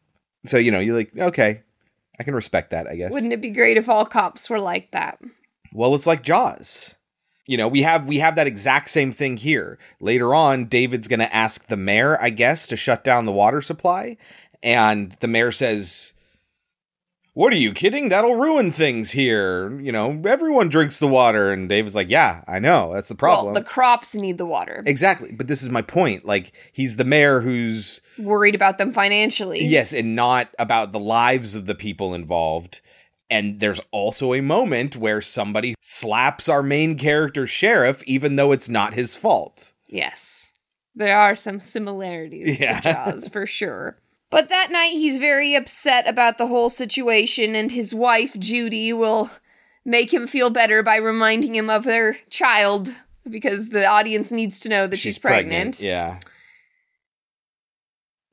So, 0.44 0.56
you 0.56 0.70
know, 0.70 0.80
you're 0.80 0.96
like, 0.96 1.16
okay, 1.16 1.62
I 2.18 2.22
can 2.22 2.34
respect 2.34 2.70
that, 2.70 2.86
I 2.86 2.96
guess. 2.96 3.12
Wouldn't 3.12 3.32
it 3.32 3.40
be 3.40 3.50
great 3.50 3.76
if 3.76 3.88
all 3.88 4.06
cops 4.06 4.48
were 4.48 4.60
like 4.60 4.90
that? 4.92 5.18
Well, 5.72 5.94
it's 5.94 6.06
like 6.06 6.22
Jaws. 6.22 6.96
You 7.46 7.56
know, 7.56 7.68
we 7.68 7.82
have 7.82 8.06
we 8.06 8.18
have 8.18 8.34
that 8.34 8.46
exact 8.46 8.90
same 8.90 9.10
thing 9.10 9.38
here. 9.38 9.78
Later 10.00 10.34
on, 10.34 10.66
David's 10.66 11.08
going 11.08 11.20
to 11.20 11.34
ask 11.34 11.66
the 11.66 11.78
mayor, 11.78 12.20
I 12.20 12.30
guess, 12.30 12.66
to 12.66 12.76
shut 12.76 13.02
down 13.02 13.24
the 13.24 13.32
water 13.32 13.62
supply, 13.62 14.18
and 14.62 15.16
the 15.20 15.28
mayor 15.28 15.50
says, 15.50 16.12
"What 17.38 17.52
are 17.52 17.56
you 17.56 17.72
kidding? 17.72 18.08
That'll 18.08 18.34
ruin 18.34 18.72
things 18.72 19.12
here. 19.12 19.78
You 19.80 19.92
know, 19.92 20.20
everyone 20.26 20.68
drinks 20.68 20.98
the 20.98 21.06
water." 21.06 21.52
And 21.52 21.68
David's 21.68 21.94
like, 21.94 22.10
"Yeah, 22.10 22.42
I 22.48 22.58
know. 22.58 22.92
That's 22.92 23.08
the 23.08 23.14
problem." 23.14 23.54
Well, 23.54 23.62
the 23.62 23.68
crops 23.68 24.14
need 24.16 24.38
the 24.38 24.44
water. 24.46 24.82
exactly. 24.86 25.30
But 25.32 25.46
this 25.46 25.62
is 25.62 25.68
my 25.70 25.82
point. 25.82 26.24
Like, 26.24 26.50
he's 26.72 26.96
the 26.96 27.04
mayor 27.04 27.40
who's 27.40 28.00
Worried 28.18 28.56
about 28.56 28.78
them 28.78 28.92
financially. 28.92 29.64
Yes, 29.64 29.92
and 29.92 30.16
not 30.16 30.48
about 30.58 30.90
the 30.92 30.98
lives 30.98 31.54
of 31.54 31.66
the 31.66 31.76
people 31.76 32.12
involved. 32.12 32.80
And 33.30 33.60
there's 33.60 33.80
also 33.92 34.34
a 34.34 34.40
moment 34.40 34.96
where 34.96 35.20
somebody 35.20 35.74
slaps 35.80 36.48
our 36.48 36.62
main 36.62 36.96
character 36.98 37.46
sheriff, 37.46 38.02
even 38.04 38.36
though 38.36 38.50
it's 38.52 38.68
not 38.68 38.94
his 38.94 39.16
fault. 39.16 39.74
Yes. 39.86 40.50
There 40.94 41.16
are 41.16 41.36
some 41.36 41.60
similarities 41.60 42.58
Yeah. 42.58 42.80
to 42.80 42.92
Jaws 43.12 43.28
for 43.28 43.46
sure. 43.46 43.98
But 44.30 44.48
that 44.48 44.70
night 44.70 44.92
he's 44.92 45.18
very 45.18 45.54
upset 45.54 46.06
about 46.06 46.36
the 46.38 46.48
whole 46.48 46.70
situation, 46.70 47.54
and 47.54 47.72
his 47.72 47.94
wife, 47.94 48.38
Judy, 48.38 48.92
will 48.92 49.30
make 49.84 50.12
him 50.12 50.26
feel 50.26 50.50
better 50.50 50.82
by 50.82 50.96
reminding 50.96 51.54
him 51.54 51.70
of 51.70 51.84
their 51.84 52.18
child 52.28 52.90
because 53.28 53.70
the 53.70 53.86
audience 53.86 54.30
needs 54.30 54.60
to 54.60 54.68
know 54.68 54.86
that 54.86 54.98
she's, 54.98 55.18
pregnant. 55.18 55.80
Yeah. 55.80 56.18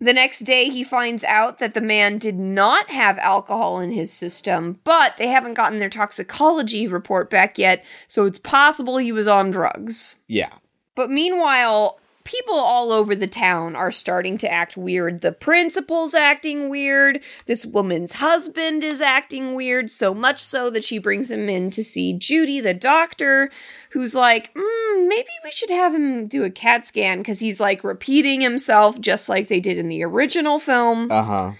The 0.02 0.14
next 0.14 0.40
day, 0.42 0.70
he 0.70 0.84
finds 0.84 1.24
out 1.24 1.60
that 1.60 1.74
the 1.74 1.82
man 1.82 2.18
did 2.18 2.36
not 2.36 2.90
have 2.90 3.18
alcohol 3.20 3.80
in 3.80 3.92
his 3.92 4.12
system, 4.12 4.82
but 4.84 5.16
they 5.16 5.28
haven't 5.28 5.54
gotten 5.54 5.80
their 5.80 5.90
toxicology 5.90 6.88
report 6.88 7.30
back 7.30 7.58
yet, 7.58 7.84
so 8.08 8.26
it's 8.26 8.40
possible 8.40 8.98
he 8.98 9.14
was 9.14 9.28
on 9.28 9.52
drugs. 9.52 10.18
Yeah. 10.28 10.52
But 10.96 11.10
meanwhile, 11.10 12.00
people 12.26 12.56
all 12.56 12.92
over 12.92 13.16
the 13.16 13.28
town 13.28 13.76
are 13.76 13.92
starting 13.92 14.38
to 14.40 14.52
act 14.52 14.76
weird. 14.76 15.22
The 15.22 15.32
principal's 15.32 16.14
acting 16.14 16.70
weird. 16.70 17.22
This 17.46 17.66
woman's 17.66 18.14
husband 18.14 18.84
is 18.84 19.00
acting 19.00 19.54
weird, 19.56 19.90
so 19.90 20.14
much 20.14 20.42
so 20.42 20.70
that 20.72 20.84
she 20.84 20.98
brings 20.98 21.32
him 21.32 21.48
in 21.48 21.70
to 21.70 21.84
see 21.84 22.14
Judy, 22.14 22.60
the 22.60 22.74
doctor, 22.74 23.50
who's 23.92 24.16
like, 24.16 24.54
mm, 24.54 25.08
maybe 25.08 25.30
we 25.44 25.52
should 25.52 25.70
have 25.70 25.94
him 25.94 26.28
do 26.28 26.44
a 26.44 26.50
CAT 26.50 26.86
scan 26.86 27.20
because 27.20 27.40
he's 27.40 27.62
like 27.62 27.84
repeating 27.84 28.42
himself 28.42 29.00
just 29.00 29.30
like 29.30 29.48
they 29.48 29.60
did 29.60 29.78
in 29.78 29.88
the 29.88 30.04
original 30.04 30.60
film. 30.60 31.10
Uh 31.12 31.24
huh. 31.24 31.52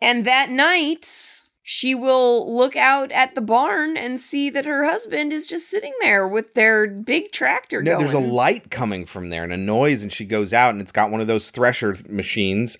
And 0.00 0.24
that 0.24 0.50
night, 0.50 1.41
she 1.62 1.94
will 1.94 2.54
look 2.56 2.74
out 2.76 3.12
at 3.12 3.34
the 3.34 3.40
barn 3.40 3.96
and 3.96 4.18
see 4.18 4.50
that 4.50 4.64
her 4.64 4.84
husband 4.84 5.32
is 5.32 5.46
just 5.46 5.68
sitting 5.68 5.92
there 6.00 6.26
with 6.26 6.54
their 6.54 6.88
big 6.88 7.30
tractor 7.32 7.82
No, 7.82 7.92
going. 7.92 7.98
there's 8.00 8.12
a 8.14 8.18
light 8.18 8.70
coming 8.70 9.06
from 9.06 9.30
there 9.30 9.44
and 9.44 9.52
a 9.52 9.56
noise, 9.56 10.02
and 10.02 10.12
she 10.12 10.24
goes 10.24 10.52
out 10.52 10.70
and 10.70 10.80
it's 10.80 10.92
got 10.92 11.10
one 11.10 11.20
of 11.20 11.26
those 11.28 11.50
thresher 11.50 11.94
machines. 12.08 12.78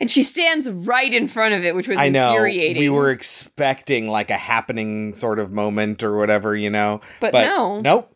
and 0.00 0.08
she 0.10 0.22
stands 0.22 0.70
right 0.70 1.12
in 1.12 1.26
front 1.26 1.54
of 1.54 1.64
it, 1.64 1.74
which 1.74 1.88
was 1.88 1.98
I 1.98 2.08
know 2.08 2.30
infuriating. 2.30 2.80
we 2.80 2.88
were 2.88 3.10
expecting 3.10 4.06
like 4.08 4.30
a 4.30 4.36
happening 4.38 5.12
sort 5.12 5.40
of 5.40 5.50
moment 5.50 6.04
or 6.04 6.16
whatever, 6.16 6.54
you 6.54 6.70
know, 6.70 7.00
But 7.20 7.32
no. 7.34 7.80
nope. 7.80 8.14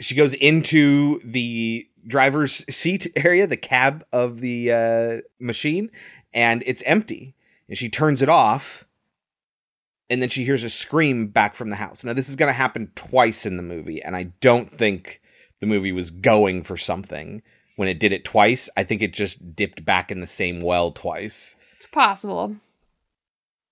She 0.00 0.14
goes 0.14 0.34
into 0.34 1.20
the 1.24 1.86
driver's 2.06 2.64
seat 2.72 3.08
area, 3.16 3.46
the 3.48 3.56
cab 3.56 4.04
of 4.12 4.40
the 4.40 4.70
uh, 4.72 5.16
machine, 5.40 5.90
and 6.32 6.62
it's 6.66 6.82
empty. 6.86 7.34
And 7.68 7.76
she 7.78 7.88
turns 7.88 8.20
it 8.22 8.28
off, 8.28 8.84
and 10.10 10.20
then 10.20 10.28
she 10.28 10.44
hears 10.44 10.64
a 10.64 10.70
scream 10.70 11.28
back 11.28 11.54
from 11.54 11.70
the 11.70 11.76
house. 11.76 12.04
Now, 12.04 12.12
this 12.12 12.28
is 12.28 12.36
going 12.36 12.48
to 12.48 12.52
happen 12.52 12.92
twice 12.94 13.46
in 13.46 13.56
the 13.56 13.62
movie, 13.62 14.02
and 14.02 14.14
I 14.16 14.24
don't 14.40 14.70
think 14.70 15.20
the 15.60 15.66
movie 15.66 15.92
was 15.92 16.10
going 16.10 16.62
for 16.62 16.76
something 16.76 17.42
when 17.76 17.88
it 17.88 17.98
did 17.98 18.12
it 18.12 18.24
twice. 18.24 18.68
I 18.76 18.84
think 18.84 19.02
it 19.02 19.12
just 19.12 19.56
dipped 19.56 19.84
back 19.84 20.10
in 20.10 20.20
the 20.20 20.26
same 20.26 20.60
well 20.60 20.92
twice. 20.92 21.56
It's 21.76 21.86
possible. 21.86 22.56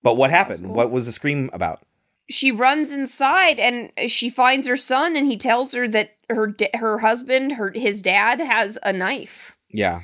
But 0.01 0.17
what 0.17 0.31
happened? 0.31 0.67
What 0.67 0.91
was 0.91 1.05
the 1.05 1.11
scream 1.11 1.49
about? 1.53 1.81
She 2.29 2.51
runs 2.51 2.93
inside 2.93 3.59
and 3.59 3.91
she 4.09 4.29
finds 4.29 4.67
her 4.67 4.75
son, 4.75 5.15
and 5.15 5.27
he 5.27 5.37
tells 5.37 5.73
her 5.73 5.87
that 5.89 6.15
her 6.29 6.55
her 6.75 6.99
husband, 6.99 7.53
her 7.53 7.71
his 7.71 8.01
dad, 8.01 8.39
has 8.39 8.77
a 8.83 8.91
knife. 8.91 9.55
Yeah. 9.69 10.01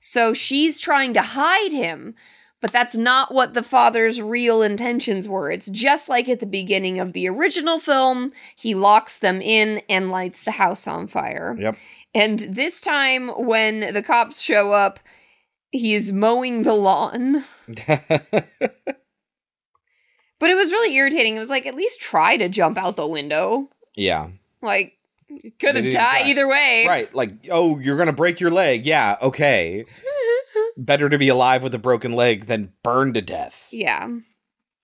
So 0.00 0.34
she's 0.34 0.80
trying 0.80 1.14
to 1.14 1.22
hide 1.22 1.72
him, 1.72 2.14
but 2.60 2.72
that's 2.72 2.96
not 2.96 3.32
what 3.32 3.54
the 3.54 3.62
father's 3.62 4.20
real 4.20 4.62
intentions 4.62 5.28
were. 5.28 5.50
It's 5.50 5.70
just 5.70 6.08
like 6.08 6.28
at 6.28 6.40
the 6.40 6.46
beginning 6.46 6.98
of 7.00 7.12
the 7.12 7.28
original 7.28 7.78
film, 7.78 8.32
he 8.56 8.74
locks 8.74 9.18
them 9.18 9.40
in 9.40 9.82
and 9.88 10.10
lights 10.10 10.42
the 10.42 10.52
house 10.52 10.86
on 10.86 11.06
fire. 11.06 11.56
Yep. 11.58 11.76
And 12.14 12.40
this 12.40 12.80
time, 12.80 13.28
when 13.28 13.92
the 13.94 14.02
cops 14.02 14.40
show 14.40 14.72
up, 14.72 15.00
he 15.70 15.94
is 15.94 16.12
mowing 16.12 16.62
the 16.64 16.74
lawn. 16.74 17.44
But 20.38 20.48
it 20.48 20.54
was 20.54 20.72
really 20.72 20.94
irritating. 20.96 21.36
It 21.36 21.38
was 21.38 21.50
like, 21.50 21.66
at 21.66 21.74
least 21.74 22.00
try 22.00 22.38
to 22.38 22.48
jump 22.48 22.78
out 22.78 22.96
the 22.96 23.06
window. 23.06 23.68
yeah. 23.94 24.28
Like, 24.62 24.94
you 25.28 25.52
could 25.60 25.76
have 25.76 25.92
died 25.92 26.26
either 26.26 26.48
way. 26.48 26.86
Right. 26.86 27.14
Like, 27.14 27.32
oh, 27.50 27.78
you're 27.78 27.96
going 27.96 28.08
to 28.08 28.12
break 28.14 28.40
your 28.40 28.50
leg. 28.50 28.84
Yeah. 28.84 29.16
Okay. 29.22 29.84
Better 30.76 31.08
to 31.08 31.18
be 31.18 31.28
alive 31.28 31.62
with 31.62 31.74
a 31.74 31.78
broken 31.78 32.12
leg 32.12 32.46
than 32.46 32.72
burned 32.82 33.14
to 33.14 33.22
death. 33.22 33.68
Yeah. 33.70 34.08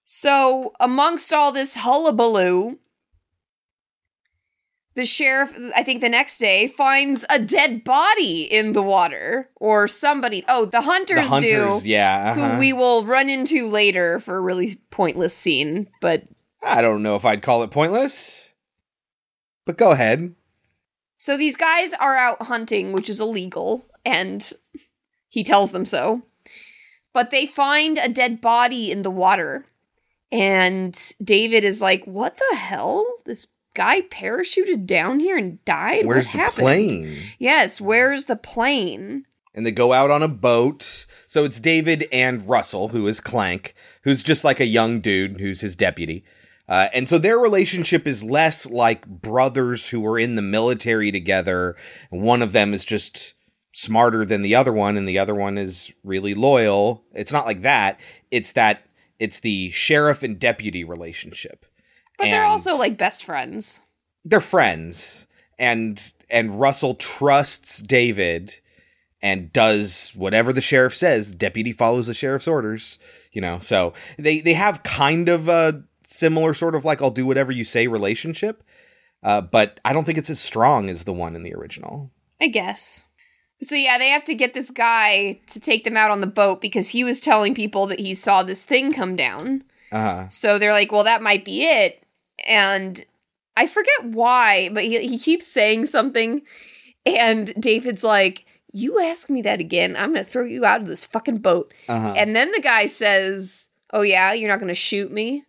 So, 0.05 0.73
amongst 0.79 1.33
all 1.33 1.51
this 1.53 1.77
hullabaloo, 1.77 2.79
the 4.95 5.05
sheriff, 5.05 5.55
I 5.75 5.83
think 5.83 6.01
the 6.01 6.09
next 6.09 6.39
day, 6.39 6.69
finds 6.69 7.25
a 7.29 7.39
dead 7.39 7.85
body 7.85 8.43
in 8.43 8.73
the 8.73 8.83
water. 8.83 9.51
Or 9.57 9.89
somebody. 9.89 10.45
Oh, 10.49 10.65
the 10.65 10.83
hunters, 10.83 11.23
the 11.23 11.27
hunters, 11.27 11.83
do. 11.83 11.89
yeah. 11.89 12.35
uh-huh. 12.37 12.51
Who 12.53 12.59
we 12.59 12.73
will 12.73 13.05
run 13.05 13.29
into 13.29 13.69
later 13.69 14.21
for 14.21 14.37
a 14.37 14.41
really 14.41 14.81
pointless 14.91 15.35
scene. 15.37 15.89
But 16.01 16.25
I 16.63 16.83
don't 16.83 17.03
know 17.03 17.17
if 17.17 17.25
I'd 17.25 17.43
call 17.43 17.63
it 17.63 17.71
pointless. 17.71 18.53
But 19.65 19.77
go 19.77 19.91
ahead. 19.91 20.35
So 21.17 21.37
these 21.37 21.57
guys 21.57 21.93
are 21.95 22.17
out 22.17 22.43
hunting, 22.43 22.93
which 22.93 23.11
is 23.11 23.21
illegal, 23.21 23.87
and 24.05 24.53
he 25.37 25.45
tells 25.45 25.71
them 25.71 25.85
so. 25.85 26.23
But 27.13 27.31
they 27.31 27.45
find 27.45 27.99
a 27.99 28.09
dead 28.09 28.41
body 28.41 28.91
in 28.91 29.03
the 29.03 29.11
water. 29.11 29.67
And 30.33 30.99
David 31.23 31.63
is 31.63 31.83
like, 31.83 32.07
What 32.07 32.39
the 32.39 32.57
hell? 32.57 33.07
This 33.27 33.49
guy 33.75 34.01
parachuted 34.01 34.87
down 34.87 35.21
here 35.21 35.37
and 35.37 35.63
died? 35.67 36.07
Where's 36.07 36.29
what 36.29 36.33
the 36.33 36.39
happened? 36.39 36.59
plane? 36.65 37.17
Yes, 37.39 37.83
where's 37.83 38.25
the 38.25 38.37
plane? 38.37 39.27
And 39.55 39.67
they 39.67 39.73
go 39.73 39.93
out 39.93 40.11
on 40.11 40.23
a 40.23 40.29
boat. 40.29 41.05
So 41.27 41.45
it's 41.45 41.61
David 41.61 42.09
and 42.11 42.49
Russell, 42.49 42.89
who 42.89 43.07
is 43.07 43.21
Clank, 43.21 43.75
who's 44.05 44.23
just 44.23 44.43
like 44.43 44.59
a 44.59 44.65
young 44.65 45.01
dude 45.03 45.39
who's 45.39 45.61
his 45.61 45.77
deputy. 45.77 46.25
Uh, 46.67 46.89
and 46.95 47.11
so 47.11 47.19
their 47.19 47.39
relationship 47.39 48.07
is 48.07 48.25
less 48.25 48.65
like 48.71 49.07
brothers 49.07 49.91
who 49.91 50.05
are 50.07 50.19
in 50.19 50.35
the 50.35 50.43
military 50.43 51.13
together. 51.13 51.77
One 52.09 52.41
of 52.41 52.53
them 52.53 52.73
is 52.73 52.87
just 52.87 53.35
smarter 53.77 54.25
than 54.25 54.41
the 54.41 54.55
other 54.55 54.73
one, 54.73 54.97
and 54.97 55.07
the 55.07 55.19
other 55.19 55.35
one 55.35 55.59
is 55.59 55.93
really 56.03 56.33
loyal. 56.33 57.05
It's 57.13 57.31
not 57.31 57.45
like 57.45 57.61
that. 57.61 58.01
It's 58.31 58.53
that 58.53 58.87
it's 59.19 59.41
the 59.41 59.71
sheriff 59.71 60.23
and 60.23 60.39
deputy 60.39 60.83
relationship. 60.83 61.67
But 62.17 62.25
they're 62.25 62.45
also 62.45 62.77
like 62.77 62.97
best 62.97 63.23
friends. 63.25 63.83
they're 64.25 64.41
friends 64.41 65.27
and 65.59 66.13
and 66.31 66.59
Russell 66.59 66.95
trusts 66.95 67.81
David 67.81 68.55
and 69.21 69.53
does 69.53 70.11
whatever 70.15 70.55
the 70.55 70.63
sheriff 70.63 70.95
says. 70.95 71.35
Deputy 71.35 71.73
follows 71.73 72.07
the 72.07 72.15
sheriff's 72.15 72.49
orders, 72.49 72.99
you 73.33 73.43
know. 73.43 73.59
So 73.59 73.93
they 74.19 74.41
they 74.41 74.55
have 74.55 74.83
kind 74.85 75.29
of 75.29 75.49
a 75.51 75.83
similar 76.07 76.55
sort 76.55 76.75
of 76.75 76.87
like 76.87 77.03
I'll 77.03 77.11
do 77.11 77.27
whatever 77.27 77.53
you 77.53 77.65
say 77.65 77.87
relationship. 77.89 78.63
Uh, 79.23 79.43
but 79.43 79.81
I 79.85 79.93
don't 79.93 80.05
think 80.05 80.17
it's 80.17 80.31
as 80.31 80.41
strong 80.41 80.89
as 80.89 81.05
the 81.05 81.13
one 81.13 81.37
in 81.37 81.43
the 81.43 81.55
original. 81.55 82.11
I 82.41 82.47
guess. 82.49 83.05
So 83.63 83.75
yeah, 83.75 83.97
they 83.99 84.11
have 84.11 84.25
to 84.27 84.35
get 84.35 84.53
this 84.55 84.71
guy 84.71 85.41
to 85.49 85.61
take 85.61 85.85
them 85.85 85.97
out 85.97 86.11
on 86.11 86.21
the 86.21 86.27
boat 86.27 86.61
because 86.61 86.91
he 86.91 87.05
was 87.05 87.21
telling 87.21 87.55
people 87.55 87.87
that 87.87 88.01
he 88.01 88.15
saw 88.15 88.43
this 88.43 88.65
thing 88.65 88.93
come 88.93 89.17
down. 89.17 89.65
Uh-huh. 89.93 90.29
So 90.29 90.59
they're 90.59 90.73
like, 90.73 90.93
well, 90.93 91.05
that 91.05 91.23
might 91.23 91.45
be 91.45 91.65
it. 91.65 92.03
And 92.47 93.03
I 93.57 93.67
forget 93.67 94.05
why, 94.05 94.69
but 94.69 94.85
he, 94.85 95.07
he 95.09 95.19
keeps 95.19 95.47
saying 95.47 95.87
something. 95.87 96.43
And 97.07 97.55
David's 97.59 98.05
like, 98.05 98.45
you 98.73 99.01
ask 99.01 99.31
me 99.31 99.41
that 99.43 99.61
again, 99.61 99.97
I'm 99.97 100.13
going 100.13 100.25
to 100.25 100.31
throw 100.31 100.45
you 100.45 100.67
out 100.67 100.83
of 100.83 100.87
this 100.87 101.07
fucking 101.07 101.39
boat. 101.39 101.73
Uh-huh. 101.89 102.13
And 102.15 102.37
then 102.37 102.53
the 102.53 102.61
guy 102.61 102.85
says, 102.87 103.71
oh, 103.93 104.03
yeah, 104.03 104.33
you're 104.35 104.51
not 104.51 104.59
going 104.59 104.69
to 104.69 104.75
shoot 104.75 105.11
me? 105.11 105.45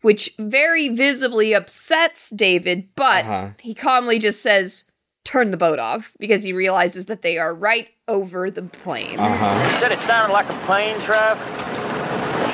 Which 0.00 0.30
very 0.38 0.88
visibly 0.88 1.52
upsets 1.52 2.30
David, 2.30 2.88
but 2.94 3.24
Uh-huh. 3.24 3.50
he 3.60 3.74
calmly 3.74 4.18
just 4.18 4.40
says, 4.40 4.84
turn 5.28 5.50
the 5.50 5.58
boat 5.58 5.78
off 5.78 6.14
because 6.18 6.42
he 6.42 6.54
realizes 6.54 7.04
that 7.04 7.20
they 7.20 7.36
are 7.36 7.54
right 7.54 7.88
over 8.08 8.50
the 8.50 8.62
plane. 8.62 9.18
Uh-huh. 9.18 9.70
You 9.70 9.78
said 9.78 9.92
it 9.92 9.98
sounded 9.98 10.32
like 10.32 10.48
a 10.48 10.58
plane, 10.64 10.98
Trev? 11.00 11.36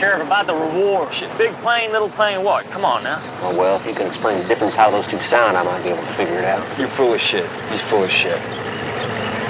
Sheriff, 0.00 0.26
about 0.26 0.48
the 0.48 0.54
reward. 0.54 1.14
Shit, 1.14 1.30
big 1.38 1.52
plane, 1.58 1.92
little 1.92 2.08
plane, 2.08 2.42
what? 2.42 2.64
Come 2.66 2.84
on 2.84 3.04
now. 3.04 3.20
Oh, 3.42 3.56
well, 3.56 3.76
if 3.76 3.86
you 3.86 3.94
can 3.94 4.08
explain 4.08 4.42
the 4.42 4.48
difference 4.48 4.74
how 4.74 4.90
those 4.90 5.06
two 5.06 5.20
sound, 5.20 5.56
I 5.56 5.62
might 5.62 5.84
be 5.84 5.90
able 5.90 6.02
to 6.02 6.12
figure 6.14 6.34
it 6.34 6.44
out. 6.44 6.76
You're 6.76 6.88
full 6.88 7.14
of 7.14 7.20
shit. 7.20 7.48
He's 7.70 7.80
full 7.82 8.02
of 8.02 8.10
shit. 8.10 8.42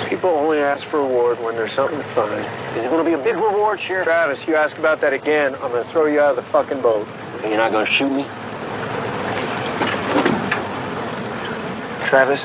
People 0.06 0.28
only 0.28 0.58
ask 0.58 0.86
for 0.86 1.00
reward 1.00 1.40
when 1.40 1.54
there's 1.54 1.72
something 1.72 1.96
to 1.96 2.04
find. 2.08 2.44
Is 2.76 2.84
it 2.84 2.90
going 2.90 3.02
to 3.02 3.10
be 3.10 3.14
a 3.14 3.24
big 3.24 3.36
reward, 3.36 3.80
Sheriff? 3.80 4.04
Travis, 4.04 4.46
you 4.46 4.54
ask 4.54 4.76
about 4.76 5.00
that 5.00 5.14
again, 5.14 5.54
I'm 5.54 5.70
going 5.70 5.82
to 5.82 5.90
throw 5.90 6.04
you 6.04 6.20
out 6.20 6.30
of 6.30 6.36
the 6.36 6.50
fucking 6.50 6.82
boat. 6.82 7.08
And 7.40 7.44
you're 7.44 7.56
not 7.56 7.72
going 7.72 7.86
to 7.86 7.90
shoot 7.90 8.10
me? 8.10 8.24
Travis? 12.04 12.44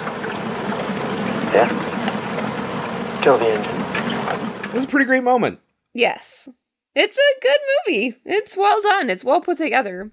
Yeah? 1.53 3.19
Kill 3.21 3.37
the 3.37 3.47
engine. 3.47 4.71
This 4.71 4.83
is 4.83 4.85
a 4.85 4.87
pretty 4.87 5.05
great 5.05 5.23
moment. 5.23 5.59
Yes. 5.93 6.47
It's 6.95 7.17
a 7.17 7.41
good 7.41 7.59
movie. 7.87 8.15
It's 8.25 8.55
well 8.57 8.81
done. 8.81 9.09
It's 9.09 9.23
well 9.23 9.41
put 9.41 9.57
together. 9.57 10.11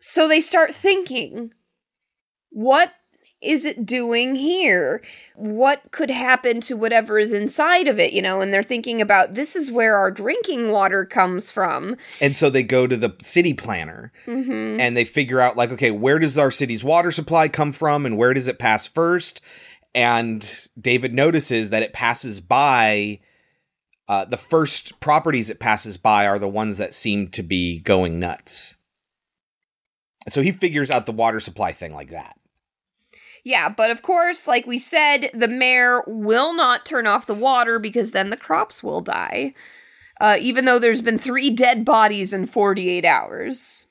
So 0.00 0.28
they 0.28 0.40
start 0.40 0.74
thinking, 0.74 1.52
what 2.50 2.92
is 3.42 3.64
it 3.66 3.84
doing 3.84 4.36
here? 4.36 5.02
What 5.34 5.82
could 5.90 6.10
happen 6.10 6.60
to 6.62 6.76
whatever 6.76 7.18
is 7.18 7.30
inside 7.32 7.88
of 7.88 7.98
it, 7.98 8.12
you 8.12 8.22
know? 8.22 8.40
And 8.40 8.52
they're 8.54 8.62
thinking 8.62 9.02
about 9.02 9.34
this 9.34 9.54
is 9.54 9.70
where 9.70 9.96
our 9.96 10.10
drinking 10.10 10.70
water 10.70 11.04
comes 11.04 11.50
from. 11.50 11.96
And 12.20 12.36
so 12.36 12.48
they 12.48 12.62
go 12.62 12.86
to 12.86 12.96
the 12.96 13.14
city 13.20 13.52
planner 13.52 14.12
Mhm. 14.26 14.78
and 14.80 14.96
they 14.96 15.04
figure 15.04 15.40
out 15.40 15.56
like 15.58 15.70
okay 15.72 15.90
where 15.90 16.18
does 16.18 16.38
our 16.38 16.50
city's 16.50 16.84
water 16.84 17.10
supply 17.10 17.48
come 17.48 17.72
from 17.72 18.06
and 18.06 18.16
where 18.16 18.32
does 18.32 18.48
it 18.48 18.58
pass 18.58 18.86
first 18.86 19.42
and 19.94 20.68
david 20.80 21.14
notices 21.14 21.70
that 21.70 21.82
it 21.82 21.92
passes 21.92 22.40
by 22.40 23.18
uh, 24.06 24.24
the 24.24 24.36
first 24.36 25.00
properties 25.00 25.48
it 25.48 25.58
passes 25.58 25.96
by 25.96 26.26
are 26.26 26.38
the 26.38 26.48
ones 26.48 26.76
that 26.78 26.92
seem 26.92 27.28
to 27.28 27.42
be 27.42 27.78
going 27.80 28.18
nuts 28.18 28.76
so 30.28 30.42
he 30.42 30.52
figures 30.52 30.90
out 30.90 31.06
the 31.06 31.12
water 31.12 31.40
supply 31.40 31.72
thing 31.72 31.94
like 31.94 32.10
that 32.10 32.36
Yeah, 33.44 33.68
but 33.68 33.90
of 33.90 34.00
course, 34.00 34.48
like 34.48 34.66
we 34.66 34.78
said, 34.78 35.30
the 35.34 35.48
mayor 35.48 36.02
will 36.06 36.56
not 36.56 36.86
turn 36.86 37.06
off 37.06 37.26
the 37.26 37.34
water 37.34 37.78
because 37.78 38.12
then 38.12 38.30
the 38.30 38.38
crops 38.38 38.82
will 38.82 39.02
die. 39.02 39.52
Uh, 40.20 40.38
even 40.40 40.64
though 40.64 40.78
there's 40.78 41.02
been 41.02 41.18
three 41.18 41.50
dead 41.50 41.84
bodies 41.84 42.32
in 42.32 42.46
48 42.46 43.04
hours. 43.04 43.86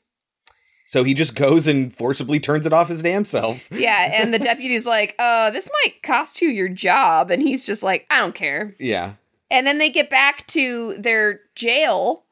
So 0.93 1.03
he 1.03 1.15
just 1.15 1.33
goes 1.33 1.65
and 1.65 1.91
forcibly 1.91 2.39
turns 2.39 2.67
it 2.67 2.71
off 2.71 2.87
his 2.89 3.01
damn 3.01 3.25
self. 3.25 3.67
Yeah, 3.71 4.11
and 4.13 4.31
the 4.31 4.37
deputy's 4.37 4.85
like, 4.85 5.15
uh, 5.17 5.49
this 5.49 5.67
might 5.83 6.03
cost 6.03 6.39
you 6.39 6.49
your 6.49 6.69
job. 6.69 7.31
And 7.31 7.41
he's 7.41 7.65
just 7.65 7.81
like, 7.81 8.05
I 8.11 8.19
don't 8.19 8.35
care. 8.35 8.75
Yeah. 8.77 9.13
And 9.49 9.65
then 9.65 9.79
they 9.79 9.89
get 9.89 10.11
back 10.11 10.45
to 10.49 10.95
their 10.99 11.39
jail, 11.55 12.25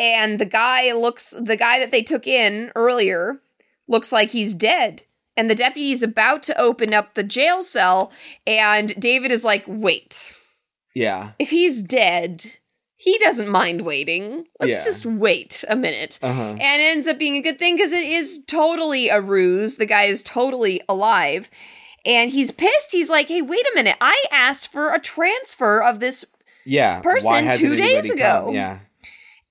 and 0.00 0.40
the 0.40 0.46
guy 0.46 0.90
looks, 0.94 1.30
the 1.30 1.54
guy 1.54 1.78
that 1.78 1.92
they 1.92 2.02
took 2.02 2.26
in 2.26 2.72
earlier 2.74 3.38
looks 3.86 4.10
like 4.10 4.32
he's 4.32 4.52
dead. 4.52 5.04
And 5.36 5.48
the 5.48 5.54
deputy's 5.54 6.02
about 6.02 6.42
to 6.42 6.60
open 6.60 6.92
up 6.92 7.14
the 7.14 7.22
jail 7.22 7.62
cell, 7.62 8.10
and 8.44 8.98
David 9.00 9.30
is 9.30 9.44
like, 9.44 9.62
wait, 9.68 10.34
Yeah. 10.92 11.34
if 11.38 11.50
he's 11.50 11.84
dead, 11.84 12.54
he 13.00 13.16
doesn't 13.18 13.48
mind 13.48 13.82
waiting. 13.82 14.46
Let's 14.58 14.72
Yeah. 14.72 14.84
just 14.84 15.06
wait 15.06 15.64
a 15.68 15.76
minute. 15.76 16.18
Uh-huh. 16.20 16.56
And 16.60 16.82
it 16.82 16.84
ends 16.84 17.06
up 17.06 17.16
being 17.16 17.36
a 17.36 17.40
good 17.40 17.56
thing 17.56 17.76
because 17.76 17.92
it 17.92 18.04
is 18.04 18.44
totally 18.46 19.08
a 19.08 19.20
ruse. 19.20 19.76
The 19.76 19.86
guy 19.86 20.02
is 20.04 20.24
totally 20.24 20.82
alive. 20.88 21.48
And 22.04 22.30
he's 22.30 22.50
pissed. 22.50 22.90
He's 22.90 23.08
like, 23.08 23.28
hey, 23.28 23.40
wait 23.40 23.64
a 23.72 23.74
minute. 23.76 23.96
I 24.00 24.24
asked 24.32 24.72
for 24.72 24.92
a 24.92 24.98
transfer 25.00 25.80
of 25.80 26.00
this. 26.00 26.24
Yeah. 26.66 27.00
Person 27.00 27.52
two 27.52 27.76
days 27.76 28.10
ago. 28.10 28.42
come? 28.46 28.54
Yeah. 28.54 28.80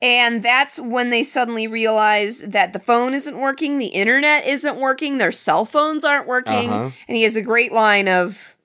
And 0.01 0.43
that's 0.43 0.77
when 0.77 1.09
they 1.09 1.23
suddenly 1.23 1.67
realize 1.67 2.41
that 2.41 2.73
the 2.73 2.79
phone 2.79 3.13
isn't 3.13 3.37
working, 3.37 3.77
the 3.77 3.87
internet 3.87 4.45
isn't 4.45 4.75
working, 4.77 5.17
their 5.17 5.31
cell 5.31 5.63
phones 5.63 6.03
aren't 6.03 6.27
working. 6.27 6.69
Uh-huh. 6.69 6.91
And 7.07 7.17
he 7.17 7.23
has 7.23 7.37
a 7.37 7.41
great 7.41 7.71
line 7.71 8.09
of, 8.09 8.57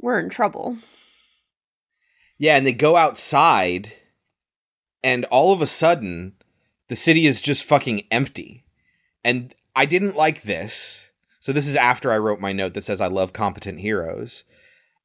we're 0.00 0.18
in 0.18 0.28
trouble. 0.30 0.76
Yeah, 2.38 2.56
and 2.56 2.66
they 2.66 2.72
go 2.72 2.96
outside, 2.96 3.92
and 5.02 5.24
all 5.26 5.52
of 5.52 5.60
a 5.60 5.66
sudden, 5.66 6.34
the 6.88 6.96
city 6.96 7.26
is 7.26 7.40
just 7.40 7.64
fucking 7.64 8.04
empty. 8.10 8.64
And 9.24 9.54
I 9.74 9.84
didn't 9.86 10.16
like 10.16 10.42
this. 10.42 11.10
So, 11.40 11.52
this 11.52 11.66
is 11.66 11.76
after 11.76 12.12
I 12.12 12.18
wrote 12.18 12.40
my 12.40 12.52
note 12.52 12.74
that 12.74 12.84
says, 12.84 13.00
I 13.00 13.08
love 13.08 13.32
competent 13.32 13.80
heroes. 13.80 14.44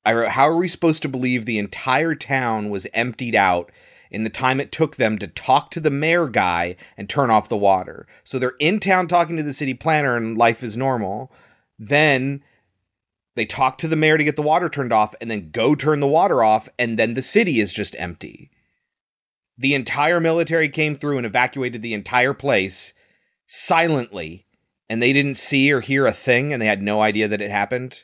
I 0.06 0.14
wrote, 0.14 0.32
How 0.32 0.48
are 0.48 0.56
we 0.56 0.68
supposed 0.68 1.02
to 1.04 1.10
believe 1.10 1.46
the 1.46 1.60
entire 1.60 2.16
town 2.16 2.70
was 2.70 2.88
emptied 2.94 3.36
out 3.36 3.72
in 4.12 4.24
the 4.24 4.30
time 4.30 4.60
it 4.60 4.72
took 4.72 4.98
them 4.98 5.18
to 5.18 5.28
talk 5.28 5.72
to 5.72 5.80
the 5.80 5.90
mayor 5.90 6.28
guy 6.28 6.76
and 6.98 7.10
turn 7.10 7.32
off 7.32 7.50
the 7.50 7.58
water? 7.58 8.08
So, 8.24 8.38
they're 8.38 8.56
in 8.60 8.80
town 8.80 9.08
talking 9.08 9.38
to 9.38 9.44
the 9.44 9.54
city 9.54 9.74
planner, 9.74 10.16
and 10.16 10.38
life 10.38 10.64
is 10.64 10.78
normal. 10.78 11.32
Then 11.80 12.44
they 13.36 13.46
talk 13.46 13.78
to 13.80 13.88
the 13.88 13.96
mayor 13.96 14.18
to 14.18 14.24
get 14.24 14.36
the 14.36 14.42
water 14.42 14.70
turned 14.70 14.94
off 14.94 15.16
and 15.20 15.30
then 15.30 15.50
go 15.50 15.76
turn 15.76 16.00
the 16.00 16.08
water 16.08 16.44
off 16.44 16.70
and 16.78 17.00
then 17.00 17.14
the 17.14 17.22
city 17.22 17.60
is 17.60 17.74
just 17.74 17.96
empty. 17.98 18.52
The 19.58 19.74
entire 19.74 20.20
military 20.20 20.70
came 20.70 20.96
through 20.96 21.18
and 21.18 21.26
evacuated 21.26 21.82
the 21.82 21.94
entire 21.94 22.34
place 22.34 22.94
silently 23.48 24.46
and 24.90 25.02
they 25.02 25.14
didn't 25.14 25.36
see 25.36 25.72
or 25.72 25.82
hear 25.82 26.06
a 26.06 26.12
thing 26.12 26.54
and 26.54 26.62
they 26.62 26.68
had 26.68 26.82
no 26.82 27.02
idea 27.02 27.28
that 27.28 27.42
it 27.42 27.52
happened. 27.52 28.04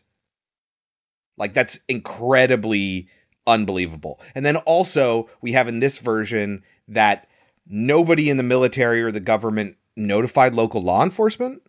Like 1.38 1.54
that's 1.54 1.80
incredibly 1.88 3.08
unbelievable. 3.46 4.20
And 4.34 4.46
then 4.46 4.58
also 4.58 5.30
we 5.42 5.52
have 5.52 5.68
in 5.68 5.80
this 5.80 6.00
version 6.00 6.64
that 6.88 7.28
nobody 7.68 8.30
in 8.30 8.38
the 8.38 8.44
military 8.44 9.02
or 9.02 9.12
the 9.12 9.20
government 9.20 9.78
notified 9.96 10.56
local 10.56 10.82
law 10.82 11.04
enforcement. 11.04 11.62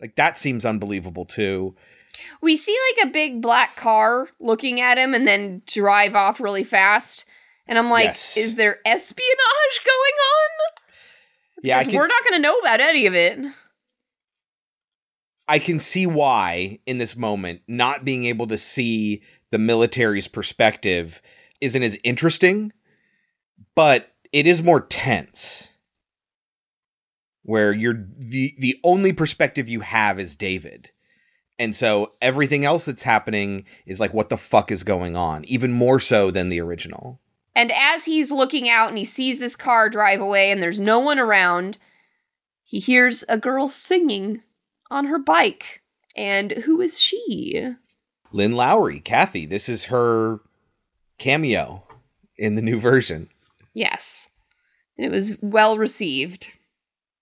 Like 0.00 0.14
that 0.14 0.38
seems 0.38 0.64
unbelievable 0.64 1.24
too 1.24 1.74
We 2.40 2.56
see 2.56 2.76
like 2.96 3.06
a 3.06 3.12
big 3.12 3.40
black 3.40 3.76
car 3.76 4.28
looking 4.40 4.80
at 4.80 4.98
him 4.98 5.14
and 5.14 5.26
then 5.26 5.62
drive 5.66 6.14
off 6.14 6.40
really 6.40 6.64
fast. 6.64 7.24
And 7.66 7.78
I'm 7.78 7.90
like, 7.90 8.04
Yes. 8.06 8.36
is 8.36 8.56
there 8.56 8.78
espionage 8.84 9.80
going 9.84 9.94
on? 9.98 10.82
yeah 11.62 11.82
can, 11.82 11.94
we're 11.94 12.06
not 12.06 12.22
going 12.22 12.34
to 12.40 12.42
know 12.42 12.58
about 12.58 12.80
any 12.80 13.06
of 13.06 13.14
it. 13.14 13.38
I 15.48 15.58
can 15.58 15.78
see 15.78 16.06
why 16.06 16.80
in 16.86 16.98
this 16.98 17.16
moment 17.16 17.62
not 17.68 18.04
being 18.04 18.24
able 18.24 18.46
to 18.48 18.58
see 18.58 19.22
the 19.50 19.58
military's 19.58 20.28
perspective 20.28 21.22
isn't 21.60 21.82
as 21.82 21.96
interesting, 22.02 22.72
but 23.74 24.12
it 24.32 24.46
is 24.46 24.62
more 24.62 24.80
tense. 24.80 25.68
Where 27.42 27.72
you're 27.72 28.06
the 28.18 28.54
the 28.58 28.76
only 28.82 29.12
perspective 29.12 29.68
you 29.68 29.80
have 29.80 30.18
is 30.18 30.34
David. 30.34 30.90
And 31.58 31.74
so 31.74 32.12
everything 32.20 32.64
else 32.64 32.84
that's 32.84 33.02
happening 33.02 33.64
is 33.86 34.00
like 34.00 34.12
what 34.12 34.28
the 34.28 34.36
fuck 34.36 34.70
is 34.70 34.84
going 34.84 35.16
on, 35.16 35.44
even 35.46 35.72
more 35.72 35.98
so 35.98 36.30
than 36.30 36.48
the 36.48 36.60
original. 36.60 37.20
And 37.54 37.72
as 37.72 38.04
he's 38.04 38.30
looking 38.30 38.68
out 38.68 38.90
and 38.90 38.98
he 38.98 39.04
sees 39.04 39.38
this 39.38 39.56
car 39.56 39.88
drive 39.88 40.20
away 40.20 40.50
and 40.50 40.62
there's 40.62 40.78
no 40.78 40.98
one 40.98 41.18
around, 41.18 41.78
he 42.62 42.78
hears 42.78 43.24
a 43.28 43.38
girl 43.38 43.68
singing 43.68 44.42
on 44.90 45.06
her 45.06 45.18
bike. 45.18 45.82
And 46.14 46.52
who 46.52 46.80
is 46.80 47.00
she? 47.00 47.74
Lynn 48.32 48.52
Lowry, 48.52 49.00
Kathy, 49.00 49.46
this 49.46 49.68
is 49.68 49.86
her 49.86 50.40
cameo 51.18 51.84
in 52.36 52.56
the 52.56 52.62
new 52.62 52.78
version. 52.78 53.30
Yes. 53.72 54.28
And 54.98 55.06
it 55.06 55.10
was 55.10 55.38
well 55.40 55.78
received. 55.78 56.55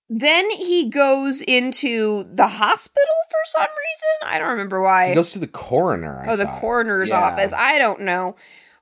Then 0.09 0.51
he 0.51 0.89
goes 0.91 1.41
into 1.41 2.25
the 2.25 2.47
hospital 2.47 3.15
for 3.31 3.39
some 3.47 3.63
reason. 3.63 4.29
I 4.35 4.39
don't 4.39 4.51
remember 4.51 4.83
why. 4.83 5.09
He 5.09 5.15
goes 5.15 5.33
to 5.33 5.39
the 5.39 5.47
coroner. 5.47 6.25
I 6.27 6.33
oh, 6.33 6.37
the 6.37 6.45
thought. 6.45 6.61
coroner's 6.61 7.11
Yeah. 7.11 7.21
office. 7.21 7.53
I 7.53 7.79
don't 7.79 8.01
know. 8.01 8.37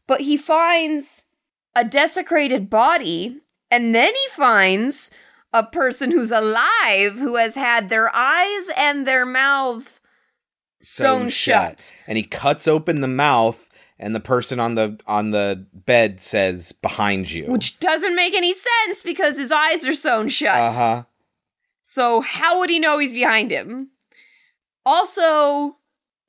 But 0.07 0.23
he 0.23 0.37
finds 0.37 1.27
a 1.77 1.85
desecrated 1.85 2.69
body, 2.69 3.41
and 3.71 3.95
then 3.95 4.13
he 4.13 4.29
finds 4.31 5.13
a 5.53 5.63
person 5.63 6.11
who's 6.11 6.31
alive 6.33 7.15
who 7.15 7.37
has 7.37 7.55
had 7.55 7.89
their 7.89 8.15
eyes 8.15 8.69
and 8.77 9.07
their 9.07 9.25
mouth 9.25 10.01
sewn, 10.81 11.29
shut. 11.29 11.95
And 12.07 12.17
he 12.19 12.25
cuts 12.25 12.67
open 12.67 13.01
the 13.01 13.09
mouth, 13.09 13.71
and 13.99 14.15
the 14.15 14.21
person 14.21 14.59
on 14.59 14.75
the 14.75 14.99
on 15.07 15.31
the 15.31 15.67
bed 15.73 16.21
says, 16.21 16.73
"Behind 16.73 17.31
you." 17.31 17.47
Which 17.47 17.79
doesn't 17.79 18.17
make 18.17 18.35
any 18.35 18.53
sense 18.53 19.03
because 19.03 19.39
his 19.39 19.53
eyes 19.53 19.87
are 19.87 19.95
sewn 19.95 20.29
shut. 20.29 20.57
uh 20.61 20.73
huh. 20.73 21.03
So 21.93 22.23
how 22.23 22.59
would 22.59 22.71
he 22.71 22.79
know 22.79 22.99
he's 22.99 23.13
behind 23.13 23.51
him? 23.51 23.91
Also, 24.87 25.77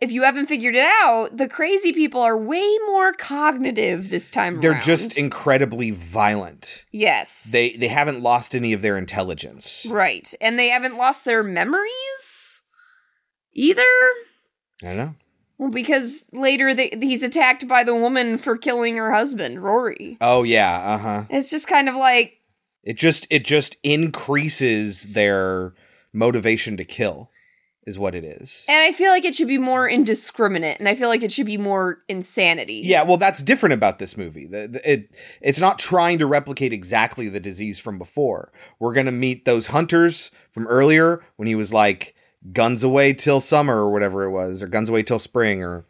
if 0.02 0.12
you 0.12 0.24
haven't 0.24 0.48
figured 0.48 0.76
it 0.76 0.86
out, 1.02 1.38
the 1.38 1.48
crazy 1.48 1.94
people 1.94 2.20
are 2.20 2.38
way 2.38 2.78
more 2.86 3.14
cognitive 3.14 4.10
this 4.10 4.30
time 4.30 4.56
around. 4.56 4.62
They're 4.62 4.72
around. 4.72 4.84
just 4.84 5.18
incredibly 5.18 5.90
violent. 5.92 6.84
yes. 6.92 7.50
They 7.54 7.78
they 7.78 7.88
haven't 7.88 8.22
lost 8.22 8.54
any 8.54 8.74
of 8.74 8.82
their 8.82 8.98
intelligence. 8.98 9.86
right. 9.90 10.34
And 10.42 10.60
they 10.60 10.68
haven't 10.68 10.98
lost 10.98 11.24
their 11.24 11.44
memories 11.44 12.62
either. 13.54 13.84
I 14.84 14.88
don't 14.88 14.98
know. 14.98 15.16
Well, 15.58 15.72
because 15.72 16.26
later 16.34 16.74
they, 16.74 16.92
he's 17.00 17.24
attacked 17.24 17.70
by 17.70 17.86
the 17.86 17.96
woman 17.96 18.38
for 18.38 18.58
killing 18.58 18.98
her 18.98 19.14
husband, 19.14 19.64
Rory. 19.64 20.18
Oh 20.20 20.44
yeah. 20.44 20.78
Uh 20.78 20.98
huh. 20.98 21.24
It's 21.30 21.50
just 21.50 21.70
kind 21.70 21.88
of 21.88 21.96
like, 21.96 22.42
It 22.84 22.98
just 22.98 23.26
it 23.30 23.46
just 23.46 23.78
increases 23.84 25.14
their 25.14 25.74
motivation 26.12 26.78
to 26.78 26.86
kill, 26.86 27.30
is 27.86 27.98
what 28.00 28.16
it 28.16 28.24
is. 28.24 28.66
and 28.70 28.78
I 28.84 28.92
feel 28.92 29.10
like 29.12 29.26
it 29.26 29.36
should 29.36 29.48
be 29.48 29.58
more 29.58 29.88
indiscriminate, 29.88 30.80
and 30.80 30.88
I 30.88 30.96
feel 30.96 31.10
like 31.10 31.24
it 31.24 31.32
should 31.32 31.46
be 31.46 31.58
more 31.58 32.00
insanity. 32.08 32.82
Yeah, 32.84 33.04
well, 33.04 33.18
that's 33.18 33.42
different 33.44 33.74
about 33.74 34.00
this 34.00 34.16
movie. 34.18 34.46
The, 34.48 34.68
the- 34.68 34.92
it 34.92 35.12
it's 35.42 35.60
not 35.60 35.80
trying 35.80 36.20
to 36.20 36.26
replicate 36.26 36.74
exactly 36.74 37.30
the 37.30 37.40
disease 37.40 37.80
from 37.80 37.98
before. 37.98 38.52
We're 38.80 38.94
gonna 38.94 39.12
meet 39.12 39.46
those 39.46 39.68
hunters 39.68 40.32
from 40.52 40.68
earlier 40.68 41.22
when 41.36 41.48
he 41.48 41.56
was 41.56 41.72
like 41.74 42.16
guns 42.52 42.84
away 42.84 43.14
till 43.14 43.40
summer 43.40 43.76
or 43.78 43.92
whatever 43.92 44.24
it 44.24 44.32
was, 44.32 44.62
or 44.62 44.68
guns 44.68 44.90
away 44.90 45.04
till 45.04 45.20
spring, 45.20 45.64
or 45.64 45.86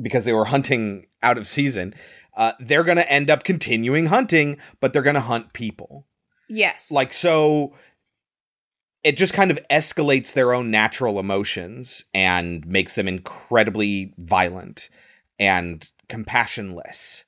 because 0.00 0.24
they 0.24 0.32
were 0.32 0.46
hunting 0.46 1.06
out 1.22 1.36
of 1.38 1.46
season. 1.48 1.94
Uh, 2.36 2.52
they're 2.60 2.84
gonna 2.84 3.00
end 3.02 3.28
up 3.30 3.42
continuing 3.42 4.06
hunting, 4.06 4.56
but 4.80 4.92
they're 4.92 5.02
gonna 5.02 5.20
hunt 5.20 5.52
people. 5.52 6.04
Yes. 6.48 6.90
Like 6.90 7.12
so. 7.12 7.74
It 9.04 9.16
just 9.16 9.32
kind 9.32 9.50
of 9.50 9.60
escalates 9.70 10.32
their 10.32 10.52
own 10.52 10.70
natural 10.70 11.20
emotions 11.20 12.04
and 12.12 12.66
makes 12.66 12.96
them 12.96 13.06
incredibly 13.06 14.12
violent 14.18 14.90
and 15.38 15.88
compassionless. 16.08 17.24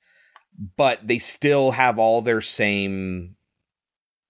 But 0.76 1.06
they 1.06 1.18
still 1.18 1.70
have 1.70 1.98
all 1.98 2.22
their 2.22 2.40
same, 2.40 3.36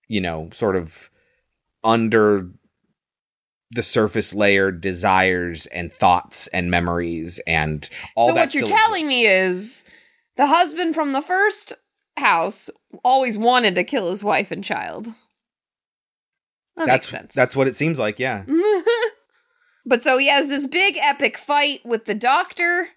you 0.07 0.21
know, 0.21 0.51
sort 0.53 0.77
of 0.77 1.11
under 1.83 2.51
the 3.71 3.83
surface 3.83 4.35
layer 4.35 4.71
desires 4.71 5.67
and 5.67 5.93
thoughts 5.93 6.47
and 6.49 6.71
memories 6.71 7.41
and 7.47 7.89
all 8.17 8.29
so 8.29 8.35
that. 8.35 8.41
what 8.41 8.55
you're 8.55 8.67
telling 8.67 9.05
exists. 9.05 9.09
me 9.09 9.27
is 9.27 9.85
the 10.37 10.47
husband 10.47 10.95
from 10.95 11.13
the 11.13 11.23
first 11.23 11.73
house 12.21 12.71
always 13.05 13.37
wanted 13.37 13.75
to 13.75 13.85
kill 13.85 14.11
his 14.11 14.23
wife 14.25 14.51
and 14.51 14.63
child. 14.65 15.07
That 16.77 16.87
that's 16.87 17.07
makes 17.07 17.09
sense. 17.09 17.35
that's 17.35 17.57
what 17.57 17.67
it 17.69 17.77
seems 17.77 17.99
like. 17.99 18.19
Yeah. 18.19 18.45
But 19.87 20.03
so 20.03 20.19
he 20.19 20.29
has 20.29 20.49
this 20.49 20.67
big 20.67 20.97
epic 20.99 21.37
fight 21.39 21.81
with 21.85 22.05
the 22.05 22.15
doctor. 22.15 22.91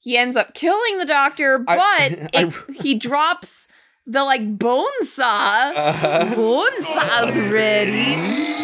He 0.00 0.16
ends 0.16 0.36
up 0.36 0.54
killing 0.54 0.98
the 0.98 1.04
doctor, 1.04 1.58
but 1.58 1.78
I- 1.78 2.28
it- 2.32 2.54
he 2.80 2.94
drops 2.94 3.68
the 4.06 4.24
like 4.24 4.58
bone 4.58 4.86
saw. 5.02 5.72
Uh-huh. 5.76 6.34
Bone 6.34 6.82
saw's 6.82 7.36
ready. 7.50 8.14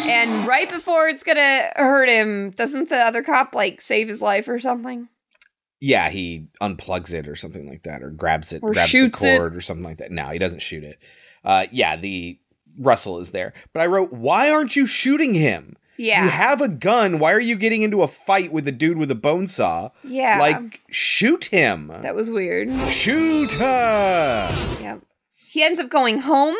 And 0.09 0.47
right 0.47 0.67
before 0.69 1.07
it's 1.07 1.23
gonna 1.23 1.71
hurt 1.75 2.09
him, 2.09 2.49
doesn't 2.49 2.89
the 2.89 2.97
other 2.97 3.21
cop 3.23 3.53
like 3.53 3.79
save 3.79 4.07
his 4.09 4.21
life 4.23 4.47
or 4.47 4.59
something? 4.59 5.07
Yeah, 5.85 6.09
he 6.09 6.47
unplugs 6.59 7.13
it 7.13 7.27
or 7.27 7.35
something 7.35 7.69
like 7.69 7.83
that, 7.83 8.01
or 8.01 8.09
grabs 8.09 8.51
it, 8.51 8.63
Or 8.63 8.73
grabs 8.73 8.89
shoots 8.89 9.19
the 9.19 9.35
it. 9.35 9.39
or 9.39 9.61
something 9.61 9.85
like 9.85 9.97
that. 9.97 10.09
No, 10.09 10.29
he 10.29 10.39
doesn't 10.39 10.63
shoot 10.63 10.83
it. 10.83 10.97
Uh, 11.43 11.67
yeah, 11.71 11.95
the 11.95 12.39
Russell 12.79 13.19
is 13.19 13.29
there, 13.29 13.53
but 13.71 13.83
I 13.83 13.85
wrote, 13.85 14.11
why 14.11 14.49
aren't 14.49 14.75
you 14.75 14.87
shooting 14.87 15.35
him? 15.35 15.77
Yeah. 15.97 16.23
you 16.23 16.29
have 16.31 16.59
a 16.59 16.67
gun. 16.67 17.19
Why 17.19 17.33
are 17.33 17.39
you 17.39 17.55
getting 17.55 17.83
into 17.83 18.01
a 18.01 18.07
fight 18.07 18.51
with 18.51 18.67
a 18.67 18.71
dude 18.71 18.97
with 18.97 19.11
a 19.11 19.15
bone 19.15 19.45
saw? 19.45 19.91
Yeah. 20.03 20.39
like 20.39 20.81
shoot 20.89 21.45
him. 21.45 21.87
That 22.01 22.15
was 22.15 22.31
weird. 22.31 22.67
Shoot 22.89 23.53
her. 23.53 24.49
Yeah. 24.81 24.97
He 25.35 25.63
ends 25.63 25.79
up 25.79 25.89
going 25.89 26.17
home 26.21 26.57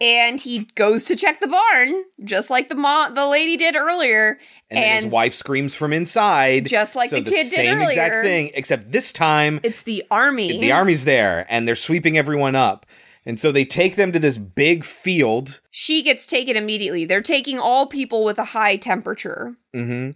and 0.00 0.40
he 0.40 0.64
goes 0.74 1.04
to 1.06 1.16
check 1.16 1.40
the 1.40 1.48
barn, 1.48 2.04
just 2.24 2.50
like 2.50 2.68
the 2.68 2.74
mo- 2.74 3.12
the 3.14 3.26
lady 3.26 3.56
did 3.56 3.76
earlier. 3.76 4.38
And, 4.70 4.82
then 4.82 4.96
his 5.04 5.06
wife 5.06 5.34
screams 5.34 5.74
from 5.74 5.92
inside, 5.92 6.66
Just 6.66 6.96
like 6.96 7.10
so 7.10 7.16
the 7.20 7.30
kid 7.30 7.44
did 7.44 7.46
same 7.46 7.80
exact 7.80 8.14
earlier. 8.14 8.22
thing, 8.22 8.50
except 8.54 8.92
this 8.92 9.12
time 9.12 9.60
it's 9.62 9.82
the 9.82 10.04
army. 10.10 10.58
the 10.58 10.72
army's 10.72 11.04
there 11.04 11.46
and 11.48 11.66
they're 11.68 11.76
sweeping 11.76 12.18
everyone 12.18 12.54
up. 12.56 12.84
And 13.24 13.40
so 13.40 13.50
they 13.50 13.64
take 13.64 13.96
them 13.96 14.12
to 14.12 14.18
this 14.20 14.36
big 14.38 14.84
field. 14.84 15.60
She 15.72 16.02
gets 16.02 16.26
taken 16.26 16.56
immediately. 16.56 17.04
They're 17.04 17.20
taking 17.22 17.58
all 17.58 17.86
people 17.86 18.22
with 18.24 18.38
a 18.38 18.44
high 18.44 18.76
temperature. 18.76 19.56
hmm 19.74 20.10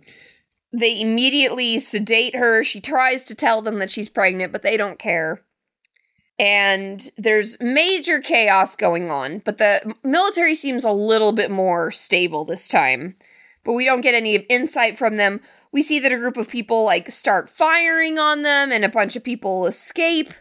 They 0.73 1.01
immediately 1.01 1.79
sedate 1.81 2.37
her. 2.37 2.63
She 2.63 2.81
tries 2.81 3.25
to 3.25 3.35
tell 3.35 3.63
them 3.63 3.79
that 3.81 3.91
she's 3.91 4.09
pregnant, 4.09 4.53
but 4.53 4.63
they 4.63 4.77
don't 4.77 4.99
care. 4.99 5.43
And 6.41 7.11
there's 7.19 7.61
major 7.61 8.19
chaos 8.19 8.75
going 8.75 9.11
on, 9.11 9.41
but 9.41 9.59
the 9.59 9.95
military 10.03 10.55
seems 10.55 10.85
a 10.87 10.91
little 10.91 11.33
bit 11.33 11.51
more 11.51 11.91
stable 11.91 12.47
this 12.47 12.67
time. 12.67 13.15
But 13.63 13.75
we 13.75 13.85
don't 13.85 14.01
get 14.01 14.15
any 14.15 14.37
insight 14.37 14.97
from 14.97 15.19
them. 15.19 15.43
We 15.71 15.83
see 15.83 15.99
that 16.01 16.13
a 16.13 16.17
group 16.17 16.39
of 16.39 16.49
people 16.49 16.83
like 16.83 17.11
start 17.11 17.51
firing 17.51 18.19
on 18.19 18.41
them 18.41 18.73
and 18.73 18.87
a 18.87 18.89
bunch 18.89 19.17
of 19.17 19.23
people 19.23 19.67
escape, 19.67 20.33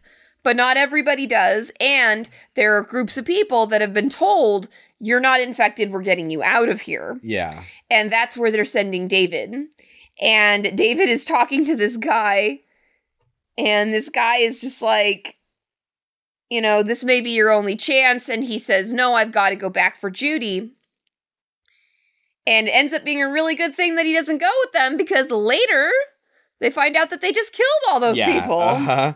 but 0.42 0.56
not 0.56 0.78
everybody 0.78 1.28
does. 1.28 1.70
And 1.82 2.30
there 2.56 2.78
are 2.78 2.82
groups 2.82 3.18
of 3.18 3.26
people 3.26 3.66
that 3.66 3.82
have 3.82 3.94
been 3.94 4.10
told, 4.10 4.70
you're 5.02 5.20
not 5.20 5.42
infected, 5.42 5.92
we're 5.92 6.02
getting 6.02 6.30
you 6.30 6.42
out 6.42 6.70
of 6.70 6.80
here. 6.80 7.20
Yeah. 7.22 7.64
And 7.90 8.10
that's 8.10 8.38
where 8.38 8.52
they're 8.52 8.64
sending 8.64 9.10
David. 9.10 9.54
And 10.22 10.78
David 10.78 11.10
is 11.10 11.26
talking 11.26 11.66
to 11.66 11.76
this 11.76 11.98
guy, 11.98 12.62
and 13.58 13.92
this 13.92 14.08
guy 14.08 14.38
is 14.38 14.62
just 14.62 14.82
like, 14.82 15.36
you 16.50 16.62
know, 16.62 16.82
this 16.84 17.04
may 17.04 17.22
be 17.22 17.32
your 17.32 17.52
only 17.52 17.76
chance. 17.76 18.28
And 18.28 18.44
he 18.44 18.58
says, 18.58 18.94
No, 18.94 19.14
I've 19.14 19.32
got 19.32 19.50
to 19.50 19.56
go 19.56 19.70
back 19.70 19.98
for 19.98 20.10
Judy. 20.10 20.74
And 22.48 22.68
it 22.68 22.72
ends 22.72 22.94
up 22.94 23.06
being 23.06 23.22
a 23.22 23.32
really 23.32 23.56
good 23.56 23.76
thing 23.76 23.96
that 23.96 24.06
he 24.06 24.14
doesn't 24.14 24.40
go 24.40 24.52
with 24.64 24.72
them 24.72 24.98
because 24.98 25.30
later 25.30 25.92
they 26.60 26.72
find 26.72 26.96
out 26.96 27.12
that 27.12 27.22
they 27.22 27.32
just 27.32 27.54
killed 27.54 27.70
all 27.88 28.00
those 28.00 28.18
yeah, 28.18 28.42
people. 28.42 28.60
Uh-huh. 28.60 29.14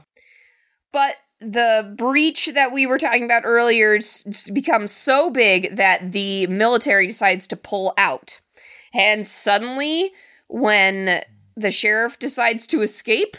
But 0.91 1.15
the 1.39 1.93
breach 1.97 2.51
that 2.53 2.71
we 2.71 2.85
were 2.85 2.99
talking 2.99 3.25
about 3.25 3.43
earlier 3.43 3.99
becomes 4.53 4.91
so 4.91 5.29
big 5.29 5.75
that 5.75 6.11
the 6.11 6.47
military 6.47 7.07
decides 7.07 7.47
to 7.47 7.55
pull 7.55 7.93
out. 7.97 8.39
And 8.93 9.25
suddenly, 9.25 10.11
when 10.47 11.23
the 11.55 11.71
sheriff 11.71 12.19
decides 12.19 12.67
to 12.67 12.81
escape, 12.81 13.35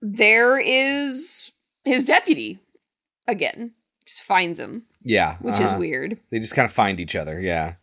there 0.00 0.58
is 0.58 1.52
his 1.86 2.04
deputy 2.04 2.58
again. 3.26 3.72
Just 4.04 4.22
finds 4.22 4.58
him, 4.60 4.82
Yeah. 5.02 5.36
which 5.38 5.54
is 5.56 5.70
uh-huh. 5.70 5.78
weird. 5.78 6.18
They 6.30 6.38
just 6.38 6.54
kind 6.54 6.66
of 6.66 6.72
find 6.72 7.00
each 7.00 7.16
other. 7.16 7.40
Yeah. 7.40 7.74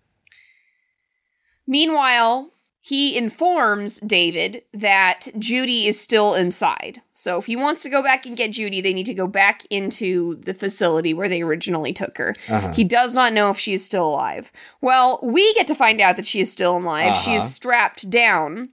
Meanwhile, 1.67 2.51
he 2.81 3.17
informs 3.17 3.99
David 4.01 4.63
that 4.73 5.30
Judy 5.39 5.88
is 5.88 5.99
still 5.99 6.34
inside. 6.34 7.01
So 7.13 7.39
if 7.39 7.45
he 7.45 7.55
wants 7.55 7.81
to 7.84 7.89
go 7.89 8.03
back 8.03 8.25
and 8.25 8.35
get 8.35 8.51
Judy, 8.51 8.81
they 8.81 8.93
need 8.93 9.05
to 9.05 9.13
go 9.13 9.27
back 9.27 9.65
into 9.69 10.35
the 10.35 10.53
facility 10.53 11.13
where 11.13 11.30
they 11.30 11.41
originally 11.41 11.93
took 11.93 12.17
her. 12.17 12.35
Uh-huh. 12.49 12.73
He 12.73 12.84
does 12.84 13.13
not 13.13 13.31
know 13.31 13.49
if 13.49 13.57
she 13.59 13.73
is 13.73 13.85
still 13.85 14.07
alive. 14.09 14.51
Well, 14.81 15.19
we 15.23 15.53
get 15.53 15.67
to 15.67 15.75
find 15.75 16.01
out 16.01 16.17
that 16.17 16.27
she 16.27 16.41
is 16.41 16.51
still 16.51 16.77
alive. 16.77 17.15
She 17.15 17.35
Uh-huh. 17.38 17.45
is 17.45 17.53
strapped 17.55 18.09
down. 18.09 18.69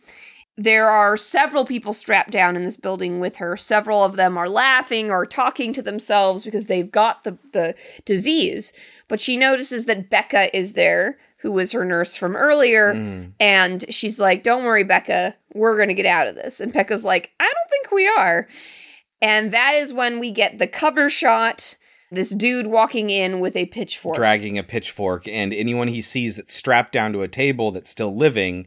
There 0.62 0.90
are 0.90 1.16
several 1.16 1.64
people 1.64 1.94
strapped 1.94 2.32
down 2.32 2.54
in 2.54 2.66
this 2.66 2.76
building 2.76 3.18
with 3.18 3.36
her. 3.36 3.56
Several 3.56 4.04
of 4.04 4.16
them 4.16 4.36
are 4.36 4.46
laughing 4.46 5.10
or 5.10 5.24
talking 5.24 5.72
to 5.72 5.80
themselves 5.80 6.44
because 6.44 6.66
they've 6.66 6.90
got 6.90 7.24
the, 7.24 7.38
the 7.54 7.74
disease. 8.04 8.74
But 9.08 9.22
she 9.22 9.38
notices 9.38 9.86
that 9.86 10.10
Becca 10.10 10.54
is 10.54 10.74
there, 10.74 11.16
who 11.38 11.50
was 11.50 11.72
her 11.72 11.86
nurse 11.86 12.14
from 12.14 12.36
earlier. 12.36 12.92
Mm. 12.92 13.32
And 13.40 13.86
she's 13.88 14.20
like, 14.20 14.42
Don't 14.42 14.64
worry, 14.64 14.84
Becca, 14.84 15.34
we're 15.54 15.76
going 15.76 15.88
to 15.88 15.94
get 15.94 16.04
out 16.04 16.26
of 16.26 16.34
this. 16.34 16.60
And 16.60 16.74
Becca's 16.74 17.06
like, 17.06 17.30
I 17.40 17.44
don't 17.44 17.70
think 17.70 17.90
we 17.90 18.06
are. 18.06 18.46
And 19.22 19.54
that 19.54 19.72
is 19.72 19.94
when 19.94 20.20
we 20.20 20.30
get 20.30 20.58
the 20.58 20.66
cover 20.66 21.08
shot 21.08 21.76
this 22.10 22.34
dude 22.34 22.66
walking 22.66 23.08
in 23.08 23.40
with 23.40 23.56
a 23.56 23.64
pitchfork. 23.66 24.16
Dragging 24.16 24.58
a 24.58 24.62
pitchfork, 24.62 25.26
and 25.26 25.54
anyone 25.54 25.88
he 25.88 26.02
sees 26.02 26.36
that's 26.36 26.54
strapped 26.54 26.92
down 26.92 27.14
to 27.14 27.22
a 27.22 27.28
table 27.28 27.70
that's 27.70 27.88
still 27.88 28.14
living, 28.14 28.66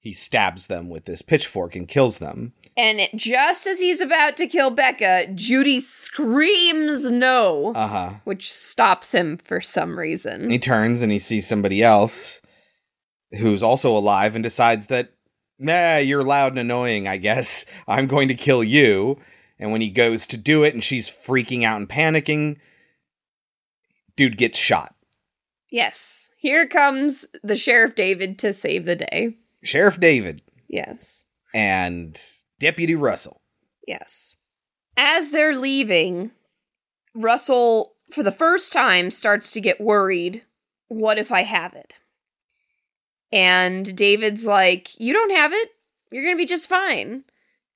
he 0.00 0.12
stabs 0.12 0.66
them 0.68 0.88
with 0.88 1.04
this 1.04 1.22
pitchfork 1.22 1.74
and 1.76 1.88
kills 1.88 2.18
them. 2.18 2.52
and 2.76 3.00
it, 3.00 3.10
just 3.16 3.66
as 3.66 3.80
he's 3.80 4.00
about 4.00 4.36
to 4.36 4.46
kill 4.46 4.70
Becca, 4.70 5.26
Judy 5.34 5.80
screams 5.80 7.10
no, 7.10 7.72
Uh 7.74 7.88
huh. 7.88 8.10
which 8.24 8.52
stops 8.52 9.12
him 9.12 9.36
for 9.38 9.60
some 9.60 9.98
reason. 9.98 10.48
He 10.50 10.58
turns 10.58 11.02
and 11.02 11.10
he 11.10 11.18
sees 11.18 11.46
somebody 11.46 11.82
else 11.82 12.40
who's 13.38 13.62
also 13.62 13.96
alive 13.96 14.34
and 14.36 14.42
decides 14.42 14.86
that, 14.86 15.12
nah, 15.58 15.96
you're 15.96 16.22
loud 16.22 16.52
and 16.52 16.60
annoying, 16.60 17.06
I 17.08 17.16
guess. 17.18 17.64
I'm 17.88 18.06
going 18.06 18.28
to 18.28 18.34
kill 18.34 18.62
you. 18.64 19.18
And 19.58 19.72
when 19.72 19.80
he 19.80 19.90
goes 19.90 20.26
to 20.28 20.36
do 20.36 20.62
it 20.62 20.72
and 20.72 20.84
she's 20.84 21.08
freaking 21.10 21.64
out 21.64 21.78
and 21.78 21.88
panicking, 21.88 22.56
dude 24.16 24.38
gets 24.38 24.56
shot. 24.58 24.94
yes, 25.70 26.30
here 26.36 26.66
comes 26.68 27.26
the 27.42 27.56
Sheriff 27.56 27.96
David 27.96 28.38
to 28.38 28.52
save 28.52 28.84
the 28.84 28.94
day. 28.94 29.36
Sheriff 29.62 29.98
David 30.00 30.42
Yes. 30.68 31.24
and 31.54 32.20
Deputy 32.58 32.94
Russell. 32.94 33.40
Yes. 33.86 34.36
As 34.96 35.30
they're 35.30 35.54
leaving, 35.56 36.32
Russell, 37.14 37.94
for 38.12 38.22
the 38.22 38.32
first 38.32 38.72
time, 38.72 39.10
starts 39.10 39.50
to 39.52 39.60
get 39.60 39.80
worried. 39.80 40.44
What 40.88 41.18
if 41.18 41.30
I 41.32 41.42
have 41.42 41.74
it? 41.74 42.00
And 43.30 43.94
David's 43.96 44.46
like, 44.46 44.98
You 44.98 45.12
don't 45.12 45.30
have 45.30 45.52
it. 45.52 45.70
You're 46.10 46.24
going 46.24 46.36
to 46.36 46.42
be 46.42 46.46
just 46.46 46.68
fine. 46.68 47.24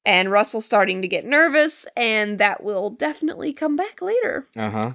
And 0.04 0.30
Russell's 0.32 0.64
starting 0.64 1.00
to 1.02 1.08
get 1.08 1.24
nervous, 1.24 1.86
and 1.96 2.38
that 2.38 2.64
will 2.64 2.90
definitely 2.90 3.52
come 3.52 3.76
back 3.76 4.02
later. 4.02 4.48
Uh 4.56 4.70
huh. 4.70 4.92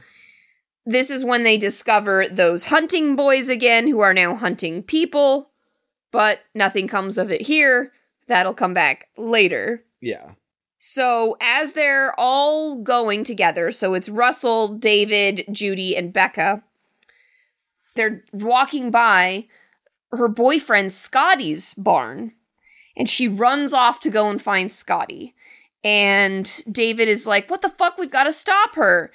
This 0.85 1.09
is 1.09 1.23
when 1.23 1.43
they 1.43 1.57
discover 1.57 2.25
those 2.29 2.65
hunting 2.65 3.15
boys 3.15 3.47
again, 3.47 3.87
who 3.87 3.99
are 4.01 4.13
now 4.13 4.35
hunting 4.35 4.83
people, 4.83 5.51
but 6.17 6.39
nothing 6.55 6.87
comes 6.87 7.19
of 7.19 7.29
it 7.29 7.43
here. 7.43 7.91
That'll 8.27 8.55
come 8.55 8.73
back 8.73 9.07
later. 9.19 9.83
Yeah. 10.01 10.31
So, 10.79 11.37
as 11.39 11.73
they're 11.73 12.19
all 12.19 12.77
going 12.77 13.23
together, 13.23 13.71
so 13.71 13.93
it's 13.93 14.09
Russell, 14.09 14.79
David, 14.79 15.45
Judy, 15.51 15.95
and 15.95 16.11
Becca, 16.11 16.63
they're 17.93 18.23
walking 18.33 18.89
by 18.89 19.45
her 20.11 20.27
boyfriend 20.27 20.91
Scotty's 20.91 21.75
barn, 21.75 22.33
and 22.95 23.07
she 23.07 23.27
runs 23.27 23.71
off 23.71 23.99
to 23.99 24.09
go 24.09 24.27
and 24.27 24.41
find 24.41 24.73
Scotty. 24.73 25.35
And 25.83 26.63
David 26.71 27.07
is 27.07 27.27
like, 27.27 27.47
What 27.47 27.61
the 27.61 27.69
fuck? 27.69 27.99
We've 27.99 28.09
got 28.09 28.23
to 28.23 28.33
stop 28.33 28.73
her. 28.73 29.11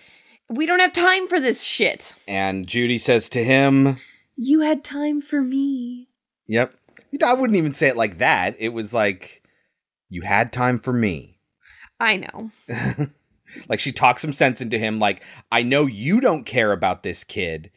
We 0.49 0.66
don't 0.66 0.79
have 0.79 0.93
time 0.93 1.27
for 1.27 1.41
this 1.41 1.65
shit. 1.65 2.15
And 2.29 2.65
Judy 2.69 2.97
says 2.97 3.29
to 3.31 3.43
him, 3.43 3.97
You 4.37 4.61
had 4.61 4.85
time 4.85 5.20
for 5.20 5.43
me. 5.43 6.07
Yep. 6.47 6.77
You 7.13 7.19
know, 7.21 7.29
I 7.29 7.35
wouldn't 7.35 7.57
even 7.57 7.73
say 7.73 7.87
it 7.87 7.97
like 7.97 8.19
that. 8.19 8.57
It 8.59 8.71
was 8.71 8.93
like, 8.93 9.43
You 10.09 10.23
had 10.23 10.53
time 10.53 10.81
for 10.81 10.93
me. 10.93 11.39
I 12.01 12.17
know. 12.17 12.51
Like 13.69 13.81
she 13.81 13.93
talks 13.93 14.23
some 14.23 14.33
sense 14.33 14.61
into 14.61 14.79
him, 14.79 14.99
like, 14.99 15.23
I 15.51 15.63
know 15.63 15.87
you 15.87 16.21
don't 16.21 16.45
care 16.45 16.73
about 16.73 17.03
this 17.03 17.25
kid, 17.25 17.71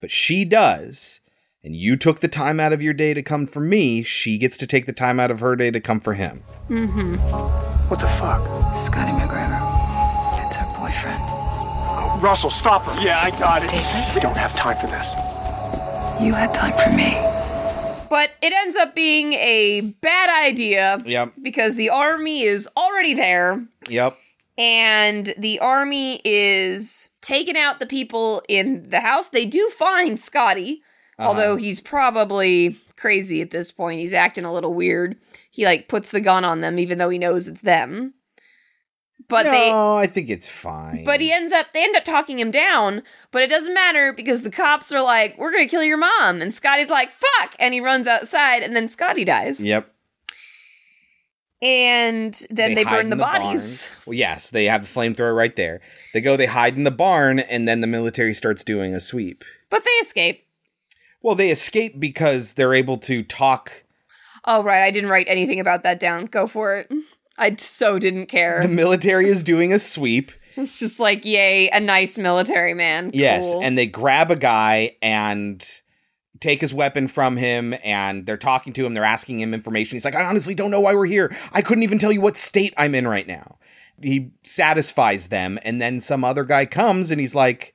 but 0.00 0.10
she 0.10 0.44
does. 0.44 1.20
And 1.64 1.76
you 1.76 1.96
took 1.96 2.20
the 2.20 2.28
time 2.28 2.58
out 2.58 2.72
of 2.72 2.82
your 2.82 2.92
day 2.92 3.14
to 3.14 3.22
come 3.22 3.46
for 3.46 3.60
me. 3.60 4.02
She 4.02 4.36
gets 4.36 4.56
to 4.56 4.66
take 4.66 4.86
the 4.86 4.92
time 4.92 5.20
out 5.20 5.30
of 5.30 5.40
her 5.40 5.54
day 5.54 5.70
to 5.70 5.80
come 5.80 6.00
for 6.00 6.14
him. 6.14 6.42
Mm-hmm. 6.68 7.14
What 7.88 8.00
the 8.00 8.08
fuck? 8.08 8.74
Scotty 8.74 9.12
McGregor. 9.12 9.60
That's 10.36 10.56
her 10.56 10.66
boyfriend. 10.76 11.22
Russell, 12.20 12.50
stop 12.50 12.82
her. 12.82 13.00
Yeah, 13.00 13.20
I 13.20 13.30
got 13.38 13.62
it. 13.62 13.70
David? 13.70 14.14
We 14.14 14.20
don't 14.20 14.36
have 14.36 14.56
time 14.56 14.76
for 14.78 14.88
this. 14.88 15.14
You 16.20 16.34
had 16.34 16.52
time 16.52 16.76
for 16.78 16.90
me. 16.90 17.14
But 18.12 18.32
it 18.42 18.52
ends 18.52 18.76
up 18.76 18.94
being 18.94 19.32
a 19.32 19.80
bad 20.02 20.28
idea 20.28 20.98
Yep. 21.02 21.32
because 21.40 21.76
the 21.76 21.88
army 21.88 22.42
is 22.42 22.68
already 22.76 23.14
there 23.14 23.64
Yep. 23.88 24.18
and 24.58 25.32
the 25.38 25.58
army 25.60 26.20
is 26.22 27.08
taking 27.22 27.56
out 27.56 27.80
the 27.80 27.86
people 27.86 28.42
in 28.50 28.90
the 28.90 29.00
house. 29.00 29.30
They 29.30 29.46
do 29.46 29.70
find 29.70 30.20
Scotty, 30.20 30.82
Uh-huh. 31.18 31.26
although 31.30 31.56
he's 31.56 31.80
probably 31.80 32.76
crazy 32.96 33.40
at 33.40 33.50
this 33.50 33.72
point. 33.72 34.00
He's 34.00 34.12
acting 34.12 34.44
a 34.44 34.52
little 34.52 34.74
weird. 34.74 35.16
He 35.50 35.64
like 35.64 35.88
puts 35.88 36.10
the 36.10 36.20
gun 36.20 36.44
on 36.44 36.60
them 36.60 36.78
even 36.78 36.98
though 36.98 37.08
he 37.08 37.18
knows 37.18 37.48
it's 37.48 37.62
them. 37.62 38.12
But 39.32 39.44
they 39.44 39.70
no, 39.70 39.96
I 39.96 40.06
think 40.06 40.28
it's 40.30 40.48
fine. 40.48 41.04
but 41.04 41.20
he 41.20 41.32
ends 41.32 41.52
up 41.52 41.72
they 41.72 41.82
end 41.82 41.96
up 41.96 42.04
talking 42.04 42.38
him 42.38 42.50
down, 42.50 43.02
but 43.30 43.42
it 43.42 43.48
doesn't 43.48 43.74
matter 43.74 44.12
because 44.12 44.42
the 44.42 44.50
cops 44.50 44.92
are 44.92 45.02
like, 45.02 45.36
"We're 45.38 45.50
going 45.50 45.66
to 45.66 45.70
kill 45.70 45.82
your 45.82 45.96
mom." 45.96 46.42
And 46.42 46.52
Scotty's 46.52 46.90
like, 46.90 47.10
"Fuck." 47.10 47.54
And 47.58 47.72
he 47.72 47.80
runs 47.80 48.06
outside 48.06 48.62
and 48.62 48.76
then 48.76 48.88
Scotty 48.88 49.24
dies. 49.24 49.58
Yep. 49.58 49.88
And 51.62 52.34
then 52.50 52.74
they, 52.74 52.82
hide 52.82 52.90
burn 52.90 53.10
the, 53.10 53.16
barn. 53.16 53.40
bodies. 53.40 53.90
Well, 54.04 54.14
yes, 54.14 54.50
they 54.50 54.64
have 54.64 54.82
the 54.82 55.00
flamethrower 55.00 55.34
right 55.34 55.54
there. 55.54 55.80
They 56.12 56.20
go, 56.20 56.36
they 56.36 56.46
hide 56.46 56.76
in 56.76 56.82
the 56.82 56.90
barn, 56.90 57.38
and 57.38 57.68
then 57.68 57.80
the 57.80 57.86
military 57.86 58.34
starts 58.34 58.64
doing 58.64 58.94
a 58.94 59.00
sweep. 59.00 59.44
But 59.70 59.84
they 59.84 59.90
escape. 60.04 60.44
Well, 61.22 61.36
they 61.36 61.50
escape 61.50 62.00
because 62.00 62.54
they're 62.54 62.74
able 62.74 62.98
to 62.98 63.22
talk. 63.22 63.84
Oh, 64.44 64.64
right. 64.64 64.82
I 64.82 64.90
didn't 64.90 65.10
write 65.10 65.26
anything 65.28 65.60
about 65.60 65.84
that 65.84 66.00
down. 66.00 66.26
Go 66.26 66.48
for 66.48 66.78
it. 66.78 66.92
I 67.42 67.56
so 67.58 67.98
didn't 67.98 68.26
care. 68.26 68.62
The 68.62 68.68
military 68.68 69.28
is 69.28 69.42
doing 69.42 69.72
a 69.72 69.78
sweep. 69.80 70.30
It's 70.56 70.78
just 70.78 71.00
like, 71.00 71.24
yay, 71.24 71.68
a 71.70 71.80
nice 71.80 72.16
military 72.16 72.72
man. 72.72 73.10
Yes, 73.12 73.52
and 73.62 73.76
they 73.76 73.86
grab 73.86 74.30
a 74.30 74.36
guy 74.36 74.96
and 75.02 75.66
take 76.38 76.60
his 76.60 76.74
weapon 76.74 77.08
from 77.08 77.36
him 77.36 77.74
and 77.84 78.26
they're 78.26 78.36
talking 78.36 78.72
to 78.74 78.84
him, 78.84 78.94
they're 78.94 79.04
asking 79.04 79.40
him 79.40 79.54
information. 79.54 79.96
He's 79.96 80.04
like, 80.04 80.14
"I 80.14 80.24
honestly 80.24 80.54
don't 80.54 80.70
know 80.70 80.80
why 80.80 80.94
we're 80.94 81.06
here. 81.06 81.34
I 81.52 81.62
couldn't 81.62 81.84
even 81.84 81.98
tell 81.98 82.12
you 82.12 82.20
what 82.20 82.36
state 82.36 82.74
I'm 82.76 82.94
in 82.94 83.06
right 83.06 83.26
now." 83.26 83.58
He 84.00 84.32
satisfies 84.44 85.28
them 85.28 85.58
and 85.62 85.80
then 85.80 86.00
some 86.00 86.24
other 86.24 86.44
guy 86.44 86.66
comes 86.66 87.10
and 87.10 87.20
he's 87.20 87.34
like, 87.34 87.74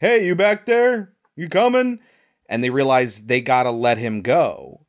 "Hey, 0.00 0.26
you 0.26 0.34
back 0.34 0.66
there? 0.66 1.12
You 1.34 1.48
coming?" 1.48 2.00
And 2.48 2.64
they 2.64 2.70
realize 2.70 3.26
they 3.26 3.40
got 3.40 3.64
to 3.64 3.70
let 3.70 3.98
him 3.98 4.22
go 4.22 4.85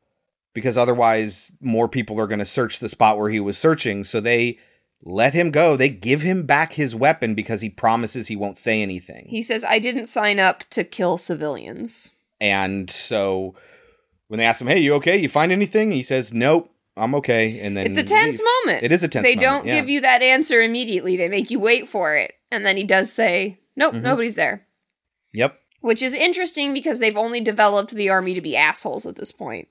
because 0.57 0.75
otherwise 0.75 1.51
more 1.61 1.87
people 1.87 2.19
are 2.19 2.25
going 2.25 2.39
to 2.39 2.45
search 2.47 2.79
the 2.79 2.89
spot 2.89 3.15
where 3.15 3.29
he 3.29 3.39
was 3.39 3.59
searching. 3.59 4.03
So 4.03 4.19
they 4.19 4.57
let 5.03 5.35
him 5.35 5.51
go. 5.51 5.77
They 5.77 5.89
give 5.89 6.23
him 6.23 6.47
back 6.47 6.73
his 6.73 6.95
weapon 6.95 7.35
because 7.35 7.61
he 7.61 7.69
promises 7.69 8.25
he 8.27 8.35
won't 8.35 8.57
say 8.57 8.81
anything. 8.81 9.27
he 9.29 9.43
says, 9.43 9.63
I 9.63 9.77
didn't 9.77 10.07
sign 10.07 10.39
up 10.39 10.63
to 10.71 10.83
kill 10.83 11.19
civilians. 11.19 12.13
And 12.41 12.89
so 12.89 13.53
when 14.29 14.39
they 14.39 14.45
ask 14.45 14.59
him, 14.59 14.67
"Hey, 14.67 14.79
you 14.79 14.95
okay? 14.95 15.15
You 15.15 15.29
find 15.29 15.51
anything?" 15.51 15.91
He 15.91 16.01
says, 16.01 16.33
"Nope, 16.33 16.71
I'm 16.95 17.13
okay." 17.15 17.59
And 17.59 17.77
then 17.77 17.85
It's 17.85 17.97
a 17.97 18.03
tense 18.03 18.41
moment. 18.65 18.83
It 18.83 18.91
is 18.91 19.03
a 19.03 19.07
tense. 19.07 19.27
They 19.27 19.35
moment, 19.35 19.41
don't 19.41 19.67
yeah. 19.67 19.75
give 19.79 19.89
you 19.89 20.01
that 20.01 20.23
answer 20.23 20.63
immediately. 20.63 21.15
They 21.17 21.29
make 21.29 21.51
you 21.51 21.59
wait 21.59 21.87
for 21.87 22.15
it. 22.15 22.33
And 22.51 22.65
then 22.65 22.77
he 22.77 22.83
does 22.83 23.11
say, 23.13 23.59
Nope, 23.75 23.93
Mhm. 23.93 24.01
nobody's 24.01 24.33
there. 24.35 24.65
Yep. 25.33 25.55
Which 25.81 26.01
is 26.01 26.13
interesting 26.15 26.73
because 26.73 26.97
they've 26.97 27.15
only 27.15 27.41
developed 27.41 27.91
the 27.91 28.09
army 28.09 28.33
to 28.33 28.41
be 28.41 28.57
assholes 28.57 29.05
at 29.05 29.15
this 29.17 29.31
point. 29.31 29.67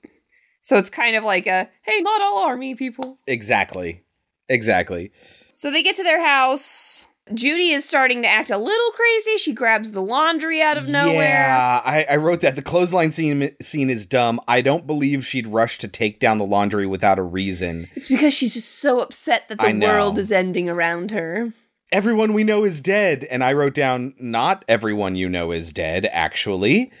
So 0.67 0.75
it's 0.75 0.89
kind 0.89 1.15
of 1.15 1.23
like 1.23 1.47
a, 1.47 1.69
hey, 1.83 2.01
not 2.01 2.21
all 2.21 2.39
army 2.39 2.75
people. 2.75 3.19
Exactly. 3.25 4.03
Exactly. 4.49 5.13
So 5.55 5.71
they 5.71 5.81
get 5.81 5.95
to 5.95 6.03
their 6.03 6.21
house. 6.21 7.05
Judy 7.33 7.69
is 7.69 7.87
starting 7.87 8.21
to 8.23 8.27
act 8.27 8.49
a 8.49 8.57
little 8.57 8.91
crazy. 8.91 9.37
She 9.37 9.53
grabs 9.53 9.93
the 9.93 10.01
laundry 10.01 10.61
out 10.61 10.77
of 10.77 10.89
nowhere. 10.89 11.47
Yeah, 11.47 11.81
I, 11.85 12.05
I 12.09 12.17
wrote 12.17 12.41
that 12.41 12.57
the 12.57 12.61
clothesline 12.61 13.13
scene 13.13 13.55
scene 13.61 13.89
is 13.89 14.05
dumb. 14.05 14.41
I 14.45 14.59
don't 14.59 14.85
believe 14.85 15.25
she'd 15.25 15.47
rush 15.47 15.77
to 15.77 15.87
take 15.87 16.19
down 16.19 16.37
the 16.37 16.45
laundry 16.45 16.85
without 16.85 17.17
a 17.17 17.23
reason. 17.23 17.87
It's 17.95 18.09
because 18.09 18.33
she's 18.33 18.53
just 18.53 18.79
so 18.79 18.99
upset 18.99 19.47
that 19.47 19.59
the 19.59 19.79
world 19.79 20.17
is 20.17 20.33
ending 20.33 20.67
around 20.67 21.11
her. 21.11 21.53
Everyone 21.93 22.33
we 22.33 22.43
know 22.43 22.65
is 22.65 22.81
dead, 22.81 23.23
and 23.23 23.41
I 23.41 23.53
wrote 23.53 23.73
down 23.73 24.15
not 24.19 24.65
everyone 24.67 25.15
you 25.15 25.29
know 25.29 25.53
is 25.53 25.71
dead. 25.71 26.09
Actually, 26.11 26.91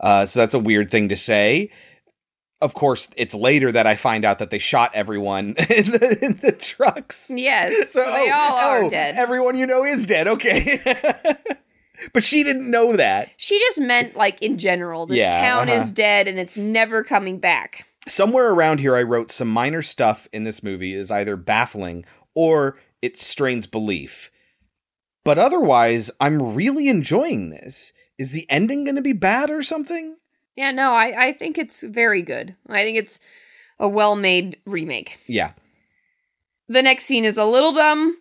uh, 0.00 0.26
so 0.26 0.40
that's 0.40 0.52
a 0.52 0.58
weird 0.58 0.90
thing 0.90 1.08
to 1.08 1.16
say. 1.16 1.70
Of 2.62 2.74
course, 2.74 3.08
it's 3.16 3.34
later 3.34 3.72
that 3.72 3.86
I 3.86 3.96
find 3.96 4.24
out 4.24 4.38
that 4.38 4.50
they 4.50 4.58
shot 4.58 4.90
everyone 4.94 5.48
in 5.70 5.90
the, 5.92 6.18
in 6.20 6.36
the 6.42 6.52
trucks. 6.52 7.30
Yes, 7.34 7.90
so 7.90 8.04
they 8.04 8.30
oh, 8.30 8.34
all 8.34 8.56
are 8.58 8.82
oh, 8.84 8.90
dead. 8.90 9.16
Everyone 9.16 9.56
you 9.56 9.66
know 9.66 9.84
is 9.84 10.04
dead. 10.06 10.28
Okay, 10.28 10.78
but 12.12 12.22
she 12.22 12.42
didn't 12.42 12.70
know 12.70 12.96
that. 12.96 13.30
She 13.38 13.58
just 13.58 13.80
meant 13.80 14.14
like 14.16 14.40
in 14.42 14.58
general, 14.58 15.06
this 15.06 15.18
Yeah, 15.18 15.40
town 15.40 15.68
uh-huh. 15.70 15.80
is 15.80 15.90
dead 15.90 16.28
and 16.28 16.38
it's 16.38 16.58
never 16.58 17.02
coming 17.02 17.38
back. 17.38 17.86
somewhere 18.08 18.50
around 18.50 18.80
here 18.80 18.94
I 18.96 19.02
wrote 19.02 19.30
some 19.30 19.48
minor 19.48 19.82
stuff 19.82 20.28
in 20.32 20.44
this 20.44 20.62
movie 20.62 20.94
is 20.94 21.10
either 21.10 21.36
baffling 21.36 22.04
or 22.34 22.76
it 23.02 23.18
strains 23.18 23.66
belief. 23.66 24.30
But 25.24 25.38
otherwise, 25.38 26.10
I'm 26.20 26.54
really 26.54 26.88
enjoying 26.88 27.50
this. 27.50 27.92
Is 28.18 28.32
the 28.32 28.46
ending 28.50 28.84
going 28.84 28.96
to 28.96 29.02
be 29.02 29.12
bad 29.14 29.50
or 29.50 29.62
something? 29.62 30.16
Yeah, 30.56 30.72
no, 30.72 30.92
I, 30.92 31.28
I 31.28 31.32
think 31.32 31.58
it's 31.58 31.82
very 31.82 32.22
good. 32.22 32.56
I 32.68 32.82
think 32.82 32.98
it's 32.98 33.20
a 33.78 33.88
well 33.88 34.16
made 34.16 34.58
remake. 34.66 35.20
Yeah. 35.26 35.52
The 36.68 36.82
next 36.82 37.04
scene 37.04 37.24
is 37.24 37.36
a 37.36 37.44
little 37.44 37.72
dumb. 37.72 38.16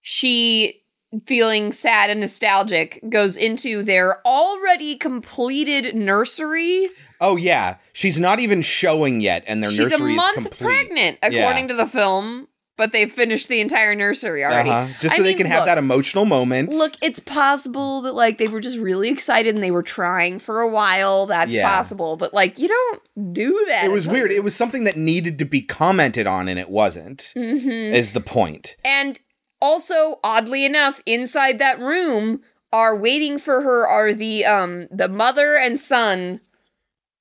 She, 0.00 0.82
feeling 1.26 1.72
sad 1.72 2.10
and 2.10 2.20
nostalgic, 2.20 3.00
goes 3.08 3.36
into 3.36 3.82
their 3.82 4.26
already 4.26 4.96
completed 4.96 5.94
nursery. 5.94 6.88
Oh 7.20 7.36
yeah, 7.36 7.76
she's 7.92 8.18
not 8.18 8.40
even 8.40 8.62
showing 8.62 9.20
yet 9.20 9.44
and 9.46 9.62
their 9.62 9.70
She's 9.70 9.86
a 9.86 9.90
nursery 9.90 10.14
month 10.16 10.38
is 10.38 10.44
complete. 10.44 10.66
pregnant, 10.66 11.18
according 11.22 11.68
to 11.68 11.74
the 11.74 11.86
film, 11.86 12.48
but 12.82 12.90
they've 12.90 13.12
finished 13.12 13.46
the 13.46 13.60
entire 13.60 13.94
nursery 13.94 14.44
already. 14.44 14.68
Uh-huh. 14.68 14.92
Just 15.00 15.14
so 15.14 15.20
I 15.20 15.22
they 15.22 15.28
mean, 15.30 15.36
can 15.38 15.46
have 15.46 15.60
look, 15.60 15.66
that 15.66 15.78
emotional 15.78 16.24
moment. 16.24 16.70
Look, 16.70 16.94
it's 17.00 17.20
possible 17.20 18.00
that 18.02 18.16
like 18.16 18.38
they 18.38 18.48
were 18.48 18.58
just 18.58 18.76
really 18.76 19.08
excited 19.08 19.54
and 19.54 19.62
they 19.62 19.70
were 19.70 19.84
trying 19.84 20.40
for 20.40 20.58
a 20.58 20.66
while. 20.68 21.26
That's 21.26 21.52
Yeah. 21.52 21.70
possible, 21.72 22.16
but 22.16 22.34
like 22.34 22.58
you 22.58 22.66
don't 22.66 23.32
do 23.32 23.64
that. 23.68 23.84
it 23.84 23.92
was 23.92 24.08
weird. 24.08 24.32
you- 24.32 24.38
It 24.38 24.42
was 24.42 24.56
something 24.56 24.82
that 24.82 24.96
needed 24.96 25.38
to 25.38 25.44
be 25.44 25.62
commented 25.62 26.26
on 26.26 26.48
and 26.48 26.58
it 26.58 26.68
wasn't. 26.70 27.32
Mhm. 27.36 27.94
Is 27.94 28.14
the 28.14 28.20
point. 28.20 28.74
And 28.84 29.20
also, 29.60 30.18
oddly 30.24 30.64
enough, 30.64 31.00
inside 31.06 31.60
that 31.60 31.78
room 31.78 32.40
are 32.72 32.96
waiting 32.96 33.38
for 33.38 33.60
her 33.62 33.86
are 33.86 34.12
the 34.12 34.44
um 34.44 34.88
the 34.90 35.06
mother 35.08 35.54
and 35.54 35.78
son, 35.78 36.40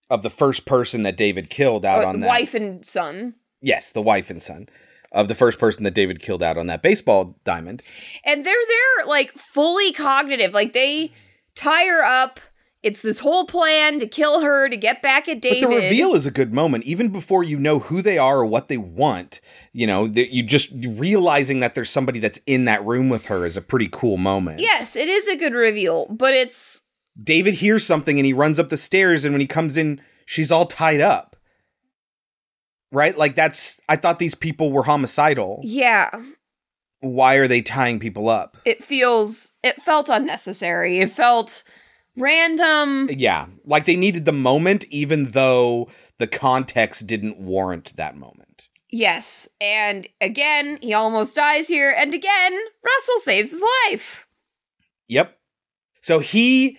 Of 0.10 0.24
the 0.24 0.32
first 0.32 0.66
person 0.66 1.04
that 1.04 1.16
David 1.18 1.52
killed 1.52 1.86
out 1.86 2.04
or 2.04 2.08
on 2.08 2.20
that 2.22 2.28
wife 2.28 2.56
and 2.56 2.84
son. 2.84 3.36
Yes, 3.62 3.92
the 3.92 4.02
wife 4.02 4.32
and 4.32 4.42
son 4.42 4.68
of 5.12 5.28
the 5.28 5.36
first 5.36 5.60
person 5.60 5.84
that 5.84 5.94
David 5.94 6.22
killed 6.22 6.44
out 6.44 6.58
on 6.58 6.68
that 6.68 6.82
baseball 6.82 7.38
diamond. 7.44 7.84
And 8.24 8.46
they're 8.46 8.56
there 8.68 9.06
like 9.08 9.32
fully 9.34 9.92
cognitive. 9.92 10.54
Like 10.54 10.74
they 10.74 11.12
tie 11.56 11.86
her 11.86 12.04
up. 12.04 12.40
It's 12.84 13.04
this 13.04 13.20
whole 13.20 13.46
plan 13.46 14.00
to 14.00 14.08
kill 14.08 14.42
her 14.42 14.68
to 14.68 14.76
get 14.76 15.04
back 15.04 15.28
at 15.28 15.40
David. 15.40 15.62
But 15.62 15.70
the 15.70 15.76
reveal 15.76 16.16
is 16.16 16.26
a 16.26 16.32
good 16.32 16.52
moment, 16.52 16.84
even 16.86 17.10
before 17.10 17.44
you 17.44 17.60
know 17.60 17.78
who 17.78 18.02
they 18.02 18.18
are 18.18 18.40
or 18.40 18.46
what 18.48 18.70
they 18.70 18.78
want. 18.78 19.40
You 19.72 19.86
know, 19.86 20.08
that 20.08 20.34
you 20.34 20.42
just 20.42 20.72
realizing 20.74 21.60
that 21.60 21.76
there's 21.76 21.92
somebody 21.92 22.18
that's 22.18 22.40
in 22.48 22.66
that 22.66 22.84
room 22.84 23.10
with 23.10 23.28
her 23.28 23.46
is 23.46 23.56
a 23.56 23.62
pretty 23.62 23.88
cool 23.92 24.18
moment. 24.18 24.62
Yes, 24.62 24.96
it 24.96 25.08
is 25.08 25.28
a 25.28 25.38
good 25.38 25.54
reveal, 25.54 26.08
but 26.08 26.34
it's 26.34 26.88
David 27.22 27.56
hears 27.56 27.86
something 27.86 28.18
and 28.18 28.26
he 28.26 28.34
runs 28.34 28.58
up 28.58 28.70
the 28.70 28.78
stairs, 28.78 29.26
and 29.26 29.34
when 29.34 29.42
he 29.42 29.48
comes 29.48 29.78
in, 29.78 30.02
she's 30.26 30.52
all 30.52 30.66
tied 30.66 31.02
up. 31.02 31.36
Right? 32.92 33.18
Like 33.18 33.36
that's. 33.36 33.80
I 33.88 33.96
thought 33.96 34.20
these 34.20 34.36
people 34.36 34.72
were 34.72 34.84
homicidal. 34.84 35.62
yeah, 35.64 36.10
Why 37.00 37.36
are 37.36 37.48
they 37.48 37.62
tying 37.62 38.00
people 38.00 38.28
up? 38.30 38.58
it 38.66 38.84
feels 38.84 39.54
it 39.64 39.82
felt 39.82 40.10
unnecessary. 40.10 41.00
It 41.00 41.12
felt 41.12 41.64
random. 42.18 43.10
Yeah, 43.12 43.48
like 43.66 43.86
they 43.86 43.96
needed 43.96 44.26
the 44.26 44.32
moment, 44.34 44.84
even 44.90 45.32
though 45.32 45.90
the 46.18 46.28
context 46.28 47.08
didn't 47.08 47.38
warrant 47.40 47.96
that 47.96 48.16
moment. 48.18 48.68
Yes, 48.90 49.48
and 49.62 50.08
again, 50.20 50.78
he 50.82 50.94
almost 50.94 51.38
dies 51.38 51.70
here, 51.70 51.92
and 51.98 52.14
again, 52.14 52.52
Russell 52.84 53.20
saves 53.20 53.52
his 53.52 53.64
life. 53.88 54.28
Yep. 55.08 55.38
So 56.02 56.20
he 56.20 56.78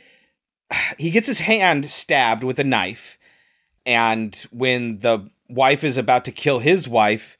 he 0.98 1.10
gets 1.10 1.26
his 1.26 1.40
hand 1.40 1.90
stabbed 1.90 2.44
with 2.44 2.58
a 2.58 2.64
knife, 2.64 3.18
and 3.86 4.34
when 4.52 4.98
the 4.98 5.30
wife 5.52 5.84
is 5.84 5.98
about 5.98 6.24
to 6.24 6.32
kill 6.32 6.58
his 6.58 6.88
wife, 6.88 7.36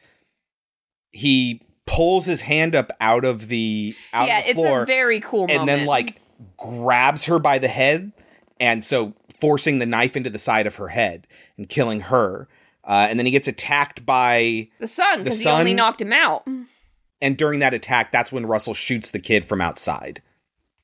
he 1.10 1.62
pulls 1.86 2.26
his 2.26 2.43
hand 2.43 2.74
up 2.74 2.93
out 3.01 3.24
of 3.24 3.48
the 3.48 3.94
out 4.12 4.28
yeah, 4.28 4.39
of 4.39 4.44
the 4.44 4.51
it's 4.51 4.56
floor 4.59 4.82
a 4.82 4.86
very 4.86 5.20
cool 5.20 5.43
and 5.43 5.59
moment. 5.60 5.66
then 5.66 5.86
like 5.86 6.20
grabs 6.56 7.26
her 7.26 7.39
by 7.39 7.59
the 7.59 7.68
head, 7.68 8.12
and 8.60 8.84
so 8.84 9.14
forcing 9.39 9.78
the 9.78 9.86
knife 9.86 10.16
into 10.16 10.30
the 10.30 10.39
side 10.39 10.66
of 10.66 10.76
her 10.76 10.89
head 10.89 11.26
and 11.56 11.68
killing 11.68 12.02
her. 12.02 12.48
Uh, 12.84 13.06
and 13.09 13.18
then 13.18 13.26
he 13.26 13.32
gets 13.32 13.47
attacked 13.47 14.05
by 14.05 14.68
the 14.80 14.86
son, 14.86 15.22
because 15.22 15.40
he 15.40 15.48
only 15.48 15.74
knocked 15.74 16.01
him 16.01 16.12
out. 16.12 16.47
and 17.20 17.36
during 17.36 17.60
that 17.60 17.74
attack, 17.74 18.10
that's 18.10 18.32
when 18.32 18.44
Russell 18.47 18.74
shoots 18.74 19.10
the 19.12 19.20
kid 19.20 19.44
from 19.44 19.60
outside. 19.60 20.20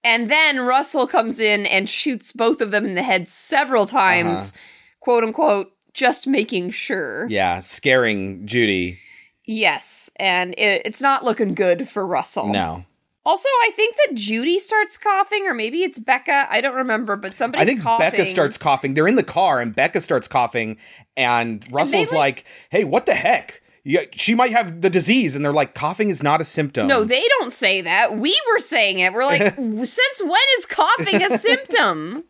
And 0.05 0.31
then 0.31 0.61
Russell 0.61 1.09
comes 1.09 1.41
in 1.41 1.67
and 1.67 1.89
shoots 1.89 2.33
both 2.33 2.61
of 2.61 2.71
them 2.71 2.85
in 2.85 2.95
the 2.95 3.03
head 3.03 3.29
several 3.29 3.85
times. 3.85 4.53
Uh-huh. 4.53 4.61
quote 5.01 5.25
unquote 5.25 5.73
just 5.99 6.27
making 6.29 6.71
sure. 6.71 7.27
Yeah, 7.29 7.59
scaring 7.61 8.47
Judy. 8.47 9.01
Yes, 9.45 10.11
and 10.17 10.55
it, 10.57 10.83
it's 10.85 11.01
not 11.01 11.25
looking 11.25 11.55
good 11.55 11.89
for 11.89 12.07
Russell. 12.07 12.47
No. 12.49 12.85
Also, 13.27 13.49
I 13.49 13.73
think 13.75 13.97
that 13.97 14.15
Judy 14.15 14.59
starts 14.59 14.97
coughing, 14.97 15.47
or 15.47 15.55
maybe 15.55 15.83
it's 15.83 15.99
Becca. 15.99 16.47
I 16.49 16.61
don't 16.61 16.77
remember, 16.77 17.17
but 17.17 17.37
somebody's 17.37 17.63
I 17.63 17.67
think 17.67 17.83
coughing. 17.83 18.11
Becca 18.11 18.27
starts 18.27 18.57
coughing. 18.57 18.95
They're 18.95 19.09
in 19.09 19.17
the 19.17 19.23
car, 19.25 19.61
and 19.61 19.75
Becca 19.75 20.01
starts 20.01 20.29
coughing, 20.29 20.77
and 21.17 21.67
Russell's 21.71 22.13
like- 22.13 22.19
like, 22.19 22.45
"Hey, 22.71 22.85
what 22.85 23.05
the 23.07 23.15
heck? 23.15 23.61
Yeah, 23.85 24.03
she 24.13 24.35
might 24.35 24.53
have 24.53 24.81
the 24.83 24.89
disease." 24.91 25.35
And 25.35 25.45
they're 25.45 25.53
like, 25.53 25.75
"Coughing 25.75 26.11
is 26.11 26.23
not 26.23 26.41
a 26.41 26.45
symptom." 26.45 26.87
No, 26.87 27.05
they 27.05 27.27
don't 27.39 27.53
say 27.53 27.81
that. 27.83 28.17
We 28.17 28.39
were 28.53 28.61
saying 28.61 29.01
it. 29.01 29.13
We're 29.13 29.25
like, 29.27 29.43
since 29.57 30.23
when 30.23 30.43
is 30.59 30.67
coughing 30.67 31.23
a 31.23 31.37
symptom? 31.39 32.25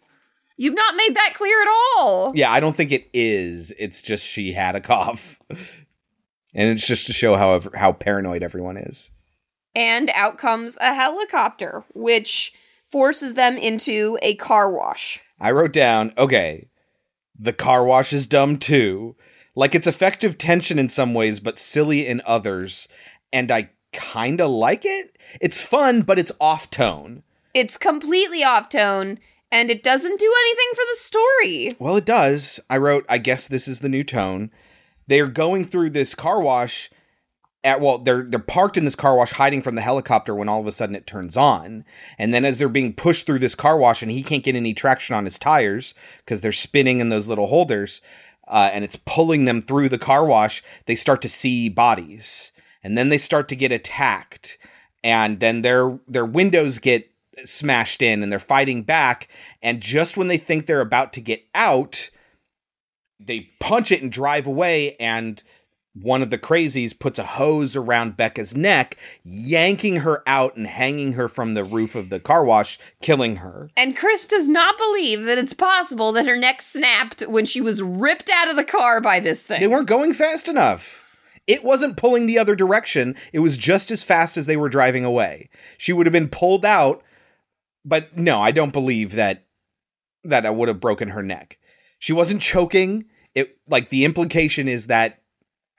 You've 0.58 0.74
not 0.74 0.96
made 0.96 1.14
that 1.14 1.34
clear 1.34 1.62
at 1.62 1.68
all. 1.68 2.32
Yeah, 2.34 2.50
I 2.50 2.60
don't 2.60 2.76
think 2.76 2.92
it 2.92 3.08
is. 3.14 3.72
It's 3.78 4.02
just 4.02 4.26
she 4.26 4.52
had 4.52 4.74
a 4.74 4.80
cough, 4.80 5.40
and 5.48 6.68
it's 6.68 6.86
just 6.86 7.06
to 7.06 7.12
show 7.12 7.36
how 7.36 7.62
how 7.74 7.92
paranoid 7.92 8.42
everyone 8.42 8.76
is. 8.76 9.10
And 9.74 10.10
out 10.14 10.36
comes 10.36 10.76
a 10.80 10.94
helicopter, 10.94 11.84
which 11.94 12.52
forces 12.90 13.34
them 13.34 13.56
into 13.56 14.18
a 14.20 14.34
car 14.34 14.70
wash. 14.70 15.20
I 15.40 15.52
wrote 15.52 15.72
down, 15.72 16.12
okay, 16.18 16.68
the 17.38 17.52
car 17.52 17.84
wash 17.84 18.12
is 18.12 18.26
dumb 18.26 18.58
too. 18.58 19.14
Like 19.54 19.74
it's 19.74 19.86
effective 19.86 20.38
tension 20.38 20.78
in 20.78 20.88
some 20.88 21.14
ways, 21.14 21.38
but 21.38 21.58
silly 21.58 22.06
in 22.06 22.20
others. 22.26 22.88
And 23.32 23.52
I 23.52 23.70
kind 23.92 24.40
of 24.40 24.50
like 24.50 24.84
it. 24.84 25.16
It's 25.40 25.64
fun, 25.64 26.02
but 26.02 26.18
it's 26.18 26.32
off 26.40 26.70
tone. 26.70 27.22
It's 27.54 27.76
completely 27.76 28.42
off 28.42 28.68
tone, 28.68 29.18
and 29.50 29.70
it 29.70 29.82
doesn't 29.82 30.18
do 30.18 30.34
anything 30.42 30.68
for 30.74 30.84
the 30.90 30.96
story. 30.96 31.76
Well, 31.78 31.96
it 31.96 32.04
does. 32.04 32.60
I 32.68 32.76
wrote, 32.78 33.04
I 33.08 33.18
guess 33.18 33.48
this 33.48 33.68
is 33.68 33.80
the 33.80 33.88
new 33.88 34.04
tone. 34.04 34.50
They're 35.06 35.26
going 35.26 35.64
through 35.64 35.90
this 35.90 36.14
car 36.14 36.40
wash 36.40 36.90
at 37.64 37.80
well, 37.80 37.98
they're 37.98 38.22
they're 38.22 38.38
parked 38.38 38.76
in 38.76 38.84
this 38.84 38.94
car 38.94 39.16
wash 39.16 39.32
hiding 39.32 39.62
from 39.62 39.74
the 39.74 39.80
helicopter 39.82 40.34
when 40.34 40.48
all 40.48 40.60
of 40.60 40.66
a 40.66 40.72
sudden 40.72 40.94
it 40.94 41.06
turns 41.06 41.36
on. 41.36 41.84
And 42.16 42.32
then 42.32 42.44
as 42.44 42.58
they're 42.58 42.68
being 42.68 42.92
pushed 42.92 43.26
through 43.26 43.40
this 43.40 43.54
car 43.54 43.76
wash 43.76 44.00
and 44.00 44.12
he 44.12 44.22
can't 44.22 44.44
get 44.44 44.54
any 44.54 44.74
traction 44.74 45.16
on 45.16 45.24
his 45.24 45.38
tires 45.38 45.94
because 46.18 46.40
they're 46.40 46.52
spinning 46.52 47.00
in 47.00 47.08
those 47.08 47.26
little 47.26 47.48
holders, 47.48 48.00
uh, 48.46 48.70
and 48.72 48.84
it's 48.84 49.00
pulling 49.04 49.44
them 49.44 49.60
through 49.60 49.88
the 49.88 49.98
car 49.98 50.24
wash, 50.24 50.62
they 50.86 50.94
start 50.94 51.20
to 51.22 51.28
see 51.28 51.68
bodies. 51.68 52.52
And 52.82 52.96
then 52.96 53.08
they 53.08 53.18
start 53.18 53.48
to 53.48 53.56
get 53.56 53.72
attacked. 53.72 54.56
And 55.02 55.40
then 55.40 55.62
their 55.62 55.98
their 56.06 56.26
windows 56.26 56.78
get 56.78 57.10
smashed 57.44 58.02
in 58.02 58.22
and 58.22 58.30
they're 58.30 58.38
fighting 58.38 58.82
back. 58.82 59.28
And 59.62 59.80
just 59.80 60.16
when 60.16 60.28
they 60.28 60.38
think 60.38 60.66
they're 60.66 60.80
about 60.80 61.12
to 61.14 61.20
get 61.20 61.44
out, 61.54 62.10
they 63.20 63.50
punch 63.60 63.92
it 63.92 64.02
and 64.02 64.12
drive 64.12 64.46
away 64.46 64.94
and 64.96 65.42
one 66.02 66.22
of 66.22 66.30
the 66.30 66.38
crazies 66.38 66.98
puts 66.98 67.18
a 67.18 67.24
hose 67.24 67.74
around 67.74 68.16
Becca's 68.16 68.56
neck, 68.56 68.96
yanking 69.24 69.96
her 69.96 70.22
out 70.26 70.56
and 70.56 70.66
hanging 70.66 71.14
her 71.14 71.28
from 71.28 71.54
the 71.54 71.64
roof 71.64 71.94
of 71.94 72.10
the 72.10 72.20
car 72.20 72.44
wash, 72.44 72.78
killing 73.00 73.36
her. 73.36 73.70
And 73.76 73.96
Chris 73.96 74.26
does 74.26 74.48
not 74.48 74.78
believe 74.78 75.24
that 75.24 75.38
it's 75.38 75.54
possible 75.54 76.12
that 76.12 76.26
her 76.26 76.36
neck 76.36 76.62
snapped 76.62 77.22
when 77.22 77.46
she 77.46 77.60
was 77.60 77.82
ripped 77.82 78.30
out 78.30 78.48
of 78.48 78.56
the 78.56 78.64
car 78.64 79.00
by 79.00 79.20
this 79.20 79.44
thing. 79.44 79.60
They 79.60 79.68
weren't 79.68 79.88
going 79.88 80.12
fast 80.12 80.48
enough. 80.48 81.04
It 81.46 81.64
wasn't 81.64 81.96
pulling 81.96 82.26
the 82.26 82.38
other 82.38 82.54
direction. 82.54 83.16
It 83.32 83.38
was 83.38 83.56
just 83.56 83.90
as 83.90 84.04
fast 84.04 84.36
as 84.36 84.46
they 84.46 84.56
were 84.56 84.68
driving 84.68 85.04
away. 85.04 85.48
She 85.78 85.92
would 85.92 86.06
have 86.06 86.12
been 86.12 86.28
pulled 86.28 86.66
out, 86.66 87.02
but 87.88 88.16
no, 88.16 88.40
I 88.40 88.50
don't 88.50 88.72
believe 88.72 89.12
that 89.12 89.44
that 90.24 90.44
I 90.46 90.50
would 90.50 90.68
have 90.68 90.80
broken 90.80 91.10
her 91.10 91.22
neck. 91.22 91.58
She 91.98 92.12
wasn't 92.12 92.42
choking. 92.42 93.06
It 93.34 93.58
like 93.68 93.90
the 93.90 94.04
implication 94.04 94.68
is 94.68 94.86
that 94.88 95.22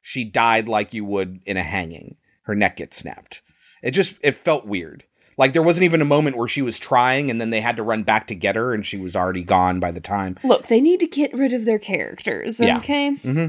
she 0.02 0.23
died 0.23 0.68
like 0.68 0.94
you 0.94 1.06
would 1.06 1.41
in 1.45 1.57
a 1.57 1.64
hanging. 1.64 2.15
Her 2.44 2.56
neck 2.56 2.77
gets 2.77 2.98
snapped. 2.98 3.41
It 3.84 3.91
just 3.91 4.15
it 4.22 4.36
felt 4.36 4.65
weird. 4.65 5.03
Like 5.38 5.53
there 5.53 5.64
wasn't 5.64 5.86
even 5.86 6.02
a 6.02 6.06
moment 6.06 6.36
where 6.38 6.48
she 6.49 6.61
was 6.61 6.80
trying 6.80 7.30
and 7.30 7.40
then 7.40 7.49
they 7.49 7.61
had 7.61 7.77
to 7.77 7.84
run 7.84 8.03
back 8.03 8.27
to 8.27 8.36
get 8.36 8.56
her 8.57 8.73
and 8.73 8.86
she 8.86 8.98
was 8.98 9.15
already 9.15 9.44
gone 9.44 9.80
by 9.80 9.91
the 9.91 10.02
time. 10.02 10.38
Look, 10.44 10.68
they 10.68 10.81
need 10.81 10.99
to 10.99 11.07
get 11.07 11.34
rid 11.34 11.53
of 11.53 11.64
their 11.65 11.80
characters, 11.80 12.60
Yeah. 12.60 12.77
okay? 12.80 13.11
Mm-hmm. 13.11 13.48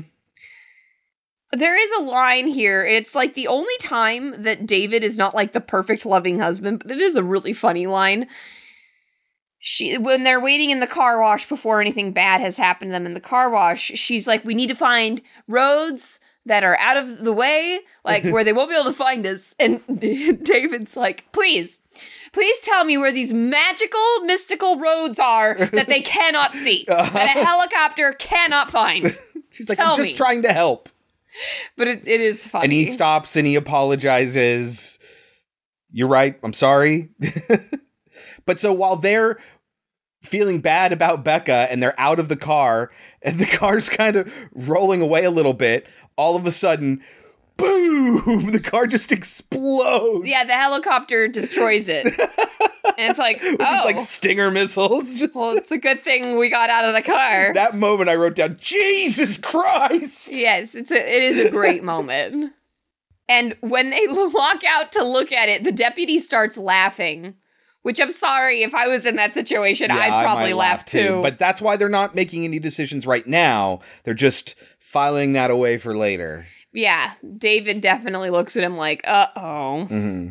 There 1.53 1.77
is 1.77 1.91
a 1.99 2.03
line 2.03 2.47
here. 2.47 2.85
It's 2.85 3.15
like 3.15 3.35
the 3.35 3.49
only 3.49 3.77
time 3.81 4.43
that 4.43 4.67
David 4.67 5.03
is 5.03 5.19
not 5.19 5.35
like 5.35 5.53
the 5.53 5.61
perfect 5.61 6.07
loving 6.07 6.39
husband, 6.39 6.81
but 6.81 6.93
it 6.93 7.01
is 7.01 7.17
a 7.17 7.25
really 7.25 7.53
funny 7.53 7.87
line. 7.87 8.29
She 9.59 9.99
when 9.99 10.25
they're 10.25 10.41
waiting 10.41 10.71
in 10.71 10.81
the 10.81 10.87
car 10.87 11.21
wash 11.21 11.49
before 11.49 11.81
anything 11.81 12.13
bad 12.13 12.41
has 12.41 12.57
happened 12.57 12.91
to 12.91 12.93
them 12.93 13.05
in 13.05 13.15
the 13.15 13.21
car 13.21 13.51
wash, 13.51 13.81
she's 13.95 14.27
like, 14.27 14.45
"We 14.45 14.55
need 14.55 14.69
to 14.69 14.75
find 14.75 15.21
roads 15.49 16.21
that 16.47 16.65
are 16.65 16.79
out 16.79 16.97
of 16.97 17.25
the 17.25 17.33
way, 17.33 17.81
like 18.05 18.25
where 18.33 18.45
they 18.45 18.53
won't 18.55 18.71
be 18.71 18.77
able 18.77 18.87
to 18.87 18.93
find 18.93 19.27
us." 19.27 19.55
And 19.59 19.81
David's 20.45 20.97
like, 20.97 21.31
"Please, 21.33 21.81
please 22.33 22.59
tell 22.61 22.85
me 22.85 22.97
where 22.97 23.13
these 23.13 23.35
magical, 23.35 24.21
mystical 24.25 24.79
roads 24.79 25.19
are 25.19 25.55
that 25.67 25.89
they 25.89 26.01
cannot 26.01 26.55
see, 26.55 26.85
that 26.87 27.37
a 27.37 27.45
helicopter 27.45 28.13
cannot 28.13 28.71
find." 28.71 29.19
She's 29.51 29.69
like, 29.69 29.79
Tell 29.79 29.91
I'm 29.91 29.97
just 29.97 30.13
me. 30.13 30.17
trying 30.17 30.43
to 30.43 30.53
help. 30.53 30.89
But 31.77 31.89
it, 31.89 32.03
it 32.07 32.21
is 32.21 32.47
funny. 32.47 32.65
And 32.65 32.73
he 32.73 32.91
stops 32.93 33.37
and 33.37 33.47
he 33.47 33.55
apologizes. 33.55 34.99
You're 35.91 36.09
right. 36.09 36.39
I'm 36.43 36.53
sorry. 36.53 37.09
but 38.47 38.59
so 38.59 38.73
while 38.73 38.97
they're 38.97 39.39
feeling 40.23 40.61
bad 40.61 40.93
about 40.93 41.25
Becca 41.25 41.69
and 41.71 41.83
they're 41.83 41.99
out 41.99 42.21
of 42.21 42.29
the 42.29 42.37
car 42.37 42.91
and 43.23 43.39
the 43.39 43.47
car's 43.57 43.89
kind 43.89 44.17
of 44.17 44.33
rolling 44.53 45.01
away 45.01 45.25
a 45.25 45.31
little 45.31 45.55
bit, 45.55 45.87
all 46.17 46.37
of 46.37 46.47
a 46.47 46.51
sudden, 46.51 47.03
boom, 47.57 48.51
the 48.51 48.61
car 48.61 48.87
just 48.87 49.13
explodes. 49.13 50.29
Yeah, 50.29 50.45
the 50.45 50.53
helicopter 50.53 51.29
destroys 51.29 51.89
it. 51.89 52.07
And 52.99 53.11
it's 53.11 53.19
like, 53.19 53.41
oh, 53.45 53.51
these 53.51 53.59
like 53.61 53.99
stinger 54.01 54.51
missiles. 54.51 55.15
Just 55.17 55.35
well, 55.35 55.57
it's 55.57 55.71
a 55.71 55.79
good 55.79 56.03
thing 56.03 56.37
we 56.37 56.49
got 56.49 56.71
out 56.71 56.85
of 56.85 56.95
the 56.95 57.03
car. 57.03 57.53
that 57.55 57.75
moment 57.75 58.09
I 58.11 58.15
wrote 58.17 58.35
down, 58.37 58.57
Jesus 58.61 59.37
Christ. 59.39 60.31
yes, 60.33 60.75
it's 60.75 60.91
a, 60.91 60.97
it 60.97 61.23
is 61.23 61.45
a 61.45 61.51
great 61.51 61.83
moment. 61.85 62.53
And 63.29 63.57
when 63.61 63.91
they 63.91 64.07
walk 64.09 64.63
out 64.65 64.91
to 64.93 65.05
look 65.05 65.31
at 65.31 65.49
it, 65.49 65.63
the 65.65 65.73
deputy 65.73 66.19
starts 66.19 66.57
laughing. 66.59 67.35
Which 67.83 67.99
I'm 67.99 68.13
sorry, 68.13 68.63
if 68.63 68.75
I 68.75 68.89
was 68.89 69.07
in 69.07 69.17
that 69.17 69.33
situation, 69.33 69.89
Yeah, 69.89 69.97
I'd 69.97 70.25
probably 70.25 70.53
might 70.53 70.57
laugh 70.59 70.85
too. 70.85 71.23
But 71.23 71.39
that's 71.39 71.63
why 71.63 71.77
they're 71.77 71.89
not 71.89 72.15
making 72.15 72.45
any 72.45 72.59
decisions 72.59 73.07
right 73.07 73.27
now. 73.27 73.81
They're 74.05 74.13
just 74.13 74.55
filing 74.79 75.33
that 75.33 75.51
away 75.51 75.79
for 75.79 75.95
later. 75.97 76.45
yeah, 76.75 77.15
David 77.39 77.81
definitely 77.81 78.29
looks 78.29 78.55
at 78.55 78.65
him 78.65 78.77
like, 78.77 79.01
uh 79.09 79.29
oh. 79.35 79.85
hmm 79.87 80.29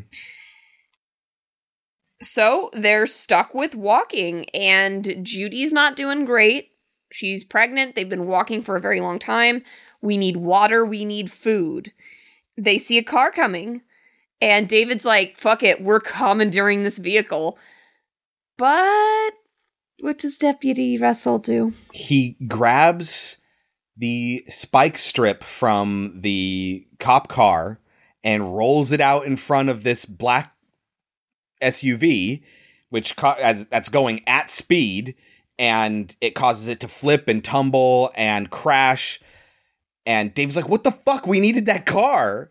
So 2.22 2.70
they're 2.74 3.06
stuck 3.06 3.54
with 3.54 3.76
walking, 3.76 4.50
and 4.50 5.20
Judy's 5.24 5.72
not 5.72 5.96
doing 5.96 6.26
great. 6.26 6.72
She's 7.12 7.44
pregnant. 7.44 7.96
They've 7.96 8.10
been 8.10 8.28
walking 8.28 8.62
for 8.62 8.76
a 8.76 8.82
very 8.82 9.02
long 9.02 9.20
time. 9.20 9.64
We 10.02 10.18
need 10.18 10.38
water. 10.38 10.86
We 10.86 11.06
need 11.06 11.32
food. 11.32 11.92
They 12.58 12.78
see 12.78 12.98
a 12.98 13.04
car 13.04 13.32
coming, 13.32 13.82
and 14.42 14.68
David's 14.68 15.06
like, 15.06 15.38
fuck 15.38 15.64
it, 15.64 15.82
we're 15.82 16.02
commandeering 16.02 16.84
this 16.84 16.98
vehicle. 16.98 17.58
But 18.58 19.32
what 20.02 20.18
does 20.18 20.38
Deputy 20.38 20.98
Russell 20.98 21.40
do? 21.40 21.74
He 21.94 22.38
grabs 22.48 23.38
the 23.96 24.44
spike 24.48 24.98
strip 24.98 25.44
from 25.44 26.20
the 26.22 26.86
cop 27.00 27.28
car 27.28 27.80
and 28.24 28.58
rolls 28.58 28.92
it 28.92 29.02
out 29.02 29.26
in 29.26 29.38
front 29.38 29.70
of 29.70 29.84
this 29.84 30.06
black 30.06 30.54
SUV, 31.62 32.42
which 32.90 33.16
ca- 33.16 33.38
as, 33.42 33.68
that's 33.68 33.90
going 33.90 34.22
at 34.28 34.50
speed, 34.50 35.16
and 35.58 36.16
it 36.22 36.36
causes 36.36 36.68
it 36.68 36.80
to 36.82 36.88
flip 36.88 37.28
and 37.28 37.44
tumble 37.44 38.12
and 38.16 38.50
crash. 38.50 39.20
And 40.06 40.34
Dave's 40.34 40.56
like, 40.56 40.70
"What 40.70 40.84
the 40.84 40.92
fuck? 40.92 41.28
We 41.28 41.40
needed 41.40 41.66
that 41.68 41.86
car." 41.86 42.50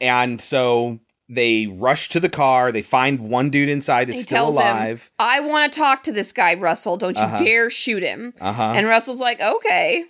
And 0.00 0.40
so 0.40 1.00
they 1.28 1.66
rush 1.66 2.08
to 2.10 2.20
the 2.20 2.28
car. 2.28 2.70
They 2.70 2.82
find 2.82 3.18
one 3.30 3.50
dude 3.50 3.68
inside 3.68 4.08
is 4.10 4.16
He 4.16 4.22
still 4.22 4.36
tells 4.44 4.56
alive. 4.56 5.02
him, 5.02 5.08
I 5.18 5.40
want 5.40 5.72
to 5.72 5.78
talk 5.78 6.02
to 6.04 6.12
this 6.12 6.32
guy, 6.32 6.54
Russell. 6.54 6.96
Don't 6.96 7.16
you 7.16 7.22
Uh-huh. 7.22 7.38
dare 7.38 7.70
shoot 7.70 8.02
him. 8.02 8.32
Uh-huh. 8.40 8.74
And 8.76 8.86
Russell's 8.86 9.20
like, 9.20 9.40
okay. 9.40 10.04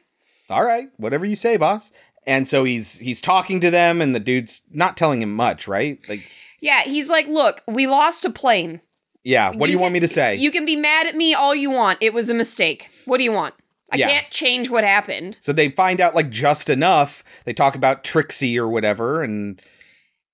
all 0.51 0.65
right, 0.65 0.89
whatever 0.97 1.25
you 1.25 1.35
say, 1.37 1.57
boss. 1.57 1.91
And 2.27 2.47
so 2.49 2.65
he's 2.65 2.99
he's 2.99 3.21
talking 3.21 3.61
to 3.61 3.71
them, 3.71 4.03
and 4.03 4.15
the 4.15 4.21
dude's 4.21 4.63
not 4.73 4.97
telling 4.97 5.23
him 5.23 5.33
much, 5.35 5.67
right? 5.69 5.99
Like, 6.09 6.29
Yeah, 6.67 6.83
he's 6.83 7.09
like, 7.09 7.29
look, 7.29 7.63
we 7.67 7.87
lost 7.87 8.25
a 8.25 8.31
plane. 8.31 8.81
yeah, 9.25 9.51
what 9.51 9.67
do 9.67 9.73
you 9.73 9.79
want 9.79 9.95
me 9.95 10.01
to 10.01 10.09
say? 10.09 10.37
You 10.37 10.51
can 10.51 10.65
be 10.65 10.77
mad 10.77 11.07
at 11.07 11.15
me 11.17 11.33
all 11.35 11.55
you 11.55 11.71
want. 11.71 11.99
It 12.01 12.13
was 12.13 12.29
a 12.29 12.35
mistake. 12.35 12.91
What 13.07 13.19
do 13.19 13.25
you 13.25 13.33
want? 13.33 13.55
I 13.93 13.97
Yeah. 13.99 14.09
can't 14.09 14.31
change 14.31 14.69
what 14.69 14.83
happened. 14.85 15.39
so 15.41 15.53
they 15.53 15.69
find 15.71 16.01
out 16.01 16.15
like 16.15 16.29
just 16.31 16.69
enough. 16.69 17.23
They 17.45 17.53
talk 17.53 17.75
about 17.77 18.03
Trixie 18.05 18.59
or 18.59 18.69
whatever, 18.69 19.23
and 19.23 19.61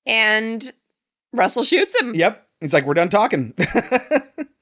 And 0.07 0.73
Russell 1.35 1.65
shoots 1.65 1.95
him. 2.01 2.15
yep, 2.15 2.47
he's 2.61 2.73
like, 2.75 2.85
we're 2.87 2.95
done 2.95 3.11
talking. 3.11 3.55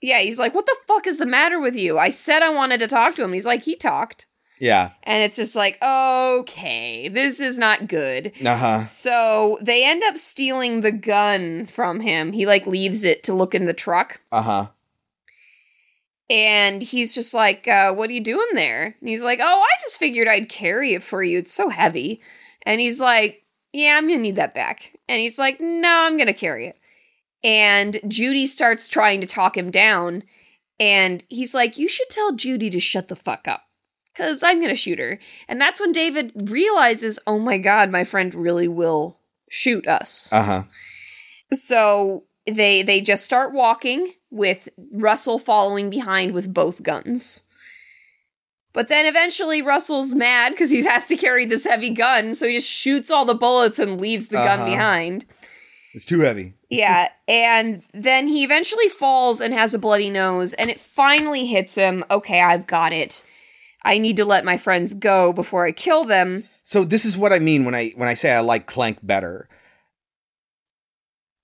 Yeah, 0.02 0.20
he's 0.20 0.38
like, 0.38 0.54
what 0.54 0.64
the 0.64 0.76
fuck 0.88 1.06
is 1.06 1.18
the 1.18 1.26
matter 1.26 1.60
with 1.60 1.76
you? 1.76 1.98
I 1.98 2.08
said 2.08 2.42
I 2.42 2.48
wanted 2.48 2.80
to 2.80 2.86
talk 2.88 3.14
to 3.16 3.22
him. 3.22 3.34
He's 3.34 3.44
like, 3.44 3.64
he 3.64 3.76
talked. 3.76 4.26
Yeah. 4.60 4.90
And 5.04 5.22
it's 5.22 5.36
just 5.36 5.56
like, 5.56 5.82
okay, 5.82 7.08
this 7.08 7.40
is 7.40 7.58
not 7.58 7.88
good. 7.88 8.32
Uh 8.44 8.56
huh. 8.56 8.84
So 8.84 9.58
they 9.62 9.84
end 9.84 10.04
up 10.04 10.18
stealing 10.18 10.82
the 10.82 10.92
gun 10.92 11.66
from 11.66 12.00
him. 12.00 12.32
He 12.32 12.46
like 12.46 12.66
leaves 12.66 13.02
it 13.02 13.22
to 13.24 13.34
look 13.34 13.54
in 13.54 13.64
the 13.64 13.72
truck. 13.72 14.20
Uh 14.30 14.42
huh. 14.42 14.66
And 16.28 16.82
he's 16.82 17.14
just 17.14 17.34
like, 17.34 17.66
uh, 17.66 17.92
what 17.92 18.10
are 18.10 18.12
you 18.12 18.22
doing 18.22 18.46
there? 18.52 18.94
And 19.00 19.08
he's 19.08 19.22
like, 19.22 19.40
oh, 19.42 19.62
I 19.62 19.80
just 19.80 19.98
figured 19.98 20.28
I'd 20.28 20.48
carry 20.48 20.94
it 20.94 21.02
for 21.02 21.24
you. 21.24 21.38
It's 21.38 21.52
so 21.52 21.70
heavy. 21.70 22.20
And 22.64 22.80
he's 22.80 23.00
like, 23.00 23.44
yeah, 23.72 23.96
I'm 23.96 24.06
going 24.06 24.20
to 24.20 24.22
need 24.22 24.36
that 24.36 24.54
back. 24.54 24.96
And 25.08 25.18
he's 25.18 25.38
like, 25.38 25.60
no, 25.60 25.88
I'm 25.88 26.16
going 26.16 26.28
to 26.28 26.32
carry 26.32 26.68
it. 26.68 26.78
And 27.42 27.98
Judy 28.06 28.46
starts 28.46 28.86
trying 28.86 29.20
to 29.22 29.26
talk 29.26 29.56
him 29.56 29.72
down. 29.72 30.22
And 30.78 31.24
he's 31.28 31.54
like, 31.54 31.78
you 31.78 31.88
should 31.88 32.10
tell 32.10 32.32
Judy 32.32 32.70
to 32.70 32.78
shut 32.78 33.08
the 33.08 33.16
fuck 33.16 33.48
up. 33.48 33.64
Because 34.20 34.42
I'm 34.42 34.58
going 34.58 34.68
to 34.68 34.74
shoot 34.76 34.98
her. 34.98 35.18
And 35.48 35.58
that's 35.60 35.80
when 35.80 35.92
David 35.92 36.32
realizes, 36.50 37.18
oh 37.26 37.38
my 37.38 37.56
God, 37.56 37.90
my 37.90 38.04
friend 38.04 38.34
really 38.34 38.68
will 38.68 39.18
shoot 39.48 39.86
us. 39.88 40.28
Uh 40.30 40.42
huh. 40.42 40.62
So 41.52 42.24
they 42.46 42.82
they 42.82 43.00
just 43.00 43.24
start 43.24 43.52
walking 43.52 44.12
with 44.30 44.68
Russell 44.92 45.38
following 45.38 45.88
behind 45.90 46.32
with 46.34 46.52
both 46.52 46.82
guns. 46.82 47.44
But 48.72 48.88
then 48.88 49.06
eventually 49.06 49.62
Russell's 49.62 50.14
mad 50.14 50.50
because 50.50 50.70
he 50.70 50.84
has 50.84 51.06
to 51.06 51.16
carry 51.16 51.44
this 51.44 51.64
heavy 51.64 51.90
gun, 51.90 52.34
so 52.34 52.46
he 52.46 52.54
just 52.54 52.70
shoots 52.70 53.10
all 53.10 53.24
the 53.24 53.34
bullets 53.34 53.78
and 53.80 54.00
leaves 54.00 54.28
the 54.28 54.36
gun 54.36 54.60
Uh-huh. 54.60 54.70
behind. 54.70 55.24
It's 55.94 56.04
too 56.04 56.20
heavy. 56.20 56.54
Yeah, 56.72 57.08
and 57.26 57.82
then 57.92 58.28
he 58.28 58.44
eventually 58.44 58.88
falls 58.88 59.40
and 59.40 59.52
has 59.52 59.74
a 59.74 59.78
bloody 59.78 60.08
nose, 60.08 60.52
and 60.54 60.70
it 60.70 60.78
finally 60.78 61.46
hits 61.46 61.74
him. 61.74 62.04
Okay, 62.08 62.40
I've 62.40 62.68
got 62.68 62.92
it. 62.92 63.24
I 63.82 63.98
need 63.98 64.16
to 64.16 64.24
let 64.24 64.44
my 64.44 64.58
friends 64.58 64.94
go 64.94 65.32
before 65.32 65.66
I 65.66 65.72
kill 65.72 66.04
them. 66.04 66.44
So 66.62 66.84
this 66.84 67.04
is 67.04 67.16
what 67.16 67.32
I 67.32 67.38
mean 67.38 67.64
when 67.64 67.74
I 67.74 67.90
when 67.96 68.08
I 68.08 68.14
say 68.14 68.32
I 68.32 68.40
like 68.40 68.66
Clank 68.66 68.98
better. 69.02 69.48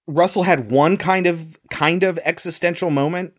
Russell 0.07 0.45
had 0.45 0.71
one 0.71 0.97
kind 0.97 1.27
of 1.27 1.59
kind 1.71 2.03
of 2.03 2.19
existential 2.25 2.91
moment 2.91 3.35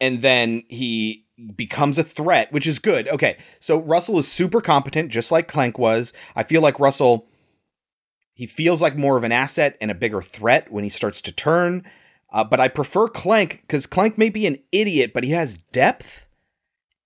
and 0.00 0.22
then 0.22 0.64
he 0.68 1.26
becomes 1.54 1.98
a 1.98 2.02
threat, 2.02 2.52
which 2.52 2.66
is 2.66 2.78
good. 2.78 3.08
Okay. 3.08 3.36
So 3.60 3.80
Russell 3.80 4.18
is 4.18 4.26
super 4.26 4.60
competent 4.60 5.10
just 5.10 5.30
like 5.30 5.46
Clank 5.48 5.78
was. 5.78 6.12
I 6.34 6.42
feel 6.42 6.62
like 6.62 6.80
Russell 6.80 7.26
he 8.34 8.46
feels 8.46 8.80
like 8.80 8.96
more 8.96 9.18
of 9.18 9.24
an 9.24 9.32
asset 9.32 9.76
and 9.82 9.90
a 9.90 9.94
bigger 9.94 10.22
threat 10.22 10.72
when 10.72 10.82
he 10.82 10.88
starts 10.88 11.20
to 11.20 11.32
turn. 11.32 11.84
Uh, 12.32 12.42
but 12.42 12.58
I 12.58 12.68
prefer 12.68 13.06
Clank 13.06 13.60
because 13.60 13.86
Clank 13.86 14.16
may 14.16 14.30
be 14.30 14.46
an 14.46 14.56
idiot, 14.72 15.12
but 15.12 15.24
he 15.24 15.32
has 15.32 15.58
depth 15.58 16.26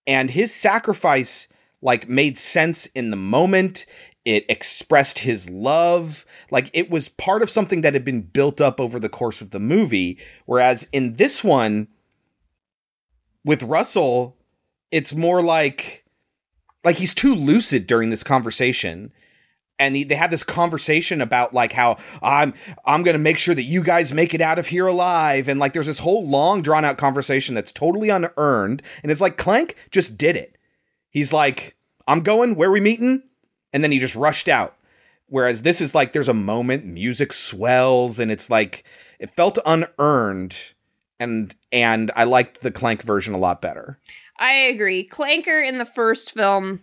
and 0.07 0.31
his 0.31 0.55
sacrifice 0.55 1.49
like 1.83 2.09
made 2.09 2.39
sense 2.39 2.87
in 2.87 3.11
the 3.11 3.17
moment. 3.17 3.87
It 4.25 4.47
expressed 4.49 5.21
his 5.21 5.51
love. 5.51 6.25
Like 6.51 6.71
it 6.73 6.91
was 6.91 7.11
part 7.11 7.43
of 7.43 7.51
something 7.51 7.83
that 7.83 7.93
had 7.93 8.05
been 8.05 8.23
built 8.23 8.61
up 8.61 8.81
over 8.81 8.99
the 8.99 9.11
course 9.11 9.41
of 9.43 9.51
the 9.51 9.61
movie. 9.61 10.19
Whereas 10.47 10.89
in 10.93 11.17
this 11.17 11.45
one 11.45 11.89
with 13.45 13.63
russell 13.63 14.39
it's 14.91 15.15
more 15.15 15.43
like 15.43 16.05
like 16.83 16.97
he's 16.97 17.13
too 17.13 17.35
lucid 17.35 17.87
during 17.87 18.09
this 18.09 18.23
conversation 18.23 19.13
and 19.79 19.97
he, 19.97 20.05
they 20.05 20.15
have 20.15 20.31
this 20.31 20.45
conversation 20.45 21.21
about 21.21 21.53
like 21.53 21.73
how 21.73 21.97
I'm 22.23 22.55
I'm 22.85 23.03
gonna 23.03 23.19
make 23.19 23.39
sure 23.39 23.55
that 23.55 23.65
you 23.65 23.83
guys 23.83 24.13
make 24.13 24.35
it 24.35 24.41
out 24.41 24.59
of 24.59 24.69
here 24.69 24.87
alive, 24.87 25.49
and 25.49 25.59
like 25.59 25.73
there's 25.73 25.87
this 25.87 25.99
whole 26.01 26.27
long 26.27 26.63
drawn 26.63 26.85
out 26.85 26.99
conversation 26.99 27.55
that's 27.55 27.73
totally 27.73 28.09
unearned, 28.09 28.83
and 29.03 29.11
it's 29.11 29.21
like 29.21 29.37
Clank 29.37 29.77
just 29.91 30.17
did 30.17 30.37
it. 30.37 30.57
He's 31.11 31.33
like, 31.33 31.77
I'm 32.07 32.21
going, 32.21 32.55
where 32.55 32.71
we 32.71 32.81
meeting? 32.81 33.23
And 33.73 33.83
then 33.83 33.93
he 33.93 33.99
just 33.99 34.17
rushed 34.17 34.49
out. 34.49 34.77
Whereas 35.27 35.63
this 35.63 35.81
is 35.81 35.95
like 35.95 36.13
there's 36.13 36.29
a 36.29 36.35
moment, 36.35 36.85
music 36.85 37.33
swells, 37.33 38.19
and 38.19 38.31
it's 38.31 38.51
like 38.51 38.85
it 39.19 39.35
felt 39.35 39.59
unearned, 39.67 40.57
and 41.19 41.55
and 41.73 42.11
I 42.15 42.25
liked 42.25 42.61
the 42.61 42.71
Clank 42.71 43.03
version 43.03 43.35
a 43.35 43.39
lot 43.39 43.61
better. 43.61 43.99
I 44.39 44.53
agree. 44.53 45.09
Clanker 45.09 45.67
in 45.67 45.79
the 45.79 45.87
first 45.87 46.33
film 46.33 46.83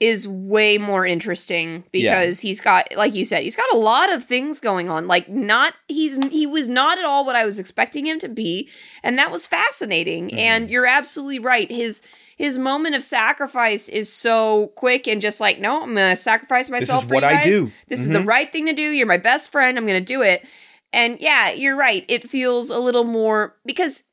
is 0.00 0.26
way 0.26 0.78
more 0.78 1.04
interesting 1.06 1.84
because 1.92 2.40
he's 2.40 2.58
got 2.60 2.88
like 2.96 3.14
you 3.14 3.24
said, 3.24 3.42
he's 3.42 3.54
got 3.56 3.70
a 3.72 3.76
lot 3.76 4.10
of 4.12 4.24
things 4.24 4.58
going 4.60 4.88
on. 4.88 5.06
Like 5.06 5.28
not 5.28 5.74
he's 5.88 6.16
he 6.28 6.46
was 6.46 6.68
not 6.70 6.98
at 6.98 7.04
all 7.04 7.24
what 7.26 7.36
I 7.36 7.44
was 7.44 7.58
expecting 7.58 8.06
him 8.06 8.18
to 8.20 8.28
be, 8.28 8.68
and 9.02 9.18
that 9.18 9.30
was 9.30 9.46
fascinating. 9.46 10.28
Mm-hmm. 10.28 10.38
And 10.38 10.70
you're 10.70 10.86
absolutely 10.86 11.38
right. 11.38 11.70
His 11.70 12.00
his 12.38 12.56
moment 12.56 12.94
of 12.94 13.02
sacrifice 13.02 13.90
is 13.90 14.10
so 14.10 14.68
quick 14.68 15.06
and 15.06 15.20
just 15.20 15.38
like, 15.42 15.60
no, 15.60 15.82
I'm 15.82 15.88
gonna 15.94 16.16
sacrifice 16.16 16.70
myself. 16.70 17.02
this 17.02 17.04
is 17.04 17.08
for 17.08 17.14
what 17.14 17.22
you 17.32 17.38
I 17.38 17.42
do. 17.44 17.72
This 17.88 18.00
is 18.00 18.08
the 18.08 18.20
Mhm. 18.20 18.26
right 18.26 18.50
thing 18.50 18.64
to 18.66 18.72
do. 18.72 18.82
You're 18.82 19.06
my 19.06 19.18
best 19.18 19.52
friend. 19.52 19.76
I'm 19.76 19.86
gonna 19.86 20.00
do 20.00 20.22
it. 20.22 20.46
And 20.94 21.18
yeah, 21.20 21.50
you're 21.50 21.76
right. 21.76 22.06
It 22.08 22.28
feels 22.28 22.70
a 22.70 22.78
little 22.78 23.04
more 23.04 23.56
because 23.66 24.04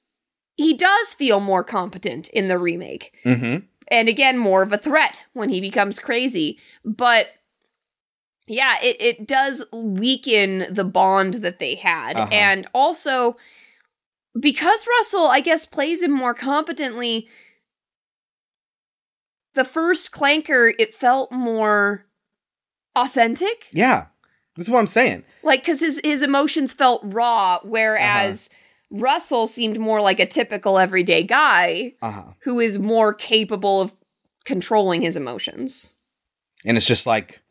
he 0.58 0.74
does 0.74 1.14
feel 1.14 1.40
more 1.40 1.64
competent 1.64 2.28
in 2.30 2.50
the 2.50 2.58
remake. 2.58 3.14
Mm-hmm. 3.26 3.66
And 3.90 4.10
again, 4.10 4.38
more 4.38 4.62
of 4.62 4.74
a 4.74 4.78
threat 4.78 5.26
when 5.34 5.50
he 5.50 5.62
becomes 5.62 6.00
crazy. 6.00 6.60
But 6.84 7.28
yeah, 8.48 8.76
it, 8.82 8.98
it 9.00 9.28
does 9.28 9.64
weaken 9.72 10.66
the 10.70 10.84
bond 10.84 11.36
that 11.36 11.60
they 11.60 11.76
had. 11.76 12.18
Uh-huh. 12.18 12.30
And 12.32 12.68
also, 12.74 13.38
because 14.40 14.88
Russell, 14.98 15.28
I 15.28 15.40
guess, 15.40 15.66
plays 15.66 16.02
him 16.02 16.12
more 16.12 16.34
competently, 16.34 17.28
the 19.54 19.66
first 19.66 20.12
Clanker, 20.12 20.74
it 20.78 20.94
felt 20.94 21.32
more 21.32 22.06
authentic. 22.96 23.68
Yeah, 23.72 24.08
this 24.56 24.68
is 24.68 24.72
what 24.72 24.80
I'm 24.80 24.88
saying. 24.88 25.24
Like, 25.44 25.62
because 25.62 25.80
his, 25.80 26.00
his 26.04 26.22
emotions 26.22 26.74
felt 26.74 27.02
raw, 27.04 27.60
whereas 27.64 28.50
Russell 28.90 29.48
seemed 29.48 29.80
more 29.80 30.02
like 30.02 30.20
a 30.20 30.26
typical 30.26 30.78
everyday 30.78 31.24
guy 31.24 31.94
Uh 32.02 32.12
huh. 32.12 32.24
who 32.44 32.60
is 32.60 32.80
more 32.80 33.14
capable 33.14 33.82
of 33.82 33.96
controlling 34.46 35.02
his 35.02 35.16
emotions. 35.18 35.94
And 36.66 36.78
it's 36.78 36.88
just 36.88 37.06
like, 37.06 37.42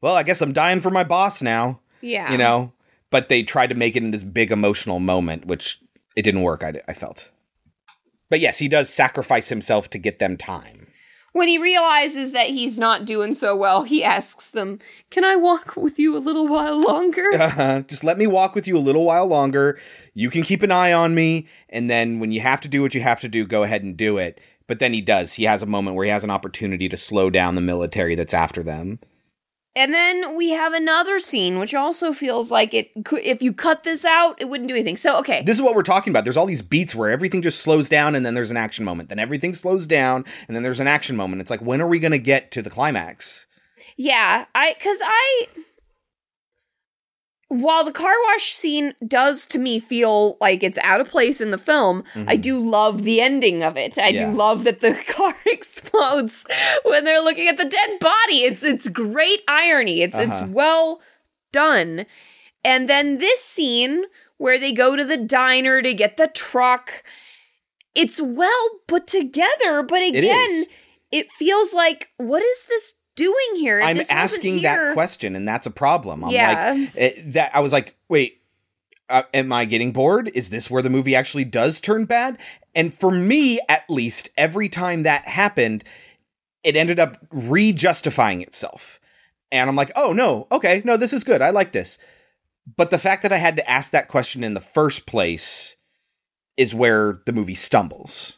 well, 0.00 0.14
I 0.14 0.22
guess 0.22 0.40
I'm 0.40 0.52
dying 0.52 0.80
for 0.80 0.90
my 0.90 1.04
boss 1.04 1.42
now. 1.42 1.80
Yeah. 2.00 2.30
You 2.30 2.38
know, 2.38 2.72
but 3.10 3.28
they 3.28 3.42
tried 3.42 3.68
to 3.68 3.74
make 3.74 3.96
it 3.96 4.02
in 4.02 4.12
this 4.12 4.22
big 4.22 4.50
emotional 4.50 5.00
moment, 5.00 5.44
which 5.46 5.80
it 6.16 6.22
didn't 6.22 6.42
work. 6.42 6.62
I, 6.62 6.80
I 6.86 6.94
felt. 6.94 7.32
But 8.30 8.40
yes, 8.40 8.58
he 8.58 8.68
does 8.68 8.88
sacrifice 8.88 9.48
himself 9.48 9.90
to 9.90 9.98
get 9.98 10.18
them 10.20 10.36
time. 10.36 10.77
When 11.38 11.46
he 11.46 11.56
realizes 11.56 12.32
that 12.32 12.48
he's 12.48 12.80
not 12.80 13.04
doing 13.04 13.32
so 13.32 13.54
well, 13.54 13.84
he 13.84 14.02
asks 14.02 14.50
them, 14.50 14.80
Can 15.08 15.24
I 15.24 15.36
walk 15.36 15.76
with 15.76 15.96
you 15.96 16.16
a 16.16 16.18
little 16.18 16.48
while 16.48 16.80
longer? 16.80 17.26
Uh-huh. 17.38 17.82
Just 17.82 18.02
let 18.02 18.18
me 18.18 18.26
walk 18.26 18.56
with 18.56 18.66
you 18.66 18.76
a 18.76 18.80
little 18.80 19.04
while 19.04 19.26
longer. 19.26 19.78
You 20.14 20.30
can 20.30 20.42
keep 20.42 20.64
an 20.64 20.72
eye 20.72 20.92
on 20.92 21.14
me, 21.14 21.46
and 21.68 21.88
then 21.88 22.18
when 22.18 22.32
you 22.32 22.40
have 22.40 22.60
to 22.62 22.68
do 22.68 22.82
what 22.82 22.92
you 22.92 23.02
have 23.02 23.20
to 23.20 23.28
do, 23.28 23.46
go 23.46 23.62
ahead 23.62 23.84
and 23.84 23.96
do 23.96 24.18
it. 24.18 24.40
But 24.66 24.80
then 24.80 24.92
he 24.92 25.00
does. 25.00 25.34
He 25.34 25.44
has 25.44 25.62
a 25.62 25.66
moment 25.66 25.94
where 25.94 26.04
he 26.04 26.10
has 26.10 26.24
an 26.24 26.30
opportunity 26.30 26.88
to 26.88 26.96
slow 26.96 27.30
down 27.30 27.54
the 27.54 27.60
military 27.60 28.16
that's 28.16 28.34
after 28.34 28.64
them. 28.64 28.98
And 29.78 29.94
then 29.94 30.36
we 30.36 30.50
have 30.50 30.72
another 30.72 31.20
scene, 31.20 31.60
which 31.60 31.72
also 31.72 32.12
feels 32.12 32.50
like 32.50 32.74
it 32.74 32.90
could, 33.04 33.22
if 33.22 33.40
you 33.40 33.52
cut 33.52 33.84
this 33.84 34.04
out, 34.04 34.34
it 34.40 34.46
wouldn't 34.46 34.68
do 34.68 34.74
anything. 34.74 34.96
So, 34.96 35.16
okay. 35.18 35.44
This 35.44 35.56
is 35.56 35.62
what 35.62 35.76
we're 35.76 35.84
talking 35.84 36.10
about. 36.10 36.24
There's 36.24 36.36
all 36.36 36.46
these 36.46 36.62
beats 36.62 36.96
where 36.96 37.10
everything 37.10 37.42
just 37.42 37.60
slows 37.60 37.88
down 37.88 38.16
and 38.16 38.26
then 38.26 38.34
there's 38.34 38.50
an 38.50 38.56
action 38.56 38.84
moment. 38.84 39.08
Then 39.08 39.20
everything 39.20 39.54
slows 39.54 39.86
down 39.86 40.24
and 40.48 40.56
then 40.56 40.64
there's 40.64 40.80
an 40.80 40.88
action 40.88 41.14
moment. 41.14 41.40
It's 41.40 41.50
like, 41.50 41.62
when 41.62 41.80
are 41.80 41.86
we 41.86 42.00
going 42.00 42.10
to 42.10 42.18
get 42.18 42.50
to 42.50 42.60
the 42.60 42.70
climax? 42.70 43.46
Yeah, 43.96 44.46
I 44.52 44.74
because 44.76 44.98
I 45.00 45.46
while 47.48 47.82
the 47.84 47.92
car 47.92 48.12
wash 48.24 48.52
scene 48.52 48.94
does 49.06 49.46
to 49.46 49.58
me 49.58 49.78
feel 49.80 50.36
like 50.40 50.62
it's 50.62 50.78
out 50.82 51.00
of 51.00 51.08
place 51.08 51.40
in 51.40 51.50
the 51.50 51.58
film, 51.58 52.04
I 52.14 52.36
Mhm. 52.36 52.40
do 52.42 52.60
love 52.60 53.02
the 53.04 53.20
ending 53.22 53.62
of 53.62 53.76
it. 53.76 53.98
I 53.98 54.08
Yeah. 54.08 54.30
do 54.30 54.36
love 54.36 54.64
that 54.64 54.80
the 54.80 54.94
car 55.08 55.34
explodes 55.46 56.44
when 56.84 57.04
they're 57.04 57.22
looking 57.22 57.48
at 57.48 57.56
the 57.56 57.64
dead 57.64 57.98
body. 58.00 58.44
It's 58.44 58.62
it's 58.62 58.88
great 58.88 59.42
irony. 59.48 60.02
It's 60.02 60.18
it's 60.18 60.38
Uh-huh. 60.38 60.48
well 60.50 61.00
done. 61.52 62.04
And 62.64 62.88
then 62.88 63.16
this 63.18 63.42
scene 63.42 64.04
where 64.36 64.58
they 64.58 64.72
go 64.72 64.94
to 64.94 65.04
the 65.04 65.16
diner 65.16 65.80
to 65.80 65.94
get 65.94 66.16
the 66.18 66.28
truck, 66.28 67.02
it's 67.94 68.20
well 68.20 68.68
put 68.86 69.06
together, 69.06 69.82
but 69.82 70.02
again, 70.02 70.50
is. 70.50 70.68
it 71.10 71.32
feels 71.32 71.72
like 71.72 72.10
what 72.18 72.42
is 72.42 72.66
this 72.66 72.96
doing 73.18 73.56
here? 73.56 73.80
I'm 73.82 74.00
asking 74.10 74.58
here- 74.58 74.86
that 74.88 74.94
question 74.94 75.36
and 75.36 75.46
that's 75.46 75.66
a 75.66 75.70
problem. 75.70 76.24
I'm 76.24 76.30
Yeah. 76.30 76.72
like, 76.72 76.96
it, 76.96 77.32
that 77.34 77.50
I 77.54 77.60
was 77.60 77.72
like, 77.72 77.94
wait, 78.08 78.40
uh, 79.10 79.22
am 79.34 79.52
I 79.52 79.64
getting 79.64 79.92
bored? 79.92 80.30
Is 80.34 80.50
this 80.50 80.70
where 80.70 80.82
the 80.82 80.90
movie 80.90 81.14
actually 81.16 81.44
does 81.44 81.80
turn 81.80 82.04
bad? 82.04 82.38
And 82.74 82.92
for 82.94 83.10
me, 83.10 83.58
at 83.68 83.88
least, 83.88 84.28
every 84.36 84.68
time 84.68 85.02
that 85.02 85.26
happened, 85.26 85.82
it 86.62 86.76
ended 86.76 86.98
up 86.98 87.16
re-justifying 87.30 88.42
itself. 88.42 89.00
And 89.50 89.68
I'm 89.70 89.76
like, 89.76 89.90
oh 89.96 90.12
no, 90.12 90.46
okay, 90.52 90.82
no, 90.84 90.96
this 90.96 91.12
is 91.12 91.24
good. 91.24 91.40
I 91.40 91.50
like 91.50 91.72
this. 91.72 91.98
But 92.76 92.90
the 92.90 92.98
fact 92.98 93.22
that 93.22 93.32
I 93.32 93.38
had 93.38 93.56
to 93.56 93.70
ask 93.70 93.90
that 93.92 94.08
question 94.08 94.44
in 94.44 94.52
the 94.54 94.60
first 94.60 95.06
place 95.06 95.76
is 96.58 96.74
where 96.74 97.22
the 97.24 97.32
movie 97.32 97.54
stumbles, 97.54 98.36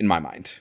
in 0.00 0.08
my 0.08 0.18
mind. 0.18 0.60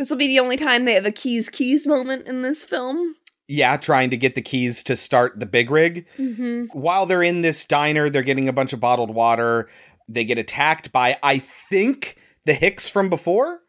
This 0.00 0.08
will 0.08 0.16
be 0.16 0.28
the 0.28 0.40
only 0.40 0.56
time 0.56 0.86
they 0.86 0.94
have 0.94 1.04
a 1.04 1.12
keys 1.12 1.50
keys 1.50 1.86
moment 1.86 2.26
in 2.26 2.40
this 2.40 2.64
film. 2.64 3.16
Yeah, 3.48 3.76
trying 3.76 4.08
to 4.08 4.16
get 4.16 4.34
the 4.34 4.40
keys 4.40 4.82
to 4.84 4.96
start 4.96 5.38
the 5.38 5.44
big 5.44 5.70
rig. 5.70 6.06
Mm-hmm. 6.16 6.68
While 6.72 7.04
they're 7.04 7.22
in 7.22 7.42
this 7.42 7.66
diner, 7.66 8.08
they're 8.08 8.22
getting 8.22 8.48
a 8.48 8.52
bunch 8.54 8.72
of 8.72 8.80
bottled 8.80 9.14
water. 9.14 9.68
They 10.08 10.24
get 10.24 10.38
attacked 10.38 10.90
by, 10.90 11.18
I 11.22 11.40
think, 11.40 12.16
the 12.46 12.54
Hicks 12.54 12.88
from 12.88 13.10
before, 13.10 13.60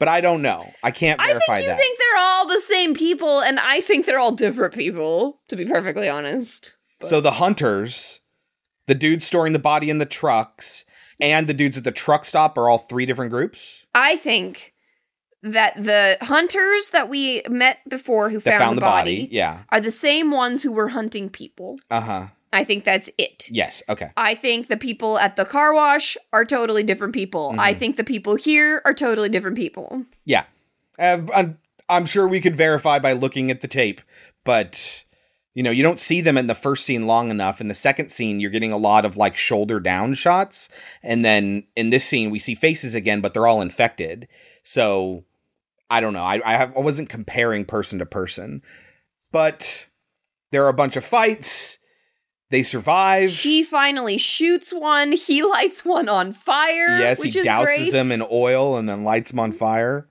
but 0.00 0.08
I 0.08 0.20
don't 0.20 0.42
know. 0.42 0.68
I 0.82 0.90
can't 0.90 1.20
I 1.20 1.28
verify 1.28 1.54
think 1.54 1.66
you 1.66 1.68
that. 1.68 1.78
think 1.78 1.98
they're 2.00 2.24
all 2.24 2.48
the 2.48 2.60
same 2.60 2.92
people, 2.92 3.40
and 3.40 3.60
I 3.60 3.80
think 3.80 4.04
they're 4.04 4.18
all 4.18 4.34
different 4.34 4.74
people, 4.74 5.42
to 5.46 5.54
be 5.54 5.64
perfectly 5.64 6.08
honest. 6.08 6.74
So 7.02 7.20
the 7.20 7.34
hunters, 7.34 8.18
the 8.88 8.96
dudes 8.96 9.26
storing 9.26 9.52
the 9.52 9.60
body 9.60 9.90
in 9.90 9.98
the 9.98 10.06
trucks, 10.06 10.84
and 11.20 11.46
the 11.46 11.54
dudes 11.54 11.78
at 11.78 11.84
the 11.84 11.92
truck 11.92 12.24
stop 12.24 12.58
are 12.58 12.68
all 12.68 12.78
three 12.78 13.06
different 13.06 13.30
groups. 13.30 13.86
I 13.94 14.16
think 14.16 14.74
that 15.42 15.74
the 15.76 16.16
hunters 16.22 16.90
that 16.90 17.08
we 17.08 17.42
met 17.48 17.78
before 17.88 18.30
who 18.30 18.40
That 18.40 18.58
found, 18.58 18.76
the, 18.76 18.80
body, 18.82 19.28
Yeah. 19.30 19.60
are 19.70 19.80
the 19.80 19.90
same 19.90 20.30
ones 20.30 20.62
who 20.62 20.72
were 20.72 20.88
hunting 20.88 21.28
people. 21.30 21.78
Uh 21.90 22.00
huh. 22.00 22.26
I 22.52 22.64
think 22.64 22.84
that's 22.84 23.10
it. 23.18 23.46
Yes. 23.50 23.82
Okay. 23.88 24.10
I 24.16 24.34
think 24.34 24.68
the 24.68 24.76
people 24.76 25.18
at 25.18 25.36
the 25.36 25.44
car 25.44 25.74
wash 25.74 26.16
are 26.32 26.44
totally 26.46 26.82
different 26.82 27.12
people. 27.14 27.54
I 27.58 27.74
Mhm. 27.74 27.78
think 27.78 27.96
the 27.96 28.04
people 28.04 28.36
here 28.36 28.80
are 28.84 28.94
totally 28.94 29.28
different 29.28 29.56
people. 29.56 30.04
Yeah. 30.24 30.44
Uh, 30.98 31.20
I'm, 31.34 31.58
I'm 31.90 32.06
sure 32.06 32.26
we 32.26 32.40
could 32.40 32.56
verify 32.56 32.98
by 32.98 33.12
looking 33.12 33.50
at 33.50 33.60
the 33.60 33.68
tape, 33.68 34.00
but 34.44 35.04
you 35.54 35.62
know, 35.64 35.70
you 35.72 35.82
don't 35.82 35.98
see 35.98 36.20
them 36.20 36.38
in 36.38 36.46
the 36.46 36.54
first 36.54 36.86
scene 36.86 37.06
long 37.06 37.30
enough. 37.30 37.60
In 37.60 37.66
the 37.66 37.74
second 37.74 38.10
scene, 38.12 38.38
you're 38.38 38.50
getting 38.50 38.70
a 38.70 38.76
lot 38.76 39.04
of 39.04 39.16
like 39.16 39.36
shoulder 39.36 39.80
down 39.80 40.14
shots, 40.14 40.68
and 41.02 41.24
then 41.24 41.64
in 41.74 41.90
this 41.90 42.04
scene, 42.04 42.30
we 42.30 42.38
see 42.38 42.54
faces 42.54 42.94
again, 42.94 43.20
but 43.20 43.34
they're 43.34 43.46
all 43.46 43.60
infected. 43.60 44.28
So 44.68 45.24
I 45.88 46.00
don't 46.00 46.12
know. 46.12 46.22
I 46.22 46.42
I, 46.44 46.58
have, 46.58 46.76
I 46.76 46.80
wasn't 46.80 47.08
comparing 47.08 47.64
person 47.64 48.00
to 48.00 48.06
person, 48.06 48.60
but 49.32 49.86
there 50.52 50.62
are 50.66 50.68
a 50.68 50.74
bunch 50.74 50.94
of 50.94 51.06
fights. 51.06 51.78
They 52.50 52.62
survive. 52.62 53.30
She 53.30 53.64
finally 53.64 54.18
shoots 54.18 54.70
one. 54.70 55.12
He 55.12 55.42
lights 55.56 55.86
one 55.86 56.10
on 56.10 56.34
fire. 56.34 56.98
yes, 56.98 57.18
which 57.24 57.32
he 57.32 57.40
is 57.40 57.46
douses 57.46 57.92
them 57.92 58.12
in 58.12 58.22
oil 58.30 58.76
and 58.76 58.86
then 58.86 59.04
lights 59.04 59.30
them 59.30 59.40
on 59.40 59.52
fire. 59.52 60.06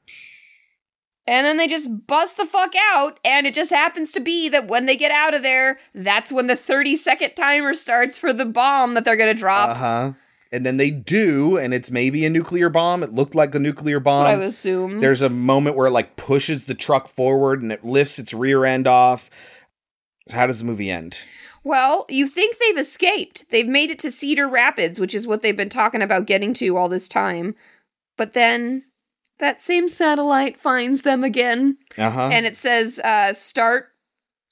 And 1.28 1.46
then 1.46 1.58
they 1.58 1.68
just 1.68 2.08
bust 2.08 2.38
the 2.38 2.46
fuck 2.48 2.74
out, 2.94 3.20
and 3.24 3.46
it 3.46 3.54
just 3.54 3.70
happens 3.70 4.12
to 4.14 4.20
be 4.20 4.50
that 4.50 4.68
when 4.68 4.88
they 4.88 4.96
get 4.96 5.12
out 5.12 5.36
of 5.36 5.44
there, 5.44 5.78
that's 5.94 6.32
when 6.32 6.48
the 6.48 6.56
30 6.56 6.96
second 6.96 7.36
timer 7.36 7.76
starts 7.76 8.18
for 8.18 8.34
the 8.34 8.46
bomb 8.46 8.96
that 8.96 9.06
they're 9.06 9.18
gonna 9.18 9.36
drop. 9.36 9.70
Uh 9.70 9.74
huh. 9.76 10.14
And 10.52 10.66
then 10.66 10.78
they 10.78 10.92
do, 10.92 11.58
and 11.58 11.74
it's 11.74 11.92
maybe 11.92 12.26
a 12.26 12.30
nuclear 12.30 12.70
bomb. 12.70 13.04
It 13.04 13.14
looked 13.14 13.36
like 13.36 13.54
a 13.54 13.60
nuclear 13.60 14.00
bomb. 14.00 14.28
I 14.28 14.36
would 14.36 14.48
assume. 14.48 15.02
There's 15.02 15.22
a 15.22 15.30
moment 15.30 15.76
where 15.76 15.88
it 15.88 15.92
like 15.92 16.16
pushes 16.16 16.64
the 16.66 16.74
truck 16.74 17.08
forward 17.10 17.62
and 17.62 17.72
it 17.72 17.84
lifts 17.84 18.18
its 18.18 18.34
rear 18.34 18.64
end 18.64 18.88
off. 18.88 19.30
So 20.30 20.38
how 20.38 20.48
does 20.48 20.60
the 20.60 20.66
movie 20.66 20.90
end? 20.90 21.20
Well, 21.64 22.06
you 22.08 22.28
think 22.28 22.58
they've 22.60 22.78
escaped. 22.78 23.50
They've 23.52 23.68
made 23.68 23.92
it 23.92 24.00
to 24.00 24.12
Cedar 24.12 24.48
Rapids, 24.48 25.00
which 25.02 25.14
is 25.14 25.28
what 25.28 25.42
they've 25.42 25.58
been 25.58 25.68
talking 25.68 26.02
about 26.02 26.28
getting 26.28 26.54
to 26.56 26.78
all 26.78 26.88
this 26.88 27.10
time. 27.10 27.56
But 28.16 28.32
then 28.34 28.84
that 29.40 29.62
same 29.62 29.90
satellite 29.90 30.60
finds 30.60 31.02
them 31.02 31.24
again. 31.26 31.78
Uh 31.98 32.10
huh. 32.10 32.30
And 32.32 32.46
it 32.46 32.56
says 32.56 33.00
uh 33.00 33.34
start 33.34 33.90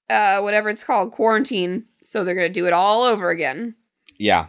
uh 0.09 0.39
whatever 0.39 0.69
it's 0.69 0.83
called, 0.83 1.11
quarantine. 1.11 1.85
So 2.03 2.23
they're 2.25 2.35
gonna 2.35 2.49
do 2.49 2.67
it 2.67 2.73
all 2.73 3.03
over 3.03 3.29
again. 3.29 3.75
yeah. 4.17 4.47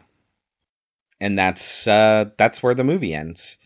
And 1.21 1.39
that's 1.39 1.87
uh 1.87 2.31
that's 2.37 2.63
where 2.63 2.75
the 2.75 2.85
movie 2.85 3.15
ends. 3.15 3.57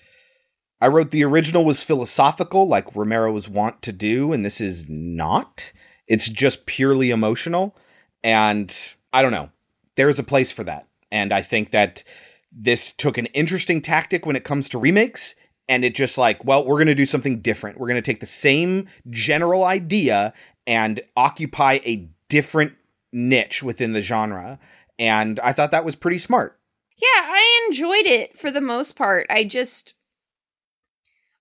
I 0.81 0.89
wrote 0.89 1.11
the 1.11 1.25
original 1.25 1.65
was 1.65 1.83
philosophical, 1.83 2.67
like 2.67 2.95
Romero 2.97 3.33
was 3.33 3.49
wont 3.49 3.83
to 3.83 3.93
do, 3.93 4.33
and 4.33 4.45
this 4.45 4.61
is 4.61 4.89
not. 4.89 5.73
It's 6.07 6.29
just 6.29 6.67
purely 6.67 7.11
emotional. 7.11 7.77
And 8.25 8.75
I 9.13 9.23
don't 9.23 9.33
know. 9.33 9.51
There's 9.97 10.19
a 10.19 10.25
place 10.25 10.51
for 10.51 10.65
that. 10.65 10.87
And 11.13 11.33
I 11.33 11.43
think 11.43 11.71
that 11.73 12.03
this 12.51 12.93
took 12.93 13.19
an 13.19 13.27
interesting 13.27 13.81
tactic 13.83 14.27
when 14.27 14.37
it 14.37 14.45
comes 14.45 14.69
to 14.71 14.79
remakes. 14.79 15.35
And 15.69 15.85
it 15.85 15.95
just 15.95 16.19
like, 16.19 16.45
well, 16.45 16.65
we're 16.65 16.77
going 16.77 16.89
to 16.89 16.95
do 16.97 17.07
something 17.07 17.41
different. 17.41 17.79
We're 17.79 17.87
going 17.87 18.03
to 18.03 18.03
take 18.03 18.21
the 18.21 18.27
same 18.27 18.89
general 19.09 19.63
idea 19.63 20.33
and 20.67 21.01
occupy 21.17 21.79
a 21.85 22.09
different 22.29 22.73
niche 23.13 23.63
within 23.63 23.93
the 23.93 24.03
genre. 24.03 24.59
And 24.99 25.39
I 25.41 25.53
thought 25.53 25.71
that 25.71 25.85
was 25.85 25.95
pretty 25.95 26.19
smart. 26.19 26.59
Yeah, 27.01 27.23
I 27.25 27.67
enjoyed 27.69 28.07
it 28.07 28.39
for 28.39 28.51
the 28.51 28.61
most 28.61 28.97
part. 28.97 29.27
I 29.31 29.45
just 29.45 29.95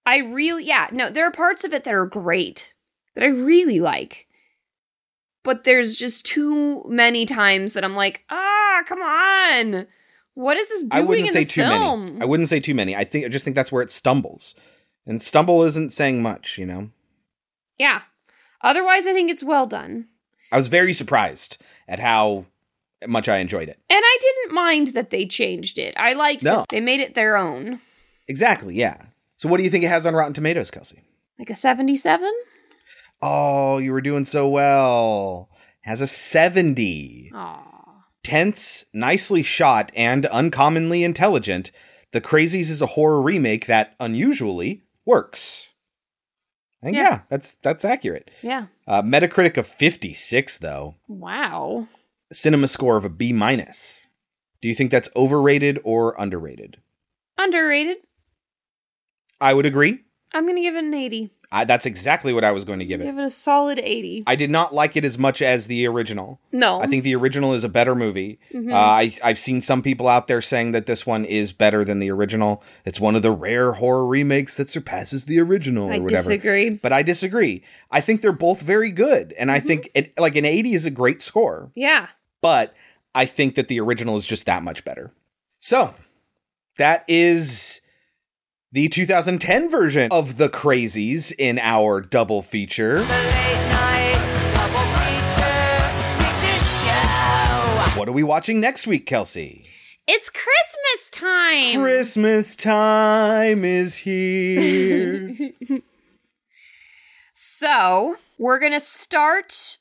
I 0.06 0.18
really 0.18 0.65
yeah, 0.65 0.88
no, 0.91 1.10
there 1.10 1.26
are 1.27 1.31
parts 1.31 1.64
of 1.64 1.73
it 1.73 1.84
that 1.84 1.94
are 1.94 2.06
great 2.06 2.73
that 3.15 3.23
I 3.23 3.27
really 3.27 3.80
like. 3.80 4.27
But 5.44 5.64
there's 5.64 5.95
just 5.95 6.26
too 6.26 6.84
many 6.88 7.26
times 7.26 7.73
that 7.73 7.84
I'm 7.84 7.95
like, 7.95 8.23
"Ah, 8.30 8.84
come 8.86 9.02
on. 9.02 9.88
What 10.34 10.57
is 10.57 10.68
this 10.69 10.86
I 10.91 10.98
doing 10.98 11.07
wouldn't 11.07 11.27
in 11.27 11.34
say 11.34 11.44
this 11.44 11.53
too 11.53 11.61
film?" 11.61 12.06
many. 12.06 12.22
I 12.22 12.26
wouldn't 12.26 12.49
say 12.49 12.60
too 12.60 12.76
many. 12.76 12.95
I 12.95 13.03
think 13.03 13.26
I 13.26 13.30
just 13.30 13.44
think 13.44 13.56
that's 13.56 13.72
where 13.72 13.81
it 13.81 13.91
stumbles. 13.91 14.56
And 15.06 15.22
stumble 15.22 15.64
isn't 15.64 15.91
saying 15.94 16.22
much, 16.22 16.57
you 16.57 16.65
know. 16.65 16.91
yeah. 17.77 18.02
Otherwise, 18.61 19.07
I 19.07 19.14
think 19.14 19.31
it's 19.31 19.44
well 19.44 19.65
done. 19.65 20.07
I 20.52 20.57
was 20.57 20.68
very 20.68 20.91
surprised 20.91 21.57
at 21.88 21.99
how 22.02 22.45
much 23.07 23.30
I 23.30 23.38
enjoyed 23.38 23.69
it. 23.69 23.80
And 23.89 24.01
I 24.03 24.17
didn't 24.21 24.53
mind 24.55 24.88
that 24.89 25.09
they 25.09 25.26
changed 25.26 25.77
it. 25.80 25.93
I 25.97 26.13
liked 26.13 26.43
No. 26.43 26.57
that 26.57 26.69
they 26.69 26.80
made 26.81 26.99
it 26.99 27.15
their 27.15 27.38
own. 27.38 27.80
Exactly, 28.27 28.76
yeah. 28.76 28.97
So 29.38 29.47
what 29.49 29.57
do 29.57 29.63
you 29.63 29.69
think 29.69 29.84
it 29.84 29.89
has 29.89 30.05
on 30.05 30.13
Rotten 30.15 30.34
Tomatoes, 30.34 30.69
Kelsey? 30.71 31.03
Like 31.38 31.49
a 31.49 31.55
77? 31.55 32.31
Oh, 33.21 33.77
you 33.77 33.91
were 33.91 34.01
doing 34.01 34.26
so 34.26 34.47
well. 34.49 35.49
Has 35.81 36.01
a 36.01 36.07
70. 36.07 37.31
Aw. 37.34 37.65
Tense, 38.23 38.85
nicely 38.93 39.43
shot, 39.43 39.91
and 39.95 40.26
uncommonly 40.27 41.03
intelligent. 41.03 41.71
The 42.11 42.21
Crazies 42.21 42.69
is 42.69 42.81
a 42.81 42.85
horror 42.88 43.21
remake 43.21 43.65
that 43.67 43.95
unusually 43.99 44.84
works. 45.05 45.69
And 46.81 46.95
yeah, 46.95 47.01
Yeah. 47.01 47.19
that's 47.30 47.55
that's 47.55 47.84
accurate. 47.85 48.30
Yeah. 48.41 48.67
Uh, 48.88 49.01
Metacritic 49.01 49.57
of 49.57 49.67
56 49.67 50.57
though. 50.59 50.95
Wow. 51.07 51.88
Cinema 52.31 52.68
score 52.68 52.97
of 52.97 53.06
a 53.06 53.10
B 53.10 53.34
minus. 53.34 54.07
Do 54.61 54.68
you 54.68 54.76
think 54.76 54.91
that's 54.91 55.10
overrated 55.15 55.80
or 55.84 56.15
underrated? 56.19 56.77
Underrated. 57.38 57.97
I 59.41 59.53
would 59.53 59.65
agree. 59.65 60.01
I'm 60.34 60.43
going 60.43 60.57
to 60.57 60.61
give 60.61 60.76
it 60.76 60.84
an 60.84 60.93
80. 60.93 61.31
I, 61.51 61.65
that's 61.65 61.88
exactly 61.88 62.31
what 62.31 62.43
I 62.43 62.51
was 62.51 62.64
going 62.64 62.77
to 62.77 62.85
give 62.85 63.01
it. 63.01 63.06
Give 63.06 63.18
it 63.18 63.23
a 63.26 63.30
solid 63.31 63.80
80. 63.80 64.26
I 64.27 64.35
did 64.35 64.51
not 64.51 64.72
like 64.72 64.95
it 64.95 65.03
as 65.03 65.18
much 65.18 65.41
as 65.41 65.65
the 65.65 65.88
original. 65.88 66.39
No. 66.51 66.80
I 66.80 66.85
think 66.85 67.03
the 67.03 67.15
original 67.15 67.56
is 67.56 67.64
a 67.64 67.69
better 67.69 67.95
movie. 67.95 68.39
Mhm. 68.53 68.72
Uh, 68.72 68.76
I, 68.76 69.11
I've 69.23 69.39
seen 69.39 69.61
some 69.61 69.81
people 69.81 70.07
out 70.07 70.27
there 70.27 70.41
saying 70.41 70.73
that 70.73 70.85
this 70.85 71.07
one 71.07 71.26
is 71.26 71.51
better 71.51 71.84
than 71.84 71.97
the 71.97 72.11
original. 72.11 72.61
It's 72.85 72.99
one 72.99 73.15
of 73.15 73.23
the 73.23 73.31
rare 73.31 73.72
horror 73.73 74.06
remakes 74.06 74.57
that 74.57 74.69
surpasses 74.69 75.26
the 75.26 75.39
original 75.39 75.85
or 75.85 75.88
whatever. 75.88 76.01
I 76.01 76.03
whatever. 76.03 76.22
disagree. 76.27 76.69
But 76.69 76.93
I 76.93 77.01
disagree. 77.01 77.64
I 77.89 78.01
think 78.01 78.22
they're 78.22 78.31
both 78.31 78.61
very 78.61 78.91
good. 78.91 79.34
And 79.39 79.49
Mm-hmm. 79.49 79.56
I 79.56 79.60
think 79.61 79.89
it, 79.95 80.19
like 80.19 80.35
an 80.35 80.45
80 80.45 80.76
is 80.76 80.85
a 80.85 80.91
great 80.91 81.19
score. 81.23 81.72
Yeah. 81.73 82.10
But 82.41 82.73
I 83.13 83.25
think 83.25 83.55
that 83.55 83.67
the 83.67 83.79
original 83.79 84.17
is 84.17 84.25
just 84.25 84.45
that 84.45 84.63
much 84.63 84.85
better. 84.85 85.11
So 85.59 85.93
that 86.77 87.03
is 87.07 87.81
the 88.71 88.87
2010 88.87 89.69
version 89.69 90.11
of 90.11 90.37
The 90.37 90.49
Crazies 90.49 91.33
in 91.37 91.59
our 91.59 92.01
double 92.01 92.41
feature. 92.41 93.03
What 97.95 98.07
are 98.07 98.13
we 98.13 98.23
watching 98.23 98.59
next 98.61 98.87
week, 98.87 99.05
Kelsey? 99.05 99.65
It's 100.07 100.29
Christmas 100.29 101.09
time. 101.11 101.79
Christmas 101.81 102.55
time 102.55 103.65
is 103.65 103.97
here. 103.97 105.35
So, 107.41 108.17
we're 108.37 108.59
going 108.59 108.73
to 108.73 108.81
start 108.81 109.77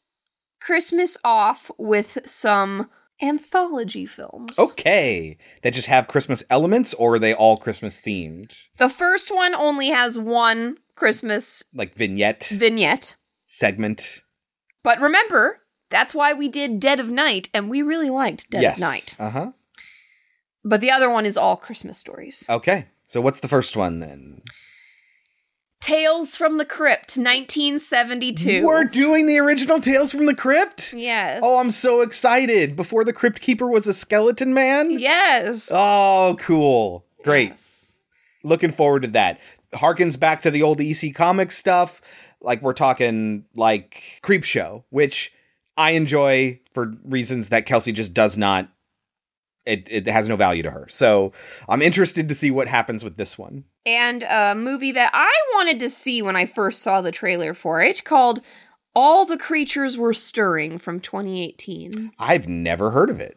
Christmas 0.69 1.17
off 1.25 1.71
with 1.79 2.19
some 2.27 2.91
anthology 3.23 4.05
films. 4.05 4.59
okay. 4.59 5.39
That 5.63 5.73
just 5.73 5.87
have 5.87 6.09
Christmas 6.09 6.45
elements 6.51 6.93
or 6.93 7.15
are 7.15 7.19
they 7.19 7.33
all 7.33 7.57
Christmas 7.57 8.03
themed? 8.03 8.67
The 8.77 8.91
first 8.91 9.35
one 9.35 9.55
only 9.55 9.89
has 9.89 10.19
one 10.19 10.77
Christmas 10.95 11.65
Like 11.73 11.95
vignette 11.95 12.49
vignette. 12.53 13.17
segment? 13.47 14.25
But 14.83 15.01
remember, 15.01 15.61
that's 15.89 16.15
why 16.15 16.35
we 16.35 16.51
did 16.51 16.81
Dead 16.81 17.01
of 17.01 17.09
Night, 17.09 17.49
and 17.55 17.71
we 17.71 17.81
really 17.81 18.11
liked 18.11 18.51
Dead 18.51 18.61
yes. 18.61 18.75
of 18.77 18.81
Night. 18.81 19.17
Uh-huh. 19.19 19.53
But 20.67 20.83
the 20.83 20.91
other 20.91 21.09
one 21.09 21.25
is 21.25 21.39
all 21.39 21.57
Christmas 21.57 21.97
stories. 21.97 22.45
Okay. 22.47 22.89
So 23.07 23.23
what's 23.23 23.41
the 23.41 23.49
first 23.49 23.75
one 23.75 24.01
then? 24.01 24.43
Tales 25.81 26.37
from 26.37 26.59
the 26.59 26.65
Crypt, 26.65 27.17
1972. 27.17 28.65
We're 28.67 28.85
doing 28.85 29.27
the 29.27 29.39
original 29.39 29.81
Tales 29.81 30.13
from 30.13 30.27
the 30.27 30.35
Crypt? 30.35 30.93
Yes. 30.93 31.41
Oh, 31.43 31.61
I'm 31.61 31.71
so 31.71 32.01
excited. 32.03 32.77
Before 32.77 33.05
the 33.05 33.13
Crypt 33.13 33.41
Keeper 33.41 33.67
was 33.69 33.87
a 33.87 33.95
skeleton 33.95 34.53
man? 34.53 34.91
Yes. 34.91 35.69
Oh, 35.73 36.37
cool. 36.41 37.07
Great. 37.23 37.55
Looking 38.43 38.73
forward 38.73 39.03
to 39.03 39.09
that. 39.09 39.41
harkens 39.73 40.19
back 40.19 40.43
to 40.43 40.51
the 40.51 40.63
old 40.63 40.81
EC 40.81 41.15
Comics 41.15 41.57
stuff. 41.57 42.01
Like 42.41 42.61
we're 42.61 42.73
talking 42.73 43.45
like 43.55 44.21
Creepshow, 44.23 44.85
which 44.91 45.33
I 45.77 45.93
enjoy 45.93 46.61
for 46.75 46.95
reasons 47.05 47.49
that 47.51 47.67
Kelsey 47.67 47.93
just 47.93 48.13
does 48.15 48.37
not. 48.37 48.69
It, 49.67 49.87
it 49.91 50.07
has 50.07 50.29
no 50.29 50.37
value 50.37 50.63
to 50.63 50.71
her. 50.71 50.87
So 50.89 51.33
I'm 51.69 51.83
interested 51.83 52.29
to 52.29 52.35
see 52.35 52.51
what 52.51 52.69
happens 52.69 53.05
with 53.05 53.19
this 53.19 53.37
one. 53.37 53.65
And 53.85 54.23
a 54.23 54.55
movie 54.55 54.93
that 54.93 55.11
I 55.13 55.33
wanted 55.55 55.79
to 55.81 55.91
see 55.91 56.23
when 56.23 56.37
I 56.37 56.47
first 56.47 56.81
saw 56.81 57.03
the 57.03 57.13
trailer 57.13 57.53
for 57.53 57.83
it 57.83 58.05
called 58.05 58.41
All 58.95 59.27
the 59.27 59.37
Creatures 59.37 59.99
Were 59.99 60.15
Stirring 60.15 60.79
from 60.79 61.01
2018. 61.01 62.13
I've 62.19 62.49
never 62.49 62.93
heard 62.93 63.11
of 63.11 63.21
it. 63.21 63.37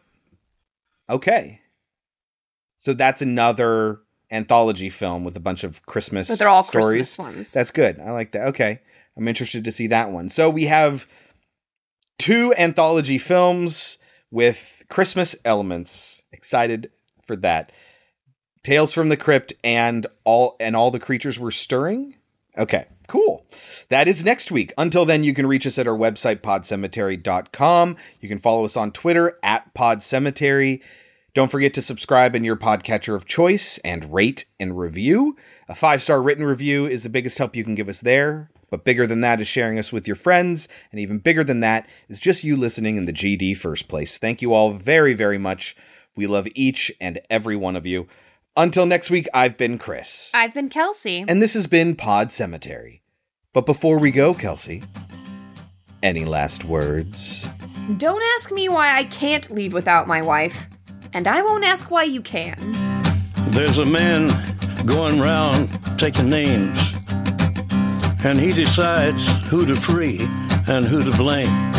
Okay. 1.10 1.60
So 2.78 2.94
that's 2.94 3.20
another 3.20 4.00
anthology 4.30 4.88
film 4.88 5.24
with 5.24 5.36
a 5.36 5.40
bunch 5.40 5.62
of 5.62 5.84
Christmas 5.84 6.28
But 6.28 6.38
they're 6.38 6.48
all 6.48 6.62
stories. 6.62 6.88
Christmas 6.88 7.18
ones. 7.18 7.52
That's 7.52 7.70
good. 7.70 8.00
I 8.00 8.10
like 8.10 8.32
that. 8.32 8.48
Okay. 8.48 8.80
I'm 9.16 9.28
interested 9.28 9.64
to 9.64 9.72
see 9.72 9.86
that 9.88 10.10
one. 10.10 10.30
So 10.30 10.48
we 10.48 10.64
have 10.64 11.06
two 12.18 12.54
anthology 12.56 13.18
films 13.18 13.98
with 14.32 14.82
Christmas 14.88 15.36
elements. 15.44 16.24
Excited 16.32 16.90
for 17.24 17.36
that. 17.36 17.70
Tales 18.64 18.92
from 18.92 19.08
the 19.08 19.16
Crypt 19.16 19.52
and 19.62 20.06
all 20.24 20.56
and 20.58 20.74
all 20.74 20.90
the 20.90 20.98
creatures 20.98 21.38
were 21.38 21.50
stirring. 21.52 22.16
Okay, 22.56 22.86
cool. 23.08 23.46
That 23.88 24.08
is 24.08 24.24
next 24.24 24.50
week. 24.50 24.72
Until 24.76 25.04
then, 25.04 25.24
you 25.24 25.32
can 25.32 25.46
reach 25.46 25.66
us 25.66 25.78
at 25.78 25.86
our 25.86 25.96
website, 25.96 26.40
podcemetery.com. 26.40 27.96
You 28.20 28.28
can 28.28 28.38
follow 28.38 28.64
us 28.64 28.76
on 28.76 28.92
Twitter 28.92 29.38
at 29.42 29.72
podcemetery. 29.74 30.80
Don't 31.34 31.50
forget 31.50 31.72
to 31.74 31.82
subscribe 31.82 32.34
in 32.34 32.44
your 32.44 32.56
podcatcher 32.56 33.14
of 33.14 33.24
choice 33.24 33.78
and 33.78 34.12
rate 34.12 34.44
and 34.60 34.78
review. 34.78 35.36
A 35.68 35.74
five 35.74 36.02
star 36.02 36.22
written 36.22 36.44
review 36.44 36.86
is 36.86 37.02
the 37.02 37.08
biggest 37.08 37.38
help 37.38 37.56
you 37.56 37.64
can 37.64 37.74
give 37.74 37.88
us 37.88 38.00
there. 38.00 38.50
But 38.72 38.84
bigger 38.84 39.06
than 39.06 39.20
that 39.20 39.38
is 39.38 39.46
sharing 39.46 39.78
us 39.78 39.92
with 39.92 40.06
your 40.06 40.16
friends. 40.16 40.66
And 40.90 40.98
even 40.98 41.18
bigger 41.18 41.44
than 41.44 41.60
that 41.60 41.86
is 42.08 42.18
just 42.18 42.42
you 42.42 42.56
listening 42.56 42.96
in 42.96 43.04
the 43.04 43.12
GD 43.12 43.54
first 43.58 43.86
place. 43.86 44.16
Thank 44.16 44.40
you 44.40 44.54
all 44.54 44.72
very, 44.72 45.12
very 45.12 45.36
much. 45.36 45.76
We 46.16 46.26
love 46.26 46.48
each 46.54 46.90
and 46.98 47.18
every 47.28 47.54
one 47.54 47.76
of 47.76 47.84
you. 47.84 48.08
Until 48.56 48.86
next 48.86 49.10
week, 49.10 49.28
I've 49.34 49.58
been 49.58 49.76
Chris. 49.76 50.32
I've 50.34 50.54
been 50.54 50.70
Kelsey. 50.70 51.22
And 51.28 51.42
this 51.42 51.52
has 51.52 51.66
been 51.66 51.94
Pod 51.96 52.30
Cemetery. 52.30 53.02
But 53.52 53.66
before 53.66 53.98
we 53.98 54.10
go, 54.10 54.32
Kelsey, 54.32 54.82
any 56.02 56.24
last 56.24 56.64
words? 56.64 57.46
Don't 57.98 58.22
ask 58.36 58.50
me 58.50 58.70
why 58.70 58.96
I 58.96 59.04
can't 59.04 59.50
leave 59.50 59.74
without 59.74 60.08
my 60.08 60.22
wife, 60.22 60.66
and 61.12 61.28
I 61.28 61.42
won't 61.42 61.64
ask 61.64 61.90
why 61.90 62.04
you 62.04 62.22
can. 62.22 62.56
There's 63.48 63.76
a 63.76 63.84
man 63.84 64.28
going 64.86 65.20
round 65.20 65.68
taking 65.98 66.30
names, 66.30 66.80
and 68.24 68.38
he 68.38 68.52
decides 68.52 69.26
who 69.48 69.66
to 69.66 69.74
free 69.74 70.20
and 70.68 70.86
who 70.86 71.02
to 71.02 71.10
blame. 71.16 71.72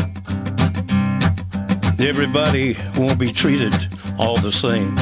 Everybody 1.99 2.75
won't 2.97 3.17
be 3.17 3.31
treated 3.31 3.73
all 4.19 4.37
the 4.37 4.51
same. 4.51 4.95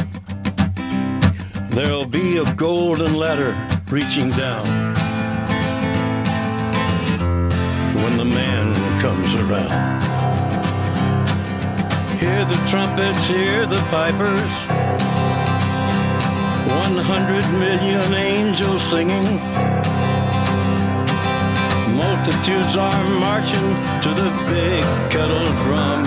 There'll 1.71 2.05
be 2.05 2.37
a 2.37 2.55
golden 2.55 3.15
ladder 3.15 3.55
reaching 3.89 4.29
down 4.31 4.65
when 8.03 8.17
the 8.17 8.25
man 8.25 8.73
comes 9.01 9.33
around. 9.35 10.01
Hear 12.19 12.45
the 12.45 12.59
trumpets, 12.69 13.25
hear 13.25 13.65
the 13.65 13.79
pipers. 13.89 14.51
One 16.83 16.97
hundred 16.97 17.49
million 17.57 18.13
angels 18.13 18.83
singing. 18.83 19.39
Multitudes 22.01 22.75
are 22.77 23.03
marching 23.19 23.69
to 24.01 24.09
the 24.21 24.29
big 24.49 24.83
kettle 25.11 25.47
drum. 25.63 26.03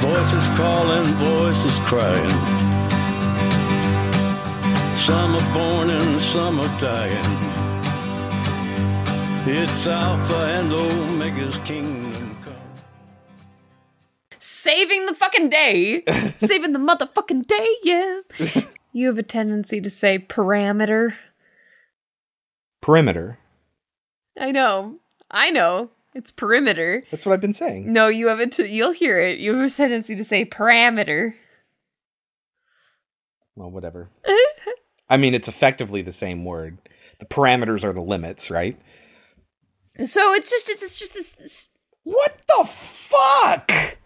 Voices 0.00 0.46
calling, 0.56 1.04
voices 1.20 1.78
crying. 1.80 2.36
Some 4.96 5.36
are 5.36 5.52
born 5.52 5.90
and 5.90 6.18
some 6.20 6.58
are 6.60 6.80
dying. 6.80 7.32
It's 9.46 9.86
Alpha 9.86 10.40
and 10.58 10.72
Omega's 10.72 11.58
kingdom 11.58 12.34
come. 12.42 12.54
Saving 14.38 15.04
the 15.04 15.14
fucking 15.14 15.50
day. 15.50 16.02
Saving 16.38 16.72
the 16.72 16.78
motherfucking 16.78 17.46
day, 17.46 17.68
yeah. 17.82 18.20
you 18.94 19.08
have 19.08 19.18
a 19.18 19.22
tendency 19.22 19.82
to 19.82 19.90
say 19.90 20.18
parameter. 20.18 21.14
Perimeter. 22.80 23.36
I 24.38 24.50
know. 24.50 24.98
I 25.30 25.50
know. 25.50 25.90
It's 26.14 26.30
perimeter. 26.30 27.04
That's 27.10 27.24
what 27.24 27.32
I've 27.32 27.40
been 27.40 27.54
saying. 27.54 27.90
No, 27.90 28.08
you 28.08 28.28
have 28.28 28.40
it. 28.40 28.58
you'll 28.58 28.92
hear 28.92 29.18
it. 29.18 29.38
You 29.38 29.54
have 29.54 29.70
a 29.70 29.74
tendency 29.74 30.14
to 30.14 30.24
say 30.24 30.44
parameter. 30.44 31.34
Well, 33.54 33.70
whatever. 33.70 34.10
I 35.08 35.16
mean, 35.16 35.34
it's 35.34 35.48
effectively 35.48 36.02
the 36.02 36.12
same 36.12 36.44
word. 36.44 36.78
The 37.18 37.26
parameters 37.26 37.84
are 37.84 37.92
the 37.92 38.02
limits, 38.02 38.50
right? 38.50 38.80
So 40.04 40.32
it's 40.34 40.50
just 40.50 40.68
it's, 40.70 40.82
it's 40.82 40.98
just 40.98 41.14
this, 41.14 41.32
this 41.32 41.72
What 42.02 42.40
the 42.48 42.64
fuck? 42.64 43.98